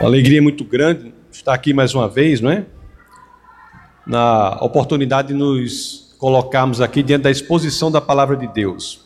Uma 0.00 0.08
alegria 0.08 0.40
muito 0.40 0.64
grande 0.64 1.12
estar 1.30 1.52
aqui 1.52 1.74
mais 1.74 1.94
uma 1.94 2.08
vez, 2.08 2.40
não 2.40 2.50
é? 2.50 2.64
Na 4.06 4.56
oportunidade 4.62 5.28
de 5.28 5.34
nos 5.34 6.16
colocarmos 6.18 6.80
aqui 6.80 7.02
diante 7.02 7.24
da 7.24 7.30
exposição 7.30 7.92
da 7.92 8.00
palavra 8.00 8.34
de 8.34 8.46
Deus. 8.46 9.04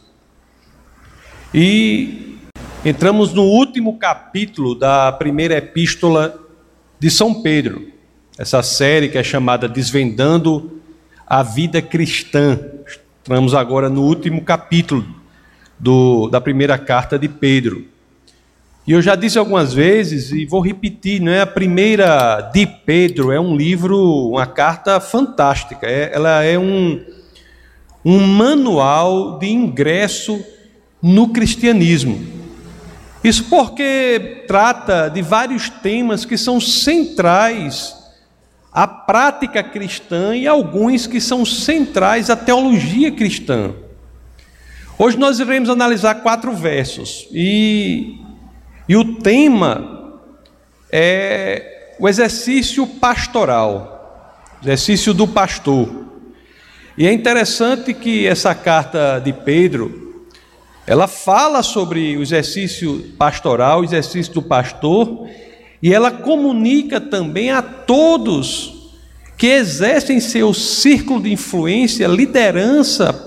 E 1.52 2.38
entramos 2.84 3.32
no 3.32 3.42
último 3.42 3.98
capítulo 3.98 4.76
da 4.76 5.10
primeira 5.10 5.56
epístola 5.56 6.40
de 7.00 7.10
São 7.10 7.42
Pedro, 7.42 7.88
essa 8.38 8.62
série 8.62 9.08
que 9.08 9.18
é 9.18 9.24
chamada 9.24 9.68
Desvendando 9.68 10.80
a 11.26 11.42
Vida 11.42 11.82
Cristã. 11.82 12.56
Entramos 13.20 13.52
agora 13.52 13.90
no 13.90 14.02
último 14.02 14.42
capítulo 14.42 15.04
do, 15.76 16.28
da 16.28 16.40
primeira 16.40 16.78
carta 16.78 17.18
de 17.18 17.28
Pedro. 17.28 17.84
E 18.86 18.92
eu 18.92 19.00
já 19.00 19.14
disse 19.14 19.38
algumas 19.38 19.72
vezes 19.72 20.30
e 20.30 20.44
vou 20.44 20.60
repetir, 20.60 21.18
não 21.18 21.32
é 21.32 21.40
a 21.40 21.46
primeira 21.46 22.42
de 22.52 22.66
Pedro 22.66 23.32
é 23.32 23.40
um 23.40 23.56
livro, 23.56 23.98
uma 24.28 24.46
carta 24.46 25.00
fantástica. 25.00 25.86
É, 25.86 26.10
ela 26.12 26.42
é 26.42 26.58
um, 26.58 27.02
um 28.04 28.26
manual 28.26 29.38
de 29.38 29.48
ingresso 29.48 30.44
no 31.00 31.30
cristianismo. 31.30 32.20
Isso 33.22 33.44
porque 33.44 34.44
trata 34.46 35.08
de 35.08 35.22
vários 35.22 35.70
temas 35.70 36.26
que 36.26 36.36
são 36.36 36.60
centrais 36.60 37.96
à 38.70 38.86
prática 38.86 39.62
cristã 39.62 40.36
e 40.36 40.46
alguns 40.46 41.06
que 41.06 41.22
são 41.22 41.42
centrais 41.46 42.28
à 42.28 42.36
teologia 42.36 43.10
cristã. 43.10 43.72
Hoje 44.98 45.18
nós 45.18 45.40
iremos 45.40 45.70
analisar 45.70 46.16
quatro 46.16 46.52
versos 46.52 47.26
e 47.32 48.18
e 48.88 48.96
o 48.96 49.16
tema 49.16 50.20
é 50.92 51.94
o 51.98 52.08
exercício 52.08 52.86
pastoral, 52.86 54.54
exercício 54.62 55.14
do 55.14 55.26
pastor. 55.26 56.04
E 56.96 57.06
é 57.06 57.12
interessante 57.12 57.94
que 57.94 58.26
essa 58.26 58.54
carta 58.54 59.18
de 59.18 59.32
Pedro, 59.32 60.26
ela 60.86 61.08
fala 61.08 61.62
sobre 61.62 62.16
o 62.16 62.22
exercício 62.22 63.12
pastoral, 63.18 63.80
o 63.80 63.84
exercício 63.84 64.34
do 64.34 64.42
pastor, 64.42 65.28
e 65.82 65.92
ela 65.92 66.10
comunica 66.10 67.00
também 67.00 67.50
a 67.50 67.62
todos 67.62 68.92
que 69.36 69.46
exercem 69.46 70.20
seu 70.20 70.52
círculo 70.54 71.22
de 71.22 71.32
influência, 71.32 72.06
liderança 72.06 73.23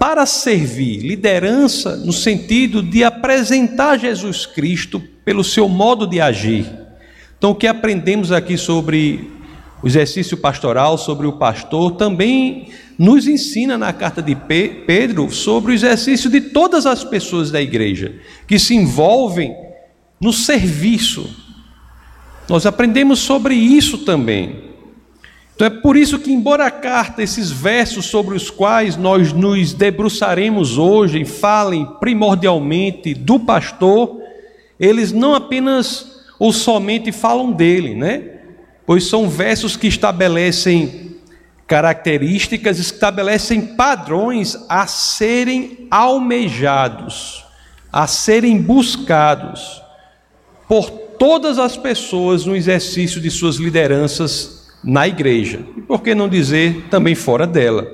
para 0.00 0.24
servir, 0.24 1.00
liderança 1.00 1.94
no 1.94 2.12
sentido 2.14 2.82
de 2.82 3.04
apresentar 3.04 3.98
Jesus 3.98 4.46
Cristo 4.46 4.98
pelo 5.26 5.44
seu 5.44 5.68
modo 5.68 6.06
de 6.06 6.18
agir. 6.18 6.64
Então, 7.36 7.50
o 7.50 7.54
que 7.54 7.66
aprendemos 7.66 8.32
aqui 8.32 8.56
sobre 8.56 9.30
o 9.82 9.86
exercício 9.86 10.38
pastoral, 10.38 10.96
sobre 10.96 11.26
o 11.26 11.34
pastor, 11.34 11.96
também 11.96 12.70
nos 12.98 13.28
ensina 13.28 13.76
na 13.76 13.92
carta 13.92 14.22
de 14.22 14.34
Pedro 14.34 15.30
sobre 15.30 15.72
o 15.72 15.74
exercício 15.74 16.30
de 16.30 16.40
todas 16.40 16.86
as 16.86 17.04
pessoas 17.04 17.50
da 17.50 17.60
igreja 17.60 18.14
que 18.46 18.58
se 18.58 18.74
envolvem 18.74 19.54
no 20.18 20.32
serviço. 20.32 21.28
Nós 22.48 22.64
aprendemos 22.64 23.18
sobre 23.18 23.54
isso 23.54 23.98
também. 23.98 24.69
Então 25.60 25.66
é 25.66 25.80
por 25.82 25.94
isso 25.94 26.18
que, 26.18 26.32
embora 26.32 26.64
a 26.64 26.70
carta, 26.70 27.22
esses 27.22 27.50
versos 27.50 28.06
sobre 28.06 28.34
os 28.34 28.48
quais 28.48 28.96
nós 28.96 29.30
nos 29.30 29.74
debruçaremos 29.74 30.78
hoje, 30.78 31.22
falem 31.26 31.84
primordialmente 32.00 33.12
do 33.12 33.38
pastor, 33.38 34.22
eles 34.78 35.12
não 35.12 35.34
apenas 35.34 36.22
ou 36.38 36.50
somente 36.50 37.12
falam 37.12 37.52
dele, 37.52 37.94
né? 37.94 38.22
Pois 38.86 39.04
são 39.04 39.28
versos 39.28 39.76
que 39.76 39.86
estabelecem 39.86 41.18
características, 41.66 42.78
estabelecem 42.78 43.60
padrões 43.60 44.56
a 44.66 44.86
serem 44.86 45.86
almejados, 45.90 47.44
a 47.92 48.06
serem 48.06 48.56
buscados 48.62 49.82
por 50.66 50.88
todas 50.88 51.58
as 51.58 51.76
pessoas 51.76 52.46
no 52.46 52.56
exercício 52.56 53.20
de 53.20 53.30
suas 53.30 53.56
lideranças 53.56 54.59
na 54.82 55.06
igreja. 55.06 55.60
E 55.76 55.80
por 55.80 56.02
que 56.02 56.14
não 56.14 56.28
dizer 56.28 56.86
também 56.90 57.14
fora 57.14 57.46
dela? 57.46 57.86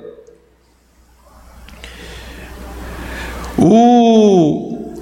O, 3.59 4.95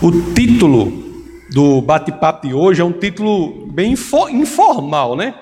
o 0.00 0.12
título 0.34 1.04
do 1.50 1.80
bate-papo 1.80 2.46
de 2.46 2.54
hoje 2.54 2.80
é 2.80 2.84
um 2.84 2.92
título 2.92 3.66
bem 3.66 3.92
informal, 3.92 5.16
né? 5.16 5.34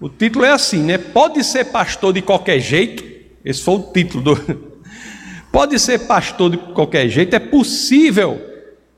O 0.00 0.08
título 0.08 0.44
é 0.44 0.50
assim, 0.50 0.82
né? 0.82 0.96
Pode 0.96 1.44
ser 1.44 1.66
pastor 1.66 2.12
de 2.12 2.22
qualquer 2.22 2.58
jeito? 2.58 3.04
Esse 3.44 3.62
foi 3.62 3.74
o 3.74 3.82
título 3.92 4.22
do. 4.22 4.70
Pode 5.52 5.78
ser 5.78 6.06
pastor 6.06 6.50
de 6.50 6.56
qualquer 6.56 7.08
jeito? 7.08 7.34
É 7.34 7.38
possível 7.38 8.40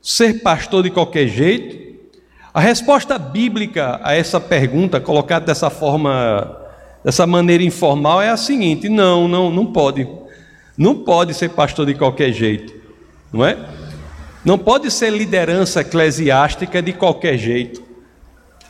ser 0.01 0.41
pastor 0.41 0.83
de 0.83 0.91
qualquer 0.91 1.27
jeito? 1.27 1.92
A 2.53 2.59
resposta 2.61 3.17
bíblica 3.17 3.99
a 4.03 4.13
essa 4.13 4.39
pergunta, 4.39 5.01
colocada 5.01 5.47
dessa 5.47 5.71
forma, 5.71 6.55
dessa 7.03 7.25
maneira 7.25 7.63
informal, 7.63 8.21
é 8.21 8.29
a 8.29 8.37
seguinte: 8.37 8.87
não, 8.87 9.27
não, 9.27 9.49
não 9.49 9.65
pode. 9.65 10.07
Não 10.77 10.95
pode 10.95 11.33
ser 11.33 11.49
pastor 11.49 11.87
de 11.87 11.95
qualquer 11.95 12.31
jeito, 12.31 12.73
não 13.31 13.43
é? 13.43 13.57
Não 14.45 14.57
pode 14.57 14.91
ser 14.91 15.11
liderança 15.11 15.81
eclesiástica 15.81 16.81
de 16.81 16.93
qualquer 16.93 17.37
jeito. 17.37 17.81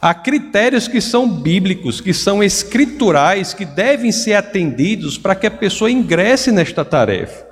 Há 0.02 0.14
critérios 0.14 0.88
que 0.88 1.00
são 1.00 1.30
bíblicos, 1.30 2.00
que 2.00 2.14
são 2.14 2.44
escriturais, 2.44 3.54
que 3.54 3.66
devem 3.66 4.12
ser 4.12 4.34
atendidos 4.34 5.18
para 5.18 5.34
que 5.34 5.48
a 5.48 5.52
pessoa 5.52 5.90
ingresse 5.90 6.52
nesta 6.52 6.84
tarefa. 6.84 7.46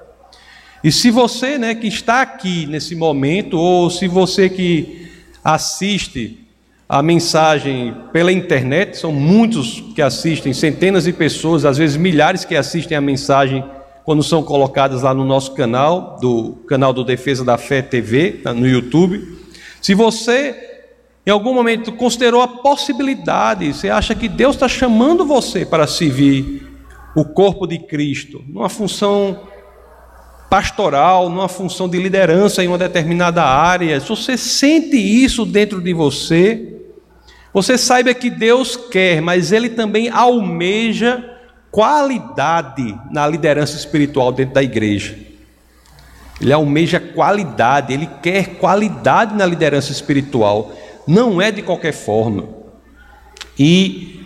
E 0.84 0.92
se 0.92 1.10
você, 1.10 1.58
né, 1.58 1.76
que 1.76 1.88
está 1.88 2.22
aqui 2.22 2.66
nesse 2.66 2.94
momento, 2.94 3.58
ou 3.58 3.90
se 3.90 4.08
você 4.08 4.50
que 4.50 5.01
assiste 5.44 6.48
a 6.88 7.02
mensagem 7.02 7.96
pela 8.12 8.32
internet, 8.32 8.98
são 8.98 9.14
muitos 9.14 9.82
que 9.96 10.02
assistem, 10.02 10.52
centenas 10.54 11.06
de 11.06 11.14
pessoas, 11.14 11.64
às 11.64 11.78
vezes 11.78 11.96
milhares 11.96 12.44
que 12.44 12.56
assistem 12.56 12.98
a 12.98 13.02
mensagem 13.02 13.64
quando 14.04 14.22
são 14.22 14.44
colocadas 14.44 15.04
lá 15.04 15.14
no 15.14 15.24
nosso 15.24 15.54
canal, 15.54 16.18
do 16.20 16.58
canal 16.68 16.92
do 16.92 17.04
Defesa 17.04 17.46
da 17.46 17.58
Fé 17.58 17.82
TV, 17.82 18.42
tá, 18.44 18.54
no 18.54 18.68
YouTube. 18.68 19.38
Se 19.82 19.94
você 19.94 20.72
em 21.26 21.30
algum 21.30 21.54
momento 21.54 21.92
considerou 21.92 22.42
a 22.42 22.48
possibilidade, 22.48 23.74
você 23.74 23.90
acha 23.90 24.16
que 24.16 24.28
Deus 24.28 24.56
está 24.56 24.68
chamando 24.68 25.26
você 25.26 25.66
para 25.66 25.86
servir 25.86 26.68
o 27.16 27.24
corpo 27.24 27.68
de 27.68 27.78
Cristo, 27.78 28.44
numa 28.48 28.70
função 28.70 29.40
pastoral, 30.52 31.30
numa 31.30 31.48
função 31.48 31.88
de 31.88 31.98
liderança 31.98 32.62
em 32.62 32.68
uma 32.68 32.78
determinada 32.78 33.42
área, 33.42 33.98
se 34.02 34.10
você 34.10 34.36
sente 34.36 34.98
isso 34.98 35.46
dentro 35.46 35.80
de 35.80 35.94
você, 35.94 36.76
você 37.54 37.78
saiba 37.78 38.14
que 38.14 38.30
Deus 38.30 38.76
quer, 38.76 39.22
mas 39.22 39.54
Ele 39.54 39.70
também 39.70 40.10
almeja 40.10 41.24
qualidade 41.72 43.00
na 43.10 43.26
liderança 43.26 43.78
espiritual 43.78 44.34
dentro 44.34 44.56
da 44.56 44.62
igreja. 44.62 45.18
Ele 46.42 46.52
almeja 46.52 47.00
qualidade, 47.00 47.94
ele 47.94 48.10
quer 48.22 48.58
qualidade 48.58 49.34
na 49.34 49.46
liderança 49.46 49.94
espiritual, 49.94 50.74
não 51.08 51.42
é 51.42 51.50
de 51.50 51.62
qualquer 51.62 51.94
forma. 51.94 52.50
E 53.58 54.21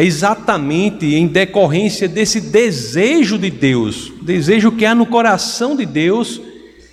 é 0.00 0.02
exatamente 0.02 1.14
em 1.14 1.26
decorrência 1.26 2.08
desse 2.08 2.40
desejo 2.40 3.36
de 3.36 3.50
Deus, 3.50 4.10
desejo 4.22 4.72
que 4.72 4.86
há 4.86 4.94
no 4.94 5.04
coração 5.04 5.76
de 5.76 5.84
Deus, 5.84 6.40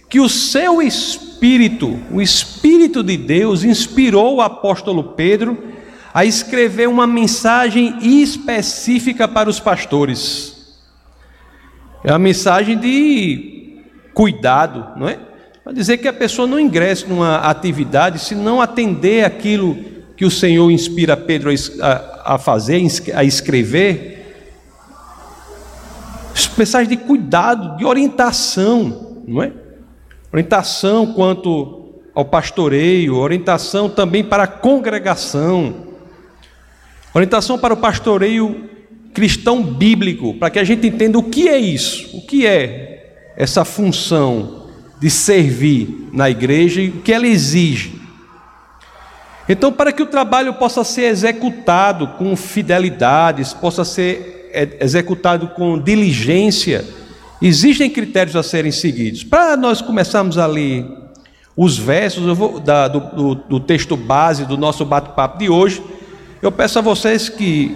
que 0.09 0.19
o 0.19 0.27
seu 0.27 0.81
espírito, 0.81 1.97
o 2.11 2.21
espírito 2.21 3.01
de 3.01 3.15
Deus, 3.15 3.63
inspirou 3.63 4.35
o 4.35 4.41
apóstolo 4.41 5.13
Pedro 5.13 5.57
a 6.13 6.25
escrever 6.25 6.89
uma 6.89 7.07
mensagem 7.07 7.97
específica 8.01 9.25
para 9.25 9.49
os 9.49 9.57
pastores. 9.57 10.75
É 12.03 12.11
uma 12.11 12.19
mensagem 12.19 12.77
de 12.77 13.83
cuidado, 14.13 14.85
não 14.99 15.07
é? 15.07 15.17
Para 15.63 15.71
dizer 15.71 15.99
que 15.99 16.09
a 16.09 16.13
pessoa 16.13 16.45
não 16.45 16.59
ingresse 16.59 17.07
numa 17.07 17.37
atividade 17.37 18.19
se 18.19 18.35
não 18.35 18.61
atender 18.61 19.23
aquilo 19.23 19.77
que 20.17 20.25
o 20.25 20.31
Senhor 20.31 20.69
inspira 20.71 21.15
Pedro 21.15 21.51
a, 21.79 22.33
a 22.33 22.37
fazer, 22.39 22.81
a 23.13 23.23
escrever, 23.23 24.17
mensagem 26.57 26.89
de 26.89 26.97
cuidado, 26.97 27.77
de 27.77 27.85
orientação, 27.85 29.21
não 29.27 29.43
é? 29.43 29.51
Orientação 30.33 31.13
quanto 31.13 31.93
ao 32.15 32.25
pastoreio, 32.25 33.15
orientação 33.15 33.87
também 33.87 34.23
para 34.23 34.43
a 34.43 34.47
congregação, 34.47 35.87
orientação 37.13 37.59
para 37.59 37.75
o 37.75 37.77
pastoreio 37.77 38.69
cristão 39.13 39.63
bíblico, 39.63 40.33
para 40.33 40.49
que 40.49 40.59
a 40.59 40.63
gente 40.63 40.87
entenda 40.87 41.17
o 41.17 41.23
que 41.23 41.47
é 41.47 41.57
isso, 41.57 42.17
o 42.17 42.25
que 42.25 42.45
é 42.45 43.33
essa 43.37 43.63
função 43.63 44.67
de 44.99 45.11
servir 45.11 46.09
na 46.11 46.29
igreja 46.29 46.81
e 46.81 46.89
o 46.89 47.01
que 47.01 47.13
ela 47.13 47.27
exige. 47.27 48.06
Então, 49.49 49.71
para 49.71 49.91
que 49.91 50.03
o 50.03 50.07
trabalho 50.07 50.53
possa 50.55 50.83
ser 50.83 51.03
executado 51.03 52.07
com 52.17 52.35
fidelidade, 52.35 53.43
possa 53.55 53.85
ser 53.85 54.49
é, 54.51 54.77
executado 54.81 55.49
com 55.49 55.79
diligência, 55.79 56.83
existem 57.41 57.89
critérios 57.89 58.35
a 58.35 58.43
serem 58.43 58.71
seguidos. 58.71 59.23
Para 59.23 59.55
nós 59.55 59.81
começarmos 59.81 60.37
a 60.37 60.45
ler 60.45 60.85
os 61.55 61.77
versos 61.77 62.37
vou, 62.37 62.59
da, 62.59 62.87
do, 62.87 62.99
do, 62.99 63.35
do 63.35 63.59
texto 63.59 63.97
base 63.97 64.45
do 64.45 64.57
nosso 64.57 64.85
bate-papo 64.85 65.39
de 65.39 65.49
hoje, 65.49 65.81
eu 66.41 66.51
peço 66.51 66.77
a 66.77 66.81
vocês 66.81 67.29
que, 67.29 67.75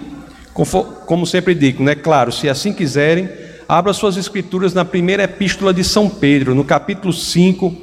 como 1.06 1.26
sempre 1.26 1.56
digo, 1.56 1.84
né, 1.84 1.96
claro, 1.96 2.32
se 2.32 2.48
assim 2.48 2.74
quiserem, 2.74 3.28
abram 3.68 3.94
suas 3.94 4.18
escrituras 4.18 4.74
na 4.74 4.86
primeira 4.86 5.24
epístola 5.24 5.74
de 5.74 5.84
São 5.84 6.10
Pedro, 6.10 6.54
no 6.54 6.64
capítulo 6.64 7.14
5, 7.14 7.76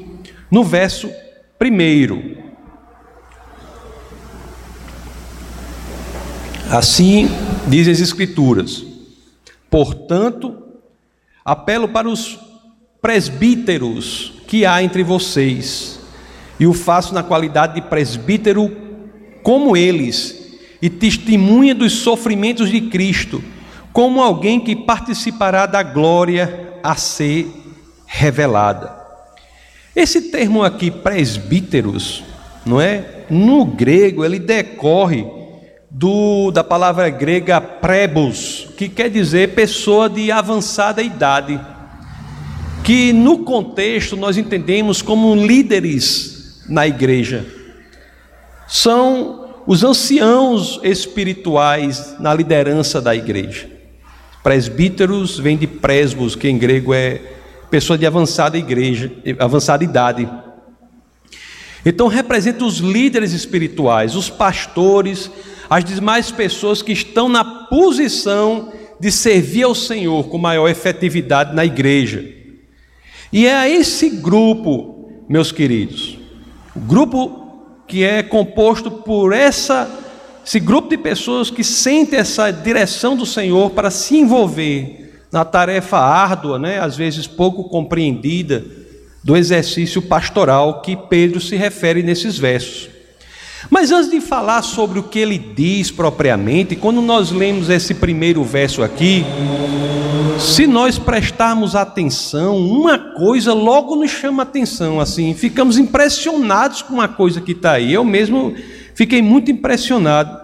no 0.50 0.62
verso 0.62 1.11
1. 1.61 2.38
Assim 6.70 7.31
dizem 7.67 7.94
as 7.94 8.00
Escrituras. 8.00 8.85
Portanto, 9.70 10.55
apelo 11.43 11.88
para 11.88 12.06
os 12.06 12.38
presbíteros 13.00 14.35
que 14.47 14.67
há 14.67 14.82
entre 14.82 15.03
vocês, 15.03 15.99
e 16.61 16.67
o 16.67 16.75
faço 16.75 17.15
na 17.15 17.23
qualidade 17.23 17.76
de 17.76 17.82
presbítero 17.82 18.70
como 19.43 19.76
eles, 19.76 20.59
e 20.82 20.91
testemunha 20.91 21.75
dos 21.75 21.93
sofrimentos 21.93 22.70
de 22.70 22.82
Cristo, 22.82 23.43
como 23.91 24.23
alguém 24.23 24.61
que 24.61 24.76
participará 24.76 25.65
da 25.65 25.82
glória 25.82 26.75
a 26.82 26.94
ser 26.97 27.50
revelada. 28.06 28.94
Esse 29.97 30.31
termo 30.31 30.62
aqui, 30.62 30.91
presbíteros, 30.91 32.23
não 32.65 32.79
é? 32.79 33.25
No 33.31 33.65
grego, 33.65 34.25
ele 34.25 34.38
decorre 34.38 35.38
do, 35.90 36.50
da 36.50 36.62
palavra 36.62 37.08
grega 37.08 37.61
prebos, 37.61 38.69
que 38.76 38.88
quer 38.88 39.08
dizer 39.08 39.55
pessoa 39.55 40.08
de 40.08 40.31
avançada 40.31 41.02
idade, 41.02 41.58
que 42.85 43.12
no 43.12 43.38
contexto 43.38 44.17
nós 44.17 44.37
entendemos 44.37 45.02
como 45.02 45.35
líderes 45.35 46.64
na 46.69 46.87
igreja. 46.87 47.46
São 48.67 49.49
os 49.67 49.82
anciãos 49.82 50.81
espirituais 50.82 52.17
na 52.19 52.32
liderança 52.32 53.00
da 53.00 53.14
igreja. 53.14 53.69
Presbíteros 54.43 55.38
vem 55.38 55.56
de 55.56 55.67
presbos, 55.67 56.34
que 56.34 56.49
em 56.49 56.56
grego 56.56 56.94
é 56.94 57.20
pessoa 57.70 57.99
de 57.99 58.06
avançada 58.06 58.56
igreja, 58.56 59.12
avançada 59.38 59.84
idade. 59.84 60.29
Então 61.85 62.09
representa 62.09 62.65
os 62.65 62.79
líderes 62.79 63.33
espirituais, 63.33 64.17
os 64.17 64.29
pastores, 64.29 65.31
as 65.71 65.85
demais 65.85 66.31
pessoas 66.31 66.83
que 66.83 66.93
estão 66.93 67.29
na 67.29 67.45
posição 67.45 68.73
de 68.99 69.13
servir 69.13 69.63
ao 69.63 69.75
Senhor 69.75 70.29
com 70.29 70.39
maior 70.39 70.69
efetividade 70.69 71.55
na 71.55 71.65
igreja. 71.65 72.25
E 73.33 73.47
é 73.47 73.55
a 73.55 73.69
esse 73.69 74.09
grupo, 74.09 75.11
meus 75.29 75.53
queridos, 75.53 76.19
o 76.75 76.81
grupo 76.81 77.39
que 77.87 78.03
é 78.03 78.23
composto 78.23 78.91
por 78.91 79.33
essa, 79.33 79.91
esse 80.45 80.59
grupo 80.59 80.89
de 80.89 80.99
pessoas 80.99 81.51
que 81.51 81.63
sentem 81.63 82.19
essa 82.19 82.51
direção 82.51 83.17
do 83.17 83.27
Senhor 83.27 83.71
para 83.71 83.91
se 83.91 84.17
envolver 84.17 85.27
na 85.31 85.45
tarefa 85.45 85.99
árdua, 85.99 86.59
né, 86.59 86.81
às 86.81 86.97
vezes 86.97 87.27
pouco 87.27 87.65
compreendida, 87.65 88.65
do 89.23 89.37
exercício 89.37 90.00
pastoral 90.00 90.81
que 90.81 90.97
Pedro 90.97 91.41
se 91.41 91.56
refere 91.56 92.03
nesses 92.03 92.38
versos. 92.38 92.88
Mas 93.69 93.91
antes 93.91 94.11
de 94.11 94.20
falar 94.20 94.62
sobre 94.62 94.99
o 94.99 95.03
que 95.03 95.19
ele 95.19 95.37
diz 95.38 95.91
propriamente, 95.91 96.76
quando 96.76 97.03
nós 97.03 97.31
lemos 97.31 97.69
esse 97.69 97.94
primeiro 97.94 98.43
verso 98.44 98.82
aqui, 98.82 99.25
se 100.38 100.67
nós 100.67 100.99
prestarmos 100.99 101.75
atenção, 101.75 102.56
uma 102.56 102.97
coisa 102.97 103.53
logo 103.53 103.97
nos 103.97 104.11
chama 104.11 104.44
atenção, 104.44 105.00
assim, 105.00 105.35
ficamos 105.35 105.76
impressionados 105.76 106.82
com 106.82 106.94
uma 106.94 107.09
coisa 107.09 107.41
que 107.41 107.53
está 107.53 107.73
aí. 107.73 107.93
Eu 107.93 108.05
mesmo 108.05 108.55
fiquei 108.94 109.20
muito 109.20 109.50
impressionado, 109.50 110.38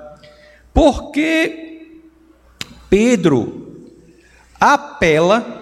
porque 0.73 1.87
Pedro 2.91 3.89
apela 4.61 5.54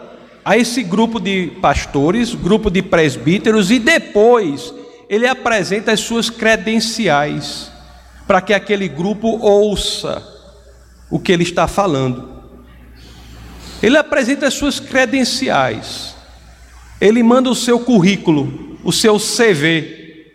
a 0.44 0.56
esse 0.56 0.82
grupo 0.82 1.20
de 1.20 1.52
pastores, 1.60 2.34
grupo 2.34 2.70
de 2.70 2.82
presbíteros, 2.82 3.70
e 3.70 3.78
depois 3.78 4.74
ele 5.08 5.26
apresenta 5.26 5.92
as 5.92 6.00
suas 6.00 6.30
credenciais 6.30 7.70
para 8.26 8.40
que 8.40 8.54
aquele 8.54 8.88
grupo 8.88 9.28
ouça 9.40 10.26
o 11.10 11.18
que 11.18 11.30
ele 11.30 11.42
está 11.42 11.68
falando. 11.68 12.30
Ele 13.82 13.96
apresenta 13.96 14.46
as 14.46 14.54
suas 14.54 14.80
credenciais. 14.80 16.14
Ele 17.00 17.22
manda 17.22 17.50
o 17.50 17.54
seu 17.54 17.80
currículo, 17.80 18.78
o 18.84 18.92
seu 18.92 19.18
CV, 19.18 20.26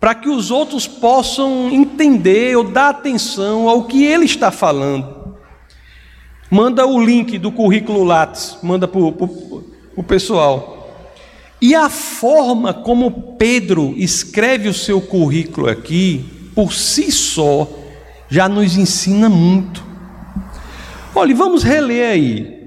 para 0.00 0.14
que 0.14 0.28
os 0.28 0.50
outros 0.50 0.86
possam 0.86 1.70
entender 1.70 2.56
ou 2.56 2.64
dar 2.64 2.88
atenção 2.88 3.68
ao 3.68 3.84
que 3.84 4.04
ele 4.04 4.24
está 4.24 4.50
falando. 4.50 5.17
Manda 6.50 6.86
o 6.86 7.02
link 7.04 7.38
do 7.38 7.52
currículo 7.52 8.04
Lattes, 8.04 8.56
manda 8.62 8.88
para 8.88 9.00
o 9.00 10.02
pessoal. 10.02 10.78
E 11.60 11.74
a 11.74 11.90
forma 11.90 12.72
como 12.72 13.34
Pedro 13.36 13.92
escreve 13.96 14.68
o 14.68 14.74
seu 14.74 15.00
currículo 15.00 15.68
aqui, 15.68 16.24
por 16.54 16.72
si 16.72 17.10
só, 17.10 17.68
já 18.28 18.48
nos 18.48 18.76
ensina 18.76 19.28
muito. 19.28 19.84
Olha, 21.14 21.34
vamos 21.34 21.62
reler 21.62 22.10
aí. 22.10 22.58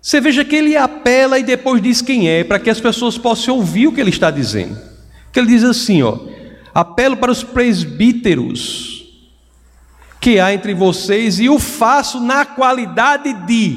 Você 0.00 0.20
veja 0.20 0.44
que 0.44 0.56
ele 0.56 0.76
apela 0.76 1.38
e 1.38 1.42
depois 1.42 1.80
diz 1.80 2.02
quem 2.02 2.28
é, 2.28 2.44
para 2.44 2.58
que 2.58 2.70
as 2.70 2.80
pessoas 2.80 3.16
possam 3.16 3.56
ouvir 3.56 3.86
o 3.86 3.92
que 3.92 4.00
ele 4.00 4.10
está 4.10 4.30
dizendo. 4.30 4.78
Que 5.32 5.38
ele 5.38 5.48
diz 5.48 5.64
assim, 5.64 6.02
ó: 6.02 6.18
Apelo 6.74 7.16
para 7.16 7.32
os 7.32 7.42
presbíteros 7.42 8.93
que 10.24 10.40
há 10.40 10.54
entre 10.54 10.72
vocês 10.72 11.38
e 11.38 11.50
o 11.50 11.58
faço 11.58 12.18
na 12.18 12.46
qualidade 12.46 13.30
de. 13.46 13.76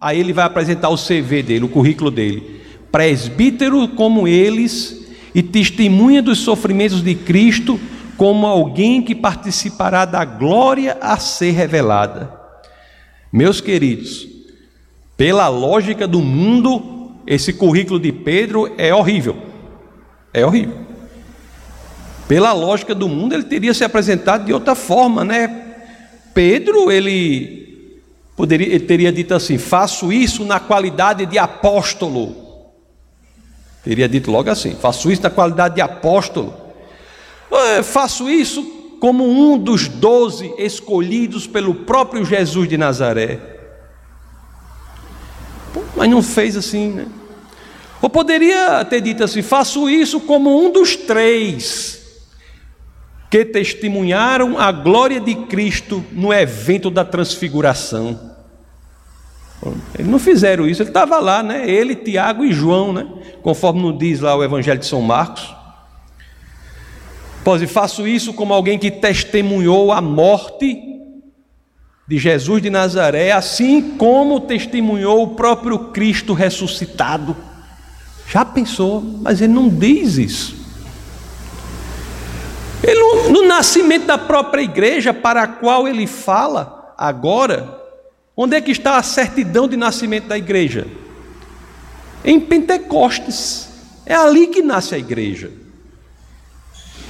Aí 0.00 0.18
ele 0.18 0.32
vai 0.32 0.44
apresentar 0.44 0.88
o 0.88 0.96
CV 0.96 1.44
dele, 1.44 1.64
o 1.64 1.68
currículo 1.68 2.10
dele 2.10 2.56
presbítero 2.90 3.86
como 3.88 4.26
eles 4.26 5.06
e 5.34 5.42
testemunha 5.42 6.22
dos 6.22 6.38
sofrimentos 6.38 7.02
de 7.02 7.14
Cristo 7.14 7.78
como 8.16 8.46
alguém 8.46 9.00
que 9.00 9.14
participará 9.14 10.04
da 10.04 10.24
glória 10.24 10.96
a 11.00 11.18
ser 11.18 11.50
revelada. 11.50 12.32
Meus 13.30 13.60
queridos, 13.60 14.26
pela 15.16 15.46
lógica 15.46 16.08
do 16.08 16.20
mundo, 16.20 17.12
esse 17.26 17.52
currículo 17.52 18.00
de 18.00 18.10
Pedro 18.10 18.74
é 18.76 18.92
horrível. 18.92 19.36
É 20.32 20.44
horrível. 20.44 20.78
Pela 22.26 22.52
lógica 22.52 22.94
do 22.94 23.08
mundo, 23.08 23.34
ele 23.34 23.44
teria 23.44 23.72
se 23.72 23.84
apresentado 23.84 24.46
de 24.46 24.52
outra 24.52 24.74
forma, 24.74 25.22
né? 25.22 25.65
Pedro, 26.36 26.92
ele 26.92 27.96
poderia, 28.36 28.66
ele 28.66 28.80
teria 28.80 29.10
dito 29.10 29.32
assim: 29.32 29.56
faço 29.56 30.12
isso 30.12 30.44
na 30.44 30.60
qualidade 30.60 31.24
de 31.24 31.38
apóstolo. 31.38 32.36
Teria 33.82 34.06
dito 34.06 34.30
logo 34.30 34.50
assim: 34.50 34.74
faço 34.74 35.10
isso 35.10 35.22
na 35.22 35.30
qualidade 35.30 35.76
de 35.76 35.80
apóstolo, 35.80 36.52
faço 37.82 38.28
isso 38.28 38.62
como 39.00 39.26
um 39.26 39.56
dos 39.56 39.88
doze 39.88 40.52
escolhidos 40.58 41.46
pelo 41.46 41.74
próprio 41.74 42.22
Jesus 42.22 42.68
de 42.68 42.76
Nazaré. 42.76 43.40
mas 45.96 46.10
não 46.10 46.22
fez 46.22 46.54
assim, 46.54 46.90
né? 46.90 47.06
Ou 48.02 48.10
poderia 48.10 48.84
ter 48.84 49.00
dito 49.00 49.24
assim: 49.24 49.40
faço 49.40 49.88
isso 49.88 50.20
como 50.20 50.62
um 50.62 50.70
dos 50.70 50.96
três 50.96 52.05
que 53.36 53.44
testemunharam 53.44 54.58
a 54.58 54.72
glória 54.72 55.20
de 55.20 55.34
Cristo 55.34 56.02
no 56.10 56.32
evento 56.32 56.88
da 56.88 57.04
transfiguração. 57.04 58.34
Eles 59.94 60.10
não 60.10 60.18
fizeram 60.18 60.66
isso, 60.66 60.80
ele 60.80 60.88
estava 60.88 61.18
lá, 61.18 61.42
né? 61.42 61.68
Ele, 61.68 61.94
Tiago 61.94 62.46
e 62.46 62.52
João, 62.52 62.94
né? 62.94 63.06
Conforme 63.42 63.82
nos 63.82 63.98
diz 63.98 64.20
lá 64.20 64.34
o 64.34 64.42
Evangelho 64.42 64.78
de 64.78 64.86
São 64.86 65.02
Marcos. 65.02 65.54
Pois 67.44 67.62
faço 67.70 68.06
isso 68.08 68.32
como 68.32 68.54
alguém 68.54 68.78
que 68.78 68.90
testemunhou 68.90 69.92
a 69.92 70.00
morte 70.00 70.82
de 72.08 72.16
Jesus 72.16 72.62
de 72.62 72.70
Nazaré, 72.70 73.32
assim 73.32 73.96
como 73.98 74.40
testemunhou 74.40 75.24
o 75.24 75.34
próprio 75.34 75.90
Cristo 75.90 76.32
ressuscitado. 76.32 77.36
Já 78.26 78.46
pensou, 78.46 79.02
mas 79.20 79.42
ele 79.42 79.52
não 79.52 79.68
diz 79.68 80.16
isso. 80.16 80.65
Ele, 82.86 83.30
no 83.30 83.42
nascimento 83.42 84.06
da 84.06 84.18
própria 84.18 84.62
igreja 84.62 85.12
para 85.12 85.42
a 85.42 85.48
qual 85.48 85.88
ele 85.88 86.06
fala 86.06 86.94
agora, 86.96 87.86
Onde 88.36 88.54
é 88.54 88.60
que 88.60 88.70
está 88.70 88.98
a 88.98 89.02
certidão 89.02 89.66
de 89.66 89.76
nascimento 89.76 90.26
da 90.26 90.36
igreja? 90.36 90.86
Em 92.22 92.38
Pentecostes. 92.38 93.70
É 94.04 94.14
ali 94.14 94.48
que 94.48 94.60
nasce 94.60 94.94
a 94.94 94.98
igreja. 94.98 95.50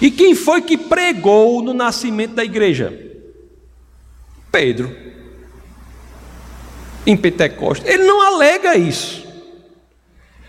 E 0.01 0.11
quem 0.11 0.35
foi 0.35 0.63
que 0.63 0.79
pregou 0.79 1.63
no 1.63 1.75
nascimento 1.75 2.35
da 2.35 2.45
igreja? 2.45 2.97
Pedro. 4.53 4.97
Em 7.05 7.17
Pentecostes. 7.17 7.91
Ele 7.91 8.05
não 8.05 8.23
alega 8.23 8.77
isso. 8.77 9.27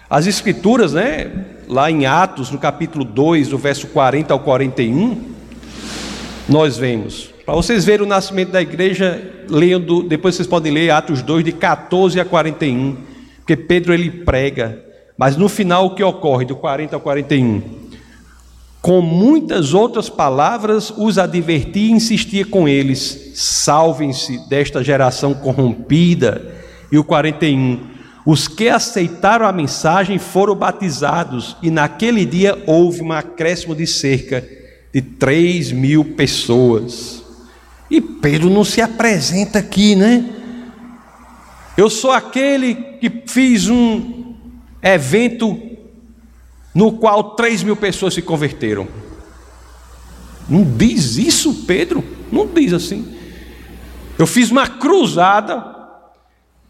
As 0.10 0.28
escrituras, 0.28 0.94
né, 0.94 1.57
lá 1.68 1.92
em 1.92 2.06
Atos, 2.06 2.50
no 2.52 2.58
capítulo 2.58 3.04
2, 3.04 3.50
do 3.50 3.58
verso 3.58 3.88
40 3.88 4.34
ao 4.34 4.40
41, 4.40 5.22
nós 6.48 6.78
vemos. 6.78 7.30
Para 7.46 7.56
vocês 7.56 7.86
verem 7.86 8.06
o 8.06 8.10
nascimento 8.10 8.52
da 8.52 8.62
igreja, 8.62 9.46
leiam 9.50 9.80
do, 9.80 10.04
depois 10.04 10.36
vocês 10.36 10.48
podem 10.48 10.72
ler 10.72 10.90
Atos 10.90 11.22
2, 11.22 11.46
de 11.46 11.52
14 11.52 12.20
a 12.20 12.26
41, 12.26 12.98
porque 13.38 13.56
Pedro 13.56 13.94
ele 13.94 14.10
prega, 14.10 14.84
mas 15.18 15.36
no 15.36 15.50
final 15.50 15.88
o 15.88 15.96
que 15.96 16.04
ocorre, 16.04 16.46
do 16.46 16.56
40 16.56 16.96
ao 16.96 17.02
41? 17.02 17.62
Com 18.82 19.02
muitas 19.02 19.74
outras 19.74 20.08
palavras 20.08 20.94
os 20.96 21.18
advertia 21.18 21.88
e 21.88 21.92
insistia 21.92 22.46
com 22.46 22.68
eles: 22.68 23.32
salvem-se 23.36 24.48
desta 24.48 24.84
geração 24.84 25.34
corrompida. 25.34 26.56
E 26.90 26.98
o 26.98 27.04
41: 27.04 27.97
os 28.30 28.46
que 28.46 28.68
aceitaram 28.68 29.48
a 29.48 29.54
mensagem 29.54 30.20
foram 30.20 30.54
batizados, 30.54 31.56
e 31.64 31.72
naquele 31.72 32.26
dia 32.26 32.62
houve 32.68 33.02
um 33.02 33.14
acréscimo 33.14 33.74
de 33.74 33.88
cerca 33.88 34.46
de 34.94 35.02
3 35.02 35.72
mil 35.72 36.04
pessoas. 36.04 37.24
E 37.90 38.02
Pedro 38.02 38.50
não 38.50 38.66
se 38.66 38.82
apresenta 38.82 39.60
aqui, 39.60 39.96
né? 39.96 40.26
Eu 41.78 41.90
sou 41.90 42.12
aquele 42.12 42.76
que 43.00 43.10
fiz 43.28 43.70
um 43.70 44.36
evento 44.84 45.58
no 46.76 46.98
qual 46.98 47.34
3 47.34 47.64
mil 47.64 47.78
pessoas 47.78 48.14
se 48.14 48.22
converteram. 48.22 48.90
Não 50.50 50.66
diz 50.66 51.16
isso, 51.16 51.64
Pedro? 51.66 52.04
Não 52.30 52.46
diz 52.46 52.74
assim. 52.74 53.08
Eu 54.20 54.28
fiz 54.28 54.52
uma 54.52 54.68
cruzada, 54.68 55.77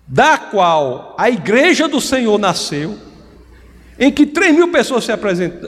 da 0.08 0.38
qual 0.38 1.16
a 1.18 1.30
igreja 1.30 1.88
do 1.88 2.00
Senhor 2.00 2.38
nasceu, 2.38 2.98
em 4.00 4.12
que 4.12 4.26
3 4.26 4.56
mil 4.56 4.72
pessoas 4.72 5.04
se, 5.04 5.12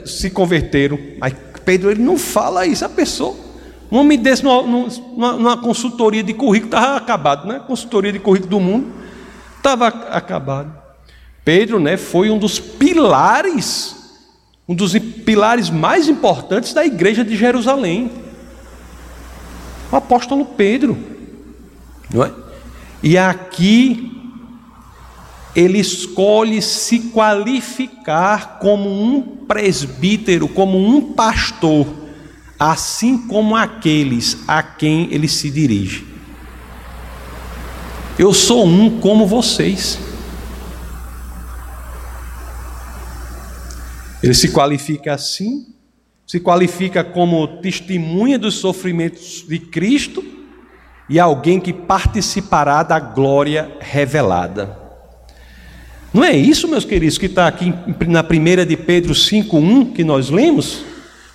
se 0.06 0.30
converteram. 0.30 0.98
Mas 1.18 1.34
Pedro 1.64 1.90
ele 1.90 2.02
não 2.02 2.16
fala 2.16 2.66
isso, 2.66 2.84
a 2.84 2.88
pessoa. 2.88 3.36
Um 3.92 3.98
homem 3.98 4.18
desse 4.18 4.44
numa, 4.44 4.62
numa, 4.62 5.32
numa 5.32 5.56
consultoria 5.56 6.22
de 6.22 6.32
currículo 6.32 6.68
estava 6.72 6.96
acabado, 6.96 7.46
né? 7.46 7.60
Consultoria 7.66 8.12
de 8.12 8.18
currículo 8.20 8.50
do 8.50 8.60
mundo 8.60 8.92
estava 9.56 9.88
acabado. 9.88 10.72
Pedro, 11.44 11.80
né, 11.80 11.96
foi 11.96 12.30
um 12.30 12.38
dos 12.38 12.58
pilares 12.58 14.00
um 14.70 14.74
dos 14.76 14.96
pilares 14.96 15.68
mais 15.68 16.08
importantes 16.08 16.72
da 16.72 16.86
igreja 16.86 17.24
de 17.24 17.36
Jerusalém. 17.36 18.08
O 19.90 19.96
apóstolo 19.96 20.46
Pedro, 20.46 20.96
não 22.14 22.24
é? 22.24 22.30
E 23.02 23.18
aqui 23.18 24.19
ele 25.54 25.78
escolhe 25.78 26.62
se 26.62 26.98
qualificar 27.10 28.58
como 28.60 28.88
um 28.88 29.20
presbítero, 29.20 30.46
como 30.48 30.78
um 30.78 31.12
pastor, 31.12 31.86
assim 32.58 33.26
como 33.26 33.56
aqueles 33.56 34.38
a 34.46 34.62
quem 34.62 35.12
ele 35.12 35.26
se 35.26 35.50
dirige. 35.50 36.06
Eu 38.18 38.32
sou 38.32 38.64
um 38.64 39.00
como 39.00 39.26
vocês. 39.26 39.98
Ele 44.22 44.34
se 44.34 44.50
qualifica 44.52 45.14
assim, 45.14 45.66
se 46.26 46.38
qualifica 46.38 47.02
como 47.02 47.60
testemunha 47.60 48.38
dos 48.38 48.56
sofrimentos 48.56 49.44
de 49.48 49.58
Cristo 49.58 50.22
e 51.08 51.18
alguém 51.18 51.58
que 51.58 51.72
participará 51.72 52.82
da 52.82 53.00
glória 53.00 53.74
revelada. 53.80 54.79
Não 56.12 56.24
é 56.24 56.36
isso, 56.36 56.66
meus 56.66 56.84
queridos, 56.84 57.18
que 57.18 57.26
está 57.26 57.46
aqui 57.46 57.72
na 58.08 58.22
primeira 58.22 58.66
de 58.66 58.76
Pedro 58.76 59.14
5,1 59.14 59.92
que 59.92 60.02
nós 60.02 60.28
lemos? 60.28 60.82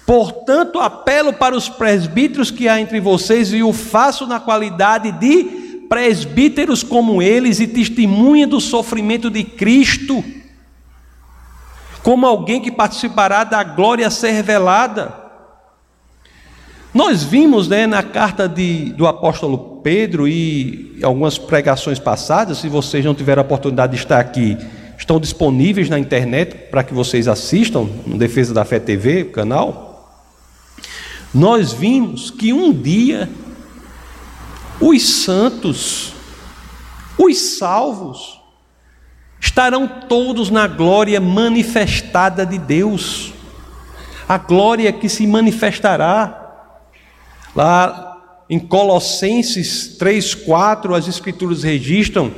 Portanto, 0.05 0.79
apelo 0.79 1.33
para 1.33 1.55
os 1.55 1.69
presbíteros 1.69 2.51
que 2.51 2.67
há 2.67 2.79
entre 2.79 2.99
vocês 2.99 3.53
e 3.53 3.63
o 3.63 3.73
faço 3.73 4.27
na 4.27 4.39
qualidade 4.39 5.11
de 5.13 5.43
presbíteros 5.87 6.83
como 6.83 7.21
eles 7.21 7.59
e 7.59 7.67
testemunha 7.67 8.45
do 8.45 8.59
sofrimento 8.59 9.29
de 9.29 9.43
Cristo 9.43 10.23
como 12.05 12.27
alguém 12.27 12.61
que 12.61 12.71
participará 12.71 13.43
da 13.43 13.63
glória 13.63 14.05
a 14.05 14.11
ser 14.11 14.29
revelada. 14.29 15.24
Nós 16.95 17.25
vimos 17.25 17.67
né, 17.67 17.85
na 17.85 18.01
carta 18.01 18.47
de, 18.47 18.93
do 18.93 19.05
apóstolo 19.05 19.81
Pedro 19.83 20.29
e 20.29 20.97
algumas 21.03 21.37
pregações 21.37 21.99
passadas, 21.99 22.59
se 22.59 22.69
vocês 22.69 23.03
não 23.03 23.13
tiveram 23.13 23.41
a 23.41 23.45
oportunidade 23.45 23.91
de 23.91 23.97
estar 23.97 24.17
aqui, 24.17 24.57
estão 24.97 25.19
disponíveis 25.19 25.89
na 25.89 25.99
internet 25.99 26.55
para 26.71 26.85
que 26.85 26.93
vocês 26.93 27.27
assistam, 27.27 27.89
no 28.07 28.17
Defesa 28.17 28.53
da 28.53 28.63
Fé 28.63 28.79
TV, 28.79 29.23
o 29.23 29.31
canal. 29.31 30.23
Nós 31.33 31.73
vimos 31.73 32.31
que 32.31 32.53
um 32.53 32.71
dia 32.71 33.29
os 34.79 35.03
santos, 35.21 36.13
os 37.17 37.57
salvos, 37.57 38.39
estarão 39.37 39.85
todos 39.85 40.49
na 40.49 40.65
glória 40.65 41.19
manifestada 41.19 42.45
de 42.45 42.57
Deus. 42.57 43.33
A 44.29 44.37
glória 44.37 44.93
que 44.93 45.09
se 45.09 45.27
manifestará. 45.27 46.44
Lá 47.55 48.43
em 48.49 48.59
Colossenses 48.59 49.97
3:4 49.97 50.93
as 50.93 51.07
escrituras 51.07 51.63
registram 51.63 52.31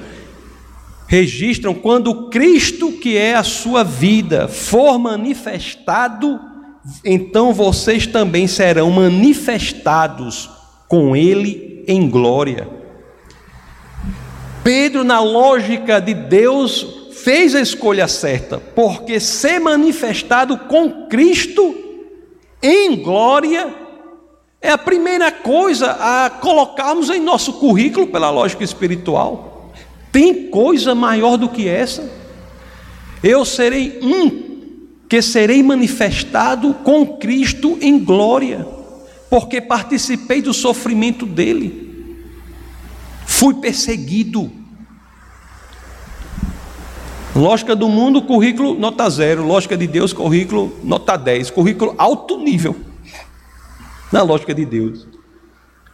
registram 1.07 1.73
quando 1.73 2.29
Cristo, 2.29 2.91
que 2.91 3.17
é 3.17 3.33
a 3.33 3.43
sua 3.43 3.81
vida, 3.83 4.47
for 4.47 4.99
manifestado, 4.99 6.37
então 7.03 7.53
vocês 7.53 8.05
também 8.05 8.45
serão 8.45 8.91
manifestados 8.91 10.49
com 10.87 11.15
ele 11.15 11.83
em 11.87 12.09
glória. 12.09 12.67
Pedro, 14.63 15.05
na 15.05 15.21
lógica 15.21 16.01
de 16.01 16.13
Deus, 16.13 16.85
fez 17.13 17.55
a 17.55 17.61
escolha 17.61 18.07
certa, 18.07 18.57
porque 18.57 19.17
ser 19.17 19.59
manifestado 19.59 20.57
com 20.57 21.07
Cristo 21.07 21.73
em 22.61 22.97
glória 22.97 23.86
é 24.67 24.71
a 24.71 24.77
primeira 24.77 25.31
coisa 25.31 25.91
a 25.91 26.29
colocarmos 26.29 27.09
em 27.09 27.21
nosso 27.21 27.53
currículo 27.53 28.07
pela 28.07 28.29
lógica 28.29 28.65
espiritual. 28.65 29.71
Tem 30.11 30.49
coisa 30.49 30.93
maior 30.93 31.37
do 31.37 31.47
que 31.47 31.69
essa? 31.69 32.11
Eu 33.23 33.45
serei 33.45 33.97
um 34.01 34.45
que 35.07 35.21
serei 35.21 35.63
manifestado 35.63 36.73
com 36.83 37.17
Cristo 37.17 37.77
em 37.79 37.97
glória, 37.97 38.67
porque 39.29 39.61
participei 39.61 40.41
do 40.41 40.53
sofrimento 40.53 41.25
dele. 41.25 42.25
Fui 43.25 43.53
perseguido, 43.53 44.51
Lógica 47.33 47.75
do 47.75 47.87
mundo, 47.87 48.23
currículo 48.23 48.73
nota 48.73 49.07
zero. 49.09 49.45
Lógica 49.45 49.77
de 49.77 49.85
Deus, 49.85 50.11
currículo 50.11 50.75
nota 50.83 51.15
10. 51.15 51.51
Currículo 51.51 51.93
alto 51.95 52.39
nível. 52.39 52.86
Na 54.11 54.21
lógica 54.21 54.53
de 54.53 54.65
Deus. 54.65 55.07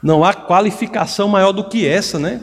Não 0.02 0.24
há 0.24 0.34
qualificação 0.34 1.28
maior 1.28 1.52
do 1.52 1.64
que 1.64 1.88
essa, 1.88 2.20
né? 2.20 2.42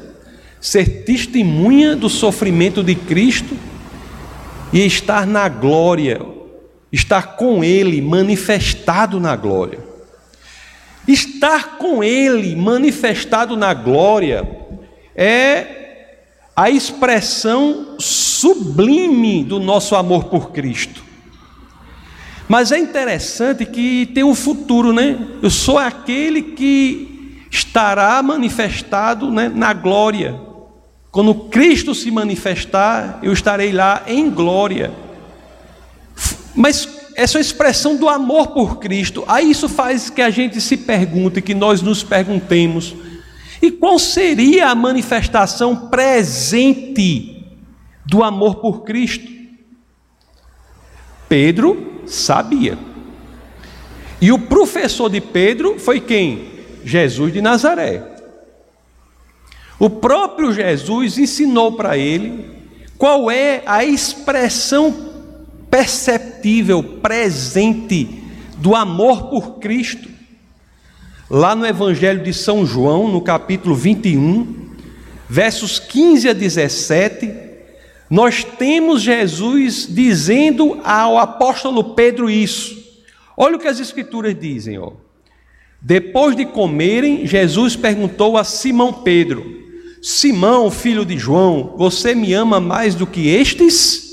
Ser 0.61 1.05
testemunha 1.05 1.95
do 1.95 2.09
sofrimento 2.09 2.83
de 2.83 2.95
Cristo 2.95 3.57
e 4.73 4.85
estar 4.85 5.27
na 5.27 5.49
glória, 5.49 6.21
estar 6.93 7.37
com 7.37 7.63
Ele 7.63 8.01
manifestado 8.01 9.21
na 9.21 9.37
glória. 9.37 9.79
Estar 11.07 11.79
com 11.79 12.03
Ele 12.03 12.55
manifestado 12.55 13.57
na 13.57 13.75
glória 13.75 14.49
é 15.15 15.81
a 16.55 16.69
expressão 16.71 17.97
sublime 17.99 19.45
do 19.45 19.59
nosso 19.59 19.97
amor 19.97 20.25
por 20.25 20.51
Cristo. 20.53 21.10
Mas 22.51 22.73
é 22.73 22.79
interessante 22.81 23.65
que 23.65 24.07
tem 24.07 24.25
um 24.25 24.35
futuro, 24.35 24.93
né? 24.93 25.17
Eu 25.41 25.49
sou 25.49 25.79
aquele 25.79 26.43
que 26.43 27.47
estará 27.49 28.21
manifestado 28.25 29.31
né, 29.31 29.49
na 29.49 29.73
glória. 29.73 30.35
Quando 31.13 31.33
Cristo 31.33 31.95
se 31.95 32.11
manifestar, 32.11 33.21
eu 33.23 33.33
estarei 33.33 33.71
lá 33.71 34.03
em 34.09 34.29
glória. 34.29 34.91
Mas 36.53 36.89
essa 37.15 37.39
é 37.39 37.41
expressão 37.41 37.95
do 37.95 38.09
amor 38.09 38.49
por 38.49 38.81
Cristo. 38.81 39.23
Aí 39.29 39.49
isso 39.49 39.69
faz 39.69 40.11
que 40.11 40.21
a 40.21 40.29
gente 40.29 40.61
se 40.61 40.77
pergunte, 40.77 41.41
que 41.41 41.55
nós 41.55 41.81
nos 41.81 42.03
perguntemos 42.03 42.97
e 43.63 43.71
qual 43.71 43.97
seria 43.97 44.71
a 44.71 44.75
manifestação 44.75 45.89
presente 45.89 47.47
do 48.05 48.25
amor 48.25 48.57
por 48.57 48.83
Cristo? 48.83 49.31
Pedro 51.29 51.90
sabia. 52.07 52.79
E 54.21 54.31
o 54.31 54.39
professor 54.39 55.09
de 55.09 55.21
Pedro 55.21 55.79
foi 55.79 56.01
quem? 56.01 56.51
Jesus 56.85 57.33
de 57.33 57.41
Nazaré. 57.41 58.03
O 59.79 59.89
próprio 59.89 60.53
Jesus 60.53 61.17
ensinou 61.17 61.73
para 61.73 61.97
ele 61.97 62.45
qual 62.99 63.31
é 63.31 63.63
a 63.65 63.83
expressão 63.83 65.11
perceptível, 65.71 66.83
presente 66.83 68.23
do 68.59 68.75
amor 68.75 69.31
por 69.31 69.59
Cristo. 69.59 70.09
Lá 71.31 71.55
no 71.55 71.65
Evangelho 71.65 72.23
de 72.23 72.35
São 72.35 72.67
João, 72.67 73.09
no 73.09 73.23
capítulo 73.23 73.75
21, 73.75 74.75
versos 75.29 75.79
15 75.79 76.29
a 76.29 76.33
17, 76.35 77.50
nós 78.11 78.43
temos 78.43 79.03
Jesus 79.03 79.87
dizendo 79.89 80.81
ao 80.83 81.17
apóstolo 81.17 81.95
Pedro 81.95 82.29
isso. 82.29 82.77
Olha 83.37 83.57
o 83.57 83.59
que 83.61 83.69
as 83.69 83.79
Escrituras 83.79 84.37
dizem, 84.39 84.77
ó. 84.79 84.93
Depois 85.81 86.35
de 86.37 86.45
comerem, 86.45 87.25
Jesus 87.25 87.77
perguntou 87.77 88.37
a 88.37 88.43
Simão 88.43 88.93
Pedro: 88.93 89.47
Simão, 90.03 90.71
filho 90.71 91.07
de 91.07 91.17
João, 91.17 91.75
você 91.79 92.15
me 92.15 92.35
ama 92.35 92.61
mais 92.61 92.97
do 92.97 93.07
que 93.07 93.29
estes? 93.29 94.11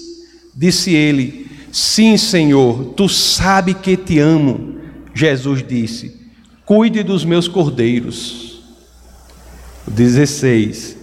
Disse 0.55 0.93
ele: 0.93 1.47
Sim, 1.71 2.17
Senhor, 2.17 2.93
tu 2.95 3.09
sabe 3.09 3.73
que 3.73 3.97
te 3.97 4.19
amo. 4.19 4.77
Jesus 5.13 5.65
disse: 5.67 6.15
Cuide 6.63 7.01
dos 7.01 7.25
meus 7.25 7.47
cordeiros. 7.47 8.61
16. 9.87 10.96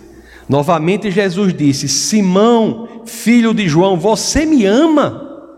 Novamente 0.48 1.10
Jesus 1.10 1.54
disse: 1.54 1.88
Simão, 1.88 3.02
filho 3.06 3.54
de 3.54 3.68
João, 3.68 3.96
você 3.96 4.44
me 4.44 4.64
ama? 4.64 5.52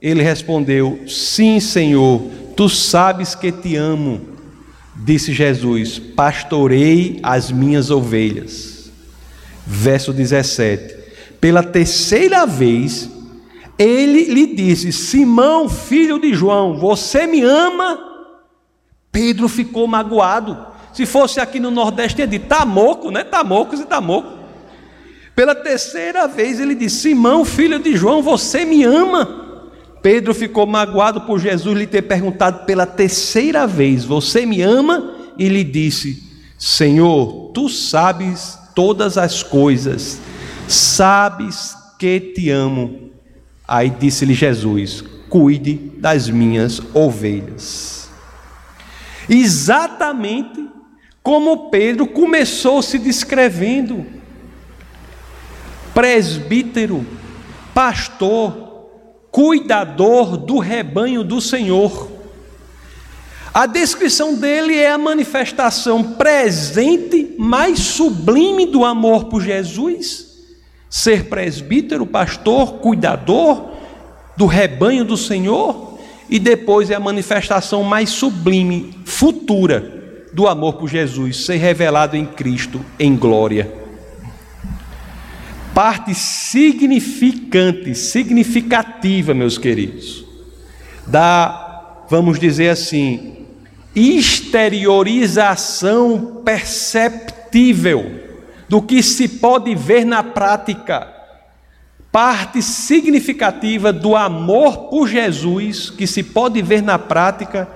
Ele 0.00 0.22
respondeu: 0.22 1.00
Sim, 1.06 1.60
Senhor, 1.60 2.22
tu 2.56 2.68
sabes 2.68 3.34
que 3.34 3.52
te 3.52 3.76
amo. 3.76 4.20
Disse 4.96 5.32
Jesus: 5.32 5.98
Pastorei 5.98 7.18
as 7.22 7.50
minhas 7.50 7.90
ovelhas. 7.90 8.90
Verso 9.66 10.12
17: 10.12 10.96
Pela 11.40 11.62
terceira 11.62 12.46
vez, 12.46 13.10
ele 13.78 14.24
lhe 14.24 14.54
disse: 14.54 14.92
Simão, 14.92 15.68
filho 15.68 16.18
de 16.18 16.34
João, 16.34 16.78
você 16.78 17.26
me 17.26 17.42
ama? 17.42 17.98
Pedro 19.12 19.48
ficou 19.48 19.86
magoado. 19.86 20.69
Se 20.92 21.06
fosse 21.06 21.40
aqui 21.40 21.60
no 21.60 21.70
Nordeste, 21.70 22.20
ia 22.20 22.26
de 22.26 22.38
tamoco, 22.38 23.10
né? 23.10 23.24
Tamocos 23.24 23.80
e 23.80 23.84
tamoco. 23.84 24.40
Pela 25.34 25.54
terceira 25.54 26.26
vez 26.26 26.60
ele 26.60 26.74
disse: 26.74 27.00
Simão, 27.00 27.44
filho 27.44 27.78
de 27.78 27.96
João, 27.96 28.22
você 28.22 28.64
me 28.64 28.84
ama? 28.84 29.40
Pedro 30.02 30.34
ficou 30.34 30.66
magoado 30.66 31.22
por 31.22 31.38
Jesus 31.38 31.76
lhe 31.76 31.86
ter 31.86 32.02
perguntado 32.02 32.64
pela 32.64 32.86
terceira 32.86 33.66
vez: 33.66 34.04
Você 34.04 34.44
me 34.44 34.62
ama? 34.62 35.14
E 35.38 35.48
lhe 35.48 35.64
disse: 35.64 36.22
Senhor, 36.58 37.52
tu 37.54 37.68
sabes 37.68 38.58
todas 38.74 39.16
as 39.16 39.42
coisas, 39.42 40.20
sabes 40.68 41.76
que 41.98 42.20
te 42.20 42.50
amo. 42.50 43.10
Aí 43.66 43.88
disse-lhe 43.90 44.34
Jesus: 44.34 45.04
Cuide 45.28 45.74
das 45.98 46.28
minhas 46.28 46.82
ovelhas. 46.92 48.10
Exatamente 49.28 50.68
como 51.22 51.70
Pedro 51.70 52.06
começou 52.06 52.82
se 52.82 52.98
descrevendo: 52.98 54.06
presbítero, 55.94 57.06
pastor, 57.74 58.88
cuidador 59.30 60.36
do 60.36 60.58
rebanho 60.58 61.22
do 61.22 61.40
Senhor. 61.40 62.10
A 63.52 63.66
descrição 63.66 64.36
dele 64.36 64.76
é 64.76 64.92
a 64.92 64.98
manifestação 64.98 66.02
presente, 66.14 67.34
mais 67.36 67.80
sublime 67.80 68.64
do 68.66 68.84
amor 68.84 69.24
por 69.24 69.42
Jesus. 69.42 70.28
Ser 70.88 71.24
presbítero, 71.28 72.06
pastor, 72.06 72.74
cuidador 72.74 73.70
do 74.36 74.46
rebanho 74.46 75.04
do 75.04 75.16
Senhor, 75.16 75.98
e 76.28 76.38
depois 76.38 76.90
é 76.90 76.94
a 76.94 77.00
manifestação 77.00 77.82
mais 77.82 78.10
sublime, 78.10 78.94
futura, 79.04 79.99
do 80.32 80.46
amor 80.46 80.74
por 80.74 80.88
Jesus, 80.88 81.44
ser 81.44 81.56
revelado 81.56 82.16
em 82.16 82.26
Cristo 82.26 82.84
em 82.98 83.16
glória 83.16 83.80
parte 85.74 86.14
significante, 86.14 87.94
significativa, 87.94 89.32
meus 89.32 89.56
queridos, 89.56 90.26
da, 91.06 92.04
vamos 92.08 92.38
dizer 92.38 92.68
assim, 92.68 93.46
exteriorização 93.94 96.42
perceptível 96.44 98.20
do 98.68 98.82
que 98.82 99.02
se 99.02 99.26
pode 99.26 99.74
ver 99.74 100.04
na 100.04 100.22
prática. 100.22 101.08
Parte 102.12 102.60
significativa 102.60 103.90
do 103.92 104.14
amor 104.16 104.90
por 104.90 105.08
Jesus 105.08 105.88
que 105.90 106.06
se 106.06 106.22
pode 106.22 106.60
ver 106.60 106.82
na 106.82 106.98
prática 106.98 107.66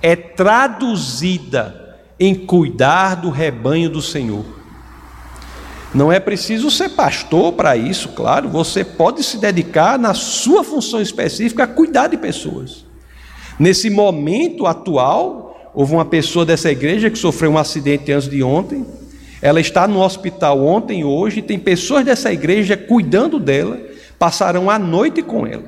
é 0.00 0.16
traduzida 0.16 1.89
em 2.20 2.34
cuidar 2.34 3.16
do 3.16 3.30
rebanho 3.30 3.88
do 3.88 4.02
Senhor. 4.02 4.44
Não 5.94 6.12
é 6.12 6.20
preciso 6.20 6.70
ser 6.70 6.90
pastor 6.90 7.54
para 7.54 7.76
isso, 7.76 8.10
claro. 8.10 8.48
Você 8.50 8.84
pode 8.84 9.24
se 9.24 9.38
dedicar 9.38 9.98
na 9.98 10.12
sua 10.12 10.62
função 10.62 11.00
específica 11.00 11.64
a 11.64 11.66
cuidar 11.66 12.08
de 12.08 12.18
pessoas. 12.18 12.84
Nesse 13.58 13.88
momento 13.88 14.66
atual, 14.66 15.70
houve 15.74 15.94
uma 15.94 16.04
pessoa 16.04 16.44
dessa 16.44 16.70
igreja 16.70 17.10
que 17.10 17.18
sofreu 17.18 17.52
um 17.52 17.58
acidente 17.58 18.12
antes 18.12 18.28
de 18.28 18.42
ontem. 18.42 18.86
Ela 19.42 19.60
está 19.60 19.88
no 19.88 20.00
hospital 20.00 20.64
ontem 20.64 21.00
e 21.00 21.04
hoje. 21.04 21.42
Tem 21.42 21.58
pessoas 21.58 22.04
dessa 22.04 22.30
igreja 22.32 22.76
cuidando 22.76 23.40
dela, 23.40 23.80
passarão 24.18 24.70
a 24.70 24.78
noite 24.78 25.22
com 25.22 25.46
ela, 25.46 25.64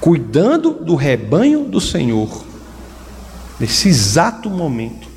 cuidando 0.00 0.70
do 0.70 0.94
rebanho 0.94 1.64
do 1.64 1.80
Senhor, 1.80 2.44
nesse 3.58 3.88
exato 3.88 4.50
momento. 4.50 5.08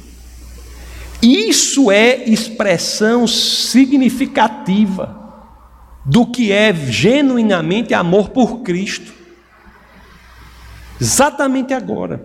Isso 1.21 1.91
é 1.91 2.23
expressão 2.29 3.25
significativa 3.27 5.15
do 6.05 6.25
que 6.25 6.51
é 6.51 6.73
genuinamente 6.73 7.93
amor 7.93 8.29
por 8.29 8.59
Cristo. 8.61 9.11
Exatamente 10.99 11.73
agora. 11.73 12.23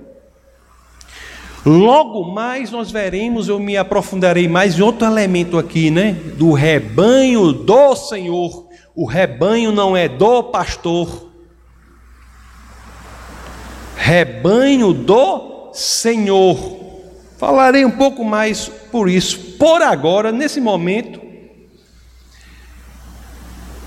Logo 1.65 2.33
mais 2.33 2.71
nós 2.71 2.91
veremos, 2.91 3.49
eu 3.49 3.59
me 3.59 3.77
aprofundarei 3.77 4.49
mais 4.49 4.79
em 4.79 4.83
outro 4.83 5.07
elemento 5.07 5.57
aqui, 5.57 5.91
né? 5.91 6.13
Do 6.37 6.53
rebanho 6.53 7.53
do 7.53 7.95
Senhor. 7.95 8.69
O 8.95 9.07
rebanho 9.07 9.73
não 9.73 9.97
é 9.97 10.09
do 10.09 10.43
pastor. 10.45 11.31
Rebanho 13.97 14.93
do 14.93 15.53
Senhor. 15.73 16.81
Falarei 17.39 17.85
um 17.85 17.91
pouco 17.91 18.25
mais 18.25 18.69
por 18.69 19.09
isso. 19.09 19.39
Por 19.59 19.83
agora, 19.83 20.31
nesse 20.31 20.61
momento, 20.61 21.21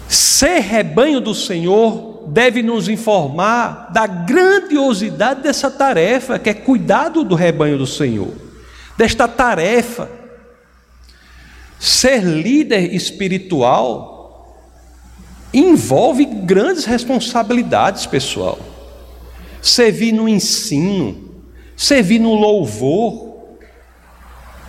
ser 0.08 0.60
rebanho 0.60 1.21
do 1.21 1.34
Senhor 1.34 2.26
deve 2.28 2.63
nos 2.63 2.89
informar 2.89 3.91
da 3.93 4.08
grandiosidade 4.08 5.41
dessa 5.41 5.69
tarefa, 5.69 6.39
que 6.39 6.50
é 6.50 6.54
cuidado 6.54 7.24
do 7.24 7.36
rebanho 7.36 7.78
do 7.78 7.88
Senhor. 7.88 8.34
Desta 8.98 9.28
tarefa. 9.28 10.10
Ser 11.80 12.24
líder 12.24 12.93
espiritual 12.93 14.15
envolve 15.54 16.26
grandes 16.26 16.86
responsabilidades, 16.86 18.06
pessoal. 18.06 18.60
Servir 19.62 20.12
no 20.12 20.28
ensino, 20.28 21.25
servir 21.76 22.20
no 22.20 22.34
louvor, 22.34 23.36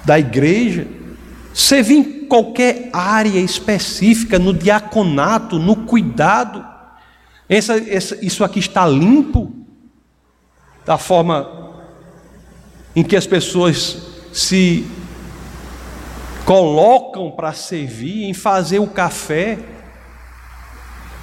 da 0.04 0.18
igreja, 0.18 0.86
servir 1.52 1.96
em 1.96 2.26
qualquer 2.26 2.90
área 2.92 3.38
específica, 3.40 4.38
no 4.38 4.52
diaconato, 4.52 5.58
no 5.58 5.76
cuidado. 5.76 6.64
Essa, 7.48 7.76
essa, 7.76 8.24
isso 8.24 8.44
aqui 8.44 8.58
está 8.58 8.86
limpo 8.86 9.52
da 10.84 10.96
forma 10.96 11.74
em 12.94 13.02
que 13.02 13.16
as 13.16 13.26
pessoas 13.26 13.98
se 14.32 14.86
colocam 16.44 17.30
para 17.30 17.52
servir, 17.52 18.24
em 18.24 18.32
fazer 18.32 18.78
o 18.78 18.86
café. 18.86 19.58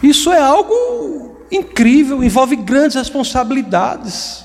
Isso 0.02 0.32
é 0.32 0.40
algo 0.40 1.46
incrível, 1.50 2.24
envolve 2.24 2.58
grandes 2.58 2.98
responsabilidades. 2.98 4.43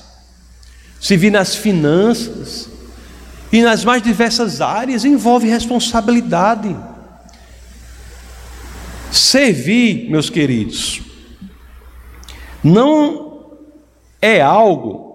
Servir 0.99 1.31
nas 1.31 1.55
finanças, 1.55 2.69
e 3.51 3.61
nas 3.61 3.83
mais 3.83 4.01
diversas 4.01 4.61
áreas 4.61 5.03
envolve 5.03 5.47
responsabilidade. 5.47 6.75
Servir, 9.11 10.09
meus 10.09 10.29
queridos, 10.29 11.01
não 12.63 13.47
é 14.21 14.39
algo 14.39 15.09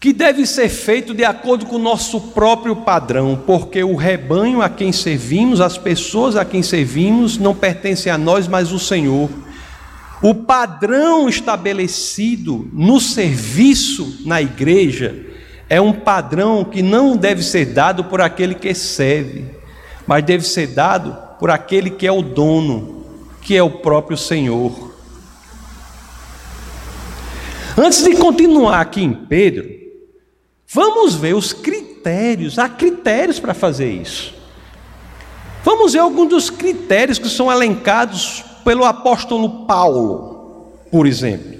que 0.00 0.12
deve 0.12 0.46
ser 0.46 0.68
feito 0.68 1.12
de 1.12 1.24
acordo 1.24 1.66
com 1.66 1.76
o 1.76 1.80
nosso 1.80 2.20
próprio 2.20 2.76
padrão, 2.76 3.42
porque 3.44 3.82
o 3.82 3.96
rebanho 3.96 4.62
a 4.62 4.68
quem 4.68 4.92
servimos, 4.92 5.60
as 5.60 5.76
pessoas 5.76 6.36
a 6.36 6.44
quem 6.44 6.62
servimos, 6.62 7.36
não 7.36 7.54
pertencem 7.54 8.10
a 8.10 8.16
nós, 8.16 8.46
mas 8.46 8.72
o 8.72 8.78
Senhor. 8.78 9.28
O 10.20 10.34
padrão 10.34 11.28
estabelecido 11.28 12.68
no 12.72 13.00
serviço 13.00 14.22
na 14.24 14.42
igreja 14.42 15.24
é 15.68 15.80
um 15.80 15.92
padrão 15.92 16.64
que 16.64 16.82
não 16.82 17.16
deve 17.16 17.42
ser 17.42 17.66
dado 17.66 18.04
por 18.04 18.20
aquele 18.20 18.54
que 18.54 18.74
serve, 18.74 19.44
mas 20.06 20.24
deve 20.24 20.44
ser 20.44 20.68
dado 20.68 21.16
por 21.38 21.50
aquele 21.50 21.90
que 21.90 22.06
é 22.06 22.10
o 22.10 22.22
dono, 22.22 23.04
que 23.40 23.56
é 23.56 23.62
o 23.62 23.70
próprio 23.70 24.16
Senhor. 24.16 24.88
Antes 27.76 28.02
de 28.02 28.16
continuar 28.16 28.80
aqui 28.80 29.04
em 29.04 29.12
Pedro, 29.12 29.68
vamos 30.66 31.14
ver 31.14 31.34
os 31.36 31.52
critérios. 31.52 32.58
Há 32.58 32.68
critérios 32.68 33.38
para 33.38 33.54
fazer 33.54 33.88
isso. 33.92 34.34
Vamos 35.62 35.92
ver 35.92 36.00
alguns 36.00 36.28
dos 36.28 36.50
critérios 36.50 37.20
que 37.20 37.28
são 37.28 37.52
elencados 37.52 38.44
pelo 38.64 38.84
apóstolo 38.84 39.66
Paulo, 39.66 40.72
por 40.90 41.06
exemplo. 41.06 41.58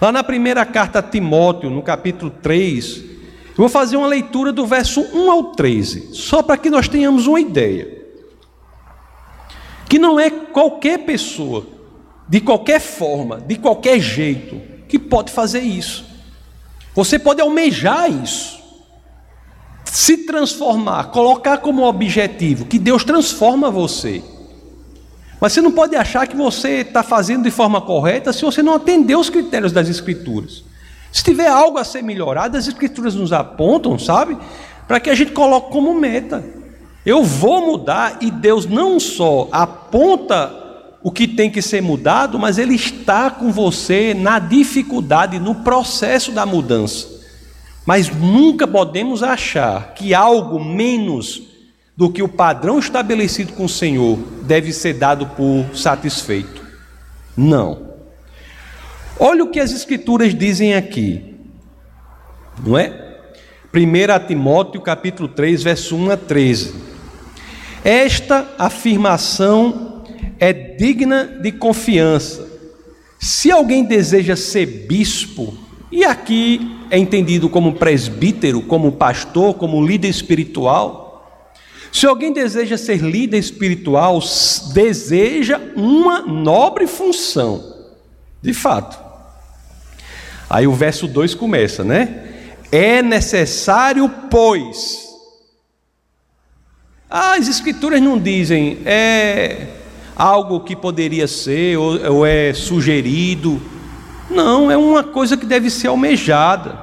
Lá 0.00 0.12
na 0.12 0.22
primeira 0.22 0.66
carta 0.66 0.98
a 0.98 1.02
Timóteo, 1.02 1.70
no 1.70 1.82
capítulo 1.82 2.30
3, 2.30 2.96
eu 2.96 3.56
vou 3.56 3.68
fazer 3.68 3.96
uma 3.96 4.06
leitura 4.06 4.52
do 4.52 4.66
verso 4.66 5.00
1 5.00 5.30
ao 5.30 5.44
13, 5.52 6.10
só 6.12 6.42
para 6.42 6.56
que 6.56 6.68
nós 6.68 6.88
tenhamos 6.88 7.26
uma 7.26 7.40
ideia. 7.40 8.04
Que 9.88 9.98
não 9.98 10.18
é 10.18 10.28
qualquer 10.28 10.98
pessoa, 10.98 11.64
de 12.28 12.40
qualquer 12.40 12.80
forma, 12.80 13.40
de 13.40 13.56
qualquer 13.56 14.00
jeito, 14.00 14.60
que 14.88 14.98
pode 14.98 15.30
fazer 15.30 15.60
isso. 15.60 16.04
Você 16.94 17.18
pode 17.18 17.40
almejar 17.40 18.10
isso, 18.10 18.60
se 19.84 20.26
transformar, 20.26 21.04
colocar 21.12 21.58
como 21.58 21.84
objetivo 21.84 22.66
que 22.66 22.78
Deus 22.78 23.04
transforma 23.04 23.70
você. 23.70 24.22
Mas 25.44 25.52
você 25.52 25.60
não 25.60 25.72
pode 25.72 25.94
achar 25.94 26.26
que 26.26 26.34
você 26.34 26.76
está 26.76 27.02
fazendo 27.02 27.42
de 27.42 27.50
forma 27.50 27.78
correta 27.78 28.32
se 28.32 28.40
você 28.40 28.62
não 28.62 28.72
atender 28.72 29.14
os 29.14 29.28
critérios 29.28 29.72
das 29.72 29.90
Escrituras. 29.90 30.64
Se 31.12 31.22
tiver 31.22 31.48
algo 31.48 31.76
a 31.76 31.84
ser 31.84 32.02
melhorado, 32.02 32.56
as 32.56 32.66
Escrituras 32.66 33.14
nos 33.14 33.30
apontam, 33.30 33.98
sabe? 33.98 34.38
Para 34.88 34.98
que 34.98 35.10
a 35.10 35.14
gente 35.14 35.32
coloque 35.32 35.70
como 35.70 35.92
meta. 35.92 36.42
Eu 37.04 37.22
vou 37.22 37.60
mudar 37.60 38.16
e 38.22 38.30
Deus 38.30 38.64
não 38.64 38.98
só 38.98 39.46
aponta 39.52 40.50
o 41.02 41.12
que 41.12 41.28
tem 41.28 41.50
que 41.50 41.60
ser 41.60 41.82
mudado, 41.82 42.38
mas 42.38 42.56
Ele 42.56 42.74
está 42.74 43.30
com 43.30 43.52
você 43.52 44.14
na 44.14 44.38
dificuldade, 44.38 45.38
no 45.38 45.56
processo 45.56 46.32
da 46.32 46.46
mudança. 46.46 47.06
Mas 47.84 48.08
nunca 48.08 48.66
podemos 48.66 49.22
achar 49.22 49.92
que 49.92 50.14
algo 50.14 50.58
menos 50.58 51.53
do 51.96 52.10
que 52.10 52.22
o 52.22 52.28
padrão 52.28 52.78
estabelecido 52.78 53.52
com 53.52 53.64
o 53.64 53.68
Senhor 53.68 54.18
deve 54.42 54.72
ser 54.72 54.94
dado 54.94 55.26
por 55.28 55.76
satisfeito. 55.76 56.64
Não. 57.36 57.94
Olha 59.18 59.44
o 59.44 59.50
que 59.50 59.60
as 59.60 59.72
Escrituras 59.72 60.34
dizem 60.34 60.74
aqui, 60.74 61.36
não 62.64 62.76
é? 62.76 63.18
1 63.72 64.26
Timóteo 64.26 64.80
capítulo 64.80 65.28
3, 65.28 65.62
verso 65.62 65.96
1 65.96 66.10
a 66.10 66.16
13. 66.16 66.74
Esta 67.84 68.48
afirmação 68.58 70.04
é 70.38 70.52
digna 70.52 71.26
de 71.42 71.52
confiança. 71.52 72.48
Se 73.20 73.50
alguém 73.50 73.84
deseja 73.84 74.36
ser 74.36 74.66
bispo, 74.66 75.56
e 75.90 76.04
aqui 76.04 76.76
é 76.90 76.98
entendido 76.98 77.48
como 77.48 77.74
presbítero, 77.74 78.62
como 78.62 78.92
pastor, 78.92 79.54
como 79.54 79.84
líder 79.84 80.08
espiritual, 80.08 81.03
se 81.94 82.06
alguém 82.06 82.32
deseja 82.32 82.76
ser 82.76 82.96
líder 82.96 83.38
espiritual, 83.38 84.18
deseja 84.72 85.60
uma 85.76 86.22
nobre 86.22 86.88
função, 86.88 87.72
de 88.42 88.52
fato. 88.52 88.98
Aí 90.50 90.66
o 90.66 90.72
verso 90.72 91.06
2 91.06 91.36
começa, 91.36 91.84
né? 91.84 92.32
É 92.72 93.00
necessário, 93.00 94.10
pois. 94.28 95.04
Ah, 97.08 97.36
as 97.36 97.46
escrituras 97.46 98.02
não 98.02 98.18
dizem 98.18 98.80
é 98.84 99.68
algo 100.16 100.64
que 100.64 100.74
poderia 100.74 101.28
ser 101.28 101.78
ou, 101.78 102.12
ou 102.12 102.26
é 102.26 102.52
sugerido. 102.54 103.62
Não, 104.28 104.68
é 104.68 104.76
uma 104.76 105.04
coisa 105.04 105.36
que 105.36 105.46
deve 105.46 105.70
ser 105.70 105.86
almejada. 105.86 106.76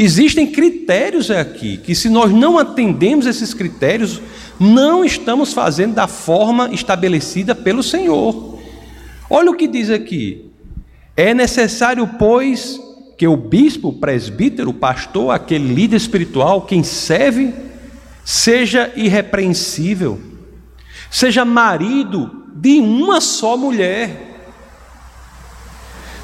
Existem 0.00 0.46
critérios 0.46 1.28
aqui 1.28 1.76
que, 1.76 1.92
se 1.92 2.08
nós 2.08 2.30
não 2.30 2.56
atendemos 2.56 3.26
esses 3.26 3.52
critérios, 3.52 4.22
não 4.60 5.04
estamos 5.04 5.52
fazendo 5.52 5.94
da 5.94 6.06
forma 6.06 6.72
estabelecida 6.72 7.52
pelo 7.52 7.82
Senhor. 7.82 8.60
Olha 9.28 9.50
o 9.50 9.56
que 9.56 9.66
diz 9.66 9.90
aqui: 9.90 10.52
é 11.16 11.34
necessário, 11.34 12.08
pois, 12.16 12.80
que 13.16 13.26
o 13.26 13.36
bispo, 13.36 13.88
o 13.88 13.92
presbítero, 13.92 14.70
o 14.70 14.74
pastor, 14.74 15.34
aquele 15.34 15.74
líder 15.74 15.96
espiritual, 15.96 16.62
quem 16.62 16.84
serve, 16.84 17.52
seja 18.24 18.92
irrepreensível, 18.94 20.20
seja 21.10 21.44
marido 21.44 22.44
de 22.54 22.78
uma 22.78 23.20
só 23.20 23.56
mulher, 23.56 24.38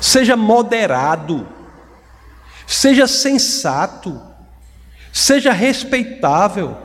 seja 0.01 0.37
moderado, 0.37 1.54
seja 2.67 3.07
sensato, 3.07 4.21
seja 5.13 5.53
respeitável, 5.53 6.77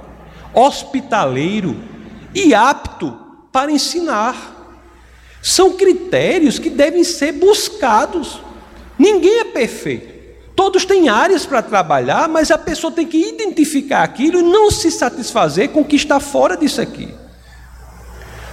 hospitaleiro 0.54 1.82
e 2.34 2.54
apto 2.54 3.18
para 3.52 3.72
ensinar. 3.72 4.58
São 5.42 5.74
critérios 5.78 6.60
que 6.60 6.70
devem 6.70 7.04
ser 7.04 7.34
buscados. 7.34 8.42
Ninguém 8.98 9.40
é 9.40 9.46
perfeito. 9.46 10.20
Todos 10.56 10.84
têm 10.84 11.08
áreas 11.08 11.46
para 11.46 11.62
trabalhar, 11.62 12.28
mas 12.28 12.52
a 12.52 12.58
pessoa 12.58 12.92
tem 12.92 13.08
que 13.08 13.30
identificar 13.30 14.04
aquilo 14.04 14.40
e 14.40 14.44
não 14.44 14.70
se 14.70 14.92
satisfazer 14.92 15.70
com 15.70 15.82
o 15.82 15.86
que 15.86 15.96
está 15.96 16.20
fora 16.20 16.58
disso 16.58 16.82
aqui. 16.82 17.14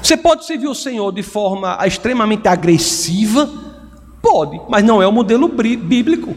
Você 0.01 0.17
pode 0.17 0.47
servir 0.47 0.69
o 0.69 0.75
Senhor 0.75 1.11
de 1.11 1.25
forma 1.25 1.77
extremamente 1.85 2.47
agressiva? 2.47 3.51
Pode, 4.23 4.61
mas 4.69 4.85
não 4.85 5.03
é 5.03 5.07
o 5.09 5.11
modelo 5.11 5.49
bíblico. 5.49 6.37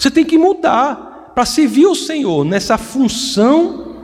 Você 0.00 0.10
tem 0.10 0.24
que 0.24 0.38
mudar 0.38 1.32
para 1.34 1.44
servir 1.44 1.84
o 1.84 1.94
Senhor 1.94 2.42
nessa 2.42 2.78
função 2.78 3.96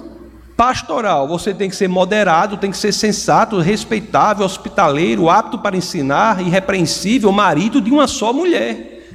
pastoral. 0.55 1.27
Você 1.27 1.55
tem 1.55 1.71
que 1.71 1.75
ser 1.75 1.89
moderado, 1.89 2.59
tem 2.59 2.71
que 2.71 2.77
ser 2.77 2.93
sensato, 2.93 3.59
respeitável, 3.61 4.45
hospitaleiro, 4.45 5.31
apto 5.31 5.59
para 5.59 5.75
ensinar, 5.75 6.43
irrepreensível, 6.43 7.33
marido 7.33 7.81
de 7.81 7.91
uma 7.91 8.07
só 8.07 8.31
mulher. 8.31 9.09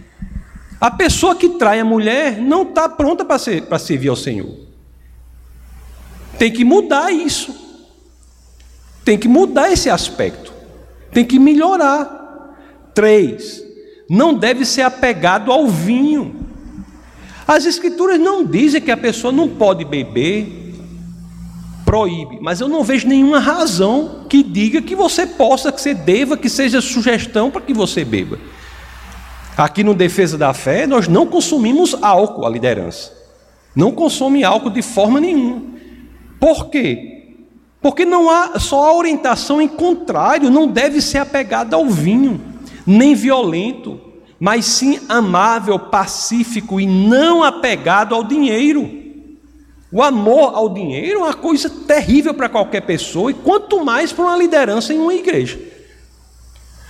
A 0.79 0.89
pessoa 0.89 1.35
que 1.35 1.49
trai 1.49 1.79
a 1.79 1.85
mulher 1.85 2.41
não 2.41 2.63
está 2.63 2.89
pronta 2.89 3.23
para, 3.23 3.37
ser, 3.37 3.61
para 3.61 3.77
servir 3.77 4.09
ao 4.09 4.15
Senhor. 4.15 4.49
Tem 6.39 6.51
que 6.51 6.65
mudar 6.65 7.11
isso. 7.11 7.55
Tem 9.05 9.19
que 9.19 9.27
mudar 9.27 9.71
esse 9.71 9.87
aspecto. 9.87 10.51
Tem 11.11 11.23
que 11.23 11.37
melhorar. 11.37 12.57
Três, 12.95 13.63
não 14.09 14.33
deve 14.33 14.65
ser 14.65 14.81
apegado 14.81 15.51
ao 15.51 15.67
vinho. 15.67 16.40
As 17.51 17.65
escrituras 17.65 18.17
não 18.17 18.45
dizem 18.45 18.79
que 18.79 18.91
a 18.91 18.95
pessoa 18.95 19.33
não 19.33 19.45
pode 19.45 19.83
beber, 19.83 20.73
proíbe, 21.83 22.39
mas 22.39 22.61
eu 22.61 22.69
não 22.69 22.81
vejo 22.81 23.09
nenhuma 23.09 23.39
razão 23.39 24.25
que 24.29 24.41
diga 24.41 24.81
que 24.81 24.95
você 24.95 25.27
possa, 25.27 25.69
que 25.69 25.81
você 25.81 25.93
deva, 25.93 26.37
que 26.37 26.47
seja 26.47 26.79
sugestão 26.79 27.51
para 27.51 27.59
que 27.59 27.73
você 27.73 28.05
beba. 28.05 28.39
Aqui 29.57 29.83
no 29.83 29.93
Defesa 29.93 30.37
da 30.37 30.53
Fé, 30.53 30.87
nós 30.87 31.09
não 31.09 31.27
consumimos 31.27 31.93
álcool, 32.01 32.45
a 32.45 32.49
liderança. 32.49 33.11
Não 33.75 33.91
consome 33.91 34.45
álcool 34.45 34.69
de 34.69 34.81
forma 34.81 35.19
nenhuma. 35.19 35.61
Por 36.39 36.69
quê? 36.69 37.33
Porque 37.81 38.05
não 38.05 38.29
há 38.29 38.57
só 38.61 38.91
a 38.91 38.95
orientação 38.95 39.61
em 39.61 39.67
contrário, 39.67 40.49
não 40.49 40.69
deve 40.69 41.01
ser 41.01 41.17
apegada 41.17 41.75
ao 41.75 41.85
vinho, 41.87 42.39
nem 42.87 43.13
violento, 43.13 43.99
mas 44.41 44.65
sim 44.65 44.99
amável, 45.07 45.77
pacífico 45.77 46.81
e 46.81 46.87
não 46.87 47.43
apegado 47.43 48.15
ao 48.15 48.23
dinheiro. 48.23 48.89
O 49.91 50.01
amor 50.01 50.55
ao 50.55 50.67
dinheiro 50.67 51.19
é 51.19 51.23
uma 51.25 51.33
coisa 51.35 51.69
terrível 51.69 52.33
para 52.33 52.49
qualquer 52.49 52.81
pessoa 52.81 53.29
e 53.29 53.35
quanto 53.35 53.85
mais 53.85 54.11
para 54.11 54.25
uma 54.25 54.35
liderança 54.35 54.95
em 54.95 54.97
uma 54.97 55.13
igreja. 55.13 55.59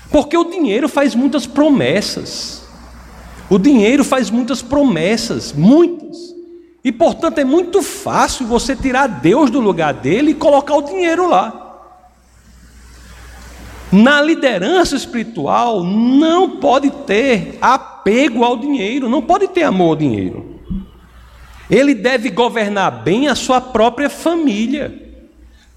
Porque 0.10 0.38
o 0.38 0.46
dinheiro 0.46 0.88
faz 0.88 1.14
muitas 1.14 1.46
promessas. 1.46 2.64
O 3.50 3.60
dinheiro 3.60 4.06
faz 4.06 4.30
muitas 4.30 4.62
promessas, 4.62 5.52
muitas. 5.52 6.34
E 6.82 6.90
portanto 6.90 7.40
é 7.40 7.44
muito 7.44 7.82
fácil 7.82 8.48
você 8.48 8.78
tirar 8.78 9.08
Deus 9.08 9.50
do 9.52 9.60
lugar 9.60 9.94
dele 9.94 10.32
e 10.32 10.36
colocar 10.36 10.76
o 10.76 10.84
dinheiro 10.84 11.28
lá. 11.28 11.71
Na 13.92 14.22
liderança 14.22 14.96
espiritual 14.96 15.84
não 15.84 16.58
pode 16.58 16.90
ter 17.06 17.58
apego 17.60 18.44
ao 18.44 18.56
dinheiro, 18.56 19.10
não 19.10 19.22
pode 19.22 19.50
ter 19.50 19.64
amor 19.64 19.90
ao 19.90 19.96
dinheiro. 19.98 20.62
Ele 21.70 21.94
deve 21.94 22.30
governar 22.30 23.04
bem 23.04 23.28
a 23.28 23.36
sua 23.36 23.60
própria 23.60 24.10
família, 24.10 24.94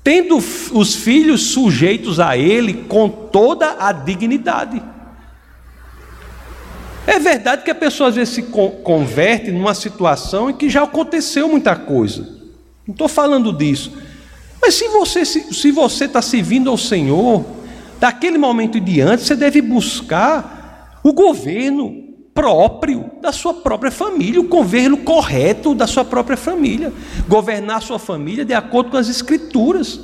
tendo 0.03 0.37
os 0.37 0.95
filhos 0.95 1.53
sujeitos 1.53 2.21
a 2.21 2.37
ele 2.37 2.85
com 2.89 3.09
toda 3.09 3.77
a 3.79 3.91
dignidade. 3.91 4.81
É 7.07 7.19
verdade 7.19 7.65
que 7.65 7.71
a 7.71 7.75
pessoa 7.75 8.09
às 8.09 8.15
vezes 8.15 8.35
se 8.35 8.43
converte 8.43 9.51
numa 9.51 9.75
situação 9.75 10.51
em 10.51 10.55
que 10.55 10.71
já 10.71 10.85
aconteceu 10.85 11.49
muita 11.49 11.77
coisa. 11.77 12.23
Não 12.87 12.93
estou 12.93 13.09
falando 13.09 13.53
disso. 13.53 13.93
Mas 14.61 14.75
se 14.75 14.89
você 14.89 15.25
se 15.25 15.71
você 15.71 16.07
está 16.07 16.23
servindo 16.23 16.71
ao 16.71 16.79
Senhor, 16.79 17.45
daquele 18.05 18.37
momento 18.37 18.77
em 18.77 18.85
diante, 18.85 19.23
você 19.23 19.35
deve 19.35 19.63
buscar 19.63 21.01
o 21.03 21.11
governo 21.11 22.05
próprio 22.35 23.11
da 23.23 23.33
sua 23.33 23.55
própria 23.55 23.91
família, 23.91 24.39
o 24.43 24.47
governo 24.47 24.99
correto 24.99 25.75
da 25.75 25.87
sua 25.87 26.05
própria 26.05 26.37
família. 26.37 26.93
Governar 27.27 27.79
a 27.79 27.81
sua 27.81 27.99
família 27.99 28.45
de 28.45 28.53
acordo 28.53 28.91
com 28.91 28.99
as 28.99 29.09
Escrituras. 29.09 29.99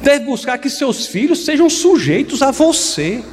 Deve 0.00 0.24
buscar 0.24 0.58
que 0.58 0.68
seus 0.68 1.06
filhos 1.06 1.44
sejam 1.44 1.70
sujeitos 1.70 2.42
a 2.42 2.50
você 2.50 3.24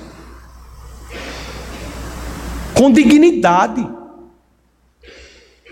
com 2.75 2.91
dignidade. 2.91 3.89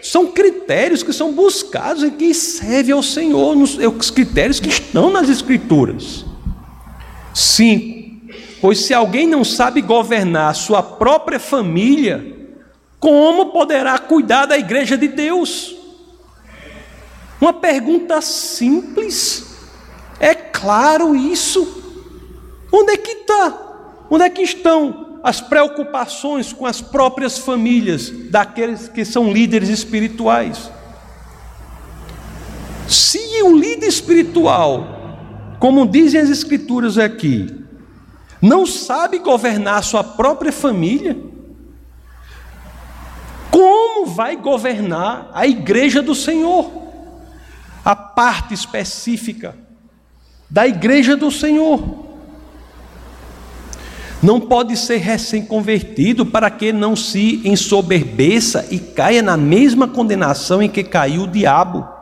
São 0.01 0.31
critérios 0.31 1.03
que 1.03 1.13
são 1.13 1.33
buscados 1.33 2.01
em 2.01 2.09
quem 2.09 2.33
serve 2.33 2.91
ao 2.91 3.03
Senhor, 3.03 3.55
é 3.79 3.87
os 3.87 4.09
critérios 4.09 4.59
que 4.59 4.69
estão 4.69 5.11
nas 5.11 5.29
Escrituras. 5.29 6.25
Cinco, 7.37 8.33
pois 8.59 8.79
se 8.79 8.95
alguém 8.95 9.27
não 9.27 9.43
sabe 9.43 9.79
governar 9.79 10.55
sua 10.55 10.81
própria 10.81 11.39
família, 11.39 12.35
como 12.99 13.51
poderá 13.51 13.99
cuidar 13.99 14.47
da 14.47 14.57
igreja 14.57 14.97
de 14.97 15.07
Deus? 15.07 15.75
Uma 17.39 17.53
pergunta 17.53 18.19
simples, 18.23 19.55
é 20.19 20.33
claro 20.33 21.15
isso. 21.15 21.83
Onde 22.71 22.93
é 22.93 22.97
que 22.97 23.11
está? 23.11 24.05
Onde 24.09 24.23
é 24.23 24.29
que 24.31 24.41
estão 24.41 25.19
as 25.23 25.39
preocupações 25.39 26.51
com 26.51 26.65
as 26.65 26.81
próprias 26.81 27.37
famílias 27.37 28.09
daqueles 28.31 28.87
que 28.87 29.05
são 29.05 29.31
líderes 29.31 29.69
espirituais. 29.69 30.71
Se 32.87 33.43
o 33.43 33.55
líder 33.55 33.85
espiritual, 33.85 34.96
como 35.59 35.85
dizem 35.87 36.21
as 36.21 36.29
escrituras 36.29 36.97
aqui, 36.97 37.63
não 38.41 38.65
sabe 38.65 39.19
governar 39.19 39.79
a 39.79 39.81
sua 39.81 40.03
própria 40.03 40.51
família, 40.51 41.17
como 43.49 44.05
vai 44.05 44.35
governar 44.35 45.31
a 45.33 45.47
igreja 45.47 46.01
do 46.01 46.13
Senhor? 46.13 46.71
A 47.83 47.95
parte 47.95 48.53
específica 48.53 49.55
da 50.49 50.67
igreja 50.67 51.15
do 51.15 51.31
Senhor. 51.31 52.05
Não 54.21 54.39
pode 54.39 54.75
ser 54.75 54.97
recém-convertido 54.97 56.25
para 56.25 56.49
que 56.49 56.73
não 56.73 56.95
se 56.95 57.41
ensoberbeça 57.43 58.67
e 58.71 58.79
caia 58.79 59.21
na 59.21 59.37
mesma 59.37 59.87
condenação 59.87 60.61
em 60.61 60.69
que 60.69 60.83
caiu 60.83 61.23
o 61.23 61.27
diabo. 61.27 61.96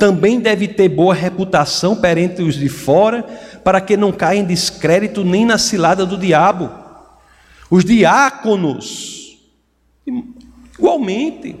Também 0.00 0.40
deve 0.40 0.66
ter 0.66 0.88
boa 0.88 1.14
reputação 1.14 1.94
perante 1.94 2.42
os 2.42 2.56
de 2.56 2.68
fora, 2.68 3.22
para 3.62 3.80
que 3.80 3.96
não 3.96 4.10
caia 4.10 4.40
em 4.40 4.44
descrédito 4.44 5.22
nem 5.22 5.46
na 5.46 5.58
cilada 5.58 6.04
do 6.04 6.18
diabo. 6.18 6.68
Os 7.70 7.84
diáconos, 7.84 9.38
igualmente, 10.76 11.54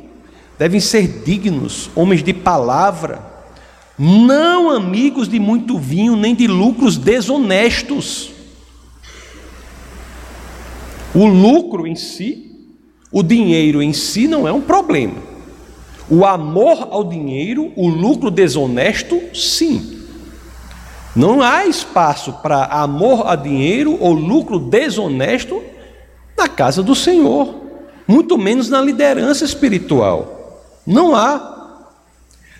devem 0.58 0.80
ser 0.80 1.22
dignos, 1.22 1.88
homens 1.94 2.24
de 2.24 2.34
palavra, 2.34 3.20
não 3.96 4.70
amigos 4.70 5.28
de 5.28 5.38
muito 5.38 5.78
vinho, 5.78 6.16
nem 6.16 6.34
de 6.34 6.48
lucros 6.48 6.96
desonestos 6.96 8.40
o 11.14 11.26
lucro 11.26 11.86
em 11.86 11.96
si, 11.96 12.50
o 13.10 13.22
dinheiro 13.22 13.82
em 13.82 13.92
si 13.92 14.28
não 14.28 14.46
é 14.46 14.52
um 14.52 14.60
problema. 14.60 15.29
O 16.10 16.26
amor 16.26 16.88
ao 16.90 17.04
dinheiro, 17.04 17.72
o 17.76 17.88
lucro 17.88 18.30
desonesto, 18.30 19.20
sim. 19.32 20.00
Não 21.14 21.40
há 21.40 21.66
espaço 21.66 22.32
para 22.42 22.64
amor 22.64 23.28
a 23.28 23.36
dinheiro 23.36 23.96
ou 24.00 24.12
lucro 24.12 24.58
desonesto 24.58 25.62
na 26.36 26.48
casa 26.48 26.82
do 26.82 26.94
Senhor, 26.94 27.54
muito 28.08 28.36
menos 28.36 28.68
na 28.68 28.80
liderança 28.80 29.44
espiritual. 29.44 30.62
Não 30.86 31.14
há. 31.14 31.58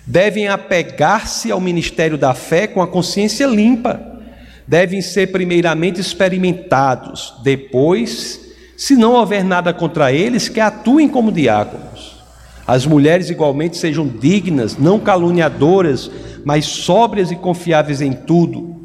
Devem 0.05 0.47
apegar-se 0.47 1.51
ao 1.51 1.59
ministério 1.59 2.17
da 2.17 2.33
fé 2.33 2.67
com 2.67 2.81
a 2.81 2.87
consciência 2.87 3.45
limpa. 3.45 4.01
Devem 4.67 5.01
ser 5.01 5.31
primeiramente 5.31 5.99
experimentados, 5.99 7.33
depois 7.43 8.39
se 8.77 8.95
não 8.95 9.13
houver 9.13 9.43
nada 9.43 9.73
contra 9.73 10.11
eles, 10.11 10.49
que 10.49 10.59
atuem 10.59 11.07
como 11.07 11.31
diáconos. 11.31 11.90
As 12.71 12.85
mulheres 12.85 13.29
igualmente 13.29 13.75
sejam 13.75 14.07
dignas, 14.07 14.77
não 14.77 14.97
caluniadoras, 14.97 16.09
mas 16.45 16.63
sóbrias 16.63 17.29
e 17.29 17.35
confiáveis 17.35 17.99
em 17.99 18.13
tudo. 18.13 18.79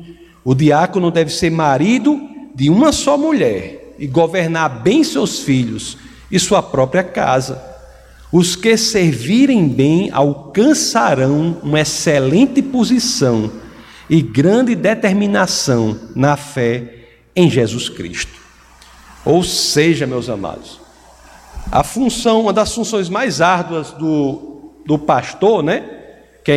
O 0.45 0.57
diácono 0.57 1.09
deve 1.09 1.33
ser 1.33 1.53
marido 1.53 2.21
de 2.53 2.69
uma 2.69 2.91
só 2.91 3.17
mulher 3.17 3.95
e 3.97 4.09
governar 4.09 4.83
bem 4.83 5.05
seus 5.05 5.39
filhos 5.39 5.97
e 6.29 6.37
sua 6.37 6.61
própria 6.61 7.05
casa. 7.05 7.63
Os 8.33 8.57
que 8.57 8.77
servirem 8.77 9.69
bem 9.69 10.11
alcançarão 10.13 11.57
uma 11.63 11.79
excelente 11.79 12.61
posição 12.61 13.53
e 14.11 14.21
grande 14.21 14.75
determinação 14.75 15.97
na 16.13 16.37
fé 16.37 16.93
em 17.37 17.49
Jesus 17.49 17.89
Cristo. 17.89 18.35
Ou 19.25 19.45
seja, 19.45 20.09
meus 20.09 20.29
amados, 20.29 20.86
a 21.71 21.83
função, 21.83 22.43
uma 22.43 22.53
das 22.53 22.75
funções 22.75 23.09
mais 23.09 23.41
árduas 23.41 23.93
do, 23.93 24.73
do 24.85 24.99
pastor, 24.99 25.63
né? 25.63 25.85
Que 26.45 26.53
é, 26.53 26.57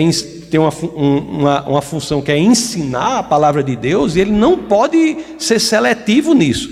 tem 0.49 0.59
uma, 0.59 0.69
uma, 0.95 1.61
uma 1.67 1.81
função 1.81 2.21
que 2.21 2.31
é 2.31 2.37
ensinar 2.37 3.19
a 3.19 3.23
palavra 3.23 3.63
de 3.63 3.75
Deus, 3.75 4.15
e 4.15 4.19
ele 4.19 4.31
não 4.31 4.57
pode 4.57 5.17
ser 5.37 5.59
seletivo 5.59 6.33
nisso. 6.33 6.69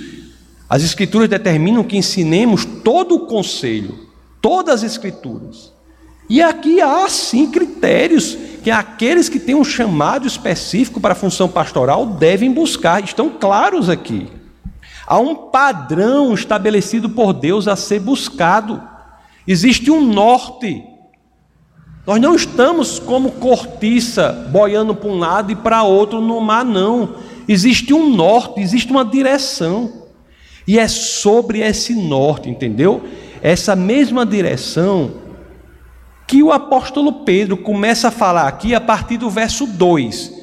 As 0.70 0.84
Escrituras 0.84 1.30
determinam 1.30 1.84
que 1.84 1.98
ensinemos 1.98 2.66
todo 2.66 3.16
o 3.16 3.26
conselho, 3.26 4.08
todas 4.42 4.84
as 4.84 4.92
Escrituras. 4.92 5.74
E 6.30 6.42
aqui 6.42 6.82
há 6.82 7.08
sim 7.08 7.50
critérios 7.50 8.38
que 8.62 8.70
aqueles 8.70 9.30
que 9.30 9.40
têm 9.40 9.56
um 9.56 9.64
chamado 9.64 10.28
específico 10.28 11.00
para 11.00 11.14
a 11.14 11.16
função 11.16 11.48
pastoral 11.48 12.06
devem 12.06 12.52
buscar, 12.52 13.02
estão 13.02 13.30
claros 13.30 13.90
aqui. 13.90 14.28
Há 15.08 15.18
um 15.20 15.34
padrão 15.36 16.34
estabelecido 16.34 17.10
por 17.10 17.32
Deus 17.32 17.66
a 17.66 17.78
ser 17.78 18.02
buscado. 18.02 18.84
Existe 19.48 19.90
um 19.90 20.02
norte. 20.02 20.84
Nós 22.06 22.20
não 22.20 22.36
estamos 22.36 23.00
como 23.00 23.32
cortiça, 23.32 24.50
boiando 24.52 24.94
para 24.94 25.10
um 25.10 25.18
lado 25.18 25.52
e 25.52 25.56
para 25.56 25.84
outro 25.84 26.20
no 26.20 26.42
mar, 26.42 26.66
não. 26.66 27.16
Existe 27.48 27.94
um 27.94 28.10
norte, 28.10 28.60
existe 28.60 28.92
uma 28.92 29.06
direção. 29.06 29.94
E 30.68 30.78
é 30.78 30.90
sobre 30.90 31.62
esse 31.62 31.96
norte, 31.96 32.50
entendeu? 32.50 33.02
Essa 33.42 33.78
mesma 33.78 34.26
direção 34.26 35.14
que 36.28 36.44
o 36.44 36.52
apóstolo 36.52 37.24
Pedro 37.24 37.56
começa 37.56 38.10
a 38.10 38.12
falar 38.12 38.50
aqui 38.50 38.76
a 38.76 38.82
partir 38.82 39.16
do 39.16 39.30
verso 39.30 39.66
2 39.66 40.34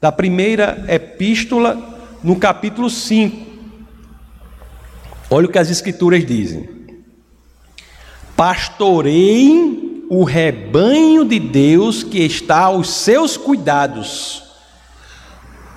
da 0.00 0.10
primeira 0.10 0.84
epístola, 0.88 1.78
no 2.24 2.34
capítulo 2.36 2.90
5. 2.90 3.49
Olha 5.30 5.46
o 5.46 5.50
que 5.50 5.58
as 5.58 5.70
Escrituras 5.70 6.26
dizem: 6.26 6.68
Pastoreiem 8.36 10.06
o 10.10 10.24
rebanho 10.24 11.24
de 11.24 11.38
Deus 11.38 12.02
que 12.02 12.18
está 12.18 12.62
aos 12.62 12.90
seus 12.90 13.36
cuidados. 13.36 14.42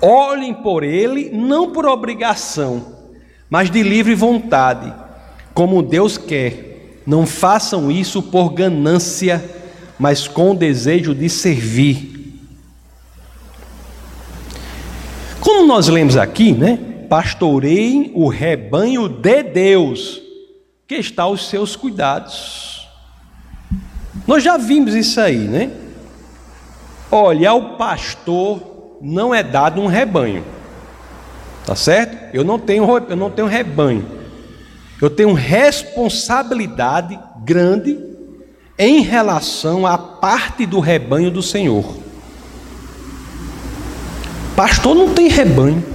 Olhem 0.02 0.52
por 0.52 0.82
ele, 0.82 1.30
não 1.30 1.70
por 1.70 1.86
obrigação, 1.86 2.94
mas 3.48 3.70
de 3.70 3.82
livre 3.82 4.14
vontade, 4.14 4.92
como 5.54 5.82
Deus 5.82 6.18
quer. 6.18 7.02
Não 7.06 7.26
façam 7.26 7.90
isso 7.90 8.22
por 8.22 8.50
ganância, 8.50 9.44
mas 9.98 10.26
com 10.26 10.50
o 10.50 10.56
desejo 10.56 11.14
de 11.14 11.28
servir. 11.28 12.42
Como 15.38 15.66
nós 15.66 15.86
lemos 15.88 16.16
aqui, 16.16 16.52
né? 16.52 16.93
Pastoreiem 17.08 18.12
o 18.14 18.28
rebanho 18.28 19.08
de 19.08 19.42
Deus, 19.42 20.20
que 20.86 20.96
está 20.96 21.24
aos 21.24 21.48
seus 21.48 21.76
cuidados. 21.76 22.88
Nós 24.26 24.42
já 24.42 24.56
vimos 24.56 24.94
isso 24.94 25.20
aí, 25.20 25.38
né? 25.38 25.70
Olha, 27.10 27.50
ao 27.50 27.76
pastor 27.76 28.98
não 29.00 29.34
é 29.34 29.42
dado 29.42 29.80
um 29.80 29.86
rebanho, 29.86 30.44
tá 31.66 31.76
certo? 31.76 32.34
Eu 32.34 32.42
não 32.42 32.58
tenho, 32.58 32.86
eu 33.08 33.16
não 33.16 33.30
tenho 33.30 33.46
rebanho, 33.46 34.04
eu 35.00 35.10
tenho 35.10 35.32
responsabilidade 35.32 37.18
grande 37.44 37.98
em 38.78 39.02
relação 39.02 39.86
à 39.86 39.96
parte 39.96 40.66
do 40.66 40.80
rebanho 40.80 41.30
do 41.30 41.42
Senhor. 41.42 41.96
Pastor 44.56 44.94
não 44.94 45.12
tem 45.12 45.28
rebanho. 45.28 45.93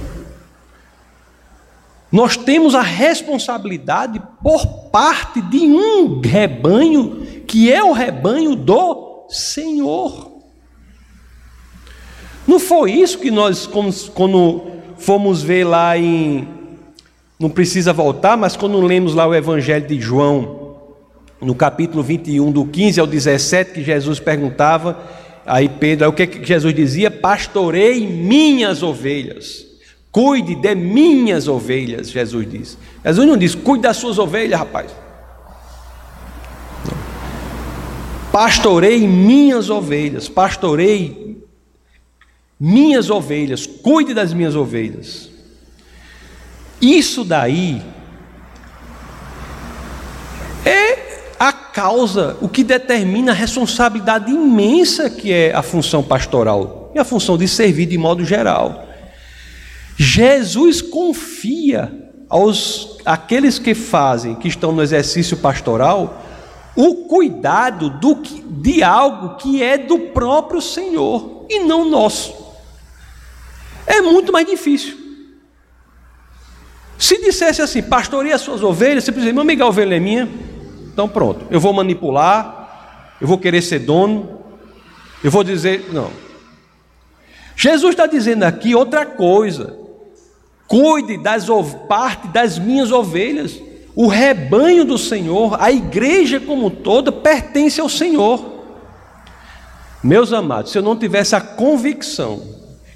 Nós 2.10 2.36
temos 2.36 2.74
a 2.74 2.82
responsabilidade 2.82 4.20
por 4.42 4.66
parte 4.90 5.40
de 5.40 5.58
um 5.58 6.20
rebanho 6.20 7.42
que 7.46 7.72
é 7.72 7.82
o 7.82 7.92
rebanho 7.92 8.56
do 8.56 9.26
Senhor. 9.28 10.30
Não 12.46 12.58
foi 12.58 12.92
isso 12.92 13.18
que 13.18 13.30
nós, 13.30 13.66
quando 14.12 14.62
fomos 14.98 15.42
ver 15.42 15.64
lá 15.64 15.96
em. 15.96 16.48
Não 17.38 17.48
precisa 17.48 17.92
voltar, 17.92 18.36
mas 18.36 18.56
quando 18.56 18.80
lemos 18.80 19.14
lá 19.14 19.26
o 19.26 19.34
Evangelho 19.34 19.86
de 19.86 20.00
João, 20.00 20.76
no 21.40 21.54
capítulo 21.54 22.02
21, 22.02 22.50
do 22.50 22.66
15 22.66 23.00
ao 23.00 23.06
17, 23.06 23.72
que 23.72 23.82
Jesus 23.82 24.20
perguntava, 24.20 25.00
aí 25.46 25.68
Pedro, 25.68 26.04
aí 26.04 26.10
o 26.10 26.12
que, 26.12 26.26
que 26.26 26.44
Jesus 26.44 26.74
dizia? 26.74 27.10
Pastorei 27.10 28.06
minhas 28.06 28.82
ovelhas. 28.82 29.69
Cuide 30.12 30.56
de 30.56 30.74
minhas 30.74 31.46
ovelhas, 31.46 32.10
Jesus 32.10 32.50
diz. 32.50 32.78
Jesus 33.04 33.26
não 33.26 33.36
diz, 33.36 33.54
cuide 33.54 33.82
das 33.82 33.96
suas 33.96 34.18
ovelhas, 34.18 34.58
rapaz. 34.58 34.90
Pastorei 38.32 39.06
minhas 39.06 39.70
ovelhas, 39.70 40.28
pastorei 40.28 41.40
minhas 42.58 43.08
ovelhas, 43.08 43.66
cuide 43.66 44.12
das 44.12 44.32
minhas 44.32 44.54
ovelhas. 44.54 45.30
Isso 46.80 47.24
daí 47.24 47.82
é 50.64 51.34
a 51.38 51.52
causa, 51.52 52.36
o 52.40 52.48
que 52.48 52.64
determina 52.64 53.32
a 53.32 53.34
responsabilidade 53.34 54.30
imensa 54.30 55.08
que 55.08 55.32
é 55.32 55.54
a 55.54 55.62
função 55.62 56.02
pastoral 56.02 56.90
e 56.94 56.98
a 56.98 57.04
função 57.04 57.38
de 57.38 57.46
servir 57.46 57.86
de 57.86 57.96
modo 57.96 58.24
geral. 58.24 58.89
Jesus 60.02 60.80
confia 60.80 61.92
aos 62.26 62.96
aqueles 63.04 63.58
que 63.58 63.74
fazem, 63.74 64.34
que 64.34 64.48
estão 64.48 64.72
no 64.72 64.80
exercício 64.80 65.36
pastoral, 65.36 66.24
o 66.74 67.04
cuidado 67.04 67.90
do, 67.90 68.14
de 68.14 68.82
algo 68.82 69.36
que 69.36 69.62
é 69.62 69.76
do 69.76 69.98
próprio 69.98 70.62
Senhor 70.62 71.44
e 71.50 71.60
não 71.64 71.84
nosso. 71.84 72.34
É 73.86 74.00
muito 74.00 74.32
mais 74.32 74.46
difícil. 74.46 74.96
Se 76.98 77.20
dissesse 77.20 77.60
assim, 77.60 77.82
pastoreia 77.82 78.36
as 78.36 78.40
suas 78.40 78.62
ovelhas, 78.62 79.04
você 79.04 79.12
precisa, 79.12 79.34
meu 79.34 79.42
amigo, 79.42 79.62
a 79.62 79.66
ovelha 79.66 79.96
é 79.96 80.00
minha, 80.00 80.26
então 80.90 81.10
pronto, 81.10 81.44
eu 81.50 81.60
vou 81.60 81.74
manipular, 81.74 83.18
eu 83.20 83.28
vou 83.28 83.36
querer 83.36 83.60
ser 83.60 83.80
dono, 83.80 84.40
eu 85.22 85.30
vou 85.30 85.44
dizer, 85.44 85.90
não. 85.92 86.10
Jesus 87.54 87.90
está 87.90 88.06
dizendo 88.06 88.44
aqui 88.44 88.74
outra 88.74 89.04
coisa. 89.04 89.79
Cuide 90.70 91.16
das 91.16 91.48
parte 91.88 92.28
das 92.28 92.56
minhas 92.56 92.92
ovelhas. 92.92 93.60
O 93.92 94.06
rebanho 94.06 94.84
do 94.84 94.96
Senhor, 94.96 95.60
a 95.60 95.72
igreja 95.72 96.38
como 96.38 96.70
toda, 96.70 97.10
pertence 97.10 97.80
ao 97.80 97.88
Senhor. 97.88 98.62
Meus 100.00 100.32
amados, 100.32 100.70
se 100.70 100.78
eu 100.78 100.82
não 100.82 100.96
tivesse 100.96 101.34
a 101.34 101.40
convicção 101.40 102.40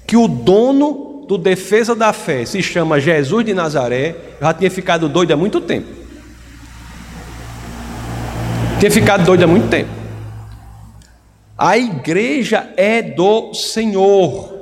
que 0.07 0.15
o 0.15 0.25
dono 0.25 1.25
do 1.27 1.37
defesa 1.37 1.93
da 1.93 2.13
fé 2.13 2.45
se 2.45 2.63
chama 2.63 2.97
Jesus 2.97 3.43
de 3.43 3.53
Nazaré, 3.53 4.15
eu 4.39 4.47
já 4.47 4.53
tinha 4.53 4.71
ficado 4.71 5.09
doido 5.09 5.33
há 5.33 5.35
muito 5.35 5.59
tempo. 5.59 5.89
Tinha 8.79 8.89
ficado 8.89 9.25
doido 9.25 9.43
há 9.43 9.47
muito 9.47 9.67
tempo. 9.67 9.89
A 11.57 11.77
igreja 11.77 12.69
é 12.77 13.01
do 13.01 13.53
Senhor 13.53 14.54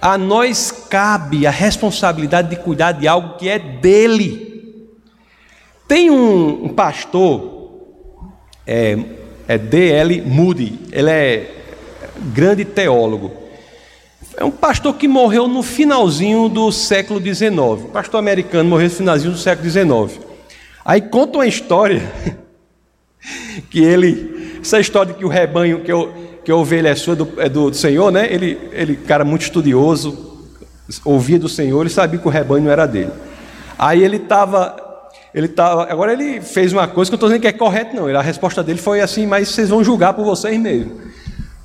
a 0.00 0.16
nós 0.16 0.70
cabe 0.70 1.46
a 1.46 1.50
responsabilidade 1.50 2.50
de 2.50 2.56
cuidar 2.56 2.92
de 2.92 3.08
algo 3.08 3.36
que 3.36 3.48
é 3.48 3.58
dele. 3.58 4.86
Tem 5.86 6.10
um, 6.10 6.66
um 6.66 6.68
pastor, 6.68 7.70
é, 8.66 8.98
é 9.46 9.58
D.L. 9.58 10.22
Moody, 10.22 10.78
ele 10.92 11.10
é 11.10 11.54
grande 12.34 12.64
teólogo. 12.64 13.32
É 14.36 14.44
um 14.44 14.50
pastor 14.50 14.94
que 14.94 15.08
morreu 15.08 15.48
no 15.48 15.62
finalzinho 15.62 16.48
do 16.48 16.70
século 16.70 17.20
XIX. 17.20 17.90
Pastor 17.92 18.18
americano 18.18 18.68
morreu 18.68 18.88
no 18.88 18.94
finalzinho 18.94 19.32
do 19.32 19.38
século 19.38 19.68
XIX. 19.68 20.20
Aí 20.84 21.00
conta 21.00 21.38
uma 21.38 21.46
história 21.46 22.02
que 23.70 23.82
ele, 23.82 24.58
essa 24.60 24.78
história 24.78 25.12
de 25.12 25.18
que 25.18 25.24
o 25.24 25.28
rebanho, 25.28 25.82
que 25.82 25.90
eu, 25.90 26.27
que 26.48 26.52
a 26.52 26.56
ovelha 26.56 26.88
é 26.88 26.94
sua, 26.94 27.14
do, 27.14 27.28
é 27.36 27.46
do, 27.46 27.74
Senhor, 27.74 28.10
né? 28.10 28.26
Ele, 28.32 28.58
ele, 28.72 28.96
cara 28.96 29.22
muito 29.22 29.42
estudioso, 29.42 30.48
ouvia 31.04 31.38
do 31.38 31.46
Senhor, 31.46 31.82
ele 31.82 31.90
sabia 31.90 32.18
que 32.18 32.26
o 32.26 32.30
rebanho 32.30 32.70
era 32.70 32.86
dele. 32.86 33.10
Aí 33.78 34.02
ele 34.02 34.16
estava, 34.16 34.74
ele 35.34 35.46
tava, 35.46 35.82
agora 35.92 36.10
ele 36.10 36.40
fez 36.40 36.72
uma 36.72 36.88
coisa 36.88 37.10
que 37.10 37.14
eu 37.14 37.16
estou 37.16 37.28
dizendo 37.28 37.42
que 37.42 37.48
é 37.48 37.52
correto, 37.52 37.94
não. 37.94 38.06
A 38.16 38.22
resposta 38.22 38.62
dele 38.62 38.78
foi 38.78 39.02
assim, 39.02 39.26
mas 39.26 39.50
vocês 39.50 39.68
vão 39.68 39.84
julgar 39.84 40.14
por 40.14 40.24
vocês 40.24 40.58
mesmo. 40.58 40.92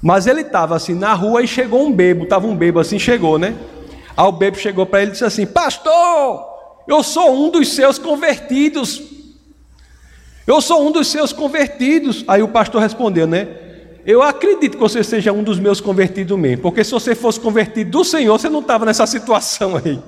Mas 0.02 0.28
ele 0.28 0.42
estava 0.42 0.76
assim 0.76 0.96
na 0.96 1.14
rua 1.14 1.42
e 1.42 1.48
chegou 1.48 1.88
um 1.88 1.92
bebo, 1.94 2.26
estava 2.26 2.46
um 2.46 2.54
bebo 2.54 2.78
assim, 2.78 3.00
chegou, 3.00 3.40
né? 3.40 3.56
Aí 4.18 4.26
o 4.26 4.34
bebo 4.34 4.58
chegou 4.58 4.86
para 4.86 5.02
ele 5.02 5.12
e 5.12 5.14
disse 5.14 5.24
assim: 5.24 5.46
Pastor, 5.46 6.46
eu 6.90 7.02
sou 7.04 7.34
um 7.34 7.50
dos 7.50 7.70
seus 7.74 7.98
convertidos. 7.98 9.02
Eu 10.46 10.60
sou 10.60 10.86
um 10.86 10.92
dos 10.92 11.08
seus 11.08 11.32
convertidos. 11.32 12.26
Aí 12.28 12.44
o 12.44 12.50
pastor 12.50 12.82
respondeu, 12.82 13.26
né? 13.26 13.64
Eu 14.06 14.22
acredito 14.22 14.74
que 14.74 14.82
você 14.82 15.04
seja 15.04 15.32
um 15.32 15.44
dos 15.44 15.60
meus 15.60 15.80
convertidos 15.80 16.38
mesmo, 16.38 16.62
porque 16.62 16.84
se 16.84 16.92
você 16.92 17.16
fosse 17.16 17.40
convertido 17.40 17.90
do 17.92 18.04
Senhor, 18.04 18.38
você 18.38 18.50
não 18.50 18.60
estava 18.60 18.86
nessa 18.86 19.08
situação 19.08 19.78
aí. 19.78 20.00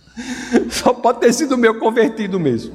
Só 0.70 0.94
pode 0.94 1.20
ter 1.20 1.32
sido 1.32 1.58
meu 1.58 1.78
convertido 1.78 2.40
mesmo. 2.40 2.74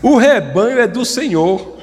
O 0.00 0.16
rebanho 0.16 0.78
é 0.78 0.86
do 0.86 1.04
Senhor. 1.04 1.78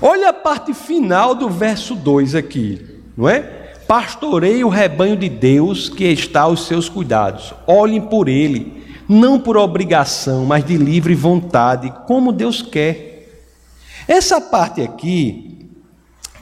Olha 0.00 0.28
a 0.28 0.32
parte 0.32 0.72
final 0.72 1.34
do 1.34 1.48
verso 1.48 1.94
2 1.94 2.36
aqui, 2.36 2.86
não 3.16 3.28
é? 3.28 3.40
Pastorei 3.88 4.62
o 4.62 4.68
rebanho 4.68 5.16
de 5.16 5.28
Deus 5.28 5.88
que 5.88 6.04
está 6.04 6.42
aos 6.42 6.66
seus 6.66 6.88
cuidados. 6.88 7.52
Olhem 7.66 8.00
por 8.00 8.28
ele, 8.28 8.84
não 9.08 9.40
por 9.40 9.56
obrigação, 9.56 10.44
mas 10.44 10.64
de 10.64 10.76
livre 10.76 11.14
vontade, 11.14 11.92
como 12.06 12.32
Deus 12.32 12.62
quer. 12.62 13.42
Essa 14.06 14.40
parte 14.40 14.82
aqui 14.82 15.55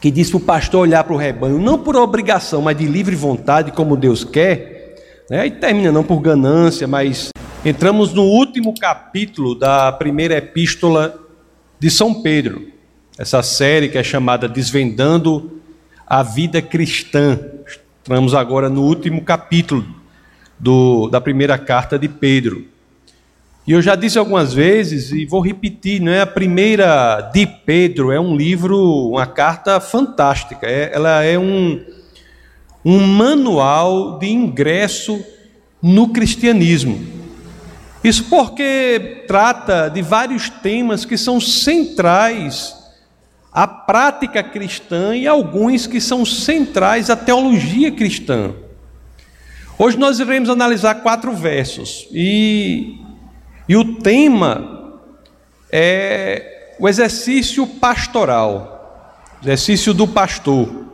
que 0.04 0.10
diz 0.10 0.28
para 0.28 0.36
o 0.36 0.40
pastor 0.40 0.82
olhar 0.82 1.02
para 1.02 1.14
o 1.14 1.16
rebanho, 1.16 1.58
não 1.58 1.78
por 1.78 1.96
obrigação, 1.96 2.60
mas 2.60 2.76
de 2.76 2.84
livre 2.84 3.16
vontade, 3.16 3.72
como 3.72 3.96
Deus 3.96 4.22
quer, 4.22 4.96
né? 5.30 5.46
e 5.46 5.50
termina 5.50 5.90
não 5.90 6.04
por 6.04 6.20
ganância, 6.20 6.86
mas 6.86 7.30
entramos 7.64 8.12
no 8.12 8.22
último 8.22 8.74
capítulo 8.78 9.54
da 9.54 9.90
primeira 9.92 10.36
epístola 10.36 11.18
de 11.80 11.90
São 11.90 12.20
Pedro, 12.20 12.68
essa 13.16 13.42
série 13.42 13.88
que 13.88 13.96
é 13.96 14.02
chamada 14.02 14.46
Desvendando 14.46 15.62
a 16.06 16.22
Vida 16.22 16.60
Cristã. 16.60 17.40
Entramos 18.02 18.34
agora 18.34 18.68
no 18.68 18.82
último 18.82 19.22
capítulo 19.22 19.86
do, 20.58 21.08
da 21.08 21.18
primeira 21.18 21.56
carta 21.56 21.98
de 21.98 22.10
Pedro. 22.10 22.66
E 23.66 23.72
eu 23.72 23.80
já 23.80 23.94
disse 23.94 24.18
algumas 24.18 24.52
vezes 24.52 25.10
e 25.10 25.24
vou 25.24 25.40
repetir, 25.40 25.98
não 25.98 26.12
é 26.12 26.20
a 26.20 26.26
primeira 26.26 27.22
de 27.32 27.46
Pedro 27.46 28.12
é 28.12 28.20
um 28.20 28.36
livro, 28.36 28.78
uma 29.08 29.26
carta 29.26 29.80
fantástica. 29.80 30.66
É, 30.66 30.90
ela 30.92 31.22
é 31.22 31.38
um, 31.38 31.82
um 32.84 33.06
manual 33.06 34.18
de 34.18 34.28
ingresso 34.28 35.24
no 35.80 36.10
cristianismo. 36.10 37.00
Isso 38.02 38.24
porque 38.24 39.24
trata 39.26 39.88
de 39.88 40.02
vários 40.02 40.50
temas 40.50 41.06
que 41.06 41.16
são 41.16 41.40
centrais 41.40 42.76
à 43.50 43.66
prática 43.66 44.42
cristã 44.42 45.16
e 45.16 45.26
alguns 45.26 45.86
que 45.86 46.02
são 46.02 46.22
centrais 46.26 47.08
à 47.08 47.16
teologia 47.16 47.90
cristã. 47.90 48.52
Hoje 49.78 49.98
nós 49.98 50.20
iremos 50.20 50.50
analisar 50.50 50.96
quatro 50.96 51.32
versos 51.32 52.06
e 52.12 52.98
e 53.68 53.76
o 53.76 53.96
tema 53.96 55.00
é 55.72 56.74
o 56.78 56.88
exercício 56.88 57.66
pastoral, 57.66 59.34
exercício 59.42 59.94
do 59.94 60.06
pastor. 60.06 60.84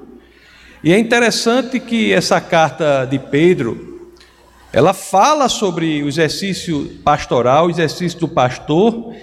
E 0.82 0.92
é 0.92 0.98
interessante 0.98 1.80
que 1.80 2.12
essa 2.12 2.40
carta 2.40 3.04
de 3.04 3.18
Pedro, 3.18 4.12
ela 4.72 4.94
fala 4.94 5.48
sobre 5.48 6.02
o 6.02 6.08
exercício 6.08 6.98
pastoral, 7.04 7.66
o 7.66 7.70
exercício 7.70 8.20
do 8.20 8.28
pastor, 8.28 9.14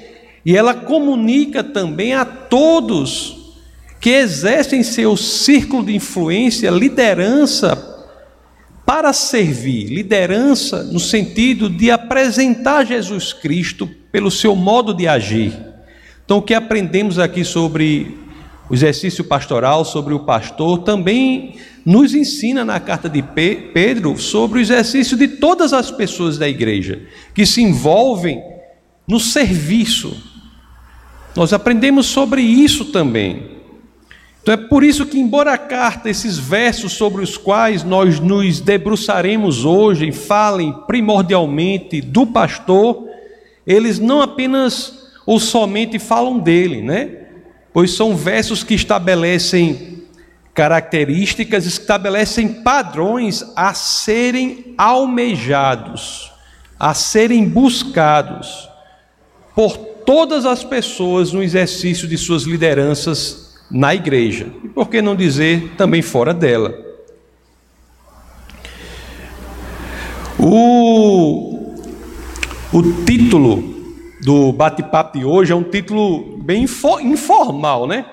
e 0.45 0.55
ela 0.55 0.73
comunica 0.73 1.63
também 1.63 2.13
a 2.13 2.25
todos 2.25 3.55
que 3.99 4.09
exercem 4.09 4.83
seu 4.83 5.15
círculo 5.17 5.85
de 5.85 5.95
influência, 5.95 6.69
liderança 6.69 7.86
para 8.87 9.11
servir, 9.11 9.87
liderança 9.87 10.81
no 10.81 10.99
sentido 10.99 11.69
de 11.69 11.91
apresentar 11.91 12.85
Jesus 12.85 13.33
Cristo 13.33 13.85
pelo 14.09 14.31
seu 14.31 14.55
modo 14.55 14.93
de 14.93 15.05
agir. 15.09 15.53
Então, 16.23 16.37
o 16.37 16.41
que 16.41 16.53
aprendemos 16.53 17.19
aqui 17.19 17.43
sobre 17.43 18.17
o 18.69 18.73
exercício 18.73 19.23
pastoral 19.23 19.85
sobre 19.85 20.13
o 20.13 20.21
pastor, 20.21 20.79
também 20.79 21.55
nos 21.85 22.13
ensina 22.13 22.65
na 22.65 22.79
carta 22.79 23.09
de 23.09 23.21
Pedro 23.21 24.17
sobre 24.17 24.59
o 24.59 24.61
exercício 24.61 25.15
de 25.15 25.27
todas 25.27 25.73
as 25.73 25.89
pessoas 25.89 26.37
da 26.37 26.47
igreja 26.47 27.01
que 27.33 27.45
se 27.45 27.61
envolvem 27.61 28.41
no 29.07 29.19
serviço. 29.19 30.15
Nós 31.35 31.53
aprendemos 31.53 32.07
sobre 32.07 32.41
isso 32.41 32.85
também. 32.85 33.56
Então 34.47 34.53
é 34.53 34.67
por 34.69 34.81
isso 34.81 35.05
que, 35.05 35.19
embora 35.19 35.51
a 35.51 35.57
carta, 35.57 36.09
esses 36.09 36.37
versos 36.37 36.93
sobre 36.93 37.21
os 37.21 37.35
quais 37.35 37.83
nós 37.83 38.17
nos 38.17 38.61
debruçaremos 38.61 39.65
hoje, 39.65 40.09
falem 40.13 40.71
primordialmente 40.87 41.99
do 41.99 42.25
pastor, 42.25 43.09
eles 43.65 43.99
não 43.99 44.21
apenas 44.21 45.09
ou 45.25 45.37
somente 45.37 45.99
falam 45.99 46.39
dele, 46.39 46.81
né? 46.81 47.09
Pois 47.73 47.91
são 47.91 48.15
versos 48.15 48.63
que 48.63 48.73
estabelecem 48.73 50.05
características, 50.53 51.65
estabelecem 51.65 52.47
padrões 52.47 53.43
a 53.53 53.73
serem 53.73 54.73
almejados, 54.77 56.31
a 56.79 56.93
serem 56.93 57.49
buscados 57.49 58.69
por 59.53 59.75
todas 59.75 60.45
as 60.45 60.63
pessoas 60.63 61.33
no 61.33 61.43
exercício 61.43 62.07
de 62.07 62.17
suas 62.17 62.43
lideranças 62.43 63.46
na 63.69 63.93
igreja, 63.93 64.47
e 64.63 64.67
por 64.67 64.89
que 64.89 65.01
não 65.01 65.15
dizer 65.15 65.73
também 65.77 66.01
fora 66.01 66.33
dela. 66.33 66.73
O, 70.39 71.75
o 72.71 72.83
título 73.05 73.75
do 74.21 74.51
bate-papo 74.53 75.17
de 75.17 75.25
hoje 75.25 75.51
é 75.51 75.55
um 75.55 75.63
título 75.63 76.37
bem 76.37 76.63
informal, 76.63 77.87
né? 77.87 78.05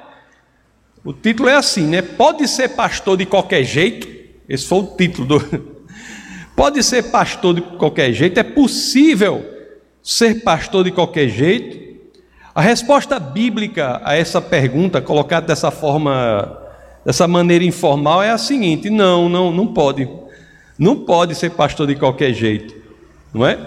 O 1.04 1.12
título 1.12 1.48
é 1.48 1.54
assim, 1.54 1.86
né? 1.86 2.00
Pode 2.00 2.48
ser 2.48 2.70
pastor 2.70 3.16
de 3.16 3.26
qualquer 3.26 3.62
jeito? 3.62 4.08
Esse 4.48 4.66
foi 4.66 4.78
o 4.78 4.86
título 4.96 5.26
do. 5.26 5.74
Pode 6.56 6.82
ser 6.82 7.10
pastor 7.10 7.54
de 7.54 7.60
qualquer 7.60 8.12
jeito? 8.12 8.38
É 8.38 8.42
possível 8.42 9.44
ser 10.02 10.42
pastor 10.42 10.84
de 10.84 10.92
qualquer 10.92 11.28
jeito? 11.28 11.93
A 12.54 12.60
resposta 12.62 13.18
bíblica 13.18 14.00
a 14.04 14.14
essa 14.14 14.40
pergunta, 14.40 15.02
colocada 15.02 15.48
dessa 15.48 15.72
forma, 15.72 16.56
dessa 17.04 17.26
maneira 17.26 17.64
informal, 17.64 18.22
é 18.22 18.30
a 18.30 18.38
seguinte: 18.38 18.88
não, 18.88 19.28
não, 19.28 19.50
não 19.50 19.66
pode. 19.66 20.08
Não 20.78 20.96
pode 20.96 21.34
ser 21.34 21.50
pastor 21.50 21.88
de 21.88 21.96
qualquer 21.96 22.32
jeito, 22.32 22.74
não 23.32 23.44
é? 23.44 23.58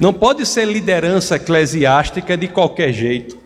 Não 0.00 0.12
pode 0.12 0.46
ser 0.46 0.66
liderança 0.66 1.36
eclesiástica 1.36 2.36
de 2.36 2.48
qualquer 2.48 2.92
jeito. 2.92 3.36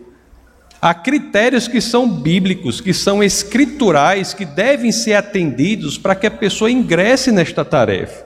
Há 0.81 0.93
critérios 0.93 1.67
que 1.67 1.81
são 1.81 2.09
bíblicos, 2.09 2.79
que 2.79 2.93
são 2.93 3.23
escriturais, 3.23 4.33
que 4.33 4.45
devem 4.45 4.91
ser 4.91 5.13
atendidos 5.13 5.97
para 5.97 6.13
que 6.13 6.27
a 6.27 6.31
pessoa 6.31 6.69
ingresse 6.69 7.31
nesta 7.31 7.63
tarefa. 7.65 8.25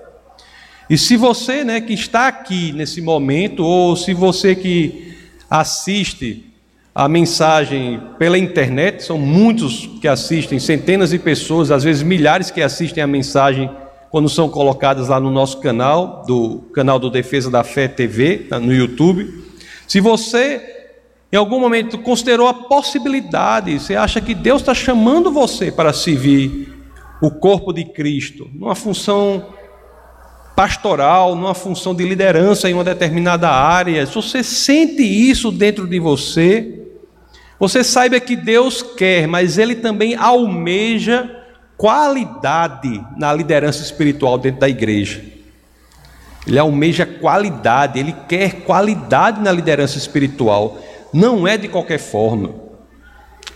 E 0.89 0.97
se 0.97 1.15
você, 1.15 1.63
né, 1.63 1.81
que 1.81 1.93
está 1.93 2.27
aqui 2.27 2.71
nesse 2.73 2.99
momento, 2.99 3.63
ou 3.63 3.95
se 3.95 4.13
você 4.13 4.55
que 4.55 5.16
assiste 5.49 6.53
a 6.93 7.07
mensagem 7.07 8.01
pela 8.17 8.37
internet, 8.37 9.03
são 9.03 9.19
muitos 9.19 9.87
que 10.01 10.07
assistem, 10.07 10.57
centenas 10.57 11.11
de 11.11 11.19
pessoas, 11.19 11.69
às 11.69 11.83
vezes 11.83 12.01
milhares 12.01 12.49
que 12.49 12.61
assistem 12.61 13.03
a 13.03 13.07
mensagem 13.07 13.69
quando 14.09 14.27
são 14.27 14.49
colocadas 14.49 15.09
lá 15.09 15.19
no 15.19 15.29
nosso 15.29 15.59
canal, 15.59 16.23
do 16.25 16.63
canal 16.73 16.97
do 16.97 17.09
Defesa 17.09 17.51
da 17.51 17.63
Fé 17.63 17.87
TV, 17.87 18.47
tá, 18.49 18.59
no 18.59 18.73
YouTube. 18.73 19.43
Se 19.87 19.99
você 19.99 20.77
em 21.31 21.35
algum 21.35 21.59
momento 21.59 21.97
considerou 21.97 22.47
a 22.47 22.53
possibilidade, 22.53 23.79
você 23.79 23.95
acha 23.95 24.21
que 24.21 24.33
Deus 24.33 24.61
está 24.61 24.73
chamando 24.73 25.31
você 25.31 25.71
para 25.71 25.91
servir 25.91 26.73
o 27.21 27.29
corpo 27.29 27.73
de 27.73 27.83
Cristo, 27.83 28.49
numa 28.53 28.75
função 28.75 29.45
pastoral, 30.57 31.35
numa 31.35 31.53
função 31.53 31.93
de 31.93 32.03
liderança 32.03 32.67
em 32.67 32.73
uma 32.73 32.83
determinada 32.83 33.47
área, 33.47 34.03
se 34.07 34.15
você 34.15 34.41
sente 34.43 35.03
isso 35.03 35.51
dentro 35.51 35.85
de 35.85 35.99
você, 35.99 36.81
você 37.59 37.83
saiba 37.83 38.19
que 38.19 38.35
Deus 38.35 38.81
quer, 38.81 39.27
mas 39.27 39.59
Ele 39.59 39.75
também 39.75 40.15
almeja 40.15 41.29
qualidade 41.77 43.05
na 43.15 43.31
liderança 43.31 43.83
espiritual 43.83 44.39
dentro 44.39 44.61
da 44.61 44.67
igreja. 44.67 45.23
Ele 46.47 46.57
almeja 46.57 47.05
qualidade, 47.05 47.99
ele 47.99 48.15
quer 48.27 48.63
qualidade 48.63 49.39
na 49.39 49.51
liderança 49.51 49.99
espiritual, 49.99 50.79
não 51.13 51.47
é 51.47 51.55
de 51.55 51.67
qualquer 51.67 51.99
forma. 51.99 52.55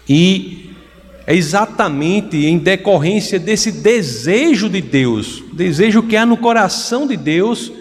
E 0.07 0.70
é 1.25 1.35
exatamente 1.35 2.45
em 2.45 2.57
decorrência 2.57 3.39
desse 3.39 3.71
desejo 3.71 4.69
de 4.69 4.81
Deus, 4.81 5.43
desejo 5.53 6.03
que 6.03 6.17
há 6.17 6.25
no 6.25 6.37
coração 6.37 7.05
de 7.05 7.15
Deus, 7.15 7.71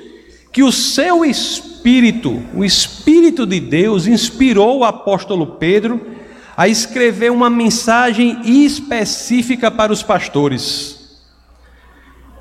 que 0.52 0.62
o 0.62 0.70
seu 0.70 1.24
espírito, 1.24 2.42
o 2.54 2.64
espírito 2.64 3.46
de 3.46 3.58
Deus, 3.60 4.06
inspirou 4.06 4.78
o 4.78 4.84
apóstolo 4.84 5.46
Pedro 5.46 6.00
a 6.56 6.68
escrever 6.68 7.32
uma 7.32 7.48
mensagem 7.48 8.40
específica 8.44 9.70
para 9.70 9.92
os 9.92 10.02
pastores. 10.02 11.18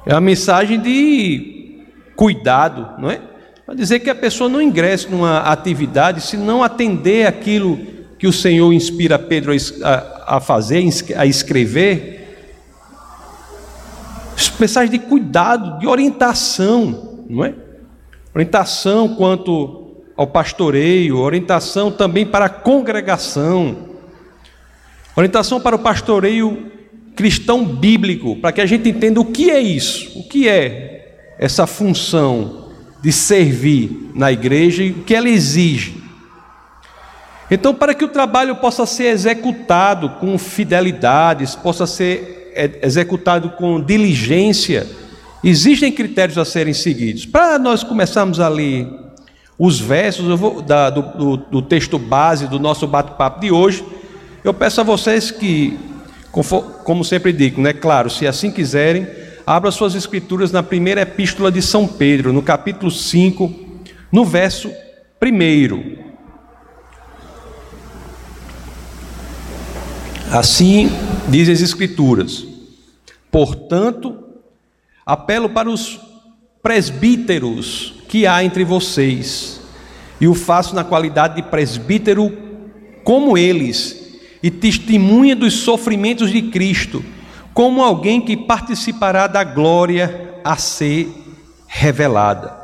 É 0.05 0.13
uma 0.13 0.21
mensagem 0.21 0.79
de 0.79 1.85
cuidado, 2.15 2.99
não 2.99 3.09
é? 3.09 3.21
Para 3.65 3.75
dizer 3.75 3.99
que 3.99 4.09
a 4.09 4.15
pessoa 4.15 4.49
não 4.49 4.61
ingresse 4.61 5.07
numa 5.07 5.39
atividade 5.39 6.21
se 6.21 6.35
não 6.35 6.63
atender 6.63 7.27
aquilo 7.27 7.79
que 8.19 8.27
o 8.27 8.33
Senhor 8.33 8.71
inspira 8.73 9.17
Pedro 9.17 9.53
a, 9.81 10.35
a 10.35 10.39
fazer, 10.41 10.83
a 11.15 11.25
escrever, 11.25 12.19
mensagem 14.59 14.91
de 14.91 14.99
cuidado, 14.99 15.79
de 15.79 15.87
orientação, 15.87 17.23
não 17.29 17.45
é? 17.45 17.53
Orientação 18.35 19.15
quanto 19.15 19.95
ao 20.17 20.27
pastoreio, 20.27 21.17
orientação 21.17 21.89
também 21.89 22.25
para 22.25 22.45
a 22.45 22.49
congregação, 22.49 23.89
orientação 25.15 25.61
para 25.61 25.77
o 25.77 25.79
pastoreio 25.79 26.71
cristão 27.15 27.65
bíblico, 27.65 28.35
para 28.35 28.51
que 28.51 28.61
a 28.61 28.65
gente 28.65 28.89
entenda 28.89 29.19
o 29.19 29.25
que 29.25 29.49
é 29.49 29.59
isso, 29.59 30.19
o 30.19 30.27
que 30.27 30.47
é 30.47 31.35
essa 31.39 31.65
função 31.65 32.69
de 33.01 33.13
servir 33.13 34.11
na 34.13 34.31
igreja 34.31 34.83
e 34.83 34.91
o 34.91 35.03
que 35.03 35.15
ela 35.15 35.29
exige. 35.29 36.08
Então, 37.51 37.73
para 37.73 37.93
que 37.93 38.05
o 38.05 38.09
trabalho 38.09 38.55
possa 38.57 38.85
ser 38.85 39.05
executado 39.05 40.09
com 40.19 40.37
fidelidade, 40.37 41.45
possa 41.57 41.87
ser 41.87 42.51
é, 42.53 42.79
executado 42.83 43.51
com 43.51 43.81
diligência, 43.81 44.85
existem 45.43 45.91
critérios 45.91 46.37
a 46.37 46.45
serem 46.45 46.73
seguidos. 46.73 47.25
Para 47.25 47.57
nós 47.57 47.83
começarmos 47.83 48.39
a 48.39 48.47
ler 48.47 48.87
os 49.57 49.79
versos 49.79 50.39
vou, 50.39 50.61
da, 50.61 50.89
do, 50.89 51.01
do, 51.01 51.37
do, 51.37 51.61
texto 51.61 51.97
base 51.97 52.47
do 52.47 52.59
nosso 52.59 52.87
bate-papo 52.87 53.41
de 53.41 53.51
hoje, 53.51 53.83
eu 54.43 54.53
peço 54.53 54.79
a 54.79 54.83
vocês 54.83 55.31
que, 55.31 55.77
como 56.83 57.03
sempre 57.03 57.33
digo, 57.33 57.61
né, 57.61 57.73
claro, 57.73 58.09
se 58.09 58.27
assim 58.27 58.51
quiserem, 58.51 59.07
abram 59.45 59.71
suas 59.71 59.95
escrituras 59.95 60.51
na 60.51 60.61
primeira 60.61 61.01
epístola 61.01 61.51
de 61.51 61.61
São 61.61 61.87
Pedro, 61.87 62.31
no 62.31 62.41
capítulo 62.41 62.91
5, 62.91 63.53
no 64.11 64.23
verso 64.23 64.71
1. 65.21 66.08
Assim 70.31 70.91
dizem 71.27 71.55
as 71.55 71.61
Escrituras. 71.61 72.45
Portanto, 73.31 74.15
apelo 75.03 75.49
para 75.49 75.67
os 75.67 75.99
presbíteros 76.61 77.95
que 78.07 78.27
há 78.27 78.43
entre 78.43 78.63
vocês, 78.63 79.59
e 80.21 80.27
o 80.27 80.35
faço 80.35 80.75
na 80.75 80.83
qualidade 80.83 81.37
de 81.37 81.43
presbítero 81.43 82.31
como 83.03 83.37
eles, 83.37 84.19
e 84.43 84.51
testemunha 84.51 85.35
dos 85.35 85.53
sofrimentos 85.53 86.31
de 86.31 86.43
Cristo, 86.43 87.03
como 87.51 87.83
alguém 87.83 88.21
que 88.21 88.37
participará 88.37 89.25
da 89.25 89.43
glória 89.43 90.35
a 90.43 90.55
ser 90.57 91.09
revelada. 91.67 92.55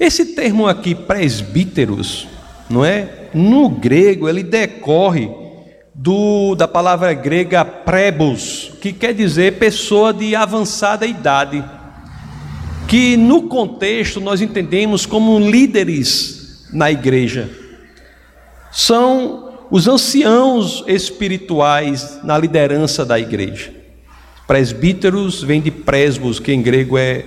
Esse 0.00 0.34
termo 0.34 0.66
aqui, 0.66 0.94
presbíteros, 0.94 2.26
não 2.68 2.82
é? 2.82 3.28
No 3.34 3.68
grego 3.68 4.26
ele 4.28 4.42
decorre 4.42 5.41
do, 5.94 6.54
da 6.54 6.66
palavra 6.66 7.12
grega 7.12 7.64
prebos, 7.64 8.72
que 8.80 8.92
quer 8.92 9.12
dizer 9.12 9.58
pessoa 9.58 10.12
de 10.12 10.34
avançada 10.34 11.06
idade, 11.06 11.62
que 12.88 13.16
no 13.16 13.42
contexto 13.42 14.20
nós 14.20 14.40
entendemos 14.40 15.06
como 15.06 15.38
líderes 15.38 16.68
na 16.72 16.90
igreja. 16.90 17.50
São 18.70 19.52
os 19.70 19.86
anciãos 19.86 20.84
espirituais 20.86 22.20
na 22.22 22.36
liderança 22.36 23.04
da 23.04 23.18
igreja. 23.18 23.72
Presbíteros 24.46 25.42
vem 25.42 25.60
de 25.60 25.70
presbos, 25.70 26.38
que 26.38 26.52
em 26.52 26.60
grego 26.60 26.98
é 26.98 27.24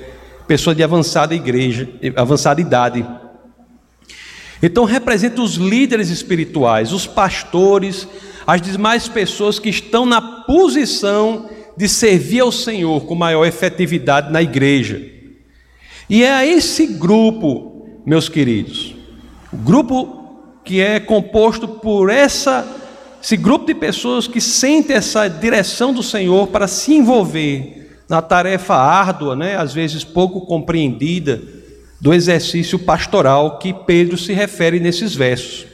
pessoa 0.48 0.76
de 0.76 0.84
avançada 0.84 1.34
igreja, 1.34 1.90
avançada 2.16 2.62
idade. 2.62 3.06
Então 4.62 4.86
representa 4.86 5.42
os 5.42 5.56
líderes 5.56 6.10
espirituais, 6.10 6.92
os 6.92 7.08
pastores, 7.08 8.08
as 8.46 8.62
demais 8.62 9.08
pessoas 9.08 9.60
que 9.60 9.70
estão 9.70 10.06
na 10.06 10.22
posição 10.22 11.50
de 11.76 11.90
servir 11.90 12.42
ao 12.42 12.52
Senhor 12.52 13.06
com 13.06 13.16
maior 13.16 13.46
efetividade 13.46 14.32
na 14.32 14.42
igreja. 14.42 15.02
E 16.10 16.24
é 16.24 16.32
a 16.32 16.46
esse 16.46 16.86
grupo, 16.86 17.88
meus 18.06 18.30
queridos, 18.30 18.96
o 19.52 19.58
grupo 19.58 20.60
que 20.64 20.80
é 20.80 21.00
composto 21.00 21.68
por 21.68 22.10
essa, 22.10 22.68
esse 23.22 23.36
grupo 23.36 23.66
de 23.66 23.76
pessoas 23.76 24.28
que 24.28 24.40
sentem 24.40 24.96
essa 24.96 25.28
direção 25.28 25.94
do 25.94 26.04
Senhor 26.04 26.48
para 26.48 26.68
se 26.68 26.94
envolver 26.94 28.04
na 28.08 28.22
tarefa 28.22 28.76
árdua, 28.76 29.36
né, 29.36 29.58
às 29.58 29.74
vezes 29.74 30.04
pouco 30.04 30.42
compreendida, 30.42 31.42
do 32.00 32.14
exercício 32.14 32.78
pastoral 32.78 33.58
que 33.58 33.74
Pedro 33.74 34.18
se 34.18 34.32
refere 34.32 34.80
nesses 34.80 35.16
versos. 35.16 35.66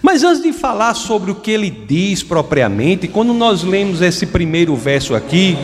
Mas 0.00 0.22
antes 0.22 0.42
de 0.42 0.52
falar 0.52 0.94
sobre 0.94 1.30
o 1.30 1.34
que 1.34 1.50
ele 1.50 1.70
diz 1.70 2.22
propriamente, 2.22 3.08
quando 3.08 3.34
nós 3.34 3.62
lemos 3.62 4.00
esse 4.00 4.26
primeiro 4.26 4.74
verso 4.76 5.14
aqui, 5.14 5.56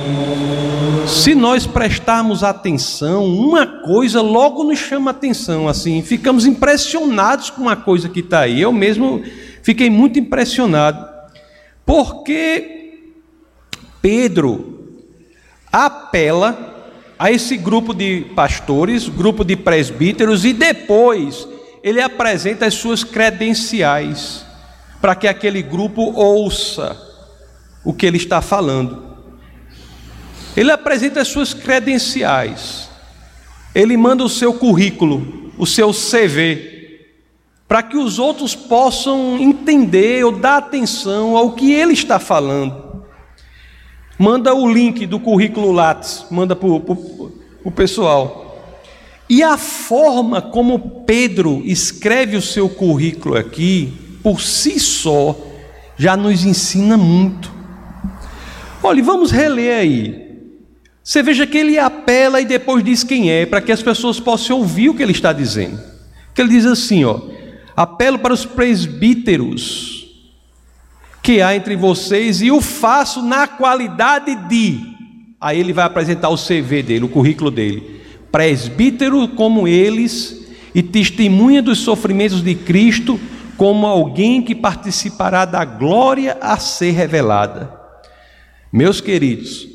se 1.06 1.34
nós 1.34 1.66
prestarmos 1.66 2.42
atenção, 2.42 3.24
uma 3.24 3.64
coisa 3.64 4.20
logo 4.20 4.64
nos 4.64 4.78
chama 4.78 5.12
atenção, 5.12 5.68
assim, 5.68 6.02
ficamos 6.02 6.44
impressionados 6.46 7.50
com 7.50 7.62
uma 7.62 7.76
coisa 7.76 8.08
que 8.08 8.20
está 8.20 8.40
aí. 8.40 8.60
Eu 8.60 8.72
mesmo 8.72 9.22
fiquei 9.62 9.88
muito 9.88 10.18
impressionado, 10.18 11.06
porque 11.84 12.98
Pedro 14.02 14.98
apela 15.72 16.74
a 17.18 17.30
esse 17.30 17.56
grupo 17.56 17.94
de 17.94 18.26
pastores, 18.34 19.08
grupo 19.08 19.44
de 19.44 19.56
presbíteros, 19.56 20.44
e 20.44 20.52
depois 20.52 21.48
ele 21.86 22.00
apresenta 22.00 22.66
as 22.66 22.74
suas 22.74 23.04
credenciais 23.04 24.44
para 25.00 25.14
que 25.14 25.28
aquele 25.28 25.62
grupo 25.62 26.02
ouça 26.16 27.00
o 27.84 27.92
que 27.92 28.04
ele 28.04 28.16
está 28.16 28.42
falando. 28.42 29.06
Ele 30.56 30.72
apresenta 30.72 31.20
as 31.20 31.28
suas 31.28 31.54
credenciais, 31.54 32.90
ele 33.72 33.96
manda 33.96 34.24
o 34.24 34.28
seu 34.28 34.52
currículo, 34.52 35.52
o 35.56 35.64
seu 35.64 35.92
CV, 35.92 37.02
para 37.68 37.84
que 37.84 37.96
os 37.96 38.18
outros 38.18 38.52
possam 38.56 39.38
entender 39.38 40.24
ou 40.24 40.32
dar 40.32 40.56
atenção 40.56 41.36
ao 41.36 41.52
que 41.52 41.72
ele 41.72 41.92
está 41.92 42.18
falando. 42.18 43.04
Manda 44.18 44.52
o 44.52 44.68
link 44.68 45.06
do 45.06 45.20
currículo 45.20 45.70
Lattes, 45.70 46.26
manda 46.32 46.56
para 46.56 46.66
o 46.66 47.70
pessoal. 47.70 48.45
E 49.28 49.42
a 49.42 49.58
forma 49.58 50.40
como 50.40 51.02
Pedro 51.04 51.60
escreve 51.64 52.36
o 52.36 52.42
seu 52.42 52.68
currículo 52.68 53.36
aqui, 53.36 53.92
por 54.22 54.40
si 54.40 54.78
só, 54.78 55.36
já 55.96 56.16
nos 56.16 56.44
ensina 56.44 56.96
muito. 56.96 57.50
Olha, 58.82 59.02
vamos 59.02 59.32
reler 59.32 59.80
aí. 59.80 60.26
Você 61.02 61.22
veja 61.22 61.46
que 61.46 61.58
ele 61.58 61.78
apela 61.78 62.40
e 62.40 62.44
depois 62.44 62.84
diz 62.84 63.02
quem 63.02 63.30
é, 63.30 63.46
para 63.46 63.60
que 63.60 63.72
as 63.72 63.82
pessoas 63.82 64.20
possam 64.20 64.58
ouvir 64.58 64.90
o 64.90 64.94
que 64.94 65.02
ele 65.02 65.12
está 65.12 65.32
dizendo. 65.32 65.80
Que 66.32 66.40
ele 66.40 66.50
diz 66.50 66.66
assim, 66.66 67.04
ó: 67.04 67.20
Apelo 67.76 68.18
para 68.18 68.34
os 68.34 68.44
presbíteros 68.44 70.06
que 71.20 71.42
há 71.42 71.56
entre 71.56 71.74
vocês 71.74 72.40
e 72.40 72.52
o 72.52 72.60
faço 72.60 73.22
na 73.22 73.48
qualidade 73.48 74.36
de. 74.48 74.80
Aí 75.40 75.58
ele 75.58 75.72
vai 75.72 75.84
apresentar 75.84 76.28
o 76.28 76.36
CV 76.36 76.82
dele, 76.82 77.04
o 77.04 77.08
currículo 77.08 77.50
dele 77.50 77.96
presbítero 78.30 79.26
como 79.28 79.66
eles 79.66 80.46
e 80.74 80.82
testemunha 80.82 81.62
dos 81.62 81.78
sofrimentos 81.78 82.42
de 82.42 82.54
Cristo 82.54 83.18
como 83.56 83.86
alguém 83.86 84.42
que 84.42 84.54
participará 84.54 85.44
da 85.44 85.64
glória 85.64 86.36
a 86.40 86.58
ser 86.58 86.90
revelada. 86.90 87.72
Meus 88.72 89.00
queridos, 89.00 89.66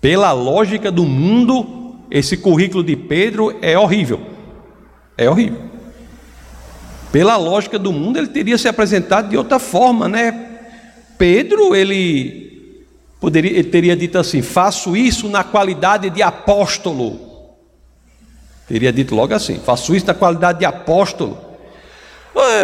pela 0.00 0.32
lógica 0.32 0.90
do 0.90 1.04
mundo, 1.04 1.96
esse 2.10 2.36
currículo 2.36 2.84
de 2.84 2.96
Pedro 2.96 3.56
é 3.62 3.78
horrível. 3.78 4.20
É 5.16 5.28
horrível. 5.28 5.70
Pela 7.12 7.36
lógica 7.36 7.78
do 7.78 7.92
mundo, 7.92 8.18
ele 8.18 8.28
teria 8.28 8.56
se 8.56 8.68
apresentado 8.68 9.30
de 9.30 9.36
outra 9.36 9.58
forma, 9.58 10.08
né? 10.08 10.48
Pedro, 11.18 11.74
ele 11.74 12.78
poderia, 13.20 13.50
ele 13.50 13.64
teria 13.64 13.96
dito 13.96 14.18
assim: 14.18 14.42
faço 14.42 14.96
isso 14.96 15.28
na 15.28 15.42
qualidade 15.42 16.08
de 16.08 16.22
apóstolo. 16.22 17.29
Teria 18.70 18.92
dito 18.92 19.16
logo 19.16 19.34
assim: 19.34 19.58
faço 19.58 19.96
isso 19.96 20.06
na 20.06 20.14
qualidade 20.14 20.60
de 20.60 20.64
apóstolo. 20.64 21.36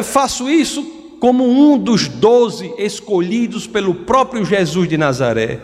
Faço 0.04 0.48
isso 0.48 0.84
como 1.18 1.44
um 1.44 1.76
dos 1.76 2.06
doze 2.06 2.72
escolhidos 2.78 3.66
pelo 3.66 3.92
próprio 3.92 4.44
Jesus 4.44 4.88
de 4.88 4.96
Nazaré. 4.96 5.58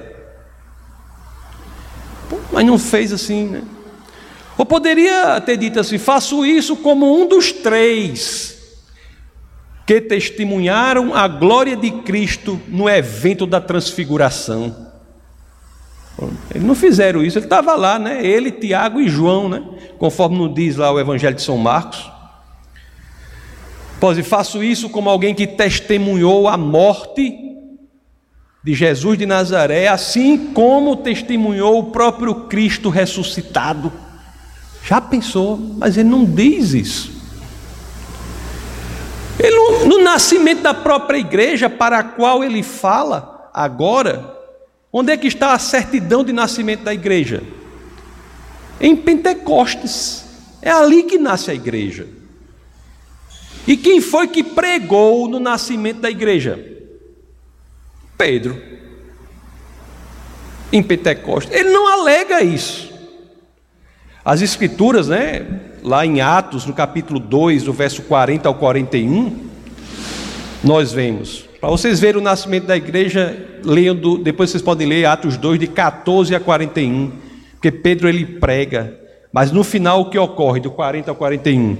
Mas 2.50 2.66
não 2.66 2.76
fez 2.76 3.12
assim, 3.12 3.44
né? 3.46 3.62
Ou 4.58 4.66
poderia 4.66 5.40
ter 5.40 5.56
dito 5.56 5.78
assim: 5.78 5.96
faço 5.96 6.44
isso 6.44 6.74
como 6.74 7.22
um 7.22 7.28
dos 7.28 7.52
três 7.52 8.58
que 9.86 10.00
testemunharam 10.00 11.14
a 11.14 11.28
glória 11.28 11.76
de 11.76 11.92
Cristo 12.02 12.60
no 12.66 12.88
evento 12.88 13.46
da 13.46 13.60
transfiguração. 13.60 14.90
Eles 16.50 16.66
não 16.66 16.74
fizeram 16.74 17.24
isso, 17.24 17.38
ele 17.38 17.46
estava 17.46 17.74
lá, 17.74 17.98
né? 17.98 18.24
Ele, 18.24 18.50
Tiago 18.50 19.00
e 19.00 19.08
João, 19.08 19.48
né? 19.48 19.62
Conforme 19.98 20.36
nos 20.36 20.54
diz 20.54 20.76
lá 20.76 20.92
o 20.92 21.00
Evangelho 21.00 21.34
de 21.34 21.42
São 21.42 21.56
Marcos. 21.56 22.10
Pois 23.98 24.18
faço 24.26 24.62
isso 24.62 24.88
como 24.90 25.08
alguém 25.08 25.34
que 25.34 25.46
testemunhou 25.46 26.48
a 26.48 26.56
morte 26.56 27.38
de 28.64 28.74
Jesus 28.74 29.18
de 29.18 29.26
Nazaré, 29.26 29.88
assim 29.88 30.52
como 30.52 30.96
testemunhou 30.96 31.78
o 31.78 31.90
próprio 31.90 32.34
Cristo 32.46 32.88
ressuscitado. 32.88 33.92
Já 34.84 35.00
pensou, 35.00 35.56
mas 35.78 35.96
ele 35.96 36.08
não 36.08 36.24
diz 36.24 36.74
isso. 36.74 37.22
Ele, 39.38 39.86
no 39.86 40.02
nascimento 40.02 40.62
da 40.62 40.74
própria 40.74 41.18
igreja 41.18 41.70
para 41.70 41.98
a 41.98 42.04
qual 42.04 42.44
ele 42.44 42.62
fala 42.62 43.50
agora, 43.52 44.41
Onde 44.92 45.10
é 45.10 45.16
que 45.16 45.26
está 45.26 45.54
a 45.54 45.58
certidão 45.58 46.22
de 46.22 46.32
nascimento 46.32 46.82
da 46.82 46.92
igreja? 46.92 47.42
Em 48.78 48.94
Pentecostes. 48.94 50.24
É 50.60 50.70
ali 50.70 51.04
que 51.04 51.16
nasce 51.16 51.50
a 51.50 51.54
igreja. 51.54 52.06
E 53.66 53.76
quem 53.76 54.00
foi 54.00 54.28
que 54.28 54.44
pregou 54.44 55.28
no 55.28 55.40
nascimento 55.40 56.00
da 56.00 56.10
igreja? 56.10 56.62
Pedro. 58.18 58.60
Em 60.70 60.82
Pentecostes. 60.82 61.56
Ele 61.56 61.70
não 61.70 61.88
alega 61.88 62.42
isso. 62.42 62.92
As 64.24 64.40
escrituras, 64.42 65.08
né, 65.08 65.44
lá 65.82 66.04
em 66.04 66.20
Atos, 66.20 66.66
no 66.66 66.74
capítulo 66.74 67.18
2, 67.18 67.64
do 67.64 67.72
verso 67.72 68.02
40 68.02 68.48
ao 68.48 68.54
41, 68.54 69.48
nós 70.62 70.92
vemos 70.92 71.48
para 71.62 71.70
vocês 71.70 72.00
verem 72.00 72.20
o 72.20 72.24
nascimento 72.24 72.66
da 72.66 72.76
igreja, 72.76 73.60
lendo, 73.64 74.18
depois 74.18 74.50
vocês 74.50 74.60
podem 74.60 74.84
ler 74.84 75.04
Atos 75.04 75.36
2, 75.36 75.60
de 75.60 75.68
14 75.68 76.34
a 76.34 76.40
41, 76.40 77.12
porque 77.52 77.70
Pedro 77.70 78.08
ele 78.08 78.26
prega, 78.26 78.98
mas 79.32 79.52
no 79.52 79.62
final 79.62 80.00
o 80.00 80.10
que 80.10 80.18
ocorre, 80.18 80.58
do 80.58 80.72
40 80.72 81.12
ao 81.12 81.14
41? 81.14 81.76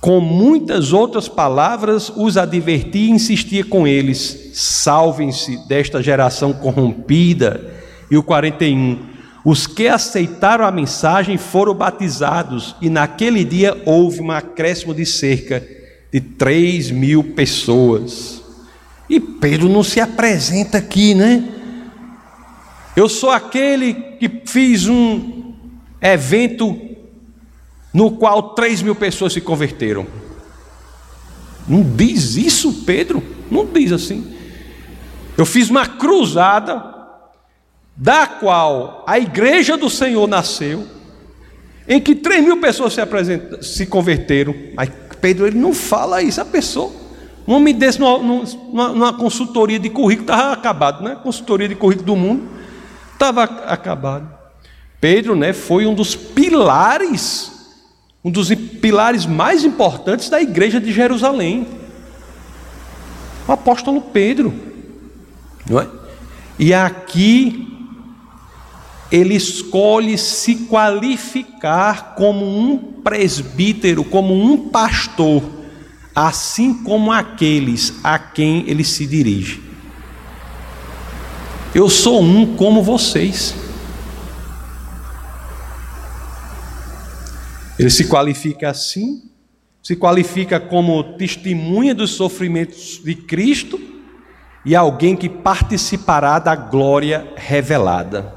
Com 0.00 0.18
muitas 0.18 0.92
outras 0.92 1.28
palavras 1.28 2.10
os 2.16 2.36
advertia 2.36 3.06
e 3.06 3.10
insistia 3.10 3.64
com 3.64 3.86
eles: 3.86 4.50
salvem-se 4.54 5.64
desta 5.68 6.02
geração 6.02 6.52
corrompida. 6.52 7.72
E 8.10 8.16
o 8.16 8.22
41, 8.24 8.98
os 9.44 9.68
que 9.68 9.86
aceitaram 9.86 10.64
a 10.64 10.72
mensagem 10.72 11.38
foram 11.38 11.72
batizados, 11.72 12.74
e 12.82 12.90
naquele 12.90 13.44
dia 13.44 13.80
houve 13.86 14.20
um 14.20 14.32
acréscimo 14.32 14.92
de 14.92 15.06
cerca 15.06 15.64
de 16.12 16.20
3 16.20 16.90
mil 16.90 17.22
pessoas. 17.22 18.44
E 19.08 19.20
Pedro 19.20 19.68
não 19.68 19.82
se 19.82 20.00
apresenta 20.00 20.78
aqui, 20.78 21.14
né? 21.14 21.44
Eu 22.96 23.08
sou 23.08 23.30
aquele 23.30 23.94
que 23.94 24.28
fiz 24.46 24.88
um 24.88 25.54
evento 26.00 26.78
no 27.92 28.12
qual 28.12 28.54
três 28.54 28.82
mil 28.82 28.94
pessoas 28.94 29.32
se 29.32 29.40
converteram. 29.40 30.06
Não 31.68 31.82
diz 31.82 32.36
isso, 32.36 32.84
Pedro? 32.84 33.22
Não 33.50 33.66
diz 33.66 33.92
assim. 33.92 34.34
Eu 35.36 35.44
fiz 35.44 35.68
uma 35.68 35.86
cruzada, 35.86 36.94
da 37.96 38.26
qual 38.26 39.04
a 39.06 39.18
igreja 39.18 39.76
do 39.76 39.88
Senhor 39.88 40.26
nasceu, 40.26 40.86
em 41.88 42.00
que 42.00 42.14
três 42.14 42.44
mil 42.44 42.60
pessoas 42.60 42.92
se, 42.92 43.00
se 43.62 43.86
converteram. 43.86 44.54
Mas 44.74 44.90
Pedro 45.20 45.46
ele 45.46 45.58
não 45.58 45.72
fala 45.72 46.22
isso, 46.22 46.40
a 46.40 46.44
pessoa. 46.44 47.05
Um 47.46 47.54
homem 47.54 47.74
desse 47.74 48.00
numa, 48.00 48.88
numa 48.88 49.12
consultoria 49.12 49.78
de 49.78 49.88
currículo 49.88 50.24
estava 50.24 50.52
acabado, 50.52 51.04
né? 51.04 51.16
Consultoria 51.22 51.68
de 51.68 51.76
currículo 51.76 52.06
do 52.06 52.16
mundo 52.16 52.48
estava 53.12 53.44
acabado. 53.44 54.28
Pedro, 55.00 55.36
né, 55.36 55.52
foi 55.52 55.86
um 55.86 55.94
dos 55.94 56.14
pilares, 56.14 57.52
um 58.24 58.30
dos 58.30 58.52
pilares 58.54 59.26
mais 59.26 59.64
importantes 59.64 60.28
da 60.28 60.40
igreja 60.40 60.80
de 60.80 60.92
Jerusalém. 60.92 61.66
O 63.46 63.52
apóstolo 63.52 64.00
Pedro. 64.00 64.52
Não 65.68 65.80
é? 65.80 65.88
E 66.58 66.72
aqui 66.74 67.66
ele 69.10 69.34
escolhe 69.34 70.18
se 70.18 70.66
qualificar 70.66 72.14
como 72.16 72.44
um 72.44 72.76
presbítero, 72.76 74.02
como 74.02 74.34
um 74.34 74.68
pastor, 74.68 75.42
assim 76.16 76.72
como 76.82 77.12
aqueles 77.12 77.92
a 78.02 78.18
quem 78.18 78.64
ele 78.66 78.82
se 78.82 79.06
dirige. 79.06 79.62
Eu 81.74 81.90
sou 81.90 82.22
um 82.22 82.56
como 82.56 82.82
vocês. 82.82 83.54
Ele 87.78 87.90
se 87.90 88.06
qualifica 88.06 88.70
assim, 88.70 89.24
se 89.82 89.94
qualifica 89.94 90.58
como 90.58 91.04
testemunha 91.18 91.94
dos 91.94 92.12
sofrimentos 92.12 92.98
de 93.04 93.14
Cristo 93.14 93.78
e 94.64 94.74
alguém 94.74 95.14
que 95.14 95.28
participará 95.28 96.38
da 96.38 96.56
glória 96.56 97.30
revelada. 97.36 98.34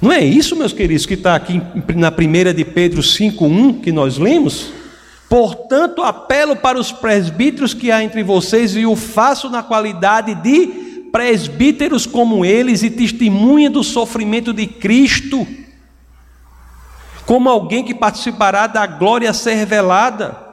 Não 0.00 0.10
é 0.10 0.24
isso, 0.24 0.56
meus 0.56 0.72
queridos, 0.72 1.04
que 1.04 1.12
está 1.12 1.34
aqui 1.34 1.60
na 1.94 2.10
primeira 2.10 2.54
de 2.54 2.64
Pedro 2.64 3.02
5,1 3.02 3.82
que 3.82 3.92
nós 3.92 4.16
lemos? 4.16 4.77
Portanto, 5.28 6.02
apelo 6.02 6.56
para 6.56 6.78
os 6.78 6.90
presbíteros 6.90 7.74
que 7.74 7.90
há 7.90 8.02
entre 8.02 8.22
vocês 8.22 8.74
e 8.74 8.86
o 8.86 8.96
faço 8.96 9.50
na 9.50 9.62
qualidade 9.62 10.34
de 10.36 10.66
presbíteros 11.12 12.06
como 12.06 12.44
eles 12.44 12.82
e 12.82 12.90
testemunha 12.90 13.68
do 13.68 13.84
sofrimento 13.84 14.52
de 14.52 14.66
Cristo, 14.66 15.46
como 17.26 17.48
alguém 17.48 17.84
que 17.84 17.94
participará 17.94 18.66
da 18.66 18.86
glória 18.86 19.28
a 19.28 19.34
ser 19.34 19.54
revelada. 19.54 20.48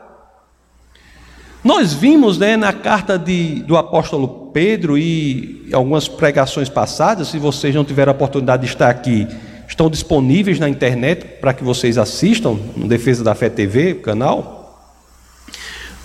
Nós 1.63 1.93
vimos 1.93 2.37
né, 2.37 2.57
na 2.57 2.73
carta 2.73 3.17
de, 3.17 3.61
do 3.63 3.77
apóstolo 3.77 4.51
Pedro 4.53 4.97
e 4.97 5.67
algumas 5.73 6.07
pregações 6.07 6.69
passadas, 6.69 7.29
se 7.29 7.39
vocês 7.39 7.73
não 7.73 7.83
tiveram 7.83 8.11
a 8.11 8.15
oportunidade 8.15 8.63
de 8.63 8.69
estar 8.69 8.89
aqui, 8.89 9.27
estão 9.67 9.89
disponíveis 9.89 10.59
na 10.59 10.69
internet 10.69 11.25
para 11.41 11.53
que 11.53 11.63
vocês 11.63 11.97
assistam 11.97 12.59
no 12.75 12.87
Defesa 12.87 13.23
da 13.23 13.33
Fé 13.33 13.49
TV, 13.49 13.95
canal. 13.95 14.54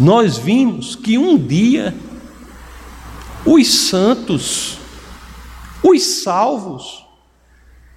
Nós 0.00 0.36
vimos 0.36 0.96
que 0.96 1.16
um 1.16 1.38
dia 1.38 1.94
os 3.46 3.88
santos, 3.88 4.78
os 5.82 6.02
salvos, 6.22 7.06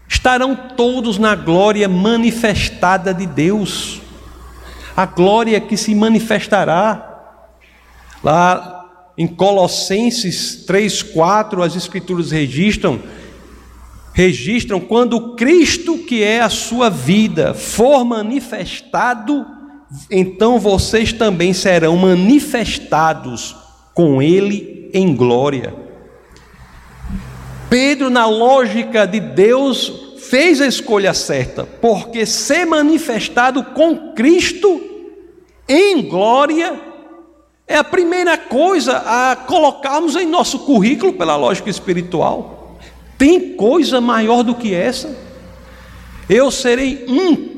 estarão 0.07 0.55
todos 0.55 1.17
na 1.17 1.33
glória 1.33 1.89
manifestada 1.89 3.11
de 3.11 3.25
Deus, 3.25 4.01
a 4.95 5.07
glória 5.07 5.59
que 5.59 5.75
se 5.75 5.95
manifestará 5.95 7.09
Lá 8.23 9.11
em 9.17 9.27
Colossenses 9.27 10.63
3:4 10.65 11.61
as 11.61 11.75
escrituras 11.75 12.31
registram 12.31 13.01
registram 14.15 14.79
quando 14.79 15.35
Cristo, 15.35 15.97
que 15.97 16.23
é 16.23 16.39
a 16.39 16.49
sua 16.49 16.87
vida, 16.87 17.55
for 17.55 18.05
manifestado, 18.05 19.43
então 20.09 20.59
vocês 20.59 21.13
também 21.13 21.53
serão 21.53 21.95
manifestados 21.97 23.55
com 23.93 24.21
ele 24.21 24.89
em 24.93 25.15
glória. 25.15 25.73
Pedro, 27.69 28.09
na 28.09 28.27
lógica 28.27 29.05
de 29.05 29.19
Deus, 29.19 30.15
fez 30.19 30.61
a 30.61 30.67
escolha 30.67 31.13
certa, 31.13 31.63
porque 31.63 32.25
ser 32.25 32.65
manifestado 32.65 33.63
com 33.63 34.13
Cristo 34.13 34.81
em 35.67 36.01
glória 36.03 36.79
é 37.67 37.77
a 37.77 37.83
primeira 37.83 38.37
coisa 38.37 38.97
a 38.97 39.35
colocarmos 39.35 40.15
em 40.15 40.25
nosso 40.25 40.59
currículo 40.59 41.13
pela 41.13 41.35
lógica 41.35 41.69
espiritual. 41.69 42.77
Tem 43.17 43.55
coisa 43.55 44.01
maior 44.01 44.43
do 44.43 44.53
que 44.55 44.73
essa? 44.73 45.15
Eu 46.29 46.51
serei 46.51 47.05
um 47.07 47.52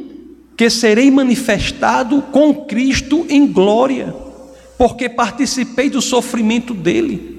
que 0.56 0.70
serei 0.70 1.12
manifestado 1.12 2.22
com 2.24 2.66
Cristo 2.66 3.26
em 3.30 3.46
glória, 3.48 4.16
porque 4.78 5.10
participei 5.10 5.90
do 5.90 6.02
sofrimento 6.02 6.74
dele. 6.74 7.36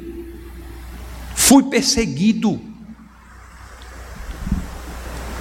Fui 1.34 1.62
perseguido. 1.64 2.60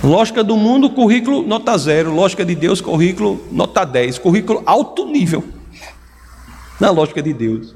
Lógica 0.04 0.44
do 0.44 0.56
mundo, 0.56 0.90
currículo 0.92 1.42
nota 1.42 1.78
zero. 1.78 2.14
Lógica 2.14 2.46
de 2.46 2.54
Deus, 2.54 2.80
currículo 2.80 3.44
nota 3.52 3.84
10. 3.84 4.20
Currículo 4.20 4.62
alto 4.66 5.08
nível 5.08 5.44
na 6.80 6.92
lógica 6.92 7.22
de 7.22 7.34
Deus. 7.34 7.76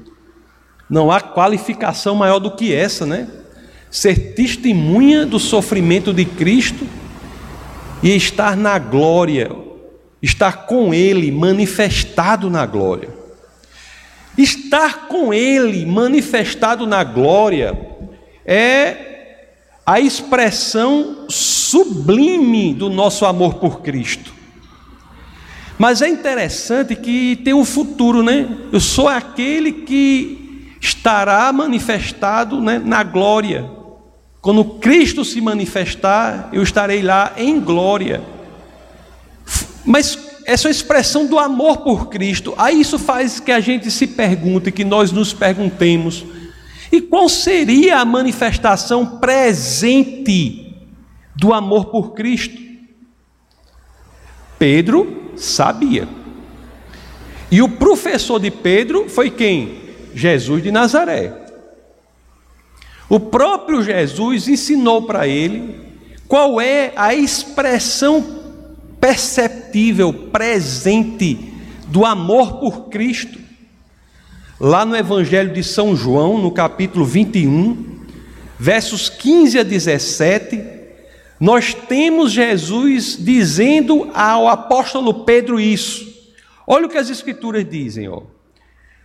Não 0.88 1.10
há 1.10 1.20
qualificação 1.20 2.14
maior 2.14 2.38
do 2.38 2.50
que 2.50 2.74
essa, 2.74 3.06
né? 3.06 3.28
Ser 3.90 4.34
testemunha 4.34 5.26
do 5.26 5.38
sofrimento 5.38 6.12
de 6.12 6.24
Cristo 6.24 6.86
e 8.02 8.14
estar 8.14 8.56
na 8.56 8.78
glória, 8.78 9.50
estar 10.22 10.66
com 10.66 10.92
Ele 10.92 11.30
manifestado 11.30 12.50
na 12.50 12.66
glória. 12.66 13.08
Estar 14.36 15.08
com 15.08 15.32
Ele 15.32 15.84
manifestado 15.84 16.86
na 16.86 17.02
glória 17.04 17.78
é 18.44 19.10
a 19.84 19.98
expressão 19.98 21.26
sublime 21.28 22.72
do 22.74 22.88
nosso 22.88 23.26
amor 23.26 23.54
por 23.54 23.80
Cristo. 23.80 24.32
Mas 25.78 26.02
é 26.02 26.08
interessante 26.08 26.94
que 26.94 27.36
tem 27.36 27.54
um 27.54 27.64
futuro, 27.64 28.22
né? 28.22 28.48
Eu 28.70 28.80
sou 28.80 29.08
aquele 29.08 29.72
que 29.72 30.76
estará 30.80 31.52
manifestado 31.52 32.60
né, 32.60 32.80
na 32.84 33.02
glória. 33.02 33.68
Quando 34.40 34.64
Cristo 34.64 35.24
se 35.24 35.40
manifestar, 35.40 36.48
eu 36.52 36.62
estarei 36.62 37.02
lá 37.02 37.32
em 37.36 37.58
glória. 37.60 38.22
Mas 39.84 40.18
essa 40.44 40.68
expressão 40.68 41.26
do 41.26 41.38
amor 41.38 41.78
por 41.78 42.08
Cristo. 42.08 42.54
Aí 42.58 42.80
isso 42.80 42.98
faz 42.98 43.38
que 43.38 43.52
a 43.52 43.60
gente 43.60 43.90
se 43.90 44.06
pergunte, 44.06 44.72
que 44.72 44.84
nós 44.84 45.12
nos 45.12 45.32
perguntemos: 45.32 46.24
e 46.90 47.00
qual 47.00 47.28
seria 47.28 47.98
a 47.98 48.04
manifestação 48.04 49.18
presente 49.18 50.74
do 51.36 51.52
amor 51.52 51.86
por 51.86 52.14
Cristo? 52.14 52.60
Pedro 54.58 55.32
sabia. 55.36 56.08
E 57.50 57.62
o 57.62 57.68
professor 57.68 58.38
de 58.38 58.50
Pedro 58.50 59.08
foi 59.08 59.30
quem? 59.30 59.80
Jesus 60.14 60.62
de 60.62 60.70
Nazaré. 60.70 61.32
O 63.08 63.18
próprio 63.18 63.82
Jesus 63.82 64.46
ensinou 64.46 65.02
para 65.02 65.26
ele 65.26 65.80
qual 66.28 66.60
é 66.60 66.92
a 66.94 67.14
expressão 67.14 68.39
perceptível, 69.00 70.12
presente 70.12 71.52
do 71.88 72.04
amor 72.04 72.58
por 72.58 72.88
Cristo. 72.88 73.38
Lá 74.60 74.84
no 74.84 74.94
Evangelho 74.94 75.52
de 75.52 75.64
São 75.64 75.96
João, 75.96 76.38
no 76.38 76.50
capítulo 76.50 77.04
21, 77.04 78.04
versos 78.58 79.08
15 79.08 79.58
a 79.58 79.62
17, 79.62 80.62
nós 81.40 81.72
temos 81.72 82.30
Jesus 82.30 83.16
dizendo 83.18 84.10
ao 84.12 84.46
apóstolo 84.46 85.24
Pedro 85.24 85.58
isso. 85.58 86.06
Olha 86.66 86.86
o 86.86 86.90
que 86.90 86.98
as 86.98 87.08
escrituras 87.08 87.66
dizem, 87.68 88.06
ó. 88.08 88.22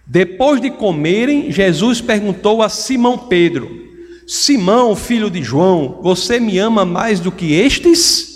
Depois 0.06 0.62
de 0.62 0.70
comerem, 0.70 1.52
Jesus 1.52 2.02
perguntou 2.02 2.62
a 2.62 2.68
Simão 2.68 3.18
Pedro: 3.18 3.70
Simão, 4.28 4.96
filho 4.96 5.32
de 5.32 5.42
João, 5.42 6.00
você 6.04 6.40
me 6.40 6.60
ama 6.60 6.86
mais 6.86 7.20
do 7.22 7.32
que 7.32 7.54
estes? 7.54 8.35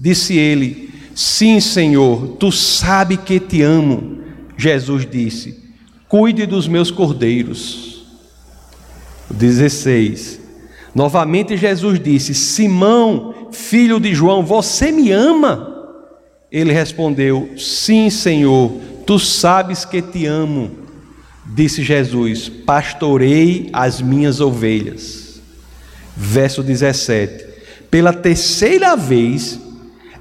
Disse 0.00 0.34
ele: 0.34 0.88
Sim, 1.14 1.60
Senhor, 1.60 2.36
tu 2.38 2.50
sabe 2.50 3.18
que 3.18 3.38
te 3.38 3.60
amo. 3.60 4.22
Jesus 4.56 5.06
disse: 5.06 5.62
Cuide 6.08 6.46
dos 6.46 6.66
meus 6.66 6.90
cordeiros. 6.90 8.06
16. 9.30 10.40
Novamente 10.94 11.54
Jesus 11.54 12.00
disse: 12.00 12.34
Simão, 12.34 13.48
filho 13.52 14.00
de 14.00 14.14
João, 14.14 14.42
você 14.42 14.90
me 14.90 15.12
ama? 15.12 15.68
Ele 16.50 16.72
respondeu: 16.72 17.50
Sim, 17.58 18.08
Senhor, 18.08 18.72
tu 19.06 19.18
sabes 19.18 19.84
que 19.84 20.00
te 20.00 20.24
amo. 20.24 20.70
Disse 21.44 21.82
Jesus: 21.82 22.48
Pastorei 22.48 23.68
as 23.70 24.00
minhas 24.00 24.40
ovelhas. 24.40 25.42
Verso 26.16 26.62
17: 26.62 27.44
Pela 27.90 28.14
terceira 28.14 28.96
vez, 28.96 29.60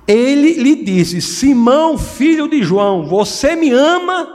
ele 0.09 0.53
lhe 0.53 0.75
disse: 0.75 1.21
Simão, 1.21 1.95
filho 1.95 2.47
de 2.47 2.63
João, 2.63 3.05
você 3.05 3.55
me 3.55 3.69
ama? 3.69 4.27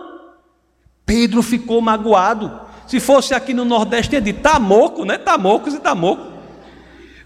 Pedro 1.04 1.42
ficou 1.42 1.80
magoado. 1.80 2.60
Se 2.86 3.00
fosse 3.00 3.34
aqui 3.34 3.52
no 3.52 3.64
Nordeste, 3.64 4.14
ia 4.14 4.20
de 4.20 4.32
Tamoco, 4.32 5.04
né? 5.04 5.18
Tamocos 5.18 5.74
e 5.74 5.80
Tamoco. 5.80 6.32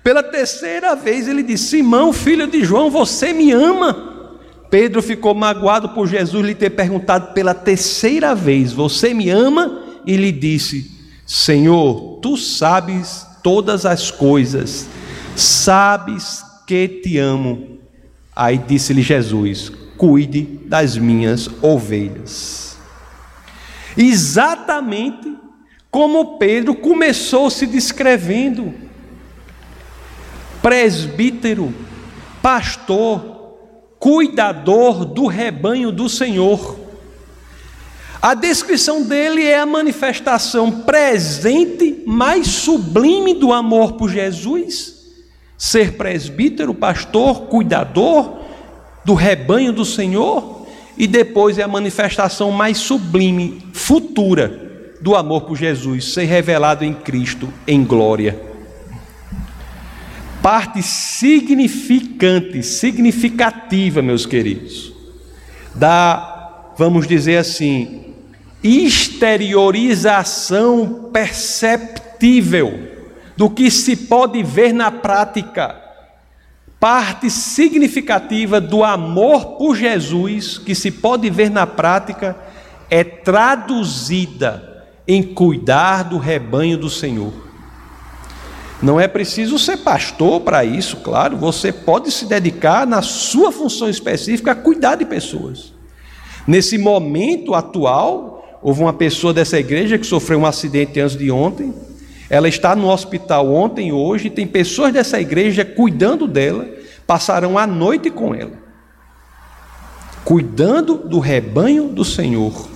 Pela 0.02 0.22
terceira 0.22 0.96
vez 0.96 1.28
ele 1.28 1.42
disse: 1.42 1.76
Simão, 1.76 2.10
filho 2.10 2.46
de 2.46 2.64
João, 2.64 2.90
você 2.90 3.34
me 3.34 3.52
ama? 3.52 4.30
Pedro 4.70 5.02
ficou 5.02 5.34
magoado 5.34 5.90
por 5.90 6.06
Jesus 6.06 6.46
lhe 6.46 6.54
ter 6.54 6.70
perguntado 6.70 7.34
pela 7.34 7.52
terceira 7.52 8.34
vez: 8.34 8.72
Você 8.72 9.12
me 9.12 9.28
ama? 9.28 9.82
E 10.06 10.16
lhe 10.16 10.32
disse: 10.32 10.90
Senhor, 11.26 12.18
tu 12.22 12.38
sabes 12.38 13.26
todas 13.42 13.84
as 13.84 14.10
coisas, 14.10 14.88
sabes 15.36 16.42
que 16.66 16.88
te 16.88 17.18
amo. 17.18 17.77
Aí 18.38 18.56
disse-lhe 18.56 19.02
Jesus: 19.02 19.72
Cuide 19.96 20.42
das 20.42 20.96
minhas 20.96 21.50
ovelhas. 21.60 22.78
Exatamente 23.96 25.36
como 25.90 26.38
Pedro 26.38 26.72
começou 26.76 27.50
se 27.50 27.66
descrevendo: 27.66 28.72
presbítero, 30.62 31.74
pastor, 32.40 33.56
cuidador 33.98 35.04
do 35.04 35.26
rebanho 35.26 35.90
do 35.90 36.08
Senhor. 36.08 36.78
A 38.22 38.34
descrição 38.34 39.02
dele 39.02 39.44
é 39.44 39.58
a 39.58 39.66
manifestação 39.66 40.70
presente, 40.82 42.04
mais 42.06 42.46
sublime 42.46 43.34
do 43.34 43.52
amor 43.52 43.94
por 43.94 44.08
Jesus. 44.08 44.97
Ser 45.58 45.94
presbítero, 45.94 46.72
pastor, 46.72 47.42
cuidador 47.42 48.38
do 49.04 49.12
rebanho 49.14 49.72
do 49.72 49.84
Senhor, 49.84 50.66
e 50.96 51.06
depois 51.06 51.58
é 51.58 51.62
a 51.62 51.68
manifestação 51.68 52.50
mais 52.50 52.78
sublime, 52.78 53.62
futura, 53.72 54.68
do 55.00 55.16
amor 55.16 55.42
por 55.42 55.56
Jesus, 55.56 56.12
ser 56.12 56.24
revelado 56.24 56.84
em 56.84 56.92
Cristo 56.94 57.52
em 57.66 57.84
glória. 57.84 58.40
Parte 60.42 60.82
significante, 60.82 62.62
significativa, 62.62 64.00
meus 64.00 64.24
queridos, 64.26 64.92
da, 65.74 66.72
vamos 66.76 67.06
dizer 67.06 67.36
assim, 67.38 68.14
exteriorização 68.62 71.10
perceptível 71.12 72.87
do 73.38 73.48
que 73.48 73.70
se 73.70 73.94
pode 73.94 74.42
ver 74.42 74.74
na 74.74 74.90
prática. 74.90 75.80
Parte 76.80 77.30
significativa 77.30 78.60
do 78.60 78.82
amor 78.82 79.56
por 79.56 79.76
Jesus 79.76 80.58
que 80.58 80.74
se 80.74 80.90
pode 80.90 81.30
ver 81.30 81.48
na 81.48 81.64
prática 81.64 82.36
é 82.90 83.04
traduzida 83.04 84.84
em 85.06 85.22
cuidar 85.22 86.02
do 86.02 86.18
rebanho 86.18 86.76
do 86.76 86.90
Senhor. 86.90 87.32
Não 88.82 88.98
é 88.98 89.06
preciso 89.06 89.56
ser 89.56 89.76
pastor 89.76 90.40
para 90.40 90.64
isso, 90.64 90.96
claro, 90.96 91.36
você 91.36 91.70
pode 91.72 92.10
se 92.10 92.26
dedicar 92.26 92.88
na 92.88 93.02
sua 93.02 93.52
função 93.52 93.88
específica 93.88 94.50
a 94.50 94.56
cuidar 94.56 94.96
de 94.96 95.04
pessoas. 95.04 95.72
Nesse 96.44 96.76
momento 96.76 97.54
atual, 97.54 98.38
Houve 98.60 98.80
uma 98.80 98.92
pessoa 98.92 99.32
dessa 99.32 99.58
igreja 99.58 99.98
que 99.98 100.06
sofreu 100.06 100.40
um 100.40 100.46
acidente 100.46 100.98
antes 100.98 101.16
de 101.16 101.30
ontem. 101.30 101.72
Ela 102.30 102.48
está 102.48 102.76
no 102.76 102.88
hospital 102.88 103.52
ontem 103.52 103.88
e 103.88 103.92
hoje. 103.92 104.28
Tem 104.30 104.46
pessoas 104.46 104.92
dessa 104.92 105.20
igreja 105.20 105.64
cuidando 105.64 106.26
dela. 106.26 106.68
Passarão 107.06 107.56
a 107.56 107.66
noite 107.66 108.10
com 108.10 108.34
ela. 108.34 108.52
Cuidando 110.24 110.96
do 110.96 111.18
rebanho 111.18 111.88
do 111.88 112.04
Senhor. 112.04 112.68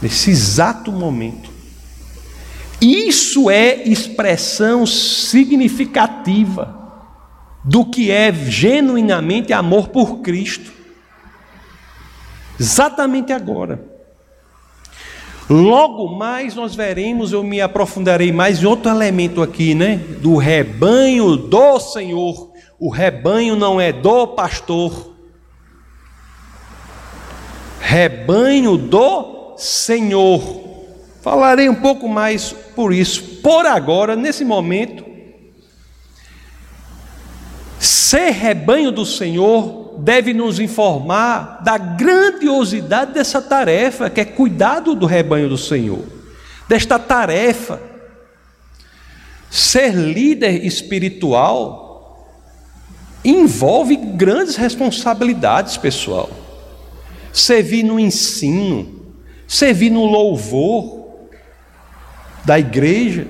Nesse 0.00 0.30
exato 0.30 0.92
momento. 0.92 1.50
Isso 2.80 3.50
é 3.50 3.82
expressão 3.88 4.86
significativa 4.86 6.76
do 7.64 7.84
que 7.84 8.12
é 8.12 8.32
genuinamente 8.32 9.52
amor 9.52 9.88
por 9.88 10.20
Cristo. 10.20 10.70
Exatamente 12.60 13.32
agora. 13.32 13.95
Logo 15.48 16.08
mais 16.16 16.56
nós 16.56 16.74
veremos, 16.74 17.32
eu 17.32 17.44
me 17.44 17.60
aprofundarei 17.60 18.32
mais 18.32 18.60
em 18.60 18.66
outro 18.66 18.90
elemento 18.90 19.40
aqui, 19.40 19.74
né? 19.74 19.96
Do 20.20 20.36
rebanho 20.36 21.36
do 21.36 21.78
Senhor. 21.78 22.50
O 22.78 22.90
rebanho 22.90 23.54
não 23.54 23.80
é 23.80 23.92
do 23.92 24.26
pastor. 24.26 25.14
Rebanho 27.80 28.76
do 28.76 29.54
Senhor. 29.56 30.64
Falarei 31.22 31.68
um 31.68 31.76
pouco 31.76 32.08
mais 32.08 32.52
por 32.74 32.92
isso. 32.92 33.22
Por 33.40 33.66
agora, 33.66 34.16
nesse 34.16 34.44
momento, 34.44 35.04
ser 37.78 38.30
rebanho 38.30 38.90
do 38.90 39.06
Senhor 39.06 39.85
deve 39.98 40.34
nos 40.34 40.60
informar 40.60 41.62
da 41.62 41.78
grandiosidade 41.78 43.12
dessa 43.12 43.40
tarefa, 43.40 44.10
que 44.10 44.20
é 44.20 44.24
cuidado 44.24 44.94
do 44.94 45.06
rebanho 45.06 45.48
do 45.48 45.58
Senhor. 45.58 46.04
Desta 46.68 46.98
tarefa. 46.98 47.80
Ser 49.50 49.94
líder 49.94 50.64
espiritual 50.66 51.86
envolve 53.24 53.96
grandes 53.96 54.56
responsabilidades, 54.56 55.76
pessoal. 55.76 56.28
Servir 57.32 57.82
no 57.82 57.98
ensino, 57.98 59.02
servir 59.46 59.90
no 59.90 60.04
louvor 60.04 61.06
da 62.44 62.58
igreja, 62.58 63.26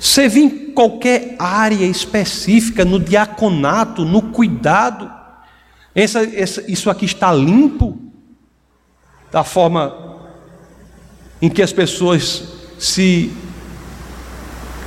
servir 0.00 0.42
em 0.42 0.72
qualquer 0.72 1.36
área 1.38 1.84
específica, 1.84 2.84
no 2.84 2.98
diaconato, 2.98 4.04
no 4.04 4.22
cuidado 4.22 5.21
essa, 5.94 6.22
essa, 6.22 6.70
isso 6.70 6.88
aqui 6.88 7.04
está 7.04 7.32
limpo 7.32 7.98
da 9.30 9.44
forma 9.44 10.20
em 11.40 11.50
que 11.50 11.62
as 11.62 11.72
pessoas 11.72 12.44
se 12.78 13.32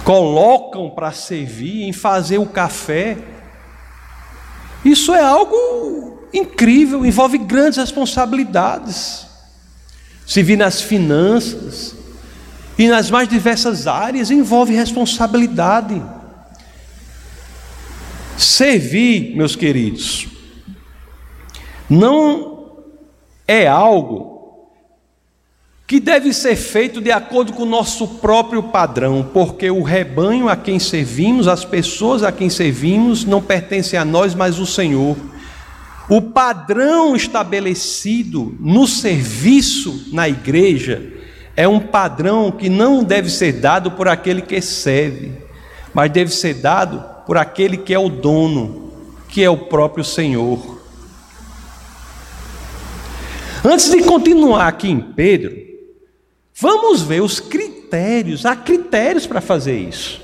colocam 0.04 0.90
para 0.90 1.12
servir, 1.12 1.84
em 1.84 1.94
fazer 1.94 2.38
o 2.38 2.46
café. 2.46 3.18
Isso 4.84 5.14
é 5.14 5.22
algo 5.22 6.28
incrível, 6.34 7.06
envolve 7.06 7.38
grandes 7.38 7.78
responsabilidades. 7.78 9.26
Servir 10.26 10.58
nas 10.58 10.82
finanças 10.82 11.96
e 12.78 12.88
nas 12.88 13.12
mais 13.12 13.28
diversas 13.28 13.86
áreas 13.86 14.32
envolve 14.32 14.74
responsabilidade. 14.74 16.02
Servir, 18.38 19.36
meus 19.36 19.56
queridos, 19.56 20.28
não 21.96 22.68
é 23.48 23.68
algo 23.68 24.36
que 25.88 26.00
deve 26.00 26.34
ser 26.34 26.56
feito 26.56 27.00
de 27.00 27.12
acordo 27.12 27.54
com 27.54 27.64
o 27.64 27.68
nosso 27.68 28.08
próprio 28.08 28.64
padrão, 28.64 29.28
porque 29.32 29.70
o 29.70 29.84
rebanho 29.84 30.50
a 30.50 30.56
quem 30.56 30.80
servimos, 30.80 31.48
as 31.48 31.64
pessoas 31.64 32.24
a 32.24 32.32
quem 32.32 32.50
servimos, 32.50 33.24
não 33.24 33.42
pertencem 33.42 33.98
a 33.98 34.04
nós, 34.04 34.34
mas 34.34 34.58
o 34.58 34.66
Senhor. 34.66 35.16
O 36.10 36.22
padrão 36.22 37.16
estabelecido 37.16 38.56
no 38.60 38.88
serviço 38.88 40.10
na 40.12 40.28
igreja 40.28 41.14
é 41.56 41.68
um 41.68 41.80
padrão 41.80 42.52
que 42.52 42.68
não 42.68 43.04
deve 43.04 43.30
ser 43.30 43.54
dado 43.54 43.92
por 43.92 44.08
aquele 44.08 44.42
que 44.42 44.60
serve, 44.62 45.34
mas 45.94 46.12
deve 46.12 46.34
ser 46.34 46.56
dado 46.56 47.04
por 47.26 47.38
aquele 47.38 47.78
que 47.78 47.94
é 47.94 48.00
o 48.00 48.10
dono, 48.10 48.92
que 49.30 49.44
é 49.44 49.50
o 49.50 49.58
próprio 49.58 50.04
Senhor. 50.04 50.75
Antes 53.66 53.90
de 53.90 54.04
continuar 54.04 54.68
aqui 54.68 54.92
em 54.92 55.00
Pedro, 55.00 55.58
vamos 56.54 57.02
ver 57.02 57.24
os 57.24 57.40
critérios. 57.40 58.46
Há 58.46 58.56
critérios 58.56 59.26
para 59.26 59.42
fazer 59.42 59.76
isso. 59.76 60.22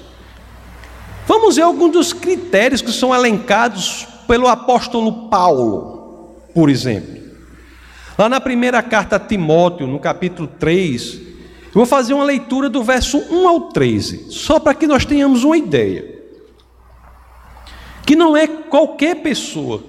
Vamos 1.26 1.56
ver 1.56 1.64
alguns 1.64 1.92
dos 1.92 2.14
critérios 2.14 2.84
que 2.84 2.92
são 2.92 3.16
elencados 3.16 4.08
pelo 4.28 4.48
apóstolo 4.48 5.28
Paulo, 5.28 6.36
por 6.54 6.70
exemplo. 6.70 7.20
Lá 8.16 8.30
na 8.30 8.40
primeira 8.40 8.84
carta 8.84 9.16
a 9.16 9.20
Timóteo, 9.20 9.88
no 9.88 10.00
capítulo 10.00 10.48
3, 10.60 11.16
eu 11.16 11.74
vou 11.74 11.86
fazer 11.88 12.14
uma 12.14 12.24
leitura 12.24 12.70
do 12.70 12.84
verso 12.84 13.18
1 13.18 13.48
ao 13.48 13.62
13, 13.70 14.28
só 14.30 14.60
para 14.60 14.76
que 14.76 14.86
nós 14.86 15.04
tenhamos 15.04 15.44
uma 15.44 15.58
ideia. 15.58 16.22
Que 18.06 18.16
não 18.16 18.38
é 18.38 18.46
qualquer 18.46 19.16
pessoa, 19.16 19.84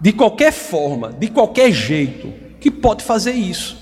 de 0.00 0.14
qualquer 0.14 0.52
forma, 0.52 1.12
de 1.12 1.28
qualquer 1.28 1.70
jeito, 1.72 2.45
que 2.66 2.70
pode 2.70 3.04
fazer 3.04 3.32
isso. 3.32 3.76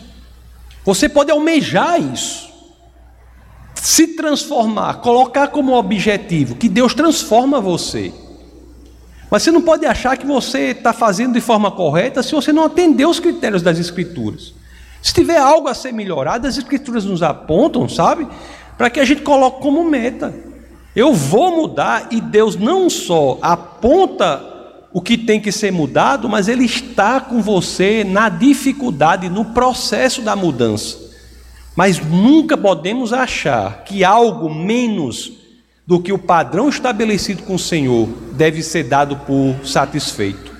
Você 0.85 1.09
pode 1.09 1.30
almejar 1.30 1.99
isso. 1.99 2.53
Se 3.74 4.09
transformar, 4.09 5.01
colocar 5.01 5.49
como 5.49 5.72
objetivo 5.72 6.55
que 6.55 6.68
Deus 6.68 6.93
transforma 6.93 7.62
você. 7.62 8.12
Mas 9.30 9.43
você 9.43 9.51
não 9.51 9.62
pode 9.62 9.87
achar 9.87 10.18
que 10.18 10.26
você 10.26 10.72
está 10.72 10.93
fazendo 10.93 11.32
de 11.32 11.41
forma 11.41 11.70
correta 11.70 12.22
se 12.22 12.35
você 12.35 12.53
não 12.53 12.64
atender 12.64 13.07
os 13.07 13.18
critérios 13.18 13.62
das 13.62 13.78
Escrituras. 13.78 14.53
Se 15.01 15.14
tiver 15.14 15.39
algo 15.39 15.66
a 15.68 15.74
ser 15.74 15.93
melhorado, 15.93 16.47
as 16.47 16.59
Escrituras 16.59 17.07
nos 17.07 17.22
apontam, 17.22 17.89
sabe? 17.89 18.28
Para 18.76 18.91
que 18.91 19.01
a 19.01 19.05
gente 19.05 19.22
coloque 19.22 19.62
como 19.62 19.82
meta. 19.82 20.35
Eu 20.95 21.14
vou 21.14 21.57
mudar 21.57 22.09
e 22.11 22.20
Deus 22.20 22.55
não 22.55 22.91
só 22.91 23.39
aponta 23.41 24.54
o 24.95 25.03
que 25.03 25.18
tem 25.18 25.40
que 25.40 25.51
ser 25.51 25.72
mudado, 25.72 26.28
mas 26.28 26.47
Ele 26.47 26.64
está 26.64 27.20
com 27.20 27.42
você 27.42 28.05
na 28.05 28.28
dificuldade, 28.28 29.28
no 29.28 29.47
processo 29.47 30.22
da 30.22 30.36
mudança. 30.36 30.97
Mas 31.74 31.99
nunca 31.99 32.57
podemos 32.57 33.12
achar 33.12 33.82
que 33.82 34.05
algo 34.05 34.49
menos 34.49 35.32
do 35.84 36.01
que 36.01 36.12
o 36.12 36.18
padrão 36.18 36.68
estabelecido 36.68 37.42
com 37.42 37.57
o 37.57 37.59
Senhor 37.59 38.09
deve 38.34 38.62
ser 38.62 38.84
dado 38.84 39.16
por 39.16 39.66
satisfeito. 39.66 40.55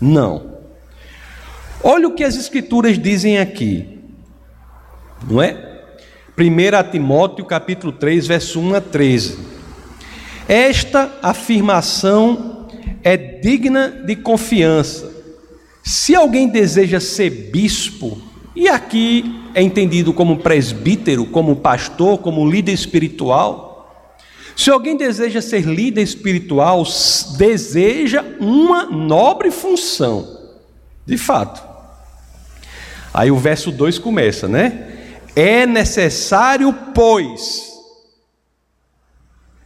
Não. 0.00 0.56
Olha 1.84 2.08
o 2.08 2.14
que 2.14 2.24
as 2.24 2.36
Escrituras 2.36 2.98
dizem 2.98 3.38
aqui, 3.38 4.00
não 5.30 5.42
é? 5.42 5.82
1 6.38 6.90
Timóteo 6.90 7.44
capítulo 7.44 7.92
3, 7.92 8.26
verso 8.26 8.60
1 8.60 8.76
a 8.76 8.80
13. 8.80 9.38
Esta 10.48 11.12
afirmação 11.22 12.57
é 13.02 13.16
digna 13.16 14.02
de 14.06 14.16
confiança. 14.16 15.12
Se 15.84 16.14
alguém 16.14 16.48
deseja 16.48 17.00
ser 17.00 17.30
bispo, 17.30 18.20
e 18.54 18.68
aqui 18.68 19.40
é 19.54 19.62
entendido 19.62 20.12
como 20.12 20.38
presbítero, 20.38 21.26
como 21.26 21.56
pastor, 21.56 22.18
como 22.18 22.48
líder 22.48 22.72
espiritual, 22.72 23.68
se 24.56 24.70
alguém 24.70 24.96
deseja 24.96 25.40
ser 25.40 25.62
líder 25.62 26.02
espiritual, 26.02 26.82
deseja 27.36 28.24
uma 28.40 28.86
nobre 28.86 29.52
função, 29.52 30.50
de 31.06 31.16
fato. 31.16 31.62
Aí 33.14 33.30
o 33.30 33.36
verso 33.36 33.70
2 33.70 33.98
começa, 33.98 34.48
né? 34.48 34.88
É 35.36 35.64
necessário, 35.64 36.72
pois. 36.92 37.68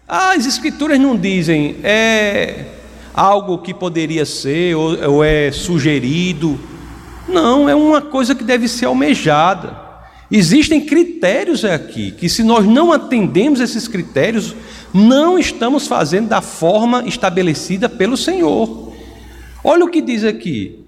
Ah, 0.06 0.34
as 0.34 0.44
escrituras 0.44 1.00
não 1.00 1.16
dizem 1.16 1.76
é 1.82 2.66
algo 3.14 3.58
que 3.58 3.74
poderia 3.74 4.24
ser 4.24 4.74
ou, 4.74 4.98
ou 5.10 5.24
é 5.24 5.50
sugerido. 5.52 6.58
Não, 7.28 7.68
é 7.68 7.74
uma 7.74 8.00
coisa 8.00 8.34
que 8.34 8.44
deve 8.44 8.68
ser 8.68 8.86
almejada. 8.86 9.80
Existem 10.30 10.80
critérios 10.80 11.64
aqui 11.64 12.10
que, 12.12 12.28
se 12.28 12.42
nós 12.42 12.64
não 12.66 12.90
atendemos 12.90 13.60
esses 13.60 13.86
critérios, 13.86 14.56
não 14.92 15.38
estamos 15.38 15.86
fazendo 15.86 16.28
da 16.28 16.40
forma 16.40 17.04
estabelecida 17.06 17.88
pelo 17.88 18.16
Senhor. 18.16 18.92
Olha 19.62 19.84
o 19.84 19.90
que 19.90 20.00
diz 20.00 20.24
aqui: 20.24 20.80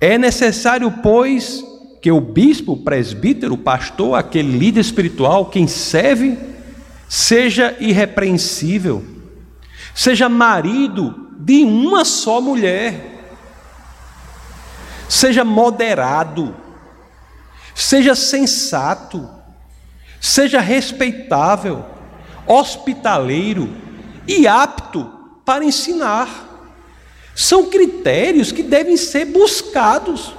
é 0.00 0.18
necessário, 0.18 0.92
pois, 1.02 1.64
que 2.00 2.10
o 2.10 2.20
bispo, 2.20 2.72
o 2.72 2.76
presbítero, 2.76 3.54
o 3.54 3.58
pastor, 3.58 4.18
aquele 4.18 4.58
líder 4.58 4.80
espiritual, 4.80 5.46
quem 5.46 5.68
serve, 5.68 6.36
seja 7.08 7.76
irrepreensível, 7.78 9.04
seja 9.94 10.28
marido 10.28 11.31
de 11.44 11.64
uma 11.64 12.04
só 12.04 12.40
mulher, 12.40 13.20
seja 15.08 15.44
moderado, 15.44 16.54
seja 17.74 18.14
sensato, 18.14 19.28
seja 20.20 20.60
respeitável, 20.60 21.84
hospitaleiro 22.46 23.74
e 24.26 24.46
apto 24.46 25.10
para 25.44 25.64
ensinar. 25.64 26.48
São 27.34 27.68
critérios 27.68 28.52
que 28.52 28.62
devem 28.62 28.96
ser 28.96 29.24
buscados. 29.24 30.34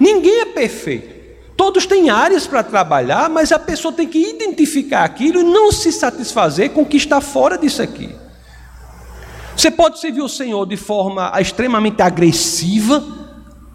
Ninguém 0.00 0.40
é 0.40 0.46
perfeito. 0.46 1.20
Todos 1.56 1.86
têm 1.86 2.10
áreas 2.10 2.46
para 2.46 2.64
trabalhar, 2.64 3.28
mas 3.28 3.52
a 3.52 3.58
pessoa 3.58 3.92
tem 3.92 4.08
que 4.08 4.30
identificar 4.30 5.04
aquilo 5.04 5.40
e 5.40 5.44
não 5.44 5.70
se 5.70 5.92
satisfazer 5.92 6.70
com 6.70 6.82
o 6.82 6.86
que 6.86 6.96
está 6.96 7.20
fora 7.20 7.56
disso 7.56 7.82
aqui. 7.82 8.12
Você 9.60 9.70
pode 9.70 10.00
servir 10.00 10.22
o 10.22 10.28
Senhor 10.28 10.64
de 10.64 10.74
forma 10.78 11.30
extremamente 11.38 12.00
agressiva? 12.00 13.04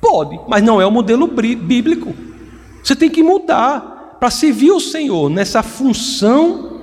Pode, 0.01 0.39
mas 0.47 0.63
não 0.63 0.81
é 0.81 0.85
o 0.87 0.89
modelo 0.89 1.27
bíblico. 1.27 2.11
Você 2.83 2.95
tem 2.95 3.07
que 3.07 3.21
mudar 3.21 4.17
para 4.19 4.31
servir 4.31 4.71
o 4.71 4.79
Senhor 4.79 5.29
nessa 5.29 5.61
função 5.61 6.81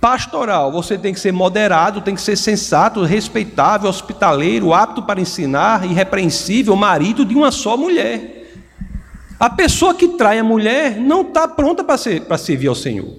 pastoral. 0.00 0.72
Você 0.72 0.96
tem 0.96 1.12
que 1.12 1.20
ser 1.20 1.34
moderado, 1.34 2.00
tem 2.00 2.14
que 2.14 2.22
ser 2.22 2.34
sensato, 2.34 3.04
respeitável, 3.04 3.90
hospitaleiro, 3.90 4.72
apto 4.72 5.02
para 5.02 5.20
ensinar, 5.20 5.84
irrepreensível, 5.84 6.74
marido 6.74 7.26
de 7.26 7.34
uma 7.34 7.50
só 7.50 7.76
mulher. 7.76 8.54
A 9.38 9.50
pessoa 9.50 9.92
que 9.92 10.08
trai 10.08 10.38
a 10.38 10.44
mulher 10.44 10.98
não 10.98 11.20
está 11.20 11.46
pronta 11.46 11.84
para, 11.84 11.98
ser, 11.98 12.22
para 12.22 12.38
servir 12.38 12.68
ao 12.68 12.74
Senhor. 12.74 13.18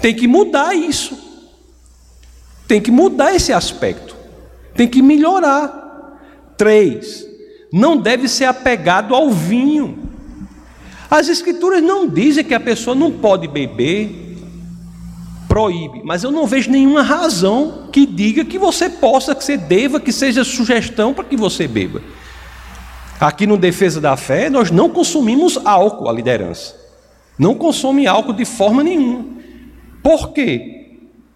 Tem 0.00 0.14
que 0.14 0.26
mudar 0.26 0.74
isso. 0.74 1.33
Tem 2.66 2.80
que 2.80 2.90
mudar 2.90 3.34
esse 3.34 3.52
aspecto. 3.52 4.16
Tem 4.74 4.88
que 4.88 5.02
melhorar. 5.02 5.82
Três, 6.56 7.26
não 7.72 7.96
deve 7.96 8.28
ser 8.28 8.44
apegado 8.44 9.14
ao 9.14 9.30
vinho. 9.30 9.98
As 11.10 11.28
escrituras 11.28 11.82
não 11.82 12.08
dizem 12.08 12.44
que 12.44 12.54
a 12.54 12.60
pessoa 12.60 12.94
não 12.94 13.10
pode 13.10 13.46
beber, 13.48 14.36
proíbe, 15.48 16.02
mas 16.04 16.24
eu 16.24 16.32
não 16.32 16.46
vejo 16.46 16.70
nenhuma 16.70 17.02
razão 17.02 17.88
que 17.92 18.06
diga 18.06 18.44
que 18.44 18.58
você 18.58 18.88
possa, 18.88 19.34
que 19.34 19.44
você 19.44 19.56
deva, 19.56 20.00
que 20.00 20.12
seja 20.12 20.42
sugestão 20.42 21.14
para 21.14 21.24
que 21.24 21.36
você 21.36 21.68
beba. 21.68 22.02
Aqui 23.20 23.46
no 23.46 23.56
Defesa 23.56 24.00
da 24.00 24.16
Fé, 24.16 24.50
nós 24.50 24.70
não 24.70 24.88
consumimos 24.88 25.58
álcool, 25.64 26.08
a 26.08 26.12
liderança. 26.12 26.74
Não 27.38 27.54
consome 27.54 28.06
álcool 28.06 28.32
de 28.32 28.44
forma 28.44 28.82
nenhuma. 28.82 29.24
Por 30.02 30.32
quê? 30.32 30.83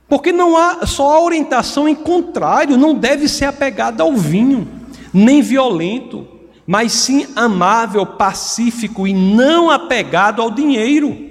Porque 0.08 0.32
não 0.32 0.56
há 0.56 0.86
só 0.86 1.16
a 1.16 1.22
orientação 1.22 1.88
em 1.88 1.94
contrário, 1.94 2.78
não 2.78 2.94
deve 2.94 3.28
ser 3.28 3.44
apegada 3.44 4.02
ao 4.02 4.14
vinho, 4.14 4.66
nem 5.12 5.42
violento, 5.42 6.26
mas 6.66 6.92
sim 6.92 7.26
amável, 7.36 8.04
pacífico 8.06 9.06
e 9.06 9.12
não 9.12 9.70
apegado 9.70 10.40
ao 10.40 10.50
dinheiro. 10.50 11.28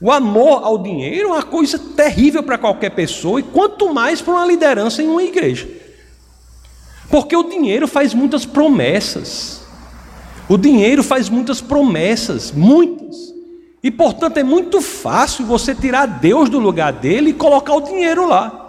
O 0.00 0.10
amor 0.10 0.64
ao 0.64 0.78
dinheiro 0.78 1.28
é 1.28 1.32
uma 1.32 1.42
coisa 1.42 1.78
terrível 1.78 2.42
para 2.42 2.56
qualquer 2.56 2.90
pessoa 2.90 3.40
e 3.40 3.42
quanto 3.42 3.92
mais 3.92 4.22
para 4.22 4.34
uma 4.34 4.46
liderança 4.46 5.02
em 5.02 5.08
uma 5.08 5.22
igreja. 5.22 5.68
Porque 7.10 7.36
o 7.36 7.42
dinheiro 7.42 7.86
faz 7.88 8.14
muitas 8.14 8.46
promessas. 8.46 9.60
O 10.48 10.56
dinheiro 10.56 11.02
faz 11.02 11.28
muitas 11.28 11.60
promessas, 11.60 12.50
muitas. 12.50 13.29
E 13.82 13.90
portanto 13.90 14.36
é 14.36 14.42
muito 14.42 14.80
fácil 14.80 15.46
você 15.46 15.74
tirar 15.74 16.06
Deus 16.06 16.50
do 16.50 16.58
lugar 16.58 16.92
dele 16.92 17.30
e 17.30 17.34
colocar 17.34 17.74
o 17.74 17.80
dinheiro 17.80 18.28
lá. 18.28 18.60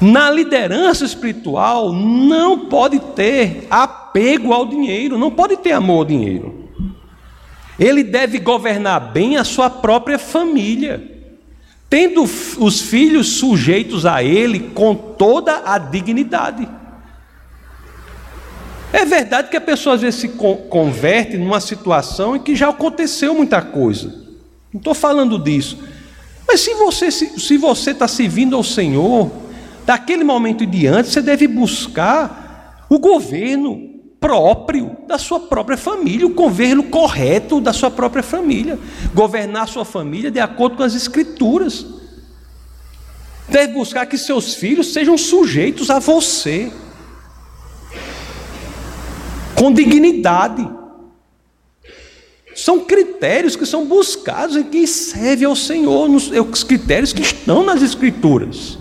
Na 0.00 0.30
liderança 0.30 1.04
espiritual 1.04 1.92
não 1.92 2.66
pode 2.66 2.98
ter 3.14 3.66
apego 3.70 4.52
ao 4.52 4.66
dinheiro, 4.66 5.18
não 5.18 5.30
pode 5.30 5.58
ter 5.58 5.72
amor 5.72 5.98
ao 5.98 6.04
dinheiro. 6.06 6.68
Ele 7.78 8.02
deve 8.02 8.38
governar 8.38 9.12
bem 9.12 9.36
a 9.36 9.44
sua 9.44 9.70
própria 9.70 10.18
família, 10.18 11.28
tendo 11.88 12.22
os 12.22 12.80
filhos 12.80 13.38
sujeitos 13.38 14.04
a 14.04 14.22
ele 14.22 14.70
com 14.74 14.94
toda 14.94 15.62
a 15.64 15.78
dignidade. 15.78 16.68
É 18.92 19.04
verdade 19.04 19.48
que 19.48 19.56
a 19.56 19.60
pessoa 19.60 19.94
às 19.94 20.00
vezes 20.00 20.20
se 20.20 20.28
converte 20.28 21.36
numa 21.36 21.60
situação 21.60 22.36
em 22.36 22.40
que 22.40 22.56
já 22.56 22.68
aconteceu 22.68 23.34
muita 23.34 23.62
coisa. 23.62 24.08
Não 24.72 24.78
estou 24.78 24.94
falando 24.94 25.38
disso. 25.38 25.78
Mas 26.46 26.60
se 26.60 26.74
você 26.74 27.10
se, 27.10 27.56
você 27.56 27.92
está 27.92 28.08
servindo 28.08 28.56
ao 28.56 28.64
Senhor, 28.64 29.30
daquele 29.86 30.24
momento 30.24 30.64
em 30.64 30.68
diante, 30.68 31.08
você 31.08 31.22
deve 31.22 31.46
buscar 31.46 32.86
o 32.88 32.98
governo 32.98 33.88
próprio 34.18 34.96
da 35.06 35.16
sua 35.16 35.40
própria 35.40 35.78
família, 35.78 36.26
o 36.26 36.34
governo 36.34 36.82
correto 36.84 37.60
da 37.60 37.72
sua 37.72 37.90
própria 37.90 38.22
família, 38.22 38.78
governar 39.14 39.62
a 39.62 39.66
sua 39.66 39.84
família 39.84 40.30
de 40.30 40.40
acordo 40.40 40.76
com 40.76 40.82
as 40.82 40.94
escrituras. 40.94 41.86
Deve 43.48 43.72
buscar 43.72 44.06
que 44.06 44.18
seus 44.18 44.54
filhos 44.54 44.92
sejam 44.92 45.16
sujeitos 45.16 45.88
a 45.90 45.98
você, 45.98 46.72
com 49.60 49.70
dignidade. 49.70 50.66
São 52.54 52.80
critérios 52.80 53.56
que 53.56 53.66
são 53.66 53.84
buscados 53.84 54.56
em 54.56 54.62
quem 54.62 54.86
serve 54.86 55.44
ao 55.44 55.54
Senhor, 55.54 56.08
os 56.08 56.64
critérios 56.64 57.12
que 57.12 57.20
estão 57.20 57.62
nas 57.62 57.82
Escrituras. 57.82 58.78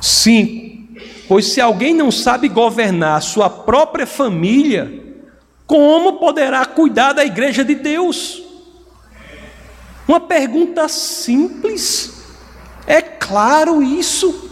5. 0.00 1.00
Pois 1.26 1.46
se 1.46 1.60
alguém 1.60 1.92
não 1.92 2.12
sabe 2.12 2.48
governar 2.48 3.20
sua 3.20 3.50
própria 3.50 4.06
família, 4.06 5.16
como 5.66 6.20
poderá 6.20 6.64
cuidar 6.66 7.12
da 7.12 7.24
igreja 7.24 7.64
de 7.64 7.74
Deus? 7.74 8.44
Uma 10.06 10.20
pergunta 10.20 10.86
simples. 10.86 12.22
É 12.86 13.02
claro 13.02 13.82
isso? 13.82 14.50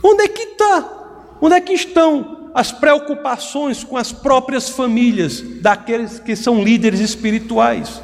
Onde 0.00 0.22
é 0.22 0.28
que 0.28 0.42
está? 0.42 1.36
Onde 1.40 1.56
é 1.56 1.60
que 1.60 1.72
estão 1.72 2.37
as 2.58 2.72
preocupações 2.72 3.84
com 3.84 3.96
as 3.96 4.10
próprias 4.10 4.68
famílias 4.68 5.40
daqueles 5.60 6.18
que 6.18 6.34
são 6.34 6.62
líderes 6.62 6.98
espirituais? 6.98 8.02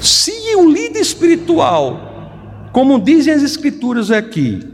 Se 0.00 0.54
o 0.56 0.70
líder 0.70 1.00
espiritual 1.00 2.08
como 2.72 2.98
dizem 2.98 3.34
as 3.34 3.42
Escrituras 3.42 4.10
aqui, 4.10 4.66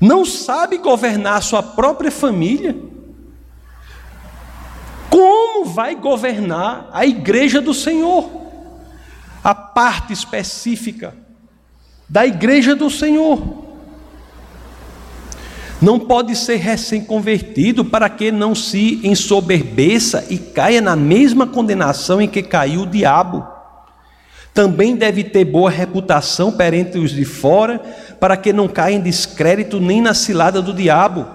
não 0.00 0.24
sabe 0.24 0.78
governar 0.78 1.38
a 1.38 1.40
sua 1.40 1.62
própria 1.62 2.10
família, 2.10 2.76
como 5.10 5.64
vai 5.64 5.96
governar 5.96 6.88
a 6.92 7.04
igreja 7.04 7.60
do 7.60 7.74
Senhor, 7.74 8.30
a 9.42 9.54
parte 9.54 10.12
específica 10.12 11.16
da 12.08 12.24
igreja 12.24 12.76
do 12.76 12.88
Senhor. 12.88 13.65
Não 15.80 15.98
pode 15.98 16.34
ser 16.34 16.56
recém-convertido 16.56 17.84
para 17.84 18.08
que 18.08 18.32
não 18.32 18.54
se 18.54 18.98
ensoberbeça 19.04 20.26
e 20.30 20.38
caia 20.38 20.80
na 20.80 20.96
mesma 20.96 21.46
condenação 21.46 22.20
em 22.20 22.28
que 22.28 22.42
caiu 22.42 22.82
o 22.82 22.86
diabo. 22.86 23.46
Também 24.54 24.96
deve 24.96 25.22
ter 25.22 25.44
boa 25.44 25.68
reputação 25.68 26.50
perante 26.50 26.96
os 26.96 27.10
de 27.10 27.26
fora, 27.26 27.78
para 28.18 28.38
que 28.38 28.54
não 28.54 28.66
caia 28.68 28.94
em 28.94 29.00
descrédito 29.00 29.78
nem 29.78 30.00
na 30.00 30.14
cilada 30.14 30.62
do 30.62 30.72
diabo. 30.72 31.26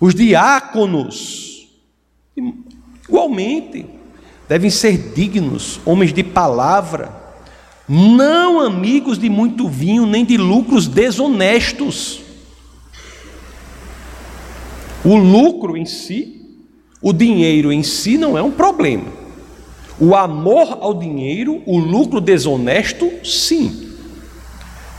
Os 0.00 0.14
diáconos, 0.14 1.68
igualmente, 3.08 3.84
devem 4.48 4.70
ser 4.70 5.12
dignos, 5.12 5.80
homens 5.84 6.12
de 6.12 6.22
palavra, 6.22 7.10
não 7.88 8.60
amigos 8.60 9.18
de 9.18 9.28
muito 9.28 9.68
vinho, 9.68 10.06
nem 10.06 10.24
de 10.24 10.36
lucros 10.36 10.86
desonestos 10.86 12.19
o 15.04 15.16
lucro 15.16 15.76
em 15.76 15.84
si, 15.84 16.40
o 17.00 17.12
dinheiro 17.12 17.72
em 17.72 17.82
si 17.82 18.18
não 18.18 18.36
é 18.36 18.42
um 18.42 18.50
problema. 18.50 19.06
O 19.98 20.14
amor 20.14 20.78
ao 20.80 20.94
dinheiro, 20.94 21.62
o 21.66 21.78
lucro 21.78 22.20
desonesto, 22.20 23.10
sim. 23.24 23.88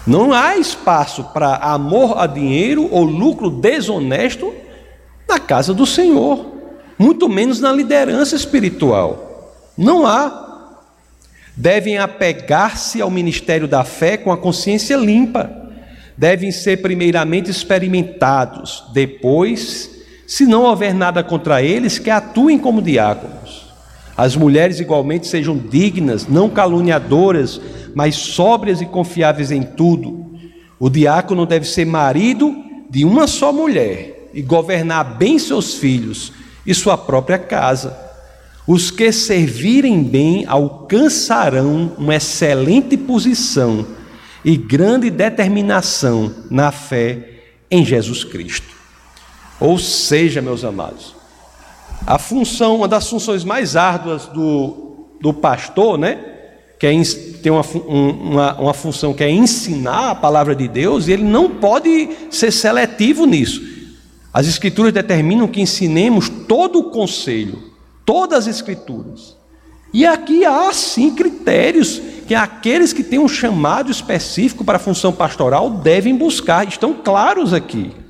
Não 0.05 0.33
há 0.33 0.57
espaço 0.57 1.23
para 1.25 1.55
amor 1.57 2.17
a 2.17 2.25
dinheiro 2.25 2.87
ou 2.91 3.03
lucro 3.03 3.49
desonesto 3.49 4.53
na 5.27 5.39
casa 5.39 5.73
do 5.73 5.85
Senhor, 5.85 6.45
muito 6.97 7.29
menos 7.29 7.59
na 7.59 7.71
liderança 7.71 8.35
espiritual. 8.35 9.53
Não 9.77 10.05
há. 10.05 10.49
Devem 11.55 11.97
apegar-se 11.97 13.01
ao 13.01 13.11
ministério 13.11 13.67
da 13.67 13.83
fé 13.83 14.17
com 14.17 14.31
a 14.31 14.37
consciência 14.37 14.95
limpa. 14.95 15.51
Devem 16.17 16.51
ser 16.51 16.81
primeiramente 16.81 17.49
experimentados, 17.49 18.83
depois 18.93 19.90
se 20.31 20.45
não 20.45 20.63
houver 20.63 20.93
nada 20.93 21.21
contra 21.21 21.61
eles, 21.61 21.99
que 21.99 22.09
atuem 22.09 22.57
como 22.57 22.81
diáconos. 22.81 23.65
As 24.15 24.33
mulheres 24.33 24.79
igualmente 24.79 25.27
sejam 25.27 25.57
dignas, 25.57 26.25
não 26.25 26.49
caluniadoras, 26.49 27.59
mas 27.93 28.15
sóbrias 28.15 28.79
e 28.79 28.85
confiáveis 28.85 29.51
em 29.51 29.61
tudo. 29.61 30.31
O 30.79 30.89
diácono 30.89 31.45
deve 31.45 31.67
ser 31.67 31.85
marido 31.85 32.55
de 32.89 33.03
uma 33.03 33.27
só 33.27 33.51
mulher 33.51 34.29
e 34.33 34.41
governar 34.41 35.17
bem 35.17 35.37
seus 35.37 35.73
filhos 35.73 36.31
e 36.65 36.73
sua 36.73 36.97
própria 36.97 37.37
casa. 37.37 37.93
Os 38.65 38.89
que 38.89 39.11
servirem 39.11 40.01
bem 40.01 40.45
alcançarão 40.47 41.91
uma 41.97 42.15
excelente 42.15 42.95
posição 42.95 43.85
e 44.45 44.55
grande 44.55 45.09
determinação 45.09 46.33
na 46.49 46.71
fé 46.71 47.31
em 47.69 47.83
Jesus 47.83 48.23
Cristo. 48.23 48.80
Ou 49.61 49.77
seja, 49.77 50.41
meus 50.41 50.65
amados, 50.65 51.15
a 52.05 52.17
função, 52.17 52.77
uma 52.77 52.87
das 52.87 53.07
funções 53.07 53.43
mais 53.43 53.75
árduas 53.75 54.25
do, 54.25 55.05
do 55.21 55.31
pastor, 55.31 55.99
né? 55.99 56.19
Que 56.79 56.87
é, 56.87 56.93
tem 57.43 57.51
uma, 57.51 57.61
uma, 57.87 58.59
uma 58.59 58.73
função 58.73 59.13
que 59.13 59.23
é 59.23 59.29
ensinar 59.29 60.09
a 60.09 60.15
palavra 60.15 60.55
de 60.55 60.67
Deus, 60.67 61.07
e 61.07 61.11
ele 61.11 61.23
não 61.23 61.47
pode 61.47 62.09
ser 62.31 62.51
seletivo 62.51 63.27
nisso. 63.27 63.61
As 64.33 64.47
Escrituras 64.47 64.91
determinam 64.91 65.47
que 65.47 65.61
ensinemos 65.61 66.27
todo 66.27 66.79
o 66.79 66.89
conselho, 66.89 67.61
todas 68.03 68.47
as 68.47 68.55
Escrituras. 68.55 69.37
E 69.93 70.07
aqui 70.07 70.43
há 70.43 70.73
sim 70.73 71.13
critérios 71.13 72.01
que 72.27 72.33
aqueles 72.33 72.93
que 72.93 73.03
têm 73.03 73.19
um 73.19 73.27
chamado 73.27 73.91
específico 73.91 74.63
para 74.63 74.77
a 74.77 74.79
função 74.79 75.13
pastoral 75.13 75.69
devem 75.69 76.15
buscar, 76.15 76.67
estão 76.67 76.93
claros 76.95 77.53
aqui. 77.53 78.00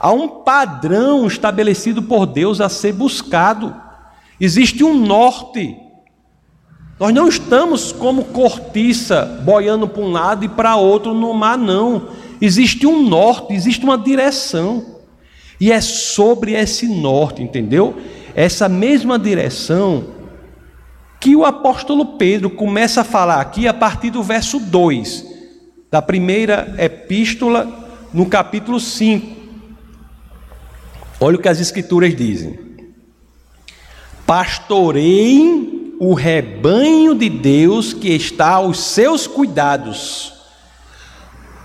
Há 0.00 0.10
um 0.12 0.26
padrão 0.28 1.26
estabelecido 1.26 2.02
por 2.02 2.24
Deus 2.24 2.58
a 2.58 2.70
ser 2.70 2.94
buscado. 2.94 3.76
Existe 4.40 4.82
um 4.82 4.94
norte. 4.94 5.76
Nós 6.98 7.12
não 7.12 7.28
estamos 7.28 7.92
como 7.92 8.24
cortiça, 8.24 9.42
boiando 9.44 9.86
para 9.86 10.02
um 10.02 10.10
lado 10.10 10.44
e 10.44 10.48
para 10.48 10.76
outro 10.76 11.12
no 11.12 11.34
mar, 11.34 11.58
não. 11.58 12.08
Existe 12.40 12.86
um 12.86 13.02
norte, 13.02 13.52
existe 13.52 13.84
uma 13.84 13.98
direção. 13.98 14.86
E 15.60 15.70
é 15.70 15.82
sobre 15.82 16.54
esse 16.54 16.86
norte, 16.88 17.42
entendeu? 17.42 17.94
Essa 18.34 18.70
mesma 18.70 19.18
direção 19.18 20.06
que 21.20 21.36
o 21.36 21.44
apóstolo 21.44 22.16
Pedro 22.16 22.48
começa 22.48 23.02
a 23.02 23.04
falar 23.04 23.42
aqui 23.42 23.68
a 23.68 23.74
partir 23.74 24.08
do 24.08 24.22
verso 24.22 24.58
2 24.58 25.26
da 25.90 26.00
primeira 26.00 26.74
epístola, 26.78 27.68
no 28.14 28.24
capítulo 28.24 28.80
5. 28.80 29.39
Olha 31.20 31.36
o 31.36 31.40
que 31.40 31.48
as 31.48 31.60
Escrituras 31.60 32.16
dizem: 32.16 32.58
Pastoreiem 34.26 35.96
o 36.00 36.14
rebanho 36.14 37.14
de 37.14 37.28
Deus 37.28 37.92
que 37.92 38.08
está 38.08 38.52
aos 38.52 38.80
seus 38.80 39.26
cuidados. 39.26 40.32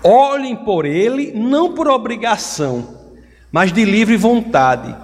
Olhem 0.04 0.54
por 0.54 0.84
ele, 0.84 1.32
não 1.32 1.72
por 1.72 1.88
obrigação, 1.88 2.96
mas 3.50 3.72
de 3.72 3.84
livre 3.84 4.16
vontade, 4.16 4.94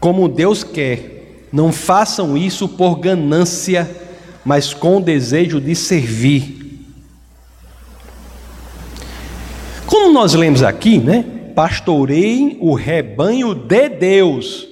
como 0.00 0.28
Deus 0.28 0.64
quer. 0.64 1.48
Não 1.52 1.72
façam 1.72 2.36
isso 2.36 2.68
por 2.68 2.96
ganância, 2.96 3.88
mas 4.44 4.72
com 4.72 4.96
o 4.96 5.02
desejo 5.02 5.60
de 5.60 5.74
servir. 5.74 6.86
Como 9.84 10.12
nós 10.12 10.32
lemos 10.32 10.62
aqui, 10.62 10.98
né? 10.98 11.39
Pastoreiem 11.60 12.56
o 12.58 12.72
rebanho 12.72 13.54
de 13.54 13.86
Deus, 13.90 14.66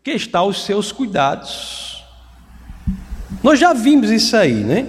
que 0.00 0.12
está 0.12 0.38
aos 0.38 0.64
seus 0.64 0.92
cuidados. 0.92 2.04
Nós 3.42 3.58
já 3.58 3.72
vimos 3.72 4.12
isso 4.12 4.36
aí, 4.36 4.54
né? 4.54 4.86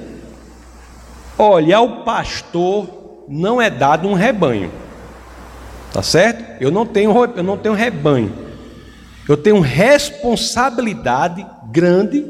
Olha, 1.40 1.78
ao 1.78 2.04
pastor 2.04 3.26
não 3.28 3.60
é 3.60 3.72
dado 3.72 4.08
um 4.08 4.14
rebanho, 4.14 4.72
tá 5.92 6.04
certo? 6.04 6.62
Eu 6.62 6.70
não 6.70 6.86
tenho, 6.86 7.12
eu 7.36 7.42
não 7.42 7.58
tenho 7.58 7.74
rebanho, 7.74 8.32
eu 9.28 9.36
tenho 9.36 9.62
responsabilidade 9.62 11.44
grande 11.72 12.24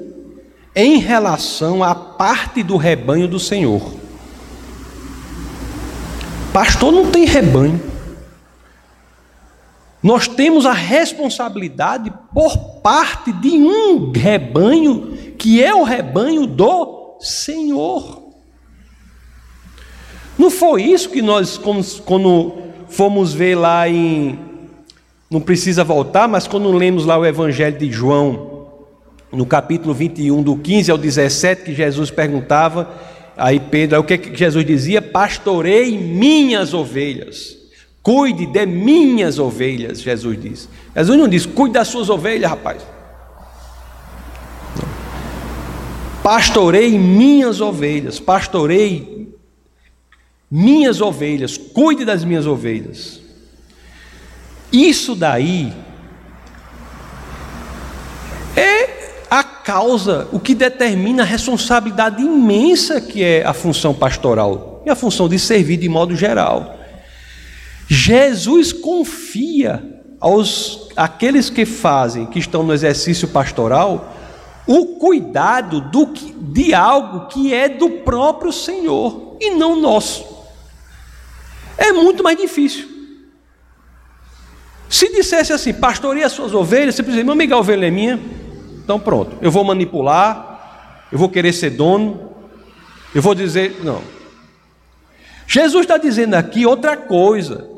em 0.73 0.99
relação 0.99 1.83
à 1.83 1.93
parte 1.93 2.63
do 2.63 2.77
rebanho 2.77 3.27
do 3.27 3.41
Senhor. 3.41 3.93
Pastor 6.53 6.93
não 6.93 7.11
tem 7.11 7.25
rebanho. 7.25 7.91
Nós 10.01 10.27
temos 10.27 10.65
a 10.65 10.73
responsabilidade 10.73 12.11
por 12.33 12.57
parte 12.81 13.31
de 13.31 13.49
um 13.49 14.11
rebanho, 14.11 15.35
que 15.37 15.63
é 15.63 15.73
o 15.73 15.83
rebanho 15.83 16.47
do 16.47 17.17
Senhor. 17.19 18.21
Não 20.37 20.49
foi 20.49 20.83
isso 20.83 21.09
que 21.09 21.21
nós, 21.21 21.59
quando 22.03 22.53
fomos 22.87 23.31
ver 23.31 23.55
lá 23.55 23.87
em. 23.87 24.39
Não 25.29 25.39
precisa 25.39 25.83
voltar, 25.83 26.27
mas 26.27 26.47
quando 26.47 26.71
lemos 26.71 27.05
lá 27.05 27.17
o 27.17 27.25
Evangelho 27.25 27.77
de 27.77 27.91
João, 27.91 28.67
no 29.31 29.45
capítulo 29.45 29.93
21, 29.93 30.41
do 30.41 30.57
15 30.57 30.91
ao 30.91 30.97
17, 30.97 31.63
que 31.63 31.73
Jesus 31.75 32.09
perguntava, 32.09 32.91
aí 33.37 33.59
Pedro, 33.59 33.95
aí 33.95 34.01
o 34.01 34.03
que, 34.03 34.17
que 34.17 34.35
Jesus 34.35 34.65
dizia? 34.65 35.01
Pastorei 35.01 35.97
minhas 35.97 36.73
ovelhas. 36.73 37.60
Cuide 38.03 38.47
de 38.47 38.65
minhas 38.65 39.37
ovelhas, 39.37 40.01
Jesus 40.01 40.41
diz. 40.41 40.69
Jesus 40.95 41.17
não 41.17 41.27
diz, 41.27 41.45
cuide 41.45 41.73
das 41.73 41.87
suas 41.87 42.09
ovelhas, 42.09 42.49
rapaz. 42.49 42.81
Pastorei 46.23 46.97
minhas 46.97 47.61
ovelhas, 47.61 48.19
pastorei 48.19 49.31
minhas 50.49 50.99
ovelhas, 50.99 51.57
cuide 51.57 52.03
das 52.03 52.23
minhas 52.23 52.45
ovelhas. 52.45 53.21
Isso 54.71 55.15
daí 55.15 55.73
é 58.55 59.25
a 59.29 59.43
causa, 59.43 60.27
o 60.31 60.39
que 60.39 60.55
determina 60.55 61.23
a 61.23 61.25
responsabilidade 61.25 62.21
imensa 62.21 62.99
que 62.99 63.23
é 63.23 63.45
a 63.45 63.53
função 63.53 63.93
pastoral 63.93 64.81
e 64.85 64.89
a 64.89 64.95
função 64.95 65.29
de 65.29 65.37
servir 65.37 65.77
de 65.77 65.87
modo 65.87 66.15
geral. 66.15 66.80
Jesus 67.93 68.71
confia 68.71 69.83
aos 70.17 70.87
aqueles 70.95 71.49
que 71.49 71.65
fazem, 71.65 72.25
que 72.25 72.39
estão 72.39 72.63
no 72.63 72.73
exercício 72.73 73.27
pastoral, 73.27 74.15
o 74.65 74.95
cuidado 74.95 75.81
do, 75.81 76.05
de 76.05 76.73
algo 76.73 77.27
que 77.27 77.53
é 77.53 77.67
do 77.67 77.89
próprio 77.89 78.53
Senhor 78.53 79.35
e 79.41 79.49
não 79.49 79.75
nosso. 79.75 80.25
É 81.77 81.91
muito 81.91 82.23
mais 82.23 82.37
difícil. 82.37 82.87
Se 84.89 85.11
dissesse 85.11 85.51
assim, 85.51 85.73
pastoreia 85.73 86.27
as 86.27 86.31
suas 86.31 86.53
ovelhas, 86.53 86.95
você 86.95 87.03
precisa, 87.03 87.25
meu 87.25 87.33
amigo, 87.33 87.53
a 87.53 87.57
ovelha 87.57 87.87
é 87.87 87.91
minha. 87.91 88.17
Então 88.81 89.01
pronto, 89.01 89.35
eu 89.41 89.51
vou 89.51 89.65
manipular, 89.65 91.09
eu 91.11 91.17
vou 91.19 91.27
querer 91.27 91.51
ser 91.51 91.71
dono, 91.71 92.31
eu 93.13 93.21
vou 93.21 93.35
dizer. 93.35 93.81
Não. 93.83 94.01
Jesus 95.45 95.81
está 95.81 95.97
dizendo 95.97 96.35
aqui 96.35 96.65
outra 96.65 96.95
coisa. 96.95 97.70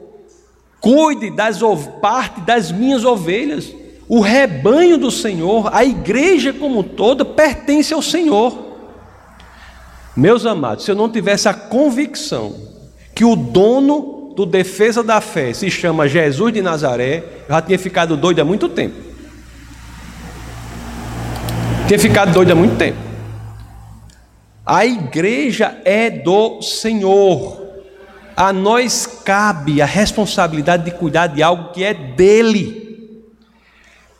Cuide 0.84 1.30
das 1.30 1.62
parte 2.02 2.42
das 2.42 2.70
minhas 2.70 3.06
ovelhas. 3.06 3.74
O 4.06 4.20
rebanho 4.20 4.98
do 4.98 5.10
Senhor, 5.10 5.74
a 5.74 5.86
igreja 5.86 6.52
como 6.52 6.84
toda, 6.84 7.24
pertence 7.24 7.94
ao 7.94 8.02
Senhor. 8.02 8.54
Meus 10.14 10.46
amados, 10.46 10.84
se 10.84 10.92
eu 10.92 10.96
não 10.96 11.10
tivesse 11.10 11.48
a 11.48 11.54
convicção 11.54 12.54
que 13.16 13.24
o 13.24 13.34
dono 13.34 14.34
do 14.36 14.46
defesa 14.46 15.02
da 15.02 15.22
fé 15.22 15.54
se 15.54 15.72
chama 15.72 16.06
Jesus 16.06 16.52
de 16.52 16.62
Nazaré, 16.62 17.24
eu 17.48 17.56
já 17.56 17.62
tinha 17.62 17.80
ficado 17.80 18.18
doido 18.18 18.42
há 18.42 18.44
muito 18.44 18.68
tempo. 18.68 18.98
Tinha 21.88 21.98
ficado 21.98 22.34
doido 22.34 22.52
há 22.52 22.56
muito 22.56 22.76
tempo. 22.76 22.98
A 24.66 24.86
igreja 24.86 25.78
é 25.86 26.10
do 26.10 26.62
Senhor. 26.62 27.63
A 28.36 28.52
nós 28.52 29.06
cabe 29.06 29.82
a 29.82 29.86
responsabilidade 29.86 30.86
de 30.86 30.92
cuidar 30.92 31.28
de 31.28 31.44
algo 31.44 31.72
que 31.72 31.84
é 31.84 31.94
dele. 31.94 33.24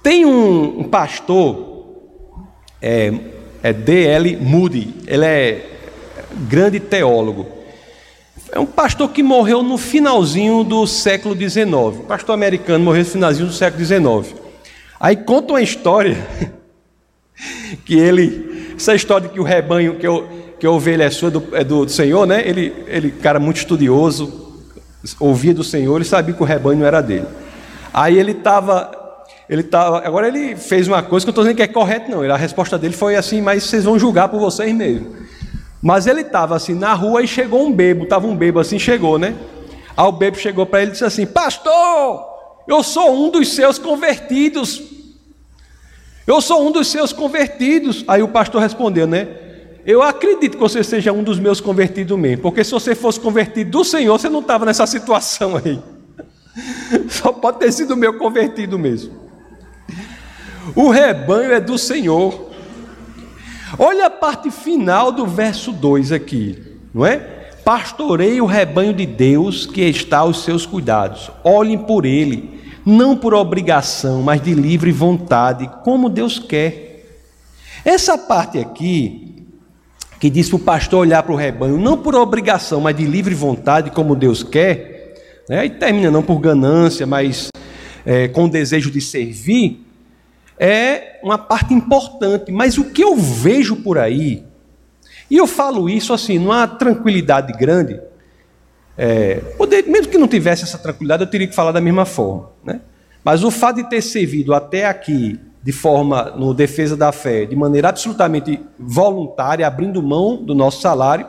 Tem 0.02 0.26
um, 0.26 0.82
um 0.82 0.84
pastor, 0.84 1.86
é, 2.82 3.14
é 3.62 3.74
D.L. 3.74 4.38
Moody, 4.38 4.94
ele 5.08 5.26
é 5.26 5.70
grande 6.50 6.80
teólogo. 6.80 7.48
É 8.52 8.60
um 8.60 8.66
pastor 8.66 9.10
que 9.10 9.24
morreu 9.24 9.64
no 9.64 9.78
finalzinho 9.78 10.64
do 10.64 10.86
século 10.86 11.36
XIX. 11.36 12.06
Pastor 12.08 12.34
americano 12.34 12.84
morreu 12.84 13.04
no 13.04 13.10
finalzinho 13.10 13.48
do 13.48 13.54
século 13.54 13.84
XIX. 13.84 14.36
Aí 15.00 15.16
conta 15.16 15.54
uma 15.54 15.62
história 15.62 16.18
que 17.84 17.98
ele, 17.98 18.74
essa 18.76 18.94
história 18.94 19.28
de 19.28 19.34
que 19.34 19.40
o 19.40 19.44
rebanho, 19.44 19.98
que, 19.98 20.06
eu, 20.06 20.28
que 20.64 20.68
a 20.68 20.72
ovelha 20.72 21.04
é 21.04 21.10
sua, 21.10 21.30
do, 21.30 21.44
é 21.52 21.62
do, 21.62 21.90
Senhor, 21.90 22.26
né? 22.26 22.42
Ele, 22.48 22.74
ele, 22.88 23.12
cara 23.12 23.38
muito 23.38 23.58
estudioso, 23.58 24.64
ouvia 25.20 25.54
do 25.54 25.62
Senhor, 25.62 25.98
ele 25.98 26.06
sabia 26.06 26.34
que 26.34 26.42
o 26.42 26.46
rebanho 26.46 26.86
era 26.86 27.02
dele. 27.02 27.26
Aí 27.94 28.18
ele 28.18 28.32
estava, 28.32 28.90
ele 29.50 29.62
tava, 29.62 29.98
agora 30.08 30.26
ele 30.26 30.56
fez 30.56 30.88
uma 30.88 31.04
coisa 31.04 31.26
que 31.26 31.30
eu 31.30 31.32
estou 31.32 31.44
dizendo 31.44 31.58
que 31.58 31.64
é 31.64 31.68
correto, 31.68 32.10
não. 32.10 32.22
A 32.32 32.38
resposta 32.38 32.78
dele 32.78 32.94
foi 32.94 33.18
assim, 33.18 33.42
mas 33.42 33.66
vocês 33.66 33.84
vão 33.84 34.00
julgar 34.00 34.30
por 34.30 34.40
vocês 34.40 34.74
mesmos. 34.74 35.10
Mas 35.82 36.08
ele 36.08 36.22
estava 36.22 36.56
assim 36.56 36.76
na 36.76 36.94
rua 36.94 37.22
e 37.22 37.28
chegou 37.28 37.68
um 37.68 37.74
bebo, 37.74 38.06
estava 38.06 38.26
um 38.26 38.34
bebo 38.34 38.58
assim, 38.58 38.80
chegou, 38.80 39.20
né? 39.20 39.36
Aí 39.98 40.06
o 40.06 40.14
bebo 40.14 40.38
chegou 40.38 40.66
para 40.66 40.82
ele 40.82 40.92
e 40.92 40.94
disse 40.94 41.04
assim: 41.04 41.26
Pastor, 41.26 42.26
eu 42.70 42.82
sou 42.84 43.14
um 43.14 43.30
dos 43.30 43.54
seus 43.54 43.78
convertidos. 43.78 44.82
Eu 46.26 46.40
sou 46.40 46.66
um 46.66 46.72
dos 46.72 46.88
seus 46.88 47.12
convertidos. 47.12 48.06
Aí 48.08 48.24
o 48.24 48.30
pastor 48.30 48.62
respondeu, 48.62 49.06
né? 49.06 49.44
Eu 49.86 50.02
acredito 50.02 50.54
que 50.54 50.62
você 50.62 50.84
seja 50.84 51.12
um 51.12 51.24
dos 51.24 51.40
meus 51.40 51.60
convertidos 51.60 52.18
mesmo, 52.18 52.42
porque 52.42 52.64
se 52.64 52.72
você 52.72 52.96
fosse 52.96 53.20
convertido 53.20 53.72
do 53.72 53.84
Senhor, 53.84 54.18
você 54.18 54.30
não 54.30 54.40
estava 54.40 54.66
nessa 54.66 54.88
situação 54.88 55.58
aí. 55.58 55.80
Só 57.10 57.32
pode 57.32 57.60
ter 57.60 57.72
sido 57.72 57.98
meu 57.98 58.18
convertido 58.18 58.80
mesmo. 58.80 59.14
O 60.76 60.90
rebanho 60.90 61.52
é 61.52 61.60
do 61.60 61.78
Senhor. 61.78 62.52
Olha 63.78 64.06
a 64.06 64.10
parte 64.10 64.50
final 64.52 65.12
do 65.12 65.26
verso 65.26 65.72
2 65.72 66.12
aqui, 66.12 66.62
não 66.94 67.06
é? 67.06 67.18
Pastorei 67.66 68.40
o 68.40 68.46
rebanho 68.46 68.94
de 68.94 69.06
Deus 69.06 69.66
que 69.66 69.82
está 69.82 70.20
aos 70.20 70.44
seus 70.44 70.66
cuidados. 70.66 71.32
Olhem 71.44 71.78
por 71.78 72.06
ele 72.06 72.62
não 72.86 73.16
por 73.16 73.34
obrigação, 73.34 74.22
mas 74.22 74.42
de 74.42 74.54
livre 74.54 74.92
vontade, 74.92 75.70
como 75.84 76.10
Deus 76.10 76.38
quer. 76.38 77.22
Essa 77.86 78.18
parte 78.18 78.60
aqui, 78.60 79.33
que 80.24 80.30
diz 80.30 80.48
para 80.48 80.56
o 80.56 80.60
pastor 80.60 81.02
olhar 81.02 81.22
para 81.22 81.34
o 81.34 81.36
rebanho, 81.36 81.78
não 81.78 81.98
por 81.98 82.16
obrigação, 82.16 82.80
mas 82.80 82.96
de 82.96 83.04
livre 83.04 83.36
vontade, 83.36 83.92
como 83.92 84.16
Deus 84.16 84.42
quer, 84.42 85.44
né? 85.50 85.66
e 85.66 85.70
termina 85.70 86.10
não 86.10 86.24
por 86.24 86.40
ganância, 86.40 87.06
mas 87.06 87.50
é, 88.06 88.30
com 88.30 88.48
desejo 88.48 88.90
de 88.90 89.02
servir, 89.02 89.86
é 90.58 91.20
uma 91.22 91.38
parte 91.38 91.74
importante. 91.74 92.54
Mas 92.54 92.78
o 92.78 92.86
que 92.86 93.04
eu 93.04 93.18
vejo 93.18 93.76
por 93.76 93.98
aí, 93.98 94.46
e 95.30 95.36
eu 95.36 95.46
falo 95.46 95.90
isso 95.90 96.14
assim, 96.14 96.40
numa 96.40 96.66
tranquilidade 96.70 97.52
grande, 97.60 98.00
é, 98.98 99.42
poder, 99.58 99.86
mesmo 99.88 100.10
que 100.10 100.18
não 100.18 100.30
tivesse 100.30 100.64
essa 100.64 100.78
tranquilidade, 100.78 101.24
eu 101.24 101.30
teria 101.30 101.48
que 101.48 101.54
falar 101.54 101.74
da 101.74 101.82
mesma 101.82 102.06
forma. 102.06 102.50
Né? 102.64 102.80
Mas 103.26 103.44
o 103.44 103.52
fato 103.52 103.84
de 103.84 103.90
ter 103.90 104.02
servido 104.02 104.54
até 104.54 104.86
aqui 104.86 105.38
de 105.64 105.72
forma, 105.72 106.34
no 106.36 106.54
defesa 106.54 106.98
da 106.98 107.14
fé, 107.14 107.46
de 107.46 107.56
maneira 107.56 107.88
absolutamente 107.88 108.60
voluntária, 108.78 109.66
abrindo 109.66 110.04
mão 110.04 110.36
do 110.36 110.54
nosso 110.54 110.82
salário, 110.82 111.26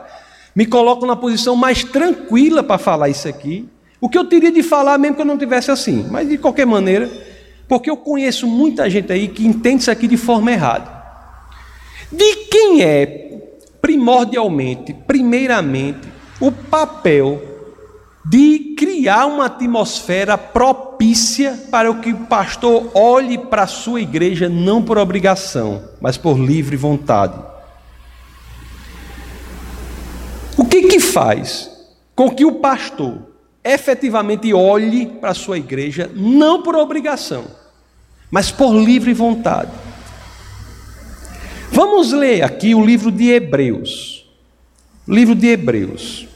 me 0.53 0.65
coloca 0.65 1.05
na 1.07 1.15
posição 1.15 1.55
mais 1.55 1.85
tranquila 1.85 2.61
para 2.61 2.77
falar 2.77 3.07
isso 3.07 3.27
aqui. 3.29 3.69
O 4.01 4.09
que 4.09 4.17
eu 4.17 4.25
teria 4.25 4.51
de 4.51 4.61
falar 4.61 4.97
mesmo 4.97 5.15
que 5.15 5.21
eu 5.21 5.25
não 5.25 5.37
tivesse 5.37 5.71
assim. 5.71 6.05
Mas 6.11 6.27
de 6.27 6.37
qualquer 6.37 6.65
maneira, 6.65 7.09
porque 7.67 7.89
eu 7.89 7.95
conheço 7.95 8.45
muita 8.45 8.89
gente 8.89 9.11
aí 9.11 9.29
que 9.29 9.47
entende 9.47 9.83
isso 9.83 9.91
aqui 9.91 10.07
de 10.07 10.17
forma 10.17 10.51
errada. 10.51 10.91
De 12.11 12.35
quem 12.51 12.83
é 12.83 13.41
primordialmente, 13.81 14.93
primeiramente, 14.93 16.07
o 16.41 16.51
papel 16.51 17.41
de 18.27 18.73
criar 18.75 19.27
uma 19.27 19.45
atmosfera 19.45 20.35
propícia 20.35 21.67
para 21.69 21.91
o 21.91 22.01
que 22.01 22.11
o 22.11 22.25
pastor 22.25 22.89
olhe 22.95 23.37
para 23.37 23.63
a 23.63 23.67
sua 23.67 24.01
igreja 24.01 24.49
não 24.49 24.81
por 24.81 24.97
obrigação, 24.97 25.83
mas 26.01 26.17
por 26.17 26.35
livre 26.35 26.75
vontade. 26.75 27.39
O 30.57 30.65
que 30.65 30.87
que 30.87 30.99
faz 30.99 31.69
com 32.15 32.31
que 32.31 32.43
o 32.43 32.53
pastor 32.53 33.19
efetivamente 33.63 34.51
olhe 34.53 35.05
para 35.05 35.29
a 35.29 35.35
sua 35.35 35.59
igreja 35.59 36.09
não 36.15 36.63
por 36.63 36.75
obrigação, 36.75 37.45
mas 38.31 38.49
por 38.49 38.73
livre 38.73 39.13
vontade? 39.13 39.71
Vamos 41.71 42.11
ler 42.11 42.41
aqui 42.41 42.73
o 42.73 42.83
livro 42.83 43.11
de 43.11 43.29
Hebreus. 43.29 44.25
Livro 45.07 45.35
de 45.35 45.47
Hebreus. 45.47 46.27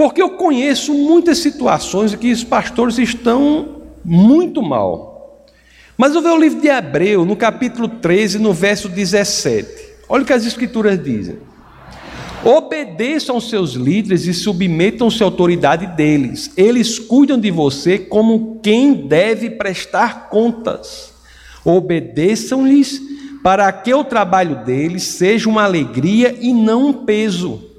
Porque 0.00 0.22
eu 0.22 0.30
conheço 0.30 0.94
muitas 0.94 1.40
situações 1.40 2.14
em 2.14 2.16
que 2.16 2.32
os 2.32 2.42
pastores 2.42 2.96
estão 2.96 3.82
muito 4.02 4.62
mal. 4.62 5.44
Mas 5.94 6.14
eu 6.14 6.22
vejo 6.22 6.36
o 6.36 6.40
livro 6.40 6.58
de 6.58 6.68
Hebreu, 6.68 7.26
no 7.26 7.36
capítulo 7.36 7.86
13, 7.86 8.38
no 8.38 8.54
verso 8.54 8.88
17. 8.88 9.68
Olha 10.08 10.22
o 10.22 10.26
que 10.26 10.32
as 10.32 10.46
escrituras 10.46 11.04
dizem. 11.04 11.36
Obedeçam 12.42 13.34
aos 13.34 13.50
seus 13.50 13.74
líderes 13.74 14.24
e 14.24 14.32
submetam-se 14.32 15.22
à 15.22 15.26
autoridade 15.26 15.86
deles. 15.88 16.50
Eles 16.56 16.98
cuidam 16.98 17.38
de 17.38 17.50
você 17.50 17.98
como 17.98 18.58
quem 18.62 19.06
deve 19.06 19.50
prestar 19.50 20.30
contas. 20.30 21.12
Obedeçam-lhes 21.62 23.02
para 23.42 23.70
que 23.70 23.92
o 23.92 24.02
trabalho 24.02 24.64
deles 24.64 25.02
seja 25.02 25.46
uma 25.46 25.64
alegria 25.64 26.38
e 26.40 26.54
não 26.54 26.86
um 26.86 26.92
peso 27.04 27.69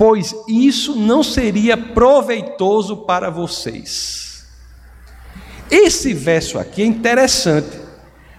pois 0.00 0.34
isso 0.48 0.96
não 0.96 1.22
seria 1.22 1.76
proveitoso 1.76 2.96
para 2.96 3.28
vocês. 3.28 4.46
Esse 5.70 6.14
verso 6.14 6.58
aqui 6.58 6.80
é 6.80 6.86
interessante, 6.86 7.78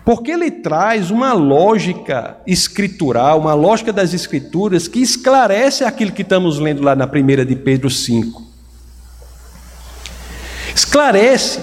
porque 0.04 0.32
ele 0.32 0.50
traz 0.50 1.12
uma 1.12 1.34
lógica 1.34 2.38
escritural, 2.48 3.40
uma 3.40 3.54
lógica 3.54 3.94
das 3.94 4.12
escrituras 4.12 4.88
que 4.88 5.02
esclarece 5.02 5.84
aquilo 5.84 6.12
que 6.12 6.24
estamos 6.24 6.58
lendo 6.58 6.82
lá 6.82 6.96
na 6.96 7.06
primeira 7.06 7.46
de 7.46 7.56
Pedro 7.56 7.92
5. 7.92 8.42
Esclarece 10.76 11.60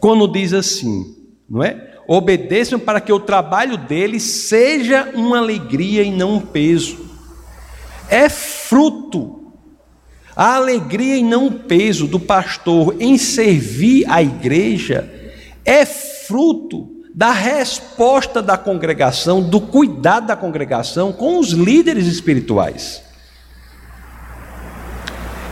quando 0.00 0.26
diz 0.26 0.54
assim, 0.54 1.14
não 1.46 1.62
é? 1.62 1.92
Obedeçam 2.08 2.78
para 2.78 3.02
que 3.02 3.12
o 3.12 3.20
trabalho 3.20 3.76
deles 3.76 4.22
seja 4.22 5.10
uma 5.14 5.36
alegria 5.36 6.02
e 6.02 6.10
não 6.10 6.36
um 6.36 6.40
peso 6.40 7.05
é 8.10 8.28
fruto. 8.28 9.52
A 10.34 10.56
alegria 10.56 11.16
e 11.16 11.22
não 11.22 11.46
o 11.46 11.52
peso 11.60 12.06
do 12.06 12.20
pastor 12.20 12.94
em 13.00 13.16
servir 13.16 14.04
a 14.08 14.22
igreja 14.22 15.10
é 15.64 15.86
fruto 15.86 16.94
da 17.14 17.32
resposta 17.32 18.42
da 18.42 18.58
congregação, 18.58 19.42
do 19.42 19.58
cuidado 19.58 20.26
da 20.26 20.36
congregação 20.36 21.12
com 21.12 21.38
os 21.38 21.52
líderes 21.52 22.06
espirituais. 22.06 23.02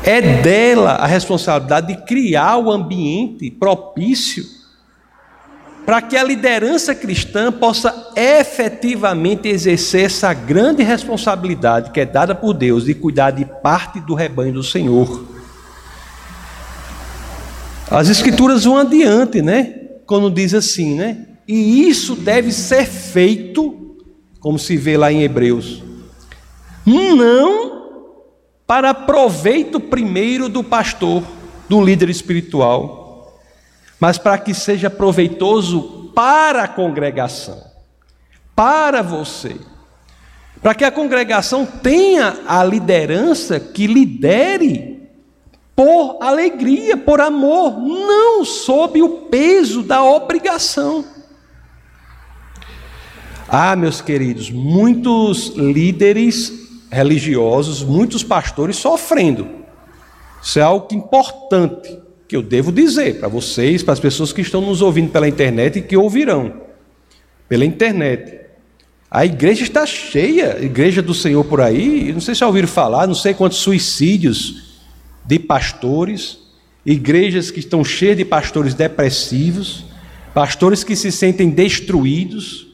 É 0.03 0.43
dela 0.43 0.91
a 0.97 1.07
responsabilidade 1.07 1.87
de 1.87 2.03
criar 2.05 2.59
o 2.59 2.71
ambiente 2.71 3.51
propício 3.51 4.45
para 5.85 6.01
que 6.01 6.17
a 6.17 6.25
liderança 6.25 6.95
cristã 6.95 7.53
possa 7.53 8.13
efetivamente 8.17 9.49
exercer 9.49 10.07
essa 10.07 10.33
grande 10.33 10.83
responsabilidade 10.83 11.91
que 11.91 12.01
é 12.01 12.07
dada 12.07 12.35
por 12.35 12.55
Deus 12.55 12.85
de 12.85 12.95
cuidar 12.95 13.31
de 13.31 13.45
parte 13.45 14.01
do 14.01 14.15
rebanho 14.15 14.55
do 14.55 14.63
Senhor. 14.63 15.27
As 17.91 18.09
escrituras 18.09 18.65
vão 18.65 18.79
adiante, 18.79 19.43
né? 19.43 19.75
Quando 20.07 20.31
diz 20.31 20.55
assim, 20.55 20.95
né? 20.95 21.27
E 21.47 21.89
isso 21.89 22.17
deve 22.17 22.51
ser 22.51 22.87
feito, 22.87 23.97
como 24.41 24.59
se 24.59 24.77
vê 24.77 24.97
lá 24.97 25.13
em 25.13 25.23
Hebreus, 25.23 25.83
não 26.87 27.85
para 28.67 28.95
proveito 28.95 29.79
primeiro 29.79 30.49
do 30.49 30.65
pastor, 30.65 31.23
do 31.69 31.85
líder 31.85 32.09
espiritual, 32.09 33.04
mas 34.05 34.19
para 34.19 34.37
que 34.37 34.53
seja 34.53 34.91
proveitoso 34.91 36.11
para 36.15 36.65
a 36.65 36.69
congregação, 36.69 37.59
para 38.55 39.01
você. 39.01 39.57
Para 40.61 40.75
que 40.75 40.85
a 40.85 40.93
congregação 40.93 41.65
tenha 41.65 42.37
a 42.47 42.63
liderança 42.63 43.59
que 43.59 43.87
lidere 43.87 45.09
por 45.75 46.19
alegria, 46.21 46.99
por 46.99 47.19
amor, 47.19 47.81
não 47.81 48.45
sob 48.45 49.01
o 49.01 49.09
peso 49.31 49.83
da 49.83 50.03
obrigação. 50.05 51.03
Ah, 53.49 53.75
meus 53.75 54.03
queridos, 54.03 54.51
muitos 54.51 55.55
líderes 55.57 56.53
religiosos, 56.91 57.83
muitos 57.83 58.23
pastores 58.23 58.77
sofrendo. 58.77 59.49
Isso 60.43 60.59
é 60.59 60.63
algo 60.63 60.95
importante 60.95 62.04
que 62.35 62.39
eu 62.39 62.43
devo 62.43 62.73
dizer 62.73 63.21
para 63.21 63.29
vocês, 63.29 63.85
para 63.85 63.93
as 63.93 64.01
pessoas 64.01 64.33
que 64.33 64.41
estão 64.41 64.61
nos 64.61 64.83
ouvindo 64.83 65.09
pela 65.09 65.29
internet 65.29 65.79
e 65.79 65.83
que 65.83 65.97
ouvirão 65.97 66.63
pela 67.49 67.65
internet. 67.65 68.41
A 69.09 69.25
igreja 69.25 69.63
está 69.63 69.87
cheia, 69.87 70.59
igreja 70.61 71.01
do 71.01 71.15
Senhor 71.15 71.45
por 71.45 71.61
aí, 71.61 72.13
não 72.13 72.21
sei 72.21 72.35
se 72.35 72.41
já 72.41 72.49
ouviram 72.49 72.67
falar, 72.67 73.07
não 73.07 73.15
sei 73.15 73.35
quantos 73.35 73.59
suicídios 73.59 74.81
de 75.25 75.39
pastores, 75.39 76.41
igrejas 76.85 77.53
que 77.53 77.61
estão 77.61 77.85
cheias 77.85 78.17
de 78.17 78.25
pastores 78.25 78.75
depressivos, 78.75 79.85
pastores 80.35 80.83
que 80.83 80.97
se 80.97 81.13
sentem 81.13 81.51
destruídos, 81.51 82.67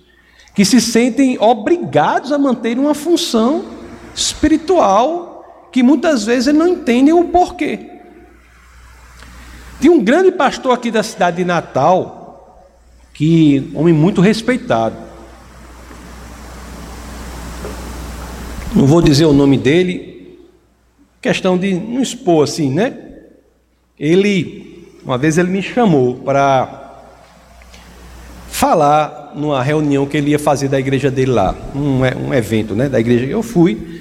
que 0.55 0.65
se 0.65 0.81
sentem 0.81 1.39
obrigados 1.39 2.33
a 2.33 2.39
manter 2.39 2.79
uma 2.79 2.95
função 2.95 3.67
espiritual 4.15 5.69
que 5.71 5.83
muitas 5.83 6.25
vezes 6.25 6.55
não 6.55 6.69
entendem 6.69 7.13
o 7.13 7.25
porquê. 7.25 7.90
Tinha 9.81 9.93
um 9.93 10.05
grande 10.05 10.31
pastor 10.31 10.73
aqui 10.73 10.91
da 10.91 11.03
cidade 11.03 11.39
de 11.39 11.45
Natal, 11.45 12.67
que 13.15 13.71
homem 13.75 13.95
muito 13.95 14.21
respeitado. 14.21 14.97
Não 18.75 18.87
vou 18.87 19.01
dizer 19.01 19.25
o 19.25 19.33
nome 19.33 19.57
dele, 19.57 20.39
questão 21.21 21.59
de 21.59 21.75
não 21.75 22.03
expor 22.03 22.45
assim, 22.45 22.71
né? 22.71 22.97
Ele, 23.99 24.87
uma 25.05 25.19
vez 25.19 25.39
ele 25.39 25.51
me 25.51 25.63
chamou 25.63 26.17
para 26.17 26.81
falar 28.49 29.33
numa 29.35 29.63
reunião 29.63 30.07
que 30.07 30.17
ele 30.17 30.31
ia 30.31 30.39
fazer 30.39 30.69
da 30.69 30.79
igreja 30.79 31.11
dele 31.11 31.33
lá, 31.33 31.55
um, 31.75 32.01
um 32.29 32.35
evento, 32.35 32.75
né, 32.75 32.89
da 32.89 33.01
igreja. 33.01 33.25
Eu 33.27 33.43
fui. 33.43 34.00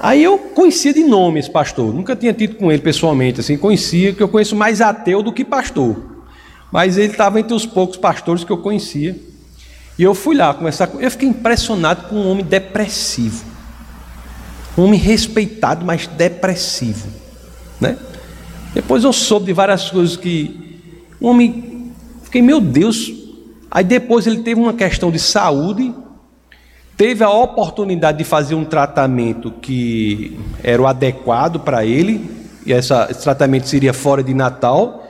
Aí 0.00 0.22
eu 0.22 0.38
conhecia 0.38 0.94
de 0.94 1.02
nome 1.02 1.40
esse 1.40 1.50
pastor, 1.50 1.92
nunca 1.92 2.14
tinha 2.14 2.32
tido 2.32 2.54
com 2.54 2.70
ele 2.70 2.80
pessoalmente, 2.80 3.40
assim, 3.40 3.56
conhecia, 3.58 4.12
que 4.12 4.22
eu 4.22 4.28
conheço 4.28 4.54
mais 4.54 4.80
ateu 4.80 5.22
do 5.22 5.32
que 5.32 5.44
pastor. 5.44 5.96
Mas 6.70 6.96
ele 6.96 7.10
estava 7.10 7.40
entre 7.40 7.52
os 7.52 7.66
poucos 7.66 7.96
pastores 7.96 8.44
que 8.44 8.52
eu 8.52 8.58
conhecia. 8.58 9.18
E 9.98 10.02
eu 10.02 10.14
fui 10.14 10.36
lá 10.36 10.54
conversar 10.54 10.86
com 10.86 11.00
Eu 11.00 11.10
fiquei 11.10 11.28
impressionado 11.28 12.08
com 12.08 12.14
um 12.14 12.30
homem 12.30 12.44
depressivo. 12.44 13.44
Um 14.76 14.84
homem 14.84 15.00
respeitado, 15.00 15.84
mas 15.84 16.06
depressivo. 16.06 17.08
Né? 17.80 17.96
Depois 18.72 19.02
eu 19.02 19.12
soube 19.12 19.46
de 19.46 19.52
várias 19.52 19.90
coisas 19.90 20.16
que. 20.16 20.78
Um 21.20 21.28
homem. 21.28 21.92
Fiquei, 22.22 22.42
meu 22.42 22.60
Deus. 22.60 23.12
Aí 23.70 23.82
depois 23.82 24.26
ele 24.26 24.42
teve 24.42 24.60
uma 24.60 24.72
questão 24.72 25.10
de 25.10 25.18
saúde 25.18 25.92
teve 26.98 27.22
a 27.22 27.30
oportunidade 27.30 28.18
de 28.18 28.24
fazer 28.24 28.56
um 28.56 28.64
tratamento 28.64 29.52
que 29.52 30.36
era 30.64 30.82
o 30.82 30.86
adequado 30.86 31.60
para 31.60 31.86
ele, 31.86 32.28
e 32.66 32.72
essa, 32.72 33.06
esse 33.08 33.22
tratamento 33.22 33.68
seria 33.68 33.92
fora 33.92 34.20
de 34.20 34.34
Natal. 34.34 35.08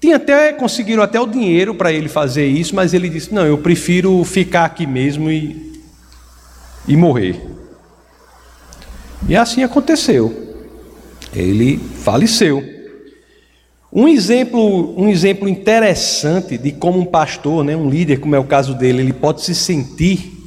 Tinha 0.00 0.16
até, 0.16 0.50
conseguiram 0.54 1.02
até 1.02 1.20
o 1.20 1.26
dinheiro 1.26 1.74
para 1.74 1.92
ele 1.92 2.08
fazer 2.08 2.46
isso, 2.46 2.74
mas 2.74 2.94
ele 2.94 3.10
disse: 3.10 3.34
Não, 3.34 3.44
eu 3.44 3.58
prefiro 3.58 4.24
ficar 4.24 4.64
aqui 4.64 4.86
mesmo 4.86 5.30
e, 5.30 5.78
e 6.88 6.96
morrer. 6.96 7.38
E 9.28 9.36
assim 9.36 9.62
aconteceu. 9.62 10.56
Ele 11.34 11.76
faleceu. 11.76 12.64
Um 13.92 14.08
exemplo, 14.08 14.98
um 14.98 15.08
exemplo 15.08 15.46
interessante 15.46 16.56
de 16.56 16.72
como 16.72 16.98
um 16.98 17.04
pastor, 17.04 17.62
né, 17.62 17.76
um 17.76 17.90
líder, 17.90 18.20
como 18.20 18.34
é 18.34 18.38
o 18.38 18.44
caso 18.44 18.72
dele, 18.74 19.02
ele 19.02 19.12
pode 19.12 19.42
se 19.42 19.54
sentir 19.54 20.39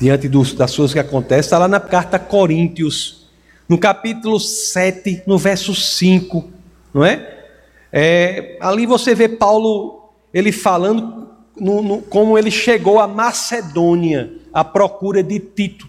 diante 0.00 0.28
dos, 0.28 0.54
das 0.54 0.74
coisas 0.74 0.94
que 0.94 0.98
acontecem, 0.98 1.40
está 1.40 1.58
lá 1.58 1.68
na 1.68 1.78
carta 1.78 2.16
a 2.16 2.20
Coríntios, 2.20 3.28
no 3.68 3.76
capítulo 3.76 4.40
7, 4.40 5.24
no 5.26 5.36
verso 5.36 5.74
5, 5.74 6.48
não 6.94 7.04
é? 7.04 7.44
é 7.92 8.56
ali 8.60 8.86
você 8.86 9.14
vê 9.14 9.28
Paulo, 9.28 10.10
ele 10.32 10.50
falando 10.50 11.28
no, 11.54 11.82
no, 11.82 12.02
como 12.02 12.38
ele 12.38 12.50
chegou 12.50 12.98
a 12.98 13.06
Macedônia 13.06 14.32
à 14.52 14.64
procura 14.64 15.22
de 15.22 15.38
Tito. 15.38 15.86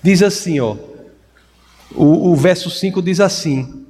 Diz 0.00 0.22
assim, 0.22 0.60
ó, 0.60 0.76
o, 1.92 2.30
o 2.30 2.36
verso 2.36 2.70
5 2.70 3.02
diz 3.02 3.18
assim, 3.18 3.84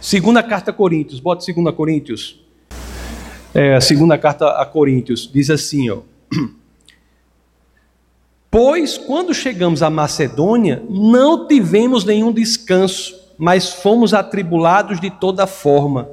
segunda 0.00 0.42
carta 0.42 0.72
a 0.72 0.74
Coríntios, 0.74 1.20
bota 1.20 1.44
segunda 1.44 1.72
Coríntios, 1.72 2.44
é, 3.54 3.76
a 3.76 3.80
segunda 3.80 4.18
carta 4.18 4.48
a 4.60 4.66
Coríntios, 4.66 5.30
diz 5.32 5.48
assim, 5.50 5.88
ó, 5.88 6.00
Pois 8.58 8.96
quando 8.96 9.34
chegamos 9.34 9.82
à 9.82 9.90
Macedônia, 9.90 10.82
não 10.88 11.46
tivemos 11.46 12.06
nenhum 12.06 12.32
descanso, 12.32 13.14
mas 13.36 13.68
fomos 13.70 14.14
atribulados 14.14 14.98
de 14.98 15.10
toda 15.10 15.46
forma, 15.46 16.08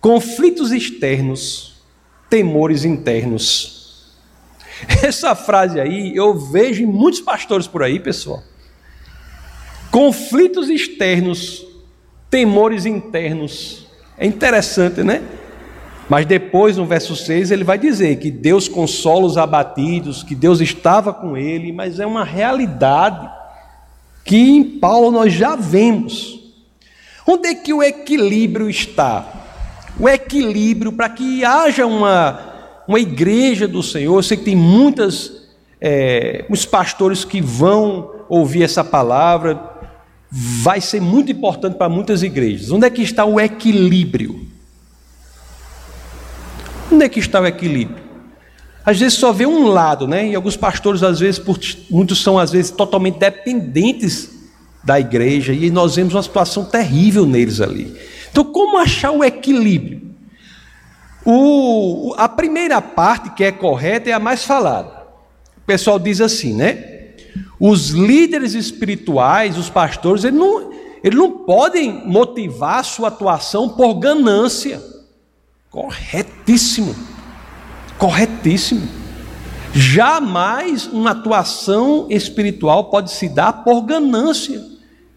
conflitos 0.00 0.72
externos, 0.72 1.80
temores 2.28 2.84
internos. 2.84 4.12
Essa 5.04 5.36
frase 5.36 5.80
aí 5.80 6.16
eu 6.16 6.36
vejo 6.36 6.82
em 6.82 6.86
muitos 6.86 7.20
pastores 7.20 7.68
por 7.68 7.84
aí, 7.84 8.00
pessoal. 8.00 8.42
Conflitos 9.92 10.68
externos, 10.68 11.64
temores 12.28 12.86
internos. 12.86 13.86
É 14.18 14.26
interessante, 14.26 15.04
né? 15.04 15.22
Mas 16.08 16.24
depois, 16.24 16.76
no 16.76 16.86
verso 16.86 17.14
6, 17.14 17.50
ele 17.50 17.64
vai 17.64 17.78
dizer 17.78 18.16
que 18.16 18.30
Deus 18.30 18.66
consola 18.66 19.26
os 19.26 19.36
abatidos, 19.36 20.22
que 20.22 20.34
Deus 20.34 20.60
estava 20.60 21.12
com 21.12 21.36
ele, 21.36 21.70
mas 21.70 22.00
é 22.00 22.06
uma 22.06 22.24
realidade 22.24 23.28
que 24.24 24.36
em 24.36 24.64
Paulo 24.64 25.10
nós 25.10 25.32
já 25.32 25.54
vemos. 25.54 26.40
Onde 27.26 27.48
é 27.48 27.54
que 27.54 27.74
o 27.74 27.82
equilíbrio 27.82 28.70
está? 28.70 29.26
O 30.00 30.08
equilíbrio 30.08 30.92
para 30.92 31.10
que 31.10 31.44
haja 31.44 31.86
uma, 31.86 32.40
uma 32.86 32.98
igreja 32.98 33.68
do 33.68 33.82
Senhor. 33.82 34.16
Eu 34.16 34.22
sei 34.22 34.38
que 34.38 34.44
tem 34.44 34.56
muitas, 34.56 35.48
é, 35.78 36.46
muitos 36.48 36.64
pastores 36.64 37.22
que 37.22 37.42
vão 37.42 38.12
ouvir 38.30 38.62
essa 38.62 38.82
palavra, 38.82 39.60
vai 40.30 40.80
ser 40.80 41.02
muito 41.02 41.30
importante 41.30 41.76
para 41.76 41.88
muitas 41.88 42.22
igrejas. 42.22 42.70
Onde 42.70 42.86
é 42.86 42.90
que 42.90 43.02
está 43.02 43.26
o 43.26 43.38
equilíbrio? 43.38 44.48
Onde 46.90 47.04
é 47.04 47.08
que 47.08 47.20
está 47.20 47.40
o 47.40 47.46
equilíbrio? 47.46 48.08
Às 48.84 48.98
vezes 48.98 49.18
só 49.18 49.32
vê 49.32 49.44
um 49.44 49.66
lado, 49.66 50.06
né? 50.06 50.28
E 50.28 50.34
alguns 50.34 50.56
pastores, 50.56 51.02
às 51.02 51.20
vezes, 51.20 51.40
muitos 51.90 52.22
são, 52.22 52.38
às 52.38 52.50
vezes, 52.50 52.70
totalmente 52.70 53.18
dependentes 53.18 54.30
da 54.82 54.98
igreja, 54.98 55.52
e 55.52 55.70
nós 55.70 55.96
vemos 55.96 56.14
uma 56.14 56.22
situação 56.22 56.64
terrível 56.64 57.26
neles 57.26 57.60
ali. 57.60 57.94
Então, 58.30 58.44
como 58.44 58.78
achar 58.78 59.10
o 59.10 59.22
equilíbrio? 59.22 60.08
O, 61.24 62.14
a 62.16 62.26
primeira 62.28 62.80
parte, 62.80 63.30
que 63.34 63.44
é 63.44 63.52
correta, 63.52 64.08
é 64.08 64.14
a 64.14 64.18
mais 64.18 64.44
falada. 64.44 64.90
O 65.58 65.66
pessoal 65.66 65.98
diz 65.98 66.22
assim, 66.22 66.54
né? 66.54 67.12
Os 67.60 67.90
líderes 67.90 68.54
espirituais, 68.54 69.58
os 69.58 69.68
pastores, 69.68 70.24
eles 70.24 70.38
não, 70.38 70.72
eles 71.04 71.18
não 71.18 71.30
podem 71.44 72.06
motivar 72.06 72.78
a 72.78 72.82
sua 72.84 73.08
atuação 73.08 73.68
por 73.68 73.94
ganância. 73.94 74.80
Corretíssimo. 75.78 76.92
Corretíssimo. 77.96 78.88
Jamais 79.72 80.86
uma 80.86 81.12
atuação 81.12 82.08
espiritual 82.10 82.86
pode 82.86 83.12
se 83.12 83.28
dar 83.28 83.52
por 83.62 83.82
ganância, 83.82 84.60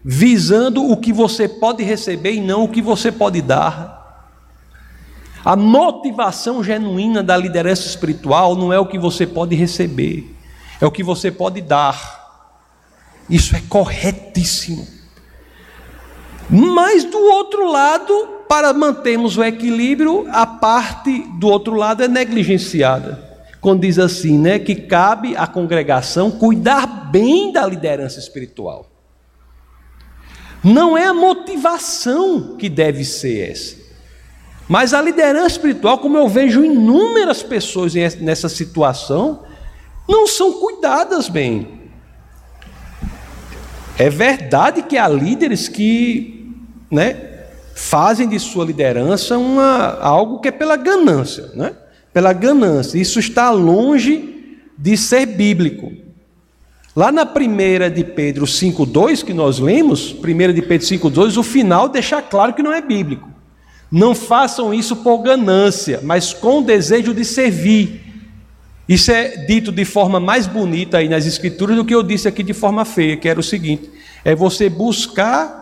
visando 0.04 0.88
o 0.88 0.96
que 0.96 1.12
você 1.12 1.48
pode 1.48 1.82
receber 1.82 2.34
e 2.34 2.40
não 2.40 2.62
o 2.62 2.68
que 2.68 2.80
você 2.80 3.10
pode 3.10 3.42
dar. 3.42 4.30
A 5.44 5.56
motivação 5.56 6.62
genuína 6.62 7.24
da 7.24 7.36
liderança 7.36 7.88
espiritual 7.88 8.54
não 8.54 8.72
é 8.72 8.78
o 8.78 8.86
que 8.86 9.00
você 9.00 9.26
pode 9.26 9.56
receber, 9.56 10.32
é 10.80 10.86
o 10.86 10.92
que 10.92 11.02
você 11.02 11.32
pode 11.32 11.60
dar. 11.60 12.20
Isso 13.28 13.56
é 13.56 13.62
corretíssimo. 13.68 14.86
Mas 16.48 17.02
do 17.02 17.18
outro 17.18 17.68
lado, 17.68 18.41
para 18.52 18.74
mantermos 18.74 19.38
o 19.38 19.42
equilíbrio, 19.42 20.26
a 20.30 20.44
parte 20.44 21.20
do 21.38 21.48
outro 21.48 21.74
lado 21.74 22.02
é 22.02 22.06
negligenciada. 22.06 23.48
Quando 23.62 23.80
diz 23.80 23.98
assim, 23.98 24.38
né, 24.38 24.58
que 24.58 24.74
cabe 24.74 25.34
à 25.34 25.46
congregação 25.46 26.30
cuidar 26.30 26.86
bem 27.10 27.50
da 27.50 27.66
liderança 27.66 28.18
espiritual. 28.18 28.90
Não 30.62 30.98
é 30.98 31.06
a 31.06 31.14
motivação 31.14 32.58
que 32.58 32.68
deve 32.68 33.06
ser 33.06 33.52
essa. 33.52 33.76
Mas 34.68 34.92
a 34.92 35.00
liderança 35.00 35.52
espiritual, 35.52 35.96
como 35.96 36.18
eu 36.18 36.28
vejo 36.28 36.62
inúmeras 36.62 37.42
pessoas 37.42 37.94
nessa 37.94 38.50
situação, 38.50 39.44
não 40.06 40.26
são 40.26 40.60
cuidadas 40.60 41.26
bem. 41.26 41.90
É 43.96 44.10
verdade 44.10 44.82
que 44.82 44.98
há 44.98 45.08
líderes 45.08 45.68
que 45.68 46.54
né, 46.90 47.31
fazem 47.74 48.28
de 48.28 48.38
sua 48.38 48.64
liderança 48.64 49.36
uma, 49.38 49.98
algo 50.00 50.40
que 50.40 50.48
é 50.48 50.52
pela 50.52 50.76
ganância, 50.76 51.50
né? 51.54 51.72
pela 52.12 52.32
ganância. 52.32 52.98
Isso 52.98 53.18
está 53.18 53.50
longe 53.50 54.58
de 54.76 54.96
ser 54.96 55.26
bíblico. 55.26 55.92
Lá 56.94 57.10
na 57.10 57.24
primeira 57.24 57.90
de 57.90 58.04
Pedro 58.04 58.44
5,2 58.44 59.24
que 59.24 59.32
nós 59.32 59.58
lemos, 59.58 60.12
primeira 60.12 60.52
de 60.52 60.60
Pedro 60.60 60.86
5,2, 60.86 61.38
o 61.38 61.42
final 61.42 61.88
deixa 61.88 62.20
claro 62.20 62.52
que 62.52 62.62
não 62.62 62.72
é 62.72 62.82
bíblico. 62.82 63.30
Não 63.90 64.14
façam 64.14 64.72
isso 64.72 64.96
por 64.96 65.18
ganância, 65.18 66.00
mas 66.02 66.32
com 66.32 66.62
desejo 66.62 67.14
de 67.14 67.24
servir. 67.24 68.00
Isso 68.88 69.10
é 69.10 69.46
dito 69.46 69.72
de 69.72 69.84
forma 69.84 70.18
mais 70.18 70.46
bonita 70.46 70.98
aí 70.98 71.08
nas 71.08 71.24
escrituras 71.24 71.76
do 71.76 71.84
que 71.84 71.94
eu 71.94 72.02
disse 72.02 72.28
aqui 72.28 72.42
de 72.42 72.52
forma 72.52 72.84
feia, 72.84 73.16
que 73.16 73.28
era 73.28 73.40
o 73.40 73.42
seguinte: 73.42 73.90
é 74.24 74.34
você 74.34 74.68
buscar 74.68 75.61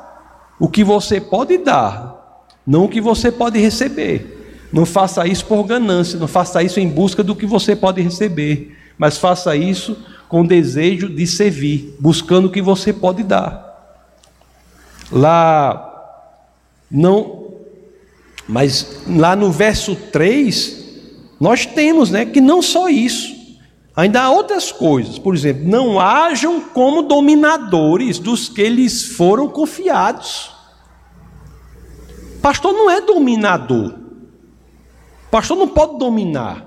o 0.60 0.68
que 0.68 0.84
você 0.84 1.18
pode 1.20 1.56
dar, 1.58 2.46
não 2.66 2.84
o 2.84 2.88
que 2.88 3.00
você 3.00 3.32
pode 3.32 3.58
receber. 3.58 4.36
Não 4.70 4.86
faça 4.86 5.26
isso 5.26 5.44
por 5.46 5.64
ganância, 5.64 6.18
não 6.18 6.28
faça 6.28 6.62
isso 6.62 6.78
em 6.78 6.86
busca 6.86 7.24
do 7.24 7.34
que 7.34 7.46
você 7.46 7.74
pode 7.74 8.00
receber, 8.00 8.76
mas 8.96 9.18
faça 9.18 9.56
isso 9.56 9.96
com 10.28 10.46
desejo 10.46 11.08
de 11.08 11.26
servir, 11.26 11.96
buscando 11.98 12.44
o 12.44 12.50
que 12.50 12.62
você 12.62 12.92
pode 12.92 13.24
dar. 13.24 13.68
Lá 15.10 15.86
não 16.88 17.40
mas 18.46 19.02
lá 19.08 19.34
no 19.34 19.50
verso 19.50 19.94
3 19.94 20.78
nós 21.40 21.64
temos, 21.64 22.10
né, 22.10 22.26
que 22.26 22.40
não 22.40 22.60
só 22.60 22.88
isso, 22.88 23.34
ainda 24.00 24.22
há 24.22 24.30
outras 24.30 24.72
coisas. 24.72 25.18
Por 25.18 25.34
exemplo, 25.34 25.68
não 25.68 26.00
hajam 26.00 26.60
como 26.60 27.02
dominadores 27.02 28.18
dos 28.18 28.48
que 28.48 28.68
lhes 28.68 29.14
foram 29.14 29.48
confiados. 29.48 30.50
Pastor 32.40 32.72
não 32.72 32.90
é 32.90 33.00
dominador. 33.00 33.94
Pastor 35.30 35.56
não 35.56 35.68
pode 35.68 35.98
dominar. 35.98 36.66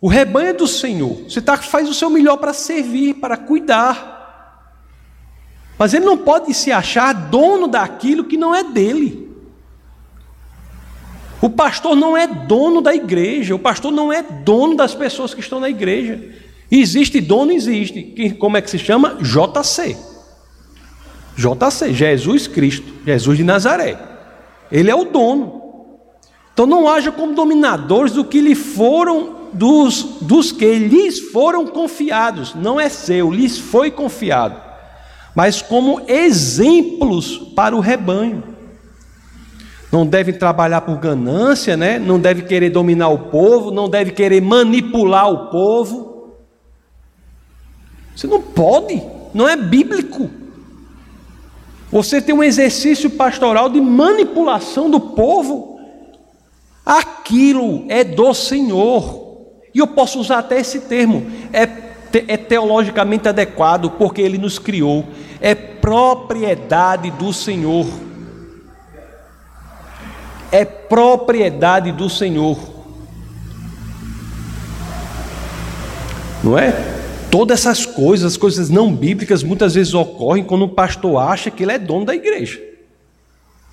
O 0.00 0.08
rebanho 0.08 0.48
é 0.48 0.52
do 0.52 0.66
Senhor. 0.66 1.24
Você 1.28 1.40
tá, 1.40 1.56
faz 1.56 1.88
o 1.88 1.94
seu 1.94 2.10
melhor 2.10 2.38
para 2.38 2.52
servir, 2.52 3.14
para 3.14 3.36
cuidar. 3.36 4.10
Mas 5.78 5.94
ele 5.94 6.04
não 6.04 6.16
pode 6.16 6.52
se 6.54 6.72
achar 6.72 7.12
dono 7.12 7.68
daquilo 7.68 8.24
que 8.24 8.36
não 8.36 8.54
é 8.54 8.64
dele. 8.64 9.30
O 11.40 11.50
pastor 11.50 11.94
não 11.96 12.16
é 12.16 12.26
dono 12.26 12.80
da 12.80 12.94
igreja, 12.94 13.54
o 13.54 13.58
pastor 13.58 13.90
não 13.90 14.12
é 14.12 14.22
dono 14.22 14.76
das 14.76 14.94
pessoas 14.94 15.34
que 15.34 15.40
estão 15.40 15.60
na 15.60 15.68
igreja. 15.68 16.41
Existe 16.74 17.20
dono, 17.20 17.52
existe. 17.52 18.34
Como 18.38 18.56
é 18.56 18.62
que 18.62 18.70
se 18.70 18.78
chama? 18.78 19.18
JC. 19.20 19.94
JC, 21.36 21.92
Jesus 21.92 22.46
Cristo, 22.46 22.90
Jesus 23.04 23.36
de 23.36 23.44
Nazaré. 23.44 23.98
Ele 24.70 24.90
é 24.90 24.94
o 24.94 25.04
dono. 25.04 25.60
Então 26.54 26.66
não 26.66 26.88
haja 26.88 27.12
como 27.12 27.34
dominadores 27.34 28.12
do 28.12 28.24
que 28.24 28.40
lhe 28.40 28.54
foram 28.54 29.42
dos, 29.52 30.16
dos 30.22 30.50
que 30.50 30.78
lhes 30.78 31.20
foram 31.30 31.66
confiados, 31.66 32.54
não 32.54 32.80
é 32.80 32.88
seu, 32.88 33.30
lhes 33.30 33.58
foi 33.58 33.90
confiado, 33.90 34.56
mas 35.34 35.60
como 35.60 36.00
exemplos 36.08 37.36
para 37.54 37.76
o 37.76 37.80
rebanho. 37.80 38.42
Não 39.90 40.06
deve 40.06 40.32
trabalhar 40.32 40.80
por 40.80 40.96
ganância, 40.96 41.76
né? 41.76 41.98
não 41.98 42.18
deve 42.18 42.42
querer 42.42 42.70
dominar 42.70 43.08
o 43.08 43.18
povo, 43.18 43.70
não 43.70 43.90
deve 43.90 44.12
querer 44.12 44.40
manipular 44.40 45.30
o 45.30 45.50
povo. 45.50 46.11
Você 48.14 48.26
não 48.26 48.40
pode, 48.40 49.02
não 49.32 49.48
é 49.48 49.56
bíblico. 49.56 50.30
Você 51.90 52.20
tem 52.20 52.34
um 52.34 52.42
exercício 52.42 53.10
pastoral 53.10 53.68
de 53.68 53.80
manipulação 53.80 54.90
do 54.90 55.00
povo 55.00 55.72
Aquilo 56.84 57.84
é 57.88 58.02
do 58.02 58.34
Senhor. 58.34 59.22
E 59.74 59.78
eu 59.78 59.86
posso 59.86 60.18
usar 60.18 60.38
até 60.38 60.58
esse 60.58 60.80
termo. 60.80 61.26
É, 61.52 61.68
é 62.28 62.36
teologicamente 62.36 63.28
adequado, 63.28 63.90
porque 63.90 64.20
Ele 64.20 64.36
nos 64.36 64.58
criou. 64.58 65.06
É 65.40 65.54
propriedade 65.54 67.10
do 67.12 67.32
Senhor. 67.32 67.86
É 70.50 70.64
propriedade 70.64 71.92
do 71.92 72.10
Senhor. 72.10 72.58
Não 76.42 76.58
é? 76.58 76.91
Todas 77.32 77.60
essas 77.60 77.86
coisas, 77.86 78.32
as 78.32 78.36
coisas 78.36 78.68
não 78.68 78.94
bíblicas, 78.94 79.42
muitas 79.42 79.72
vezes 79.72 79.94
ocorrem 79.94 80.44
quando 80.44 80.66
o 80.66 80.68
pastor 80.68 81.16
acha 81.16 81.50
que 81.50 81.62
ele 81.62 81.72
é 81.72 81.78
dono 81.78 82.04
da 82.04 82.14
igreja. 82.14 82.60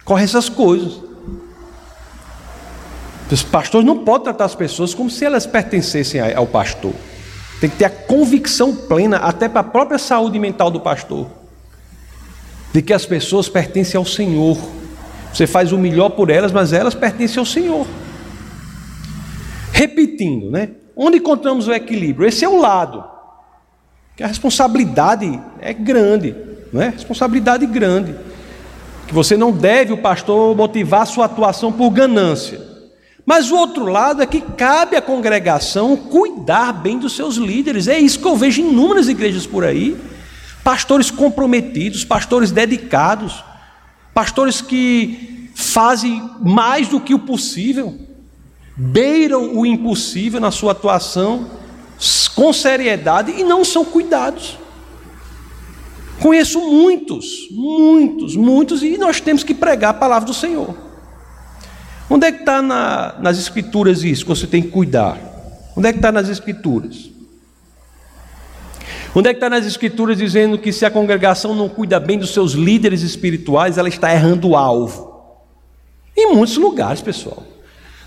Corre 0.05 0.23
essas 0.23 0.47
coisas. 0.47 1.01
Os 3.29 3.43
pastores 3.43 3.85
não 3.85 3.97
podem 3.97 4.23
tratar 4.23 4.45
as 4.45 4.55
pessoas 4.55 4.93
como 4.93 5.09
se 5.09 5.25
elas 5.25 5.45
pertencessem 5.45 6.21
ao 6.33 6.47
pastor. 6.47 6.93
Tem 7.59 7.69
que 7.69 7.75
ter 7.75 7.83
a 7.83 7.89
convicção 7.89 8.73
plena, 8.73 9.17
até 9.17 9.49
para 9.49 9.59
a 9.59 9.65
própria 9.65 9.99
saúde 9.99 10.39
mental 10.39 10.71
do 10.71 10.79
pastor, 10.79 11.27
de 12.71 12.81
que 12.81 12.93
as 12.93 13.05
pessoas 13.05 13.49
pertencem 13.49 13.97
ao 13.97 14.05
Senhor. 14.05 14.57
Você 15.33 15.45
faz 15.45 15.73
o 15.73 15.77
melhor 15.77 16.11
por 16.11 16.29
elas, 16.29 16.53
mas 16.53 16.71
elas 16.71 16.95
pertencem 16.95 17.39
ao 17.39 17.45
Senhor. 17.45 17.85
Repetindo, 19.73 20.49
né? 20.49 20.69
Onde 20.95 21.17
encontramos 21.17 21.67
o 21.67 21.73
equilíbrio? 21.73 22.25
Esse 22.25 22.45
é 22.45 22.47
o 22.47 22.57
lado. 22.57 23.18
Que 24.19 24.23
a 24.25 24.27
responsabilidade 24.27 25.39
é 25.61 25.71
grande, 25.71 26.35
não 26.73 26.81
é? 26.81 26.89
Responsabilidade 26.89 27.65
grande. 27.65 28.13
Que 29.07 29.13
você 29.13 29.37
não 29.37 29.49
deve 29.49 29.93
o 29.93 29.97
pastor 29.97 30.53
motivar 30.57 31.07
sua 31.07 31.23
atuação 31.23 31.71
por 31.71 31.89
ganância. 31.89 32.59
Mas 33.25 33.49
o 33.49 33.55
outro 33.55 33.85
lado 33.85 34.21
é 34.21 34.25
que 34.25 34.41
cabe 34.41 34.97
à 34.97 35.01
congregação 35.01 35.95
cuidar 35.95 36.73
bem 36.73 36.99
dos 36.99 37.15
seus 37.15 37.37
líderes. 37.37 37.87
É 37.87 37.97
isso 37.97 38.19
que 38.19 38.27
eu 38.27 38.35
vejo 38.35 38.61
em 38.61 38.67
inúmeras 38.67 39.07
igrejas 39.07 39.47
por 39.47 39.63
aí. 39.63 39.95
Pastores 40.65 41.09
comprometidos, 41.09 42.03
pastores 42.03 42.51
dedicados, 42.51 43.41
pastores 44.13 44.59
que 44.59 45.49
fazem 45.55 46.29
mais 46.41 46.89
do 46.89 46.99
que 46.99 47.13
o 47.13 47.19
possível, 47.19 47.97
beiram 48.75 49.55
o 49.55 49.65
impossível 49.65 50.41
na 50.41 50.51
sua 50.51 50.73
atuação, 50.73 51.49
com 52.35 52.53
seriedade 52.53 53.31
e 53.31 53.43
não 53.43 53.65
são 53.65 53.83
cuidados. 53.83 54.57
Conheço 56.21 56.59
muitos, 56.59 57.47
muitos, 57.51 58.35
muitos, 58.35 58.83
e 58.83 58.97
nós 58.97 59.21
temos 59.21 59.43
que 59.43 59.53
pregar 59.53 59.91
a 59.91 59.93
palavra 59.93 60.25
do 60.25 60.33
Senhor. 60.33 60.75
Onde 62.09 62.27
é 62.27 62.31
que 62.31 62.39
está 62.39 62.61
na, 62.61 63.15
nas 63.19 63.37
escrituras 63.37 64.03
isso 64.03 64.23
que 64.23 64.29
você 64.29 64.47
tem 64.47 64.61
que 64.61 64.69
cuidar? 64.69 65.17
Onde 65.75 65.87
é 65.87 65.91
que 65.93 65.99
está 65.99 66.11
nas 66.11 66.27
escrituras? 66.27 67.09
Onde 69.15 69.29
é 69.29 69.33
que 69.33 69.37
está 69.37 69.49
nas 69.49 69.65
escrituras 69.65 70.17
dizendo 70.17 70.57
que 70.57 70.71
se 70.71 70.85
a 70.85 70.91
congregação 70.91 71.55
não 71.55 71.69
cuida 71.69 71.99
bem 71.99 72.17
dos 72.17 72.33
seus 72.33 72.53
líderes 72.53 73.01
espirituais, 73.01 73.77
ela 73.77 73.89
está 73.89 74.11
errando 74.13 74.49
o 74.49 74.55
alvo? 74.55 75.09
Em 76.15 76.33
muitos 76.33 76.57
lugares, 76.57 77.01
pessoal. 77.01 77.43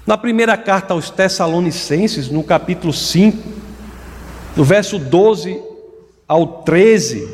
Na 0.07 0.19
primeira 0.19 0.57
carta 0.57 0.95
aos 0.95 1.11
Tessalonicenses, 1.11 2.29
no 2.29 2.43
capítulo 2.43 2.93
5, 2.93 3.62
no 4.57 4.65
verso 4.65 4.99
12 4.99 5.63
ao 6.29 6.63
13, 6.63 7.29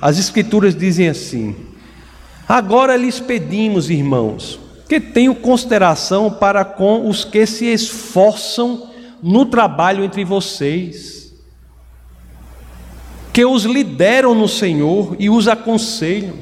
as 0.00 0.18
escrituras 0.18 0.74
dizem 0.74 1.08
assim: 1.08 1.54
Agora 2.48 2.96
lhes 2.96 3.20
pedimos, 3.20 3.90
irmãos, 3.90 4.58
que 4.88 5.00
tenho 5.00 5.34
consideração 5.34 6.30
para 6.30 6.64
com 6.64 7.08
os 7.08 7.24
que 7.24 7.46
se 7.46 7.66
esforçam 7.66 8.90
no 9.22 9.46
trabalho 9.46 10.04
entre 10.04 10.24
vocês, 10.24 11.32
que 13.32 13.44
os 13.44 13.64
lideram 13.64 14.34
no 14.34 14.48
Senhor 14.48 15.16
e 15.18 15.28
os 15.28 15.48
aconselham. 15.48 16.34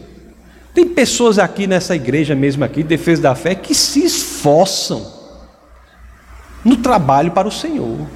Tem 0.74 0.88
pessoas 0.88 1.38
aqui 1.38 1.66
nessa 1.66 1.94
igreja 1.94 2.34
mesmo 2.34 2.64
aqui, 2.64 2.82
defesa 2.82 3.22
da 3.22 3.34
fé, 3.34 3.54
que 3.54 3.74
se 3.74 4.04
esforçam 4.04 5.06
no 6.64 6.76
trabalho 6.78 7.30
para 7.30 7.46
o 7.46 7.52
Senhor. 7.52 8.06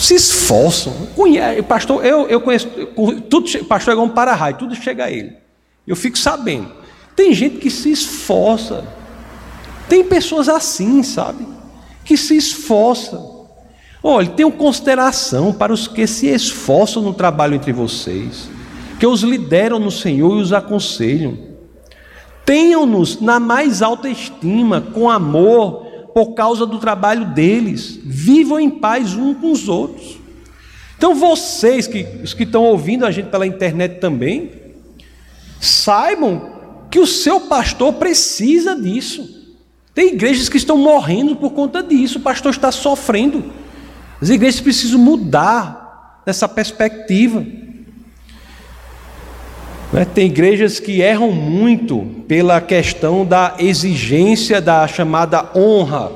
Se 0.00 0.14
esforçam. 0.14 0.94
Conhece, 1.14 1.60
pastor, 1.60 2.02
eu, 2.02 2.26
eu 2.26 2.40
conheço, 2.40 2.66
tudo, 3.28 3.64
pastor 3.66 3.92
é 3.92 3.96
um 3.98 4.08
para-raio, 4.08 4.56
tudo 4.56 4.74
chega 4.74 5.04
a 5.04 5.10
ele. 5.10 5.34
Eu 5.86 5.94
fico 5.94 6.16
sabendo. 6.16 6.72
Tem 7.14 7.34
gente 7.34 7.58
que 7.58 7.70
se 7.70 7.92
esforça. 7.92 8.82
Tem 9.90 10.02
pessoas 10.02 10.48
assim, 10.48 11.02
sabe? 11.02 11.46
Que 12.02 12.16
se 12.16 12.34
esforçam. 12.34 13.46
Olha, 14.02 14.26
tenham 14.30 14.50
consideração 14.50 15.52
para 15.52 15.70
os 15.70 15.86
que 15.86 16.06
se 16.06 16.28
esforçam 16.28 17.02
no 17.02 17.12
trabalho 17.12 17.54
entre 17.54 17.70
vocês, 17.70 18.48
que 18.98 19.06
os 19.06 19.20
lideram 19.20 19.78
no 19.78 19.90
Senhor 19.90 20.38
e 20.38 20.40
os 20.40 20.54
aconselham. 20.54 21.36
Tenham-nos 22.46 23.20
na 23.20 23.38
mais 23.38 23.82
alta 23.82 24.08
estima, 24.08 24.80
com 24.80 25.10
amor, 25.10 25.89
por 26.14 26.34
causa 26.34 26.66
do 26.66 26.78
trabalho 26.78 27.26
deles. 27.26 27.98
Vivam 28.02 28.58
em 28.60 28.70
paz 28.70 29.14
uns 29.14 29.38
com 29.38 29.52
os 29.52 29.68
outros. 29.68 30.18
Então, 30.96 31.14
vocês 31.14 31.86
que, 31.86 32.06
os 32.22 32.34
que 32.34 32.42
estão 32.42 32.64
ouvindo 32.64 33.06
a 33.06 33.10
gente 33.10 33.30
pela 33.30 33.46
internet 33.46 34.00
também, 34.00 34.50
saibam 35.58 36.50
que 36.90 36.98
o 36.98 37.06
seu 37.06 37.40
pastor 37.42 37.94
precisa 37.94 38.74
disso. 38.74 39.40
Tem 39.94 40.14
igrejas 40.14 40.48
que 40.48 40.56
estão 40.56 40.76
morrendo 40.76 41.36
por 41.36 41.52
conta 41.52 41.82
disso, 41.82 42.18
o 42.18 42.22
pastor 42.22 42.52
está 42.52 42.70
sofrendo. 42.70 43.44
As 44.20 44.28
igrejas 44.28 44.60
precisam 44.60 44.98
mudar 44.98 46.22
nessa 46.26 46.48
perspectiva. 46.48 47.44
Né? 49.92 50.04
Tem 50.04 50.26
igrejas 50.26 50.78
que 50.78 51.00
erram 51.00 51.32
muito 51.32 51.98
pela 52.28 52.60
questão 52.60 53.24
da 53.24 53.54
exigência 53.58 54.60
da 54.60 54.86
chamada 54.86 55.50
honra 55.54 56.12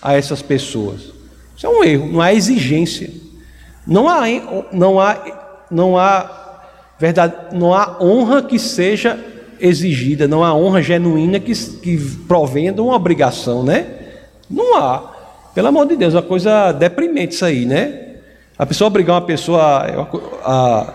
a 0.00 0.14
essas 0.14 0.42
pessoas. 0.42 1.12
Isso 1.56 1.66
é 1.66 1.68
um 1.68 1.84
erro, 1.84 2.06
não 2.10 2.20
há 2.20 2.32
exigência. 2.32 3.10
Não 3.86 4.08
há, 4.08 4.22
não 4.72 5.00
há, 5.00 5.66
não 5.70 5.98
há 5.98 6.42
verdade, 6.98 7.34
não 7.52 7.74
há 7.74 7.98
honra 8.00 8.42
que 8.42 8.58
seja 8.58 9.18
exigida, 9.60 10.26
não 10.26 10.42
há 10.44 10.54
honra 10.54 10.82
genuína 10.82 11.38
que, 11.38 11.52
que 11.54 11.98
provenha 12.26 12.72
de 12.72 12.80
uma 12.80 12.94
obrigação, 12.94 13.62
né? 13.62 13.86
Não 14.50 14.76
há. 14.76 15.12
Pelo 15.54 15.68
amor 15.68 15.86
de 15.86 15.96
Deus, 15.96 16.14
é 16.14 16.16
uma 16.16 16.22
coisa 16.22 16.72
deprimente 16.72 17.34
isso 17.34 17.44
aí, 17.44 17.64
né? 17.64 18.16
A 18.58 18.64
pessoa 18.64 18.88
obrigar 18.88 19.16
uma 19.16 19.26
pessoa 19.26 19.60
a, 19.62 20.02
a, 20.44 20.94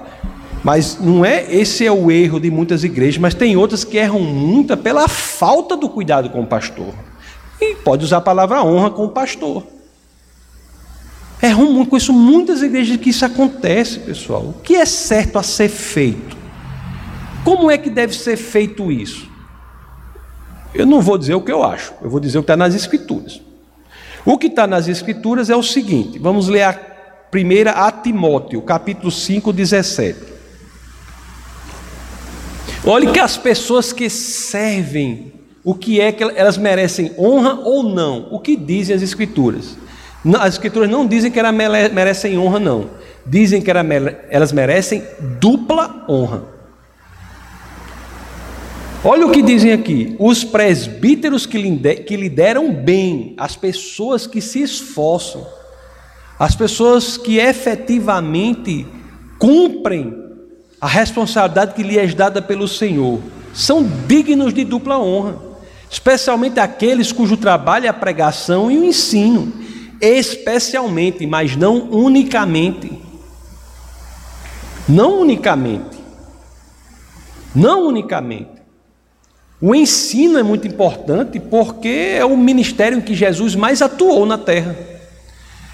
mas 0.68 1.00
não 1.00 1.24
é 1.24 1.46
esse 1.50 1.86
é 1.86 1.92
o 1.94 2.12
erro 2.12 2.42
de 2.42 2.52
muitas 2.52 2.84
igrejas, 2.84 3.18
mas 3.18 3.34
tem 3.34 3.56
outras 3.56 3.86
que 3.86 3.96
erram 3.96 4.20
muito 4.20 4.76
pela 4.76 5.08
falta 5.08 5.78
do 5.78 5.88
cuidado 5.88 6.30
com 6.30 6.42
o 6.42 6.46
pastor. 6.46 6.94
E 7.62 7.76
pode 7.76 8.04
usar 8.04 8.18
a 8.18 8.22
palavra 8.22 8.62
honra 8.62 8.90
com 8.90 9.06
o 9.06 9.10
pastor. 9.10 9.64
Erram 11.42 11.72
muito 11.72 11.96
isso 11.96 12.12
muitas 12.12 12.62
igrejas 12.62 12.98
que 12.98 13.12
isso 13.12 13.24
acontece, 13.24 14.00
pessoal. 14.00 14.42
O 14.42 14.56
que 14.62 14.76
é 14.76 14.86
certo 14.86 15.40
a 15.40 15.44
ser 15.44 15.70
feito? 15.70 16.36
Como 17.46 17.72
é 17.72 17.78
que 17.78 17.90
deve 17.90 18.14
ser 18.14 18.36
feito 18.36 18.92
isso? 18.92 19.26
Eu 20.76 20.86
não 20.86 21.00
vou 21.00 21.18
dizer 21.18 21.36
o 21.36 21.42
que 21.42 21.52
eu 21.52 21.64
acho, 21.64 21.94
eu 22.02 22.10
vou 22.10 22.20
dizer 22.20 22.40
o 22.40 22.42
que 22.42 22.52
está 22.52 22.58
nas 22.58 22.76
Escrituras. 22.76 23.42
O 24.26 24.38
que 24.38 24.48
está 24.48 24.68
nas 24.68 24.90
Escrituras 24.90 25.50
é 25.50 25.56
o 25.56 25.64
seguinte: 25.64 26.20
vamos 26.20 26.50
ler 26.50 26.64
a 26.64 26.74
primeira 27.32 27.72
a 27.72 27.90
Timóteo, 27.90 28.62
capítulo 28.62 29.10
5, 29.10 29.54
17. 29.54 30.37
Olhe 32.90 33.12
que 33.12 33.20
as 33.20 33.36
pessoas 33.36 33.92
que 33.92 34.10
servem, 34.10 35.34
o 35.62 35.76
que 35.76 36.00
é 36.00 36.10
que 36.10 36.24
elas 36.24 36.58
merecem 36.58 37.12
honra 37.20 37.60
ou 37.66 37.84
não? 37.84 38.30
O 38.32 38.40
que 38.40 38.56
dizem 38.56 38.96
as 38.96 39.02
Escrituras? 39.02 39.78
As 40.40 40.54
Escrituras 40.54 40.90
não 40.90 41.06
dizem 41.06 41.30
que 41.30 41.38
elas 41.38 41.54
merecem 41.92 42.38
honra, 42.38 42.62
não. 42.62 42.90
Dizem 43.26 43.62
que 43.62 43.70
elas 43.70 44.54
merecem 44.54 45.04
dupla 45.38 46.06
honra. 46.08 46.44
Olha 49.04 49.28
o 49.28 49.32
que 49.32 49.42
dizem 49.42 49.74
aqui: 49.74 50.16
os 50.18 50.46
presbíteros 50.46 51.46
que 51.46 52.16
lideram 52.16 52.74
bem, 52.74 53.36
as 53.38 53.58
pessoas 53.58 54.26
que 54.26 54.40
se 54.40 54.62
esforçam, 54.62 55.46
as 56.40 56.56
pessoas 56.56 57.18
que 57.18 57.38
efetivamente 57.38 58.88
cumprem 59.38 60.27
a 60.80 60.88
responsabilidade 60.88 61.74
que 61.74 61.84
lhes 61.84 61.98
é 61.98 62.16
dada 62.16 62.42
pelo 62.42 62.68
Senhor, 62.68 63.20
são 63.54 63.84
dignos 64.08 64.54
de 64.54 64.64
dupla 64.64 65.00
honra, 65.00 65.36
especialmente 65.90 66.60
aqueles 66.60 67.12
cujo 67.12 67.36
trabalho 67.38 67.86
é 67.86 67.90
a 67.90 67.94
pregação 67.94 68.70
e 68.70 68.78
o 68.78 68.84
ensino, 68.84 69.52
especialmente, 70.00 71.26
mas 71.26 71.56
não 71.56 71.90
unicamente. 71.90 73.02
Não 74.88 75.22
unicamente. 75.22 75.98
Não 77.56 77.88
unicamente. 77.88 78.58
O 79.60 79.74
ensino 79.74 80.38
é 80.38 80.44
muito 80.44 80.68
importante 80.68 81.40
porque 81.40 82.16
é 82.20 82.24
o 82.24 82.38
ministério 82.38 83.00
em 83.00 83.02
que 83.02 83.16
Jesus 83.16 83.56
mais 83.56 83.82
atuou 83.82 84.26
na 84.26 84.38
terra. 84.38 84.78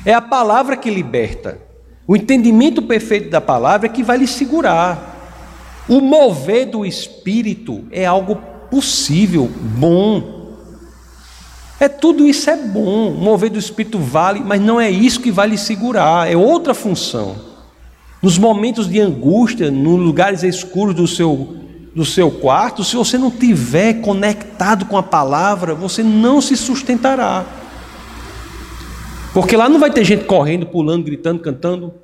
É 0.06 0.14
a 0.14 0.22
palavra 0.22 0.78
que 0.78 0.90
liberta. 0.90 1.60
O 2.14 2.16
entendimento 2.16 2.80
perfeito 2.80 3.32
da 3.32 3.42
palavra 3.42 3.88
é 3.88 3.90
que 3.90 4.04
vai 4.04 4.18
lhe 4.18 4.28
segurar. 4.28 5.82
O 5.90 6.00
mover 6.00 6.70
do 6.70 6.86
espírito 6.86 7.86
é 7.90 8.06
algo 8.06 8.36
possível, 8.70 9.50
bom. 9.80 10.54
É 11.80 11.90
tudo 11.90 12.28
isso 12.28 12.52
é 12.52 12.56
bom. 12.56 13.10
O 13.10 13.18
mover 13.18 13.50
do 13.50 13.58
espírito 13.58 13.98
vale, 13.98 14.42
mas 14.42 14.62
não 14.62 14.80
é 14.80 14.92
isso 14.92 15.22
que 15.22 15.32
vai 15.32 15.48
lhe 15.48 15.58
segurar, 15.58 16.32
é 16.32 16.38
outra 16.38 16.76
função. 16.76 17.36
Nos 18.22 18.38
momentos 18.38 18.88
de 18.88 19.02
angústia, 19.02 19.72
nos 19.72 20.00
lugares 20.00 20.44
escuros 20.44 20.94
do 20.94 21.08
seu 21.08 21.58
do 21.96 22.06
seu 22.06 22.30
quarto, 22.30 22.84
se 22.84 22.96
você 22.96 23.18
não 23.18 23.32
tiver 23.32 24.02
conectado 24.02 24.86
com 24.86 24.98
a 24.98 25.04
palavra, 25.04 25.74
você 25.74 26.04
não 26.04 26.42
se 26.42 26.56
sustentará. 26.56 27.44
Porque 29.34 29.58
lá 29.58 29.68
não 29.68 29.80
vai 29.80 29.90
ter 29.90 30.04
gente 30.04 30.26
correndo, 30.26 30.68
pulando, 30.68 31.06
gritando, 31.06 31.40
cantando. 31.40 32.03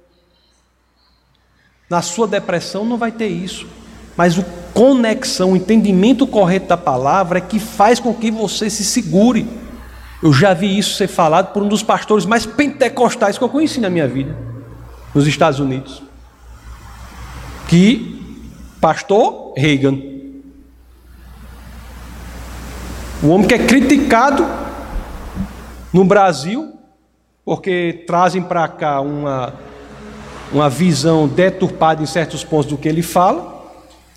Na 1.89 2.01
sua 2.01 2.27
depressão 2.27 2.85
não 2.85 2.97
vai 2.97 3.11
ter 3.11 3.27
isso. 3.27 3.67
Mas 4.15 4.37
o 4.37 4.43
conexão, 4.73 5.53
o 5.53 5.57
entendimento 5.57 6.27
correto 6.27 6.67
da 6.67 6.77
palavra 6.77 7.39
é 7.39 7.41
que 7.41 7.57
faz 7.57 7.99
com 7.99 8.13
que 8.13 8.29
você 8.29 8.69
se 8.69 8.83
segure. 8.83 9.47
Eu 10.21 10.33
já 10.33 10.53
vi 10.53 10.77
isso 10.77 10.95
ser 10.95 11.07
falado 11.07 11.53
por 11.53 11.63
um 11.63 11.67
dos 11.67 11.81
pastores 11.81 12.25
mais 12.25 12.45
pentecostais 12.45 13.37
que 13.37 13.43
eu 13.43 13.49
conheci 13.49 13.79
na 13.79 13.89
minha 13.89 14.07
vida, 14.07 14.37
nos 15.15 15.25
Estados 15.25 15.59
Unidos. 15.59 16.03
Que 17.67 18.19
Pastor 18.79 19.53
Reagan. 19.57 19.97
O 23.23 23.29
homem 23.29 23.47
que 23.47 23.53
é 23.53 23.59
criticado 23.59 24.45
no 25.91 26.05
Brasil, 26.05 26.73
porque 27.43 28.03
trazem 28.05 28.41
para 28.41 28.67
cá 28.67 29.01
uma, 29.01 29.53
uma 30.51 30.69
visão 30.69 31.27
deturpada 31.27 32.01
em 32.01 32.05
certos 32.05 32.43
pontos 32.43 32.67
do 32.67 32.77
que 32.77 32.88
ele 32.88 33.01
fala. 33.01 33.57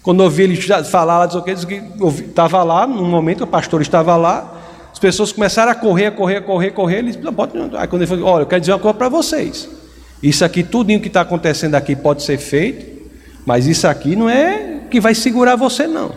Quando 0.02 0.20
eu 0.20 0.24
ouvi 0.24 0.42
ele 0.42 0.56
falar 0.84 1.18
lá, 1.18 1.26
diz 1.26 1.64
que 1.64 1.82
estava 2.26 2.62
lá, 2.62 2.86
no 2.86 3.04
momento 3.04 3.44
o 3.44 3.46
pastor 3.46 3.80
estava 3.80 4.16
lá, 4.16 4.60
as 4.92 4.98
pessoas 4.98 5.32
começaram 5.32 5.70
a 5.70 5.74
correr, 5.74 6.06
a 6.06 6.10
correr, 6.10 6.36
a 6.36 6.42
correr, 6.42 6.68
a 6.68 6.72
correr. 6.72 6.98
Ele 6.98 7.12
disse. 7.12 7.26
Aí 7.76 7.86
quando 7.86 8.02
ele 8.02 8.06
falou, 8.06 8.26
olha, 8.26 8.42
eu 8.42 8.46
quero 8.46 8.60
dizer 8.60 8.72
uma 8.72 8.78
coisa 8.78 8.98
para 8.98 9.08
vocês. 9.08 9.68
Isso 10.22 10.44
aqui, 10.44 10.62
tudinho 10.62 11.00
que 11.00 11.08
está 11.08 11.20
acontecendo 11.20 11.74
aqui 11.74 11.96
pode 11.96 12.22
ser 12.22 12.38
feito, 12.38 13.10
mas 13.44 13.66
isso 13.66 13.86
aqui 13.86 14.14
não 14.14 14.28
é 14.28 14.80
que 14.90 15.00
vai 15.00 15.14
segurar 15.14 15.56
você, 15.56 15.86
não. 15.86 16.12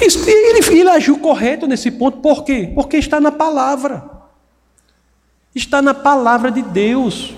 Isso, 0.00 0.18
ele, 0.28 0.80
ele 0.80 0.90
agiu 0.90 1.18
correto 1.18 1.66
nesse 1.66 1.90
ponto, 1.90 2.18
por 2.18 2.44
quê? 2.44 2.72
Porque 2.74 2.96
está 2.96 3.20
na 3.20 3.30
palavra. 3.30 4.04
Está 5.54 5.80
na 5.80 5.94
palavra 5.94 6.50
de 6.50 6.62
Deus. 6.62 7.34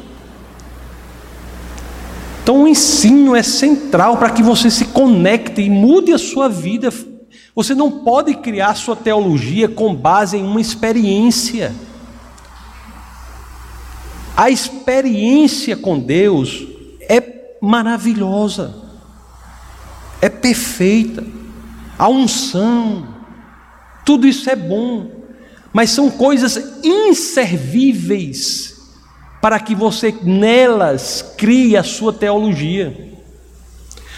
Então 2.47 2.63
o 2.63 2.69
ensino 2.69 3.35
é 3.35 3.43
central 3.43 4.19
para 4.19 4.31
que 4.31 4.41
você 4.41 4.71
se 4.71 4.85
conecte 4.85 5.63
e 5.63 5.69
mude 5.69 6.13
a 6.13 6.19
sua 6.19 6.49
vida. 6.49 6.93
Você 7.57 7.75
não 7.75 7.91
pode 7.91 8.37
criar 8.37 8.77
sua 8.77 8.95
teologia 8.95 9.67
com 9.67 9.93
base 9.93 10.37
em 10.37 10.45
uma 10.45 10.61
experiência. 10.61 11.75
A 14.37 14.49
experiência 14.49 15.77
com 15.77 15.99
Deus 15.99 16.69
maravilhosa, 17.61 18.77
é 20.21 20.29
perfeita, 20.29 21.25
a 21.99 22.09
unção, 22.09 23.09
tudo 24.05 24.25
isso 24.25 24.49
é 24.49 24.55
bom, 24.55 25.11
mas 25.73 25.91
são 25.91 26.09
coisas 26.09 26.81
inservíveis 26.85 28.76
para 29.47 29.61
que 29.61 29.77
você 29.77 30.13
nelas 30.25 31.23
crie 31.39 31.77
a 31.77 31.85
sua 31.85 32.13
teologia. 32.13 33.13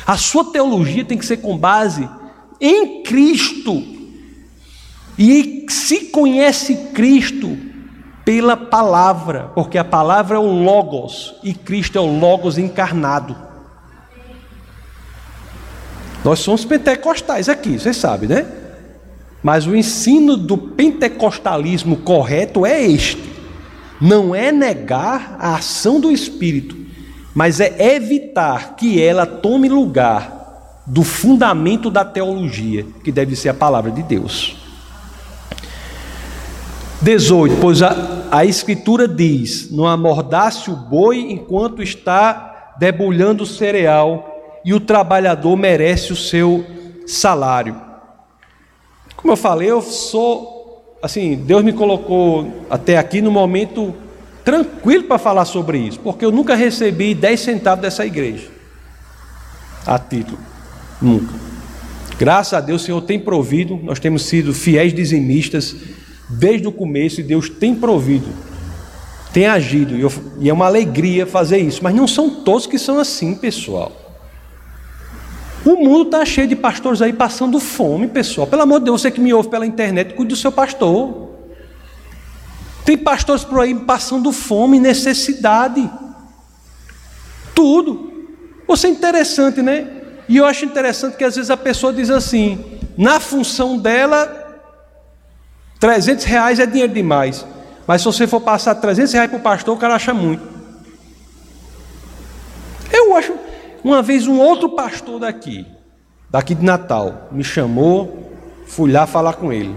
A 0.07 0.17
sua 0.17 0.43
teologia 0.47 1.05
tem 1.05 1.19
que 1.19 1.27
ser 1.27 1.37
com 1.37 1.55
base 1.55 2.09
em 2.59 3.03
Cristo. 3.03 3.85
E 5.19 5.67
se 5.69 6.07
conhece 6.07 6.75
Cristo 6.95 7.59
pela 8.25 8.57
palavra, 8.57 9.51
porque 9.55 9.77
a 9.77 9.85
palavra 9.85 10.37
é 10.37 10.39
o 10.39 10.63
Logos 10.65 11.35
e 11.45 11.53
Cristo 11.53 11.99
é 11.99 12.01
o 12.01 12.19
Logos 12.19 12.57
encarnado. 12.57 13.37
Nós 16.25 16.39
somos 16.39 16.65
pentecostais 16.65 17.51
aqui, 17.51 17.79
vocês 17.79 17.99
sabem, 17.99 18.31
né? 18.31 18.47
Mas 19.43 19.67
o 19.67 19.77
ensino 19.77 20.39
do 20.39 20.57
pentecostalismo 20.57 21.99
correto 21.99 22.65
é 22.65 22.83
este: 22.83 23.38
não 24.01 24.35
é 24.35 24.53
negar 24.53 25.37
a 25.39 25.57
ação 25.57 26.01
do 26.01 26.11
Espírito, 26.11 26.77
mas 27.35 27.61
é 27.61 27.95
evitar 27.95 28.77
que 28.77 29.03
ela 29.03 29.27
tome 29.27 29.69
lugar 29.69 30.83
do 30.87 31.05
fundamento 31.05 31.91
da 31.91 32.05
teologia, 32.05 32.87
que 33.05 33.13
deve 33.13 33.37
ser 33.37 33.51
a 33.51 33.55
palavra 33.55 33.91
de 33.91 34.03
Deus. 34.03 34.57
18. 37.03 37.57
Pois 37.61 37.83
a, 37.83 37.95
a 38.31 38.45
Escritura 38.45 39.07
diz: 39.07 39.71
Não 39.71 39.87
amordace 39.87 40.71
o 40.71 40.77
boi 40.77 41.31
enquanto 41.31 41.83
está 41.83 42.75
debulhando 42.79 43.43
o 43.43 43.47
cereal, 43.47 44.61
e 44.65 44.75
o 44.75 44.81
trabalhador 44.81 45.57
merece 45.57 46.13
o 46.13 46.17
seu 46.17 46.65
salário. 47.07 47.81
Como 49.17 49.33
eu 49.33 49.37
falei, 49.37 49.71
eu 49.71 49.83
sou, 49.83 50.58
assim, 51.03 51.37
Deus 51.37 51.63
me 51.63 51.73
colocou 51.73 52.67
até 52.69 52.97
aqui 52.97 53.21
no 53.21 53.31
momento 53.31 53.95
tranquilo 54.45 55.05
para 55.05 55.19
falar 55.19 55.45
sobre 55.45 55.79
isso, 55.79 56.01
porque 56.01 56.25
eu 56.25 56.33
nunca 56.33 56.55
recebi 56.55 57.15
10 57.15 57.41
centavos 57.41 57.83
dessa 57.83 58.07
igreja, 58.07 58.49
a 59.87 59.99
título, 59.99 60.39
nunca. 61.01 61.35
Graças 62.19 62.55
a 62.55 62.61
Deus, 62.61 62.83
o 62.83 62.85
Senhor 62.85 63.01
tem 63.03 63.21
provido, 63.21 63.79
nós 63.83 64.01
temos 64.01 64.23
sido 64.23 64.53
fiéis 64.53 64.93
dizimistas 64.93 65.77
desde 66.29 66.67
o 66.67 66.73
começo 66.73 67.21
e 67.21 67.25
Deus 67.25 67.49
tem 67.49 67.75
provido, 67.75 68.27
tem 69.33 69.47
agido, 69.47 69.97
e, 69.97 70.01
eu, 70.01 70.13
e 70.41 70.49
é 70.49 70.53
uma 70.53 70.67
alegria 70.67 71.27
fazer 71.27 71.59
isso, 71.59 71.81
mas 71.83 71.95
não 71.95 72.09
são 72.09 72.43
todos 72.43 72.67
que 72.67 72.79
são 72.79 72.99
assim, 72.99 73.35
pessoal. 73.35 74.08
O 75.69 75.77
mundo 75.77 76.05
está 76.05 76.25
cheio 76.25 76.49
de 76.49 76.57
pastores 76.57 77.03
aí 77.03 77.13
passando 77.13 77.61
fome, 77.61 78.09
pessoal. 78.09 78.47
Pelo 78.47 78.63
amor 78.63 78.79
de 78.79 78.87
Deus, 78.87 79.03
você 79.03 79.11
que 79.11 79.21
me 79.21 79.35
ouve 79.35 79.51
pela 79.51 79.67
internet, 79.67 80.15
cuide 80.15 80.31
do 80.31 80.37
seu 80.37 80.51
pastor. 80.51 81.29
Tem 82.87 82.97
pastores 82.97 83.45
por 83.45 83.61
aí 83.61 83.75
passando 83.75 84.33
fome, 84.33 84.81
necessidade. 84.81 85.91
Tudo. 87.55 88.11
Você 88.67 88.87
é 88.87 88.91
interessante, 88.91 89.61
né? 89.61 89.87
E 90.27 90.39
eu 90.39 90.47
acho 90.47 90.65
interessante 90.65 91.19
que 91.19 91.25
às 91.25 91.37
vezes 91.37 91.51
a 91.51 91.57
pessoa 91.57 91.93
diz 91.93 92.09
assim: 92.09 92.81
na 92.97 93.21
função 93.21 93.77
dela, 93.77 94.63
300 95.79 96.25
reais 96.25 96.59
é 96.59 96.65
dinheiro 96.65 96.95
demais. 96.95 97.45
Mas 97.87 98.01
se 98.01 98.07
você 98.07 98.27
for 98.27 98.41
passar 98.41 98.75
300 98.75 99.13
reais 99.13 99.29
para 99.29 99.39
o 99.39 99.43
pastor, 99.43 99.77
o 99.77 99.79
cara 99.79 99.97
acha 99.97 100.15
muito. 100.15 100.49
Eu 102.91 103.15
acho. 103.15 103.48
Uma 103.83 104.03
vez 104.03 104.27
um 104.27 104.39
outro 104.39 104.71
pastor 104.71 105.21
daqui, 105.21 105.67
daqui 106.31 106.55
de 106.55 106.65
Natal, 106.65 107.29
me 107.31 107.45
chamou, 107.45 108.33
fui 108.67 108.91
lá 108.91 109.07
falar 109.07 109.35
com 109.35 109.53
ele. 109.53 109.75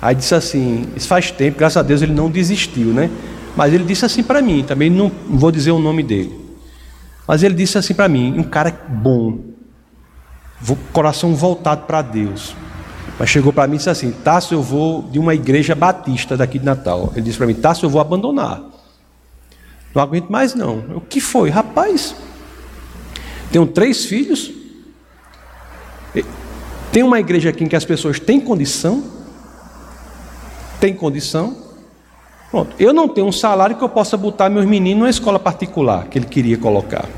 Aí 0.00 0.14
disse 0.14 0.34
assim, 0.34 0.86
isso 0.94 1.08
faz 1.08 1.30
tempo, 1.30 1.58
graças 1.58 1.78
a 1.78 1.82
Deus 1.82 2.02
ele 2.02 2.12
não 2.12 2.30
desistiu, 2.30 2.88
né? 2.88 3.10
Mas 3.56 3.72
ele 3.72 3.84
disse 3.84 4.04
assim 4.04 4.22
para 4.22 4.42
mim, 4.42 4.62
também 4.62 4.90
não, 4.90 5.10
vou 5.28 5.50
dizer 5.50 5.70
o 5.70 5.78
nome 5.78 6.02
dele. 6.02 6.38
Mas 7.26 7.42
ele 7.42 7.54
disse 7.54 7.78
assim 7.78 7.94
para 7.94 8.08
mim, 8.08 8.38
um 8.38 8.42
cara 8.42 8.70
bom, 8.88 9.38
coração 10.92 11.34
voltado 11.34 11.86
para 11.86 12.02
Deus. 12.02 12.54
Mas 13.18 13.30
chegou 13.30 13.52
para 13.52 13.66
mim 13.66 13.74
e 13.74 13.78
disse 13.78 13.90
assim: 13.90 14.10
Tássio, 14.10 14.56
eu 14.56 14.62
vou 14.62 15.02
de 15.02 15.18
uma 15.18 15.34
igreja 15.34 15.74
batista 15.74 16.36
daqui 16.36 16.58
de 16.58 16.64
Natal. 16.64 17.12
Ele 17.12 17.22
disse 17.22 17.38
para 17.38 17.46
mim: 17.46 17.54
Tássio, 17.54 17.86
eu 17.86 17.90
vou 17.90 18.00
abandonar. 18.00 18.60
Não 19.94 20.02
aguento 20.02 20.28
mais 20.30 20.54
não. 20.54 20.78
O 20.96 21.00
que 21.00 21.20
foi? 21.20 21.50
Rapaz, 21.50 22.16
tenho 23.54 23.66
três 23.68 24.04
filhos. 24.04 24.50
Tem 26.90 27.04
uma 27.04 27.20
igreja 27.20 27.50
aqui 27.50 27.62
em 27.62 27.68
que 27.68 27.76
as 27.76 27.84
pessoas 27.84 28.18
têm 28.18 28.40
condição. 28.40 29.04
Tem 30.80 30.92
condição. 30.92 31.56
Pronto. 32.50 32.74
Eu 32.80 32.92
não 32.92 33.08
tenho 33.08 33.28
um 33.28 33.32
salário 33.32 33.76
que 33.76 33.84
eu 33.84 33.88
possa 33.88 34.16
botar 34.16 34.50
meus 34.50 34.66
meninos 34.66 34.98
numa 34.98 35.10
escola 35.10 35.38
particular 35.38 36.08
que 36.08 36.18
ele 36.18 36.26
queria 36.26 36.58
colocar. 36.58 37.08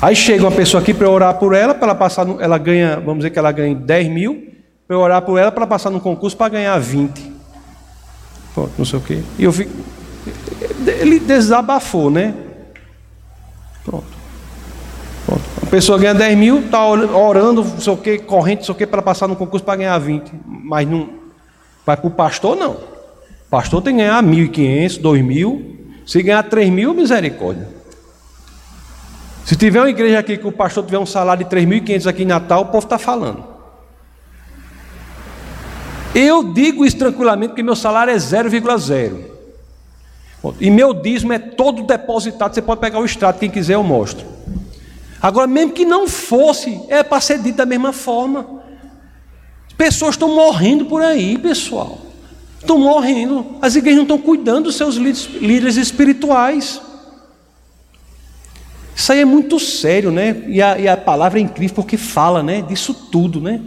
Aí 0.00 0.16
chega 0.16 0.42
uma 0.42 0.50
pessoa 0.50 0.80
aqui 0.82 0.94
para 0.94 1.08
orar 1.08 1.34
por 1.34 1.54
ela, 1.54 1.74
para 1.74 1.88
ela 1.88 1.94
passar, 1.94 2.24
no, 2.24 2.40
ela 2.40 2.56
ganha, 2.56 2.96
vamos 2.96 3.18
dizer 3.18 3.30
que 3.30 3.38
ela 3.38 3.52
ganha 3.52 3.74
10 3.74 4.08
mil, 4.08 4.54
para 4.88 4.96
eu 4.96 5.00
orar 5.00 5.20
por 5.20 5.38
ela 5.38 5.52
para 5.52 5.66
passar 5.66 5.90
no 5.90 6.00
concurso 6.00 6.34
para 6.34 6.48
ganhar 6.48 6.78
20. 6.78 7.30
Pronto, 8.54 8.72
não 8.78 8.86
sei 8.86 8.98
o 8.98 9.02
quê. 9.02 9.22
E 9.38 9.44
eu 9.44 9.52
fico. 9.52 9.70
Ele 10.86 11.20
desabafou, 11.20 12.10
né? 12.10 12.34
Pronto 13.84 14.21
pessoa 15.70 15.98
ganha 15.98 16.14
10 16.14 16.36
mil, 16.36 16.58
está 16.60 16.86
orando, 16.86 17.64
não 17.64 17.80
sei 17.80 17.92
o 17.92 17.96
que, 17.96 18.18
corrente, 18.18 18.58
não 18.58 18.64
sei 18.66 18.74
o 18.74 18.78
que, 18.78 18.86
para 18.86 19.00
passar 19.00 19.26
no 19.26 19.34
concurso 19.34 19.64
para 19.64 19.76
ganhar 19.76 19.98
20. 19.98 20.30
Mas 20.46 20.86
não. 20.86 21.08
Vai 21.86 21.96
para 21.96 22.06
o 22.06 22.10
pastor, 22.10 22.56
não. 22.56 22.72
O 22.72 23.50
pastor 23.50 23.80
tem 23.80 23.96
que 23.96 24.02
ganhar 24.02 24.22
1.500, 24.22 25.00
2.000. 25.00 25.72
Se 26.06 26.22
ganhar 26.22 26.42
3 26.42 26.70
mil, 26.70 26.92
misericórdia. 26.92 27.68
Se 29.44 29.56
tiver 29.56 29.80
uma 29.80 29.90
igreja 29.90 30.18
aqui 30.18 30.36
que 30.36 30.46
o 30.46 30.52
pastor 30.52 30.84
tiver 30.84 30.98
um 30.98 31.06
salário 31.06 31.44
de 31.44 31.50
3.500 31.50 32.06
aqui 32.06 32.22
em 32.22 32.26
Natal, 32.26 32.62
o 32.62 32.66
povo 32.66 32.84
está 32.84 32.98
falando. 32.98 33.44
Eu 36.14 36.52
digo 36.52 36.84
isso 36.84 36.98
tranquilamente 36.98 37.48
porque 37.48 37.62
meu 37.62 37.74
salário 37.74 38.12
é 38.12 38.16
0,0. 38.16 39.32
E 40.60 40.70
meu 40.70 40.92
dízimo 40.92 41.32
é 41.32 41.38
todo 41.38 41.82
depositado. 41.84 42.54
Você 42.54 42.60
pode 42.60 42.80
pegar 42.80 42.98
o 42.98 43.04
extrato, 43.04 43.38
quem 43.38 43.50
quiser 43.50 43.74
eu 43.74 43.82
mostro. 43.82 44.26
Agora, 45.22 45.46
mesmo 45.46 45.72
que 45.72 45.84
não 45.84 46.08
fosse, 46.08 46.82
é 46.88 47.04
para 47.04 47.20
ser 47.20 47.38
dito 47.38 47.58
da 47.58 47.64
mesma 47.64 47.92
forma. 47.92 48.60
Pessoas 49.78 50.16
estão 50.16 50.34
morrendo 50.34 50.86
por 50.86 51.00
aí, 51.00 51.38
pessoal. 51.38 51.98
Estão 52.58 52.76
morrendo. 52.76 53.56
As 53.62 53.76
igrejas 53.76 53.98
não 53.98 54.02
estão 54.02 54.18
cuidando 54.18 54.64
dos 54.64 54.74
seus 54.74 54.96
líderes 54.96 55.76
espirituais. 55.76 56.82
Isso 58.96 59.12
aí 59.12 59.20
é 59.20 59.24
muito 59.24 59.60
sério, 59.60 60.10
né? 60.10 60.42
E 60.48 60.60
a, 60.60 60.78
e 60.78 60.88
a, 60.88 60.96
palavra 60.96 61.38
é 61.38 61.42
incrível 61.42 61.76
porque 61.76 61.96
fala, 61.96 62.42
né? 62.42 62.60
Disso 62.60 62.92
tudo, 62.92 63.40
né? 63.40 63.60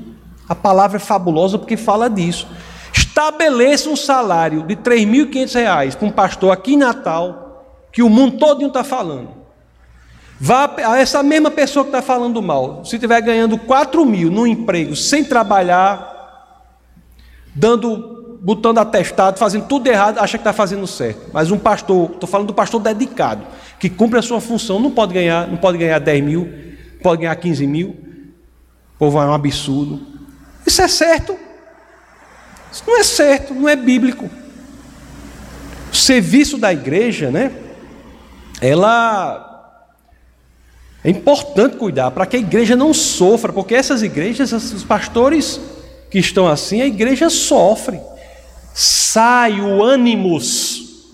A 0.47 0.55
palavra 0.55 0.97
é 0.97 0.99
fabulosa 0.99 1.57
porque 1.57 1.77
fala 1.77 2.09
disso. 2.09 2.47
Estabeleça 2.93 3.89
um 3.89 3.95
salário 3.95 4.63
de 4.63 4.75
R$ 4.75 4.81
3.500 4.81 5.95
para 5.95 6.07
um 6.07 6.11
pastor 6.11 6.51
aqui 6.51 6.73
em 6.73 6.77
Natal, 6.77 7.65
que 7.93 8.03
o 8.03 8.09
mundo 8.09 8.37
todo 8.37 8.65
está 8.65 8.83
falando. 8.83 9.44
Vá 10.39 10.75
essa 10.97 11.23
mesma 11.23 11.49
pessoa 11.49 11.85
que 11.85 11.89
está 11.89 12.01
falando 12.01 12.41
mal, 12.41 12.83
se 12.83 12.95
estiver 12.95 13.21
ganhando 13.21 13.57
4 13.57 14.05
mil 14.05 14.29
no 14.29 14.45
emprego, 14.45 14.95
sem 14.95 15.23
trabalhar, 15.23 16.13
dando, 17.53 18.37
botando 18.41 18.79
atestado, 18.79 19.39
fazendo 19.39 19.65
tudo 19.65 19.87
errado, 19.87 20.19
acha 20.19 20.37
que 20.37 20.41
está 20.41 20.51
fazendo 20.51 20.85
certo. 20.85 21.29
Mas 21.31 21.51
um 21.51 21.57
pastor, 21.57 22.11
estou 22.11 22.27
falando 22.27 22.47
do 22.47 22.53
pastor 22.53 22.81
dedicado, 22.81 23.45
que 23.79 23.89
cumpre 23.89 24.19
a 24.19 24.21
sua 24.21 24.41
função, 24.41 24.77
não 24.77 24.91
pode 24.91 25.13
ganhar, 25.13 25.47
não 25.47 25.57
pode 25.57 25.77
ganhar 25.77 25.99
10 25.99 26.23
mil, 26.23 26.53
pode 27.01 27.21
ganhar 27.21 27.35
15 27.35 27.65
mil. 27.65 27.89
O 28.95 28.97
povo 28.99 29.21
é 29.21 29.25
um 29.25 29.33
absurdo. 29.33 30.05
Isso 30.65 30.81
é 30.81 30.87
certo? 30.87 31.37
Isso 32.71 32.83
não 32.85 32.99
é 32.99 33.03
certo, 33.03 33.53
não 33.53 33.69
é 33.69 33.75
bíblico. 33.75 34.29
O 35.91 35.95
serviço 35.95 36.57
da 36.57 36.73
igreja, 36.73 37.31
né? 37.31 37.53
Ela 38.59 39.54
é 41.05 41.09
importante 41.11 41.77
cuidar 41.77 42.09
para 42.09 42.25
que 42.25 42.35
a 42.35 42.39
igreja 42.39 42.75
não 42.75 42.91
sofra, 42.91 43.53
porque 43.53 43.75
essas 43.75 44.01
igrejas, 44.01 44.51
os 44.51 44.83
pastores 44.83 45.61
que 46.09 46.17
estão 46.17 46.47
assim, 46.47 46.81
a 46.81 46.87
igreja 46.87 47.29
sofre. 47.29 48.01
Sai 48.73 49.61
o 49.61 49.83
ânimos 49.83 51.11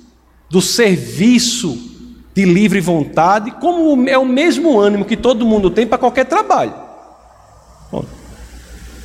do 0.50 0.62
serviço 0.62 1.78
de 2.34 2.46
livre 2.46 2.80
vontade, 2.80 3.52
como 3.60 4.08
é 4.08 4.18
o 4.18 4.24
mesmo 4.24 4.80
ânimo 4.80 5.04
que 5.04 5.18
todo 5.18 5.46
mundo 5.46 5.70
tem 5.70 5.86
para 5.86 5.98
qualquer 5.98 6.24
trabalho. 6.24 6.74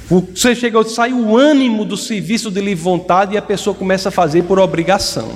Você 0.09 0.55
chega, 0.55 0.85
sai 0.85 1.13
o 1.13 1.37
ânimo 1.37 1.85
do 1.85 1.97
serviço 1.97 2.49
de 2.49 2.61
livre 2.61 2.85
vontade 2.85 3.35
e 3.35 3.37
a 3.37 3.43
pessoa 3.43 3.75
começa 3.75 4.09
a 4.09 4.13
fazer 4.13 4.45
por 4.45 4.61
obrigação. 4.61 5.33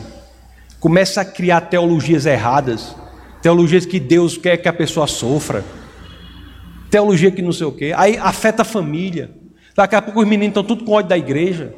Começa 0.79 1.23
a 1.23 1.25
criar 1.25 1.63
teologias 1.63 2.25
erradas 2.25 2.95
Teologias 3.43 3.87
que 3.87 3.99
Deus 3.99 4.37
quer 4.37 4.57
que 4.57 4.69
a 4.69 4.73
pessoa 4.73 5.07
sofra. 5.07 5.65
Teologia 6.91 7.31
que 7.31 7.41
não 7.41 7.53
sei 7.53 7.67
o 7.67 7.73
quê. 7.73 7.93
Aí 7.97 8.17
afeta 8.19 8.63
a 8.63 8.65
família. 8.65 9.31
Daqui 9.75 9.95
a 9.95 10.03
pouco 10.03 10.21
os 10.21 10.27
meninos 10.27 10.49
estão 10.51 10.65
tudo 10.65 10.85
com 10.85 10.93
ódio 10.93 11.09
da 11.09 11.17
igreja. 11.17 11.75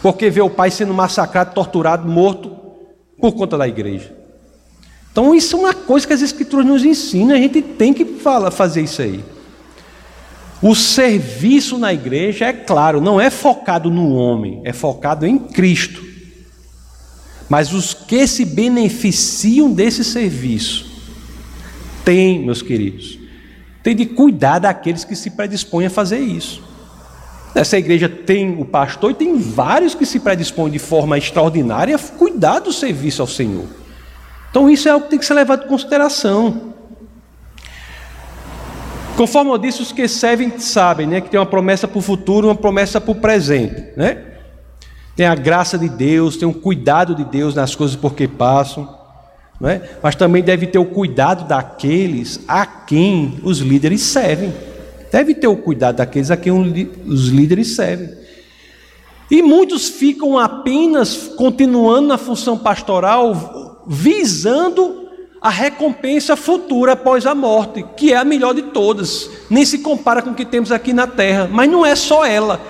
Porque 0.00 0.30
vê 0.30 0.40
o 0.40 0.50
pai 0.50 0.70
sendo 0.70 0.94
massacrado, 0.94 1.54
torturado, 1.54 2.08
morto 2.08 2.56
por 3.20 3.32
conta 3.32 3.56
da 3.56 3.66
igreja. 3.66 4.14
Então 5.10 5.34
isso 5.34 5.56
é 5.56 5.58
uma 5.58 5.74
coisa 5.74 6.06
que 6.06 6.12
as 6.12 6.22
escrituras 6.22 6.64
nos 6.64 6.84
ensinam, 6.84 7.34
a 7.34 7.38
gente 7.38 7.60
tem 7.60 7.92
que 7.92 8.04
falar, 8.04 8.50
fazer 8.50 8.82
isso 8.82 9.02
aí. 9.02 9.22
O 10.62 10.74
serviço 10.74 11.76
na 11.76 11.92
igreja, 11.92 12.46
é 12.46 12.52
claro, 12.52 13.00
não 13.00 13.20
é 13.20 13.28
focado 13.28 13.90
no 13.90 14.14
homem, 14.14 14.60
é 14.64 14.72
focado 14.72 15.26
em 15.26 15.38
Cristo. 15.38 16.11
Mas 17.52 17.74
os 17.74 17.92
que 17.92 18.26
se 18.26 18.46
beneficiam 18.46 19.70
desse 19.70 20.02
serviço 20.02 20.90
têm, 22.02 22.42
meus 22.42 22.62
queridos, 22.62 23.18
tem 23.82 23.94
de 23.94 24.06
cuidar 24.06 24.58
daqueles 24.58 25.04
que 25.04 25.14
se 25.14 25.28
predispõem 25.28 25.84
a 25.84 25.90
fazer 25.90 26.20
isso. 26.20 26.62
Nessa 27.54 27.76
igreja 27.76 28.08
tem 28.08 28.58
o 28.58 28.64
pastor 28.64 29.10
e 29.10 29.14
tem 29.14 29.36
vários 29.36 29.94
que 29.94 30.06
se 30.06 30.18
predispõem 30.18 30.72
de 30.72 30.78
forma 30.78 31.18
extraordinária 31.18 31.94
a 31.94 31.98
cuidar 31.98 32.60
do 32.60 32.72
serviço 32.72 33.20
ao 33.20 33.28
Senhor. 33.28 33.66
Então 34.48 34.70
isso 34.70 34.88
é 34.88 34.92
algo 34.92 35.04
que 35.04 35.10
tem 35.10 35.18
que 35.18 35.26
ser 35.26 35.34
levado 35.34 35.66
em 35.66 35.68
consideração. 35.68 36.72
Conforme 39.14 39.50
eu 39.50 39.58
disse, 39.58 39.82
os 39.82 39.92
que 39.92 40.08
servem 40.08 40.58
sabem 40.58 41.06
né, 41.06 41.20
que 41.20 41.28
tem 41.28 41.38
uma 41.38 41.44
promessa 41.44 41.86
para 41.86 41.98
o 41.98 42.00
futuro 42.00 42.48
uma 42.48 42.54
promessa 42.54 42.98
para 42.98 43.12
o 43.12 43.14
presente. 43.14 43.92
Né? 43.94 44.31
Tem 45.14 45.26
a 45.26 45.34
graça 45.34 45.78
de 45.78 45.88
Deus, 45.88 46.36
tem 46.36 46.48
o 46.48 46.54
cuidado 46.54 47.14
de 47.14 47.24
Deus 47.24 47.54
nas 47.54 47.74
coisas 47.74 47.96
por 47.96 48.14
que 48.14 48.26
passam. 48.26 48.88
Né? 49.60 49.82
Mas 50.02 50.16
também 50.16 50.42
deve 50.42 50.66
ter 50.66 50.78
o 50.78 50.84
cuidado 50.84 51.46
daqueles 51.46 52.40
a 52.48 52.66
quem 52.66 53.38
os 53.44 53.58
líderes 53.58 54.00
servem. 54.00 54.52
Deve 55.10 55.34
ter 55.34 55.46
o 55.46 55.56
cuidado 55.56 55.96
daqueles 55.96 56.30
a 56.30 56.36
quem 56.36 56.52
os 56.52 57.28
líderes 57.28 57.76
servem. 57.76 58.10
E 59.30 59.40
muitos 59.40 59.88
ficam 59.88 60.38
apenas 60.38 61.28
continuando 61.36 62.08
na 62.08 62.18
função 62.18 62.58
pastoral, 62.58 63.82
visando 63.86 65.08
a 65.40 65.50
recompensa 65.50 66.36
futura 66.36 66.92
após 66.92 67.26
a 67.26 67.34
morte, 67.34 67.84
que 67.96 68.12
é 68.12 68.16
a 68.16 68.24
melhor 68.24 68.54
de 68.54 68.62
todas. 68.62 69.28
Nem 69.50 69.64
se 69.64 69.78
compara 69.78 70.22
com 70.22 70.30
o 70.30 70.34
que 70.34 70.44
temos 70.44 70.70
aqui 70.70 70.92
na 70.92 71.06
terra, 71.06 71.48
mas 71.50 71.70
não 71.70 71.84
é 71.84 71.96
só 71.96 72.24
ela. 72.24 72.60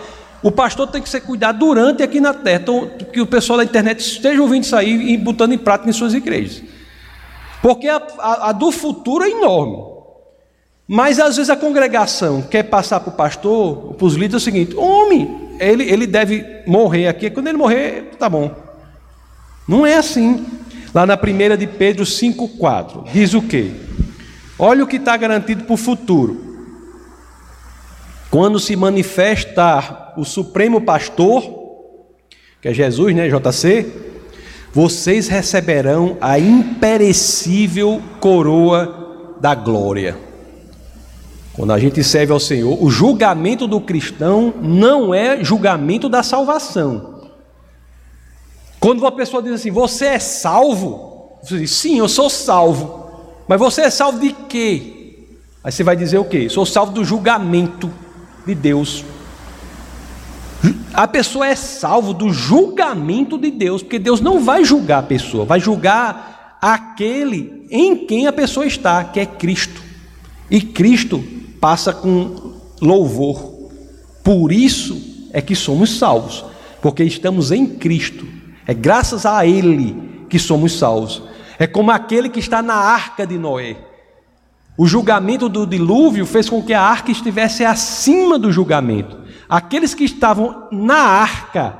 O 0.42 0.50
pastor 0.50 0.88
tem 0.88 1.00
que 1.00 1.08
ser 1.08 1.20
cuidado 1.20 1.58
durante 1.58 2.02
aqui 2.02 2.20
na 2.20 2.34
terra, 2.34 2.60
então, 2.62 2.90
que 3.12 3.20
o 3.20 3.26
pessoal 3.26 3.58
da 3.58 3.64
internet 3.64 4.00
esteja 4.00 4.42
ouvindo 4.42 4.64
isso 4.64 4.74
aí 4.74 5.12
e 5.12 5.16
botando 5.16 5.52
em 5.52 5.58
prática 5.58 5.88
em 5.88 5.92
suas 5.92 6.14
igrejas. 6.14 6.62
Porque 7.62 7.86
a, 7.86 8.02
a, 8.18 8.48
a 8.48 8.52
do 8.52 8.72
futuro 8.72 9.24
é 9.24 9.30
enorme. 9.30 9.92
Mas 10.88 11.20
às 11.20 11.36
vezes 11.36 11.48
a 11.48 11.56
congregação 11.56 12.42
quer 12.42 12.64
passar 12.64 12.98
para 13.00 13.12
o 13.12 13.16
pastor, 13.16 13.94
para 13.94 14.04
os 14.04 14.14
líderes, 14.14 14.34
é 14.34 14.36
o 14.36 14.40
seguinte: 14.40 14.76
homem, 14.76 15.50
ele, 15.60 15.84
ele 15.84 16.06
deve 16.06 16.44
morrer 16.66 17.06
aqui, 17.06 17.30
quando 17.30 17.46
ele 17.46 17.56
morrer, 17.56 18.10
tá 18.18 18.28
bom. 18.28 18.50
Não 19.66 19.86
é 19.86 19.94
assim. 19.94 20.44
Lá 20.92 21.06
na 21.06 21.16
primeira 21.16 21.56
de 21.56 21.66
Pedro 21.66 22.04
5,4, 22.04 23.04
diz 23.12 23.32
o 23.32 23.40
quê? 23.40 23.70
Olha 24.58 24.84
o 24.84 24.86
que 24.86 24.96
está 24.96 25.16
garantido 25.16 25.64
para 25.64 25.72
o 25.72 25.78
futuro. 25.78 26.51
Quando 28.32 28.58
se 28.58 28.74
manifestar 28.74 30.14
o 30.16 30.24
Supremo 30.24 30.80
Pastor, 30.80 31.42
que 32.62 32.68
é 32.68 32.72
Jesus, 32.72 33.14
né, 33.14 33.28
JC, 33.28 33.86
vocês 34.72 35.28
receberão 35.28 36.16
a 36.18 36.38
imperecível 36.38 38.00
coroa 38.20 39.34
da 39.38 39.54
glória. 39.54 40.16
Quando 41.52 41.74
a 41.74 41.78
gente 41.78 42.02
serve 42.02 42.32
ao 42.32 42.40
Senhor, 42.40 42.82
o 42.82 42.88
julgamento 42.88 43.66
do 43.66 43.82
cristão 43.82 44.54
não 44.62 45.12
é 45.12 45.44
julgamento 45.44 46.08
da 46.08 46.22
salvação. 46.22 47.28
Quando 48.80 49.00
uma 49.00 49.12
pessoa 49.12 49.42
diz 49.42 49.52
assim, 49.52 49.70
você 49.70 50.06
é 50.06 50.18
salvo? 50.18 51.36
Você 51.42 51.58
diz, 51.58 51.70
sim, 51.70 51.98
eu 51.98 52.08
sou 52.08 52.30
salvo. 52.30 53.10
Mas 53.46 53.58
você 53.58 53.82
é 53.82 53.90
salvo 53.90 54.18
de 54.18 54.32
quê? 54.32 55.26
Aí 55.62 55.70
você 55.70 55.84
vai 55.84 55.96
dizer 55.96 56.16
o 56.16 56.24
quê? 56.24 56.48
Sou 56.48 56.64
salvo 56.64 56.92
do 56.92 57.04
julgamento 57.04 57.92
de 58.46 58.54
Deus. 58.54 59.04
A 60.92 61.08
pessoa 61.08 61.46
é 61.46 61.56
salvo 61.56 62.12
do 62.12 62.32
julgamento 62.32 63.38
de 63.38 63.50
Deus, 63.50 63.82
porque 63.82 63.98
Deus 63.98 64.20
não 64.20 64.40
vai 64.40 64.64
julgar 64.64 64.98
a 64.98 65.06
pessoa, 65.06 65.44
vai 65.44 65.58
julgar 65.58 66.58
aquele 66.60 67.66
em 67.70 68.06
quem 68.06 68.26
a 68.26 68.32
pessoa 68.32 68.66
está, 68.66 69.02
que 69.04 69.18
é 69.18 69.26
Cristo. 69.26 69.82
E 70.50 70.60
Cristo 70.60 71.24
passa 71.60 71.92
com 71.92 72.54
louvor. 72.80 73.70
Por 74.22 74.52
isso 74.52 75.28
é 75.32 75.40
que 75.40 75.56
somos 75.56 75.98
salvos, 75.98 76.44
porque 76.80 77.02
estamos 77.02 77.50
em 77.50 77.66
Cristo. 77.66 78.26
É 78.66 78.74
graças 78.74 79.26
a 79.26 79.44
Ele 79.46 80.24
que 80.28 80.38
somos 80.38 80.78
salvos. 80.78 81.22
É 81.58 81.66
como 81.66 81.90
aquele 81.90 82.28
que 82.28 82.38
está 82.38 82.62
na 82.62 82.74
arca 82.74 83.26
de 83.26 83.38
Noé. 83.38 83.76
O 84.76 84.86
julgamento 84.86 85.48
do 85.48 85.66
dilúvio 85.66 86.24
fez 86.24 86.48
com 86.48 86.62
que 86.62 86.72
a 86.72 86.80
arca 86.80 87.10
estivesse 87.10 87.64
acima 87.64 88.38
do 88.38 88.50
julgamento. 88.50 89.18
Aqueles 89.48 89.94
que 89.94 90.04
estavam 90.04 90.68
na 90.72 90.96
arca 90.96 91.76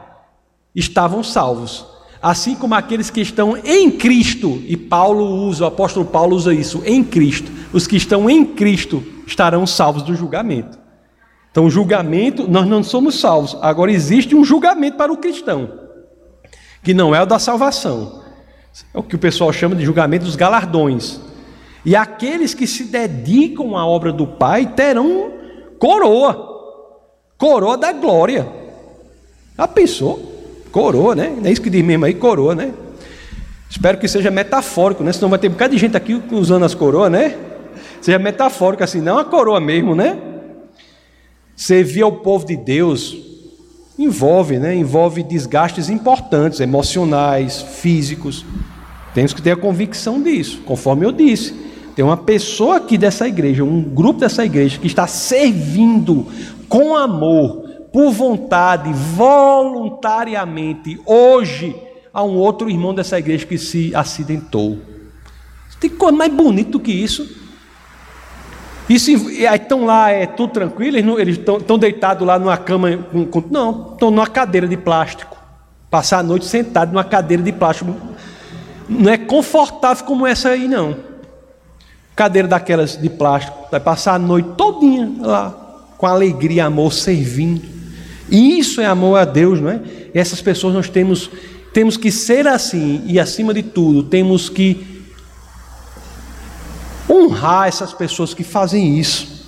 estavam 0.75 1.23
salvos, 1.23 1.87
assim 2.23 2.55
como 2.55 2.75
aqueles 2.75 3.09
que 3.09 3.21
estão 3.21 3.57
em 3.57 3.91
Cristo, 3.91 4.63
e 4.67 4.77
Paulo 4.77 5.25
usa, 5.47 5.65
o 5.65 5.67
apóstolo 5.67 6.05
Paulo 6.05 6.37
usa 6.37 6.53
isso, 6.53 6.83
em 6.85 7.03
Cristo. 7.03 7.51
Os 7.73 7.87
que 7.87 7.97
estão 7.97 8.29
em 8.29 8.45
Cristo 8.45 9.03
estarão 9.27 9.67
salvos 9.67 10.03
do 10.03 10.15
julgamento. 10.15 10.79
Então, 11.51 11.69
julgamento, 11.69 12.49
nós 12.49 12.67
não 12.67 12.83
somos 12.83 13.19
salvos. 13.21 13.57
Agora 13.61 13.91
existe 13.91 14.35
um 14.35 14.45
julgamento 14.45 14.97
para 14.97 15.13
o 15.13 15.17
cristão, 15.17 15.71
que 16.83 16.95
não 16.95 17.15
é 17.15 17.23
o 17.23 17.27
da 17.27 17.39
salvação. 17.39 18.23
É 18.93 18.99
o 18.99 19.03
que 19.03 19.17
o 19.17 19.19
pessoal 19.19 19.53
chama 19.53 19.75
de 19.75 19.85
julgamento 19.85 20.25
dos 20.25 20.37
galardões. 20.37 21.21
E 21.85 21.97
aqueles 21.97 22.55
que 22.55 22.67
se 22.67 22.85
dedicam 22.85 23.77
à 23.77 23.87
obra 23.87 24.13
do 24.13 24.27
Pai 24.27 24.67
terão 24.67 25.33
coroa 25.79 26.53
coroa 27.43 27.77
da 27.77 27.93
glória. 27.93 28.47
Já 29.59 29.67
pensou? 29.67 30.31
Coroa, 30.71 31.17
né? 31.17 31.37
É 31.43 31.51
isso 31.51 31.61
que 31.61 31.69
diz 31.69 31.85
mesmo 31.85 32.05
aí, 32.05 32.15
coroa, 32.15 32.55
né? 32.55 32.73
Espero 33.69 33.99
que 33.99 34.07
seja 34.07 34.31
metafórico, 34.31 35.03
né? 35.03 35.13
Senão 35.13 35.29
vai 35.29 35.41
ter 35.41 35.49
um 35.49 35.51
bocado 35.51 35.75
de 35.75 35.81
gente 35.81 35.97
aqui 35.97 36.23
usando 36.31 36.65
as 36.65 36.73
coroas, 36.73 37.11
né? 37.11 37.37
Seja 38.01 38.17
metafórico 38.17 38.85
assim, 38.85 39.01
não 39.01 39.19
a 39.19 39.25
coroa 39.25 39.59
mesmo, 39.59 39.93
né? 39.93 40.17
Servir 41.57 42.03
ao 42.03 42.13
povo 42.13 42.47
de 42.47 42.57
Deus 42.57 43.17
envolve, 43.99 44.61
né? 44.61 44.73
Envolve 44.77 45.25
desgastes 45.25 45.89
importantes, 45.89 46.61
emocionais, 46.61 47.61
físicos. 47.61 48.47
Temos 49.15 49.35
que 49.35 49.43
ter 49.43 49.51
a 49.51 49.57
convicção 49.57 50.23
disso, 50.23 50.61
conforme 50.65 51.05
eu 51.05 51.11
disse. 51.11 51.72
Tem 51.95 52.05
uma 52.05 52.17
pessoa 52.17 52.77
aqui 52.77 52.97
dessa 52.97 53.29
igreja, 53.29 53.63
um 53.63 53.83
grupo 53.83 54.21
dessa 54.21 54.45
igreja 54.45 54.79
que 54.79 54.87
está 54.87 55.07
servindo 55.07 56.27
com 56.69 56.97
amor, 56.97 57.69
por 57.93 58.11
vontade, 58.11 58.91
voluntariamente, 58.93 60.99
hoje, 61.05 61.77
a 62.13 62.23
um 62.23 62.37
outro 62.37 62.71
irmão 62.71 62.95
dessa 62.95 63.19
igreja 63.19 63.45
que 63.45 63.59
se 63.59 63.95
acidentou. 63.95 64.79
Tem 65.79 65.91
coisa 65.91 66.17
mais 66.17 66.33
bonita 66.33 66.71
do 66.71 66.81
que 66.81 66.93
isso. 66.93 67.43
E 68.89 68.99
se 68.99 69.15
estão 69.15 69.85
lá, 69.85 70.11
é 70.11 70.27
tudo 70.27 70.53
tranquilo, 70.53 71.21
eles 71.21 71.39
estão 71.39 71.79
deitados 71.79 72.27
lá 72.27 72.39
numa 72.39 72.57
cama, 72.57 72.99
com, 73.31 73.43
não, 73.51 73.93
estão 73.93 74.11
numa 74.11 74.27
cadeira 74.27 74.67
de 74.67 74.77
plástico. 74.77 75.37
Passar 75.91 76.21
a 76.21 76.23
noite 76.23 76.47
sentado 76.47 76.93
numa 76.93 77.05
cadeira 77.05 77.43
de 77.43 77.53
plástico. 77.53 77.95
Não 78.89 79.13
é 79.13 79.19
confortável 79.19 80.05
como 80.05 80.27
essa 80.27 80.51
aí, 80.51 80.69
não. 80.69 81.12
Cadeira 82.15 82.47
daquelas 82.47 82.97
de 82.97 83.09
plástico. 83.09 83.57
Vai 83.71 83.81
passar 83.81 84.15
a 84.15 84.19
noite 84.19 84.51
todinha 84.57 85.11
lá 85.21 85.63
com 86.03 86.07
alegria, 86.09 86.65
amor, 86.65 86.93
servindo. 86.93 87.63
E 88.29 88.59
isso 88.59 88.81
é 88.81 88.87
amor 88.87 89.21
a 89.21 89.25
Deus, 89.25 89.61
não 89.61 89.71
é? 89.71 89.81
E 90.13 90.19
essas 90.19 90.43
pessoas 90.43 90.75
nós 90.75 90.89
temos, 90.89 91.31
temos 91.73 91.97
que 91.97 92.11
ser 92.11 92.49
assim, 92.49 93.05
e 93.07 93.21
acima 93.21 93.55
de 93.55 93.63
tudo, 93.63 94.03
temos 94.03 94.49
que 94.49 95.05
honrar 97.09 97.69
essas 97.69 97.93
pessoas 97.93 98.35
que 98.35 98.43
fazem 98.43 98.99
isso. 98.99 99.47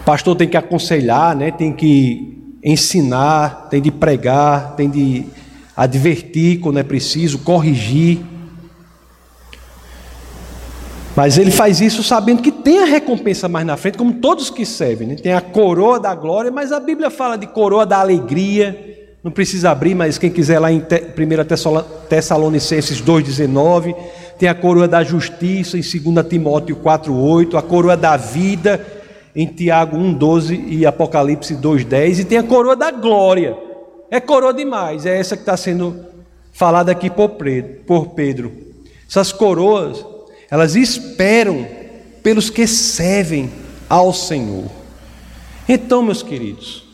O 0.00 0.04
pastor 0.04 0.34
tem 0.34 0.48
que 0.48 0.56
aconselhar, 0.56 1.36
né? 1.36 1.52
tem 1.52 1.72
que 1.72 2.56
ensinar, 2.64 3.68
tem 3.70 3.80
de 3.80 3.92
pregar, 3.92 4.74
tem 4.74 4.90
de 4.90 5.24
advertir 5.76 6.58
quando 6.58 6.80
é 6.80 6.82
preciso, 6.82 7.38
corrigir. 7.38 8.18
Mas 11.16 11.38
ele 11.38 11.50
faz 11.50 11.80
isso 11.80 12.02
sabendo 12.02 12.40
que 12.40 12.52
tem 12.52 12.82
a 12.82 12.84
recompensa 12.84 13.48
mais 13.48 13.66
na 13.66 13.76
frente, 13.76 13.98
como 13.98 14.14
todos 14.14 14.48
que 14.48 14.64
servem. 14.64 15.08
Né? 15.08 15.14
Tem 15.16 15.32
a 15.32 15.40
coroa 15.40 15.98
da 15.98 16.14
glória, 16.14 16.50
mas 16.50 16.72
a 16.72 16.78
Bíblia 16.78 17.10
fala 17.10 17.36
de 17.36 17.46
coroa 17.46 17.84
da 17.84 17.98
alegria. 17.98 19.08
Não 19.22 19.30
precisa 19.30 19.70
abrir, 19.70 19.94
mas 19.94 20.18
quem 20.18 20.30
quiser 20.30 20.58
lá 20.58 20.70
em 20.72 20.78
1 20.78 20.82
Tessalonicenses 22.08 23.02
2,19. 23.02 23.94
Tem 24.38 24.48
a 24.48 24.54
coroa 24.54 24.88
da 24.88 25.02
justiça 25.02 25.76
em 25.76 25.82
2 25.82 26.26
Timóteo 26.26 26.76
4,8. 26.76 27.58
A 27.58 27.62
coroa 27.62 27.96
da 27.96 28.16
vida 28.16 28.86
em 29.34 29.46
Tiago 29.46 29.98
1,12 29.98 30.64
e 30.68 30.86
Apocalipse 30.86 31.54
2,10. 31.54 32.20
E 32.20 32.24
tem 32.24 32.38
a 32.38 32.42
coroa 32.42 32.76
da 32.76 32.90
glória. 32.90 33.56
É 34.10 34.20
coroa 34.20 34.54
demais. 34.54 35.04
É 35.04 35.18
essa 35.18 35.36
que 35.36 35.42
está 35.42 35.56
sendo 35.56 36.04
falada 36.52 36.90
aqui 36.92 37.10
por 37.10 38.06
Pedro. 38.14 38.52
Essas 39.08 39.32
coroas 39.32 40.06
elas 40.50 40.74
esperam 40.74 41.66
pelos 42.22 42.50
que 42.50 42.66
servem 42.66 43.50
ao 43.88 44.12
Senhor. 44.12 44.70
Então, 45.68 46.02
meus 46.02 46.22
queridos, 46.22 46.84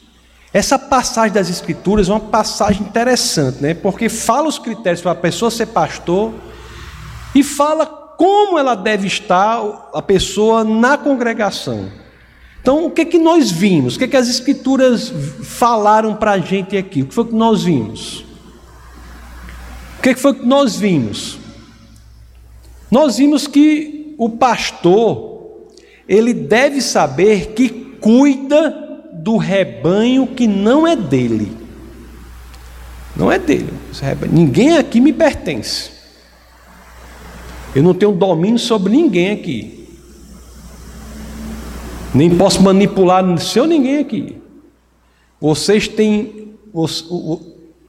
essa 0.53 0.79
passagem 0.79 1.33
das 1.33 1.49
Escrituras 1.49 2.09
é 2.09 2.13
uma 2.13 2.21
passagem 2.21 2.83
interessante, 2.83 3.63
né? 3.63 3.75
Porque 3.75 4.09
fala 4.09 4.49
os 4.49 4.59
critérios 4.59 5.01
para 5.01 5.13
a 5.13 5.17
pessoa 5.17 5.51
ser 5.51 5.67
pastor 5.67 6.33
e 7.35 7.43
fala 7.43 7.87
como 7.87 8.59
ela 8.59 8.75
deve 8.75 9.07
estar 9.07 9.61
a 9.93 10.03
pessoa 10.03 10.65
na 10.65 10.97
congregação. 10.97 11.91
Então, 12.61 12.85
o 12.85 12.91
que 12.91 13.03
é 13.03 13.05
que 13.05 13.19
nós 13.19 13.51
vimos? 13.51 13.95
O 13.95 13.99
que 13.99 14.05
é 14.05 14.09
que 14.09 14.17
as 14.17 14.29
escrituras 14.29 15.13
falaram 15.43 16.15
para 16.15 16.33
a 16.33 16.39
gente 16.39 16.77
aqui? 16.77 17.03
O 17.03 17.07
que 17.07 17.15
foi 17.15 17.27
que 17.27 17.35
nós 17.35 17.63
vimos? 17.63 18.25
O 19.99 20.03
que, 20.03 20.09
é 20.11 20.15
que 20.15 20.21
foi 20.21 20.35
que 20.35 20.45
nós 20.45 20.77
vimos? 20.77 21.39
Nós 22.97 23.19
vimos 23.19 23.47
que 23.47 24.15
o 24.17 24.31
pastor, 24.31 25.67
ele 26.09 26.33
deve 26.33 26.81
saber 26.81 27.49
que 27.53 27.69
cuida 27.69 28.71
do 29.13 29.37
rebanho 29.37 30.27
que 30.29 30.47
não 30.47 30.87
é 30.87 30.97
dele. 30.97 31.55
Não 33.15 33.31
é 33.31 33.39
dele. 33.39 33.69
Ninguém 34.33 34.79
aqui 34.79 35.03
me 35.03 35.13
pertence. 35.13 35.91
Eu 37.75 37.83
não 37.83 37.93
tenho 37.93 38.13
domínio 38.13 38.59
sobre 38.59 38.91
ninguém 38.91 39.33
aqui. 39.33 39.87
Nem 42.15 42.35
posso 42.35 42.63
manipular 42.63 43.23
seu 43.39 43.67
ninguém 43.67 43.99
aqui. 43.99 44.39
Vocês 45.39 45.87
têm. 45.87 46.55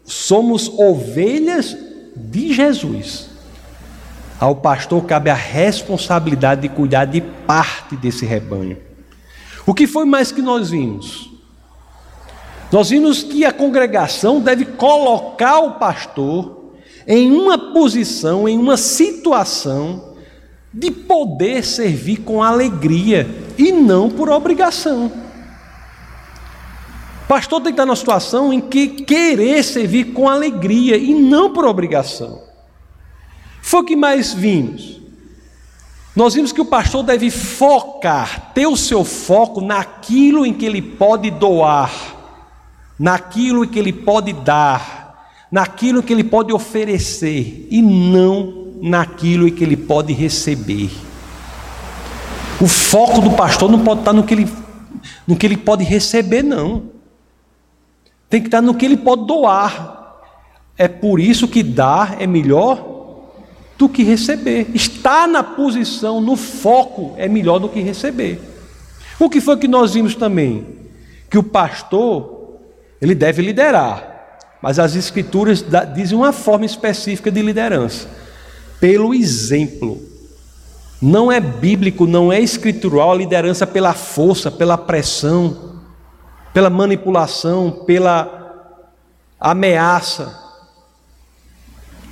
Somos 0.03 0.67
ovelhas 0.67 1.77
de 2.13 2.53
Jesus. 2.53 3.36
Ao 4.39 4.55
pastor 4.55 5.03
cabe 5.05 5.29
a 5.29 5.35
responsabilidade 5.35 6.61
de 6.61 6.69
cuidar 6.69 7.05
de 7.05 7.21
parte 7.21 7.95
desse 7.95 8.25
rebanho. 8.25 8.77
O 9.65 9.73
que 9.73 9.87
foi 9.87 10.05
mais 10.05 10.31
que 10.31 10.41
nós 10.41 10.69
vimos? 10.69 11.31
Nós 12.71 12.89
vimos 12.89 13.23
que 13.23 13.45
a 13.45 13.51
congregação 13.51 14.39
deve 14.39 14.65
colocar 14.65 15.59
o 15.59 15.71
pastor 15.73 16.73
em 17.07 17.31
uma 17.31 17.57
posição, 17.57 18.47
em 18.47 18.57
uma 18.57 18.77
situação 18.77 20.15
de 20.73 20.91
poder 20.91 21.63
servir 21.63 22.17
com 22.17 22.43
alegria 22.43 23.27
e 23.57 23.71
não 23.71 24.09
por 24.09 24.29
obrigação. 24.29 25.11
Pastor 27.27 27.61
tem 27.61 27.71
que 27.71 27.71
estar 27.71 27.85
numa 27.85 27.95
situação 27.95 28.53
em 28.53 28.61
que 28.61 28.87
querer 28.87 29.63
servir 29.63 30.13
com 30.13 30.29
alegria 30.29 30.95
e 30.95 31.13
não 31.13 31.51
por 31.51 31.65
obrigação. 31.65 32.41
Foi 33.67 33.81
o 33.81 33.83
que 33.83 33.97
mais 33.97 34.33
vimos. 34.33 34.97
Nós 36.15 36.35
vimos 36.35 36.53
que 36.53 36.61
o 36.61 36.65
pastor 36.65 37.03
deve 37.03 37.29
focar, 37.29 38.53
ter 38.53 38.65
o 38.65 38.77
seu 38.77 39.03
foco 39.03 39.59
naquilo 39.59 40.45
em 40.45 40.53
que 40.53 40.65
ele 40.65 40.81
pode 40.81 41.29
doar, 41.29 41.91
naquilo 42.97 43.65
em 43.65 43.67
que 43.67 43.77
ele 43.77 43.91
pode 43.91 44.31
dar, 44.31 45.27
naquilo 45.51 46.01
que 46.01 46.13
ele 46.13 46.23
pode 46.23 46.53
oferecer 46.53 47.67
e 47.69 47.81
não 47.81 48.71
naquilo 48.81 49.51
que 49.51 49.65
ele 49.65 49.75
pode 49.75 50.13
receber. 50.13 50.89
O 52.61 52.69
foco 52.69 53.19
do 53.19 53.31
pastor 53.31 53.69
não 53.69 53.83
pode 53.83 53.99
estar 53.99 54.13
no 54.13 54.23
que 54.23 54.33
ele, 54.33 54.49
no 55.27 55.35
que 55.35 55.45
ele 55.45 55.57
pode 55.57 55.83
receber, 55.83 56.41
não. 56.41 56.83
Tem 58.29 58.39
que 58.39 58.47
estar 58.47 58.61
no 58.61 58.75
que 58.75 58.85
ele 58.85 58.95
pode 58.95 59.27
doar. 59.27 60.21
É 60.77 60.87
por 60.87 61.19
isso 61.19 61.49
que 61.49 61.61
dar 61.61 62.21
é 62.21 62.25
melhor 62.25 62.95
do 63.77 63.87
que 63.87 64.03
receber. 64.03 64.67
Estar 64.73 65.27
na 65.27 65.43
posição, 65.43 66.19
no 66.19 66.35
foco, 66.35 67.13
é 67.17 67.27
melhor 67.27 67.59
do 67.59 67.69
que 67.69 67.79
receber. 67.81 68.41
O 69.19 69.29
que 69.29 69.41
foi 69.41 69.57
que 69.57 69.67
nós 69.67 69.93
vimos 69.93 70.15
também? 70.15 70.65
Que 71.29 71.37
o 71.37 71.43
pastor, 71.43 72.59
ele 73.01 73.15
deve 73.15 73.41
liderar. 73.41 74.15
Mas 74.61 74.79
as 74.79 74.95
escrituras 74.95 75.63
dizem 75.93 76.17
uma 76.17 76.33
forma 76.33 76.65
específica 76.65 77.31
de 77.31 77.41
liderança 77.41 78.07
pelo 78.79 79.13
exemplo. 79.13 79.99
Não 81.01 81.31
é 81.31 81.39
bíblico, 81.39 82.07
não 82.07 82.31
é 82.31 82.39
escritural 82.39 83.11
a 83.11 83.15
liderança 83.15 83.67
pela 83.67 83.93
força, 83.93 84.49
pela 84.49 84.77
pressão, 84.77 85.75
pela 86.53 86.69
manipulação, 86.69 87.83
pela 87.85 88.75
ameaça. 89.39 90.46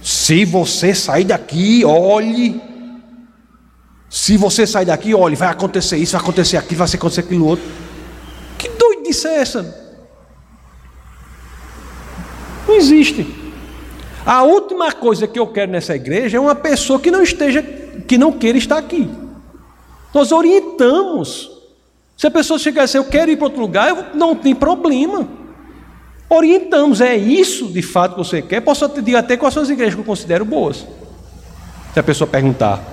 Se 0.06 0.46
você 0.46 0.94
sair 0.94 1.24
daqui, 1.24 1.84
olhe. 1.84 2.62
Se 4.08 4.38
você 4.38 4.68
sair 4.68 4.86
daqui, 4.86 5.16
olhe, 5.16 5.36
vai 5.36 5.48
acontecer 5.48 5.98
isso, 5.98 6.12
vai 6.12 6.22
acontecer 6.22 6.58
aquilo, 6.58 6.78
vai 6.78 6.88
acontecer 6.94 7.22
aquilo 7.22 7.48
outro. 7.48 7.66
Que 8.56 8.70
doidice 8.70 9.28
é 9.28 9.38
essa? 9.40 9.96
Não 12.68 12.76
existe. 12.76 13.26
A 14.24 14.44
última 14.44 14.92
coisa 14.92 15.26
que 15.26 15.40
eu 15.40 15.48
quero 15.48 15.72
nessa 15.72 15.96
igreja 15.96 16.38
é 16.38 16.40
uma 16.40 16.54
pessoa 16.54 17.00
que 17.00 17.10
não 17.10 17.24
esteja, 17.24 17.64
que 18.08 18.16
não 18.16 18.32
queira 18.32 18.60
estar 18.60 18.78
aqui. 18.78 19.10
Nós 20.14 20.32
orientamos. 20.32 21.50
Se 22.16 22.28
a 22.28 22.32
pessoa 22.32 22.60
chegar 22.60 22.86
dizer, 22.86 23.00
eu 23.00 23.06
quero 23.06 23.32
ir 23.32 23.38
para 23.38 23.46
outro 23.46 23.60
lugar, 23.60 24.12
não 24.14 24.36
tem 24.36 24.54
problema. 24.54 25.28
Orientamos, 26.30 27.02
é 27.02 27.16
isso 27.16 27.68
de 27.68 27.82
fato 27.82 28.14
que 28.14 28.18
você 28.18 28.42
quer. 28.42 28.62
Posso 28.62 28.88
te 28.90 29.02
dizer 29.02 29.18
até 29.18 29.38
quais 29.38 29.54
são 29.54 29.64
as 29.64 29.70
igrejas 29.70 29.94
que 29.96 30.02
eu 30.02 30.06
considero 30.06 30.44
boas. 30.44 30.86
Se 31.94 32.00
a 32.00 32.04
pessoa 32.04 32.28
perguntar. 32.28 32.84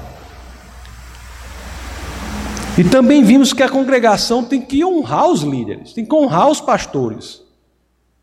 E 2.77 2.85
também 2.85 3.23
vimos 3.23 3.53
que 3.53 3.63
a 3.63 3.69
congregação 3.69 4.45
tem 4.45 4.61
que 4.61 4.85
honrar 4.85 5.29
os 5.29 5.43
líderes, 5.43 5.93
tem 5.93 6.05
que 6.05 6.15
honrar 6.15 6.49
os 6.49 6.61
pastores. 6.61 7.43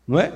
Não 0.06 0.18
é? 0.18 0.32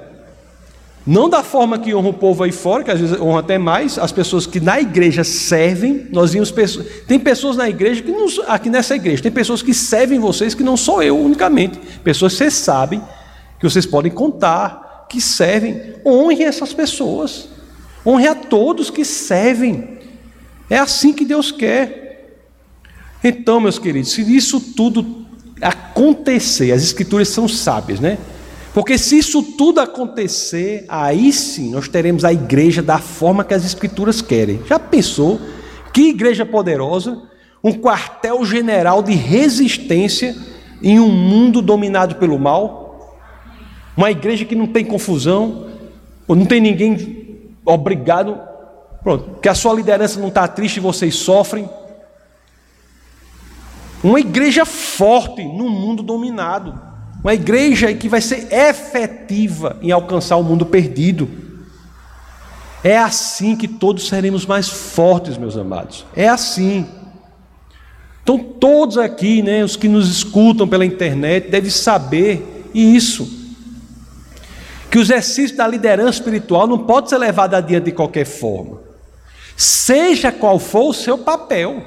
Não 1.07 1.29
da 1.29 1.43
forma 1.43 1.79
que 1.79 1.95
honra 1.95 2.09
o 2.09 2.15
povo 2.15 2.45
aí 2.45 2.53
fora, 2.53 2.83
que 2.83 2.91
às 2.91 2.99
vezes 2.99 3.21
honra 3.21 3.41
até 3.41 3.59
mais, 3.59 3.99
as 3.99 4.11
pessoas 4.11 4.47
que 4.47 4.59
na 4.59 4.81
igreja 4.81 5.23
servem, 5.23 6.07
nós 6.11 6.33
vimos 6.33 6.51
pessoas, 6.51 6.87
tem 7.07 7.19
pessoas 7.19 7.57
na 7.57 7.69
igreja 7.69 8.03
que 8.03 8.11
não, 8.11 8.27
aqui 8.47 8.71
nessa 8.71 8.95
igreja, 8.95 9.23
tem 9.23 9.33
pessoas 9.33 9.61
que 9.61 9.75
servem 9.75 10.19
vocês 10.19 10.55
que 10.55 10.63
não 10.63 10.77
sou 10.77 11.03
eu 11.03 11.19
unicamente, 11.19 11.79
pessoas 12.03 12.33
que 12.33 12.39
vocês 12.39 12.55
sabem, 12.55 13.03
que 13.59 13.69
vocês 13.69 13.87
podem 13.87 14.11
contar, 14.11 15.07
que 15.09 15.21
servem, 15.21 15.95
honre 16.05 16.43
essas 16.43 16.73
pessoas, 16.73 17.49
honre 18.07 18.27
a 18.27 18.35
todos 18.35 18.91
que 18.91 19.05
servem, 19.05 19.99
é 20.69 20.79
assim 20.79 21.13
que 21.13 21.25
Deus 21.25 21.53
quer. 21.53 22.05
Então, 23.23 23.61
meus 23.61 23.79
queridos, 23.79 24.13
se 24.13 24.23
isso 24.37 24.61
tudo 24.61 25.25
acontecer, 25.61 26.73
as 26.73 26.83
escrituras 26.83 27.29
são 27.29 27.49
sábias, 27.49 28.01
né? 28.01 28.19
Porque 28.75 28.99
se 28.99 29.17
isso 29.17 29.41
tudo 29.41 29.81
acontecer, 29.81 30.85
aí 30.89 31.33
sim 31.33 31.71
nós 31.71 31.87
teremos 31.87 32.25
a 32.25 32.33
igreja 32.33 32.83
da 32.83 32.99
forma 32.99 33.45
que 33.45 33.55
as 33.55 33.65
escrituras 33.65 34.21
querem. 34.21 34.61
Já 34.67 34.81
pensou? 34.81 35.41
Que 35.93 36.09
igreja 36.09 36.45
poderosa, 36.45 37.23
um 37.63 37.73
quartel-general 37.73 39.01
de 39.01 39.13
resistência 39.13 40.37
em 40.83 40.99
um 40.99 41.09
mundo 41.09 41.63
dominado 41.63 42.17
pelo 42.17 42.37
mal? 42.37 42.84
Uma 43.97 44.11
igreja 44.11 44.45
que 44.45 44.55
não 44.55 44.67
tem 44.67 44.85
confusão, 44.85 45.69
não 46.29 46.45
tem 46.45 46.61
ninguém 46.61 47.55
obrigado, 47.65 48.39
pronto, 49.03 49.41
que 49.41 49.49
a 49.49 49.55
sua 49.55 49.73
liderança 49.75 50.21
não 50.21 50.29
está 50.29 50.49
triste 50.49 50.79
e 50.79 50.81
vocês 50.81 51.15
sofrem. 51.15 51.69
Uma 54.03 54.21
igreja 54.21 54.65
forte 54.67 55.43
num 55.43 55.71
mundo 55.71 56.03
dominado. 56.03 56.79
Uma 57.23 57.33
igreja 57.33 57.95
que 57.95 58.07
vai 58.09 58.21
ser 58.21 58.53
efetiva 58.53 59.79
em 59.81 59.91
alcançar 59.91 60.37
o 60.37 60.43
mundo 60.43 60.67
perdido. 60.67 61.27
É 62.83 62.99
assim 62.99 63.57
que 63.57 63.67
todos 63.67 64.07
seremos 64.09 64.45
mais 64.45 64.69
fortes, 64.69 65.39
meus 65.39 65.57
amados. 65.57 66.05
É 66.15 66.29
assim. 66.29 66.87
Então, 68.23 68.39
todos 68.39 68.99
aqui, 68.99 69.43
né, 69.43 69.65
os 69.65 69.75
que 69.75 69.89
nos 69.89 70.11
escutam 70.11 70.69
pela 70.69 70.85
internet, 70.85 71.49
devem 71.49 71.71
saber 71.71 72.69
isso. 72.75 73.44
Que 74.95 74.99
o 74.99 75.03
exercício 75.03 75.57
da 75.57 75.67
liderança 75.67 76.21
espiritual 76.21 76.69
não 76.69 76.79
pode 76.79 77.09
ser 77.09 77.19
levado 77.19 77.55
adiante 77.55 77.87
de 77.87 77.91
qualquer 77.91 78.25
forma. 78.25 78.81
Seja 79.57 80.31
qual 80.31 80.57
for 80.57 80.91
o 80.91 80.93
seu 80.93 81.19
papel. 81.19 81.83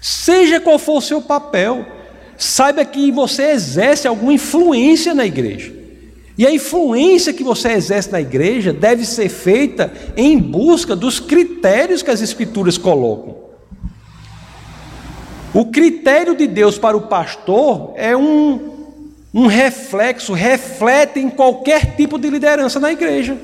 Seja 0.00 0.58
qual 0.58 0.78
for 0.78 0.96
o 0.96 1.02
seu 1.02 1.20
papel 1.20 1.84
saiba 2.38 2.86
que 2.86 3.12
você 3.12 3.50
exerce 3.50 4.08
alguma 4.08 4.32
influência 4.32 5.12
na 5.12 5.26
igreja. 5.26 5.74
E 6.38 6.46
a 6.46 6.50
influência 6.50 7.34
que 7.34 7.44
você 7.44 7.72
exerce 7.72 8.10
na 8.10 8.18
igreja 8.22 8.72
deve 8.72 9.04
ser 9.04 9.28
feita 9.28 9.92
em 10.16 10.38
busca 10.38 10.96
dos 10.96 11.20
critérios 11.20 12.00
que 12.00 12.10
as 12.10 12.22
Escrituras 12.22 12.78
colocam. 12.78 13.36
O 15.52 15.66
critério 15.66 16.34
de 16.34 16.46
Deus 16.46 16.78
para 16.78 16.96
o 16.96 17.02
pastor 17.02 17.92
é 17.94 18.16
um, 18.16 18.69
um 19.32 19.46
reflexo, 19.46 20.32
reflete 20.32 21.20
em 21.20 21.30
qualquer 21.30 21.94
tipo 21.96 22.18
de 22.18 22.28
liderança 22.28 22.80
na 22.80 22.92
igreja. 22.92 23.38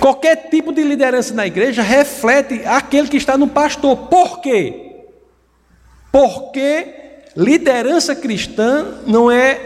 Qualquer 0.00 0.48
tipo 0.48 0.72
de 0.72 0.82
liderança 0.82 1.34
na 1.34 1.46
igreja 1.46 1.82
reflete 1.82 2.62
aquele 2.64 3.08
que 3.08 3.16
está 3.16 3.36
no 3.36 3.48
pastor. 3.48 3.96
Por 4.08 4.40
quê? 4.40 5.04
Porque 6.10 6.94
liderança 7.36 8.14
cristã 8.14 9.00
não 9.06 9.30
é 9.30 9.60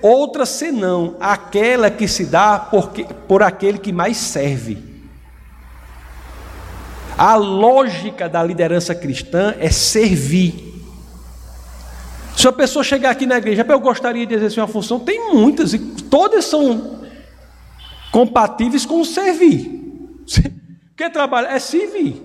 outra 0.00 0.46
senão 0.46 1.16
aquela 1.18 1.90
que 1.90 2.06
se 2.06 2.26
dá 2.26 2.58
por, 2.58 2.90
por 3.26 3.42
aquele 3.42 3.78
que 3.78 3.92
mais 3.92 4.16
serve. 4.16 4.78
A 7.16 7.34
lógica 7.34 8.28
da 8.28 8.42
liderança 8.44 8.94
cristã 8.94 9.54
é 9.58 9.70
servir. 9.70 10.67
Se 12.38 12.46
a 12.46 12.52
pessoa 12.52 12.84
chegar 12.84 13.10
aqui 13.10 13.26
na 13.26 13.36
igreja, 13.36 13.66
eu 13.68 13.80
gostaria 13.80 14.24
de 14.24 14.32
exercer 14.32 14.62
uma 14.62 14.68
função, 14.68 15.00
tem 15.00 15.34
muitas, 15.34 15.74
e 15.74 15.78
todas 15.80 16.44
são 16.44 17.00
compatíveis 18.12 18.86
com 18.86 19.00
o 19.00 19.04
servir. 19.04 19.68
Quer 20.96 21.10
trabalhar? 21.10 21.50
É 21.50 21.58
servir. 21.58 22.22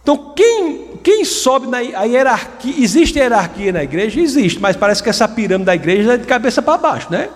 Então, 0.00 0.34
quem, 0.36 0.98
quem 1.02 1.24
sobe 1.24 1.66
na 1.66 1.80
hierarquia, 1.80 2.72
existe 2.78 3.18
hierarquia 3.18 3.72
na 3.72 3.82
igreja? 3.82 4.20
Existe, 4.20 4.60
mas 4.60 4.76
parece 4.76 5.02
que 5.02 5.08
essa 5.08 5.26
pirâmide 5.26 5.66
da 5.66 5.74
igreja 5.74 6.14
é 6.14 6.16
de 6.16 6.24
cabeça 6.24 6.62
para 6.62 6.78
baixo, 6.78 7.10
né? 7.10 7.28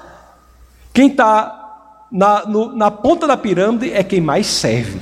Quem 0.95 1.09
está 1.09 2.07
na, 2.13 2.47
na 2.77 2.93
ponta 2.93 3.27
da 3.27 3.37
pirâmide 3.37 3.93
é 3.93 4.05
quem 4.05 4.21
mais 4.21 4.47
serve. 4.47 5.01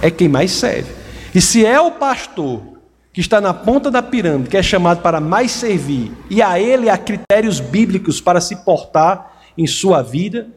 É 0.00 0.10
quem 0.10 0.26
mais 0.26 0.50
serve. 0.50 0.92
E 1.32 1.40
se 1.40 1.64
é 1.64 1.80
o 1.80 1.92
pastor 1.92 2.71
que 3.12 3.20
está 3.20 3.40
na 3.40 3.52
ponta 3.52 3.90
da 3.90 4.02
pirâmide, 4.02 4.48
que 4.48 4.56
é 4.56 4.62
chamado 4.62 5.02
para 5.02 5.20
mais 5.20 5.50
servir, 5.50 6.10
e 6.30 6.40
a 6.40 6.58
ele 6.58 6.88
há 6.88 6.96
critérios 6.96 7.60
bíblicos 7.60 8.20
para 8.20 8.40
se 8.40 8.64
portar 8.64 9.42
em 9.56 9.66
sua 9.66 10.00
vida, 10.00 10.48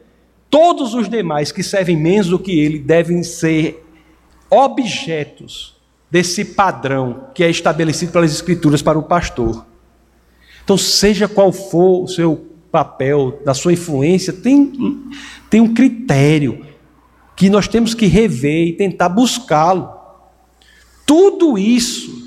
todos 0.48 0.94
os 0.94 1.08
demais 1.08 1.52
que 1.52 1.62
servem 1.62 1.96
menos 1.96 2.28
do 2.28 2.38
que 2.38 2.58
ele 2.58 2.78
devem 2.78 3.22
ser 3.22 3.84
objetos 4.48 5.76
desse 6.10 6.44
padrão 6.44 7.28
que 7.34 7.44
é 7.44 7.50
estabelecido 7.50 8.12
pelas 8.12 8.32
Escrituras 8.32 8.80
para 8.80 8.98
o 8.98 9.02
pastor. 9.02 9.66
Então, 10.64 10.78
seja 10.78 11.28
qual 11.28 11.52
for 11.52 12.04
o 12.04 12.08
seu 12.08 12.46
papel, 12.72 13.40
da 13.44 13.52
sua 13.54 13.72
influência, 13.72 14.32
tem, 14.32 14.72
tem 15.50 15.60
um 15.60 15.74
critério 15.74 16.64
que 17.36 17.50
nós 17.50 17.68
temos 17.68 17.92
que 17.92 18.06
rever 18.06 18.68
e 18.68 18.72
tentar 18.72 19.10
buscá-lo. 19.10 19.94
Tudo 21.04 21.58
isso 21.58 22.25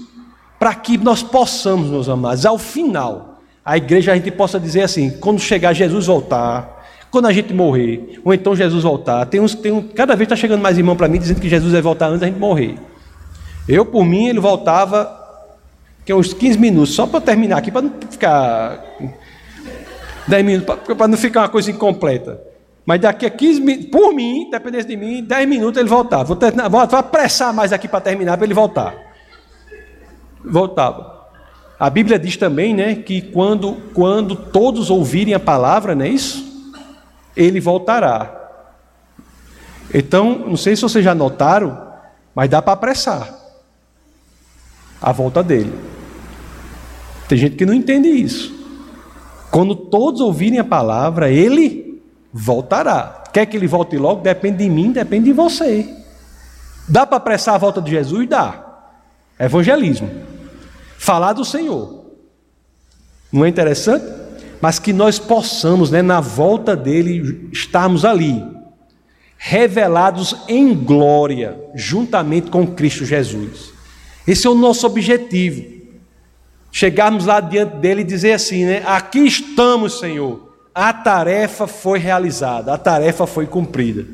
para 0.60 0.76
que 0.76 0.98
nós 0.98 1.24
possamos, 1.24 1.90
meus 1.90 2.10
amados, 2.10 2.46
ao 2.46 2.58
final, 2.58 3.40
a 3.64 3.78
igreja 3.78 4.12
a 4.12 4.16
gente 4.16 4.30
possa 4.30 4.60
dizer 4.60 4.82
assim: 4.82 5.10
quando 5.10 5.40
chegar 5.40 5.72
Jesus 5.74 6.08
voltar, 6.08 6.86
quando 7.10 7.28
a 7.28 7.34
gente 7.34 7.54
morrer, 7.54 8.20
ou 8.26 8.34
então 8.34 8.54
Jesus 8.56 8.84
voltar, 8.84 9.26
tem 9.26 9.40
uns, 9.40 9.56
tem 9.56 9.72
um, 9.72 9.82
cada 9.82 10.16
vez 10.16 10.26
está 10.26 10.36
chegando 10.36 10.62
mais 10.62 10.78
irmão 10.78 10.98
para 10.98 11.08
mim 11.08 11.18
dizendo 11.18 11.40
que 11.40 11.48
Jesus 11.48 11.72
vai 11.72 11.82
voltar 11.82 12.08
antes 12.08 12.20
da 12.20 12.28
gente 12.28 12.38
morrer. 12.38 12.76
Eu, 13.68 13.86
por 13.86 14.04
mim, 14.04 14.28
ele 14.28 14.40
voltava 14.40 15.18
que 16.06 16.12
é 16.12 16.16
uns 16.16 16.34
15 16.34 16.58
minutos, 16.58 16.94
só 16.94 17.08
para 17.08 17.22
terminar 17.22 17.58
aqui, 17.58 17.72
para 17.72 17.84
não 17.84 17.94
ficar 18.10 18.84
10 20.28 20.46
minutos, 20.46 20.76
para 20.98 21.08
não 21.08 21.18
ficar 21.18 21.42
uma 21.42 21.50
coisa 21.50 21.72
incompleta. 21.72 22.42
Mas 22.86 23.00
daqui 23.00 23.28
a 23.28 23.30
15 23.30 23.62
minutos, 23.62 23.92
por 23.92 24.12
mim, 24.14 24.50
dependesse 24.50 24.88
de 24.88 24.98
mim, 24.98 25.24
10 25.24 25.48
minutos 25.48 25.80
ele 25.80 25.88
voltava. 25.88 26.24
Vou, 26.24 26.36
ter, 26.36 26.52
vou 26.52 26.82
apressar 26.82 27.54
mais 27.54 27.72
aqui 27.72 27.88
para 27.88 28.02
terminar, 28.02 28.36
para 28.36 28.46
ele 28.46 28.56
voltar 28.56 29.09
voltava. 30.44 31.20
A 31.80 31.90
Bíblia 31.90 32.20
diz 32.20 32.36
também, 32.36 32.74
né, 32.74 32.96
que 32.96 33.22
quando, 33.22 33.78
quando 33.94 34.36
todos 34.36 34.90
ouvirem 34.90 35.34
a 35.34 35.40
palavra, 35.40 35.96
não 35.96 36.06
é 36.06 36.10
isso? 36.10 36.46
Ele 37.36 37.60
voltará. 37.60 38.36
Então, 39.94 40.44
não 40.48 40.58
sei 40.58 40.76
se 40.76 40.82
vocês 40.82 41.04
já 41.04 41.16
notaram, 41.16 41.90
mas 42.36 42.50
dá 42.50 42.62
para 42.62 42.74
apressar 42.74 43.34
a 45.02 45.12
volta 45.12 45.42
dele. 45.42 45.74
Tem 47.28 47.38
gente 47.38 47.56
que 47.56 47.66
não 47.66 47.74
entende 47.74 48.10
isso. 48.10 48.54
Quando 49.50 49.76
todos 49.76 50.22
ouvirem 50.22 50.60
a 50.60 50.64
palavra, 50.64 51.32
ele 51.32 52.04
voltará. 52.32 53.24
Quer 53.32 53.46
que 53.46 53.56
ele 53.56 53.68
volte 53.68 53.98
logo? 53.98 54.22
Depende 54.22 54.58
de 54.58 54.70
mim, 54.70 54.92
depende 54.92 55.26
de 55.26 55.34
você. 55.34 55.88
Dá 56.88 57.06
para 57.06 57.18
apressar 57.18 57.56
a 57.56 57.58
volta 57.58 57.82
de 57.82 57.92
Jesus? 57.92 58.28
Dá. 58.28 58.69
Evangelismo. 59.40 60.10
Falar 60.98 61.34
do 61.34 61.46
Senhor. 61.46 62.06
Não 63.32 63.46
é 63.46 63.50
interessante? 63.50 64.06
Mas 64.62 64.78
que 64.78 64.92
nós 64.92 65.18
possamos, 65.18 65.90
né, 65.90 66.02
na 66.02 66.20
volta 66.20 66.76
dele, 66.76 67.50
estarmos 67.54 68.04
ali, 68.04 68.44
revelados 69.38 70.36
em 70.50 70.74
glória, 70.74 71.58
juntamente 71.74 72.52
com 72.52 72.68
Cristo 72.68 73.06
Jesus. 73.06 73.72
Esse 74.28 74.46
é 74.46 74.50
o 74.50 74.56
nosso 74.56 74.86
objetivo. 74.86 75.80
Chegarmos 76.72 77.26
lá 77.26 77.40
diante 77.40 77.78
dele 77.78 78.02
e 78.02 78.04
dizer 78.04 78.34
assim, 78.34 78.66
né? 78.66 78.84
Aqui 78.86 79.20
estamos, 79.20 80.00
Senhor. 80.00 80.54
A 80.76 80.92
tarefa 80.94 81.66
foi 81.66 81.98
realizada, 81.98 82.74
a 82.74 82.78
tarefa 82.78 83.26
foi 83.26 83.48
cumprida. 83.48 84.06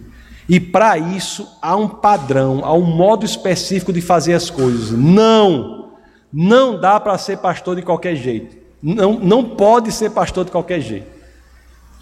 E 0.48 0.60
para 0.60 0.98
isso 0.98 1.48
há 1.62 1.76
um 1.76 1.88
padrão, 1.88 2.64
há 2.64 2.74
um 2.74 2.84
modo 2.84 3.26
específico 3.26 3.92
de 3.92 4.02
fazer 4.02 4.34
as 4.34 4.50
coisas. 4.50 4.92
Não, 4.92 5.92
não 6.32 6.80
dá 6.80 7.00
para 7.00 7.18
ser 7.18 7.38
pastor 7.38 7.76
de 7.76 7.82
qualquer 7.82 8.16
jeito. 8.16 8.56
Não, 8.82 9.14
não 9.20 9.44
pode 9.44 9.92
ser 9.92 10.12
pastor 10.12 10.46
de 10.46 10.52
qualquer 10.52 10.80
jeito. 10.80 11.08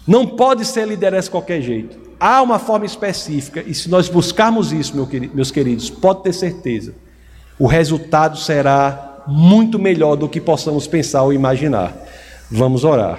Não 0.06 0.26
pode 0.26 0.66
ser 0.66 0.86
liderança 0.86 1.28
de 1.28 1.30
qualquer 1.30 1.62
jeito. 1.62 1.98
Há 2.20 2.42
uma 2.42 2.58
forma 2.58 2.84
específica, 2.84 3.62
e 3.66 3.74
se 3.74 3.88
nós 3.88 4.08
buscarmos 4.08 4.72
isso, 4.72 4.94
meus 5.32 5.50
queridos, 5.50 5.88
pode 5.88 6.22
ter 6.22 6.32
certeza, 6.32 6.94
o 7.58 7.66
resultado 7.66 8.36
será 8.38 9.22
muito 9.26 9.78
melhor 9.78 10.16
do 10.16 10.28
que 10.28 10.40
possamos 10.40 10.86
pensar 10.86 11.22
ou 11.22 11.32
imaginar. 11.32 11.94
Vamos 12.50 12.84
orar. 12.84 13.18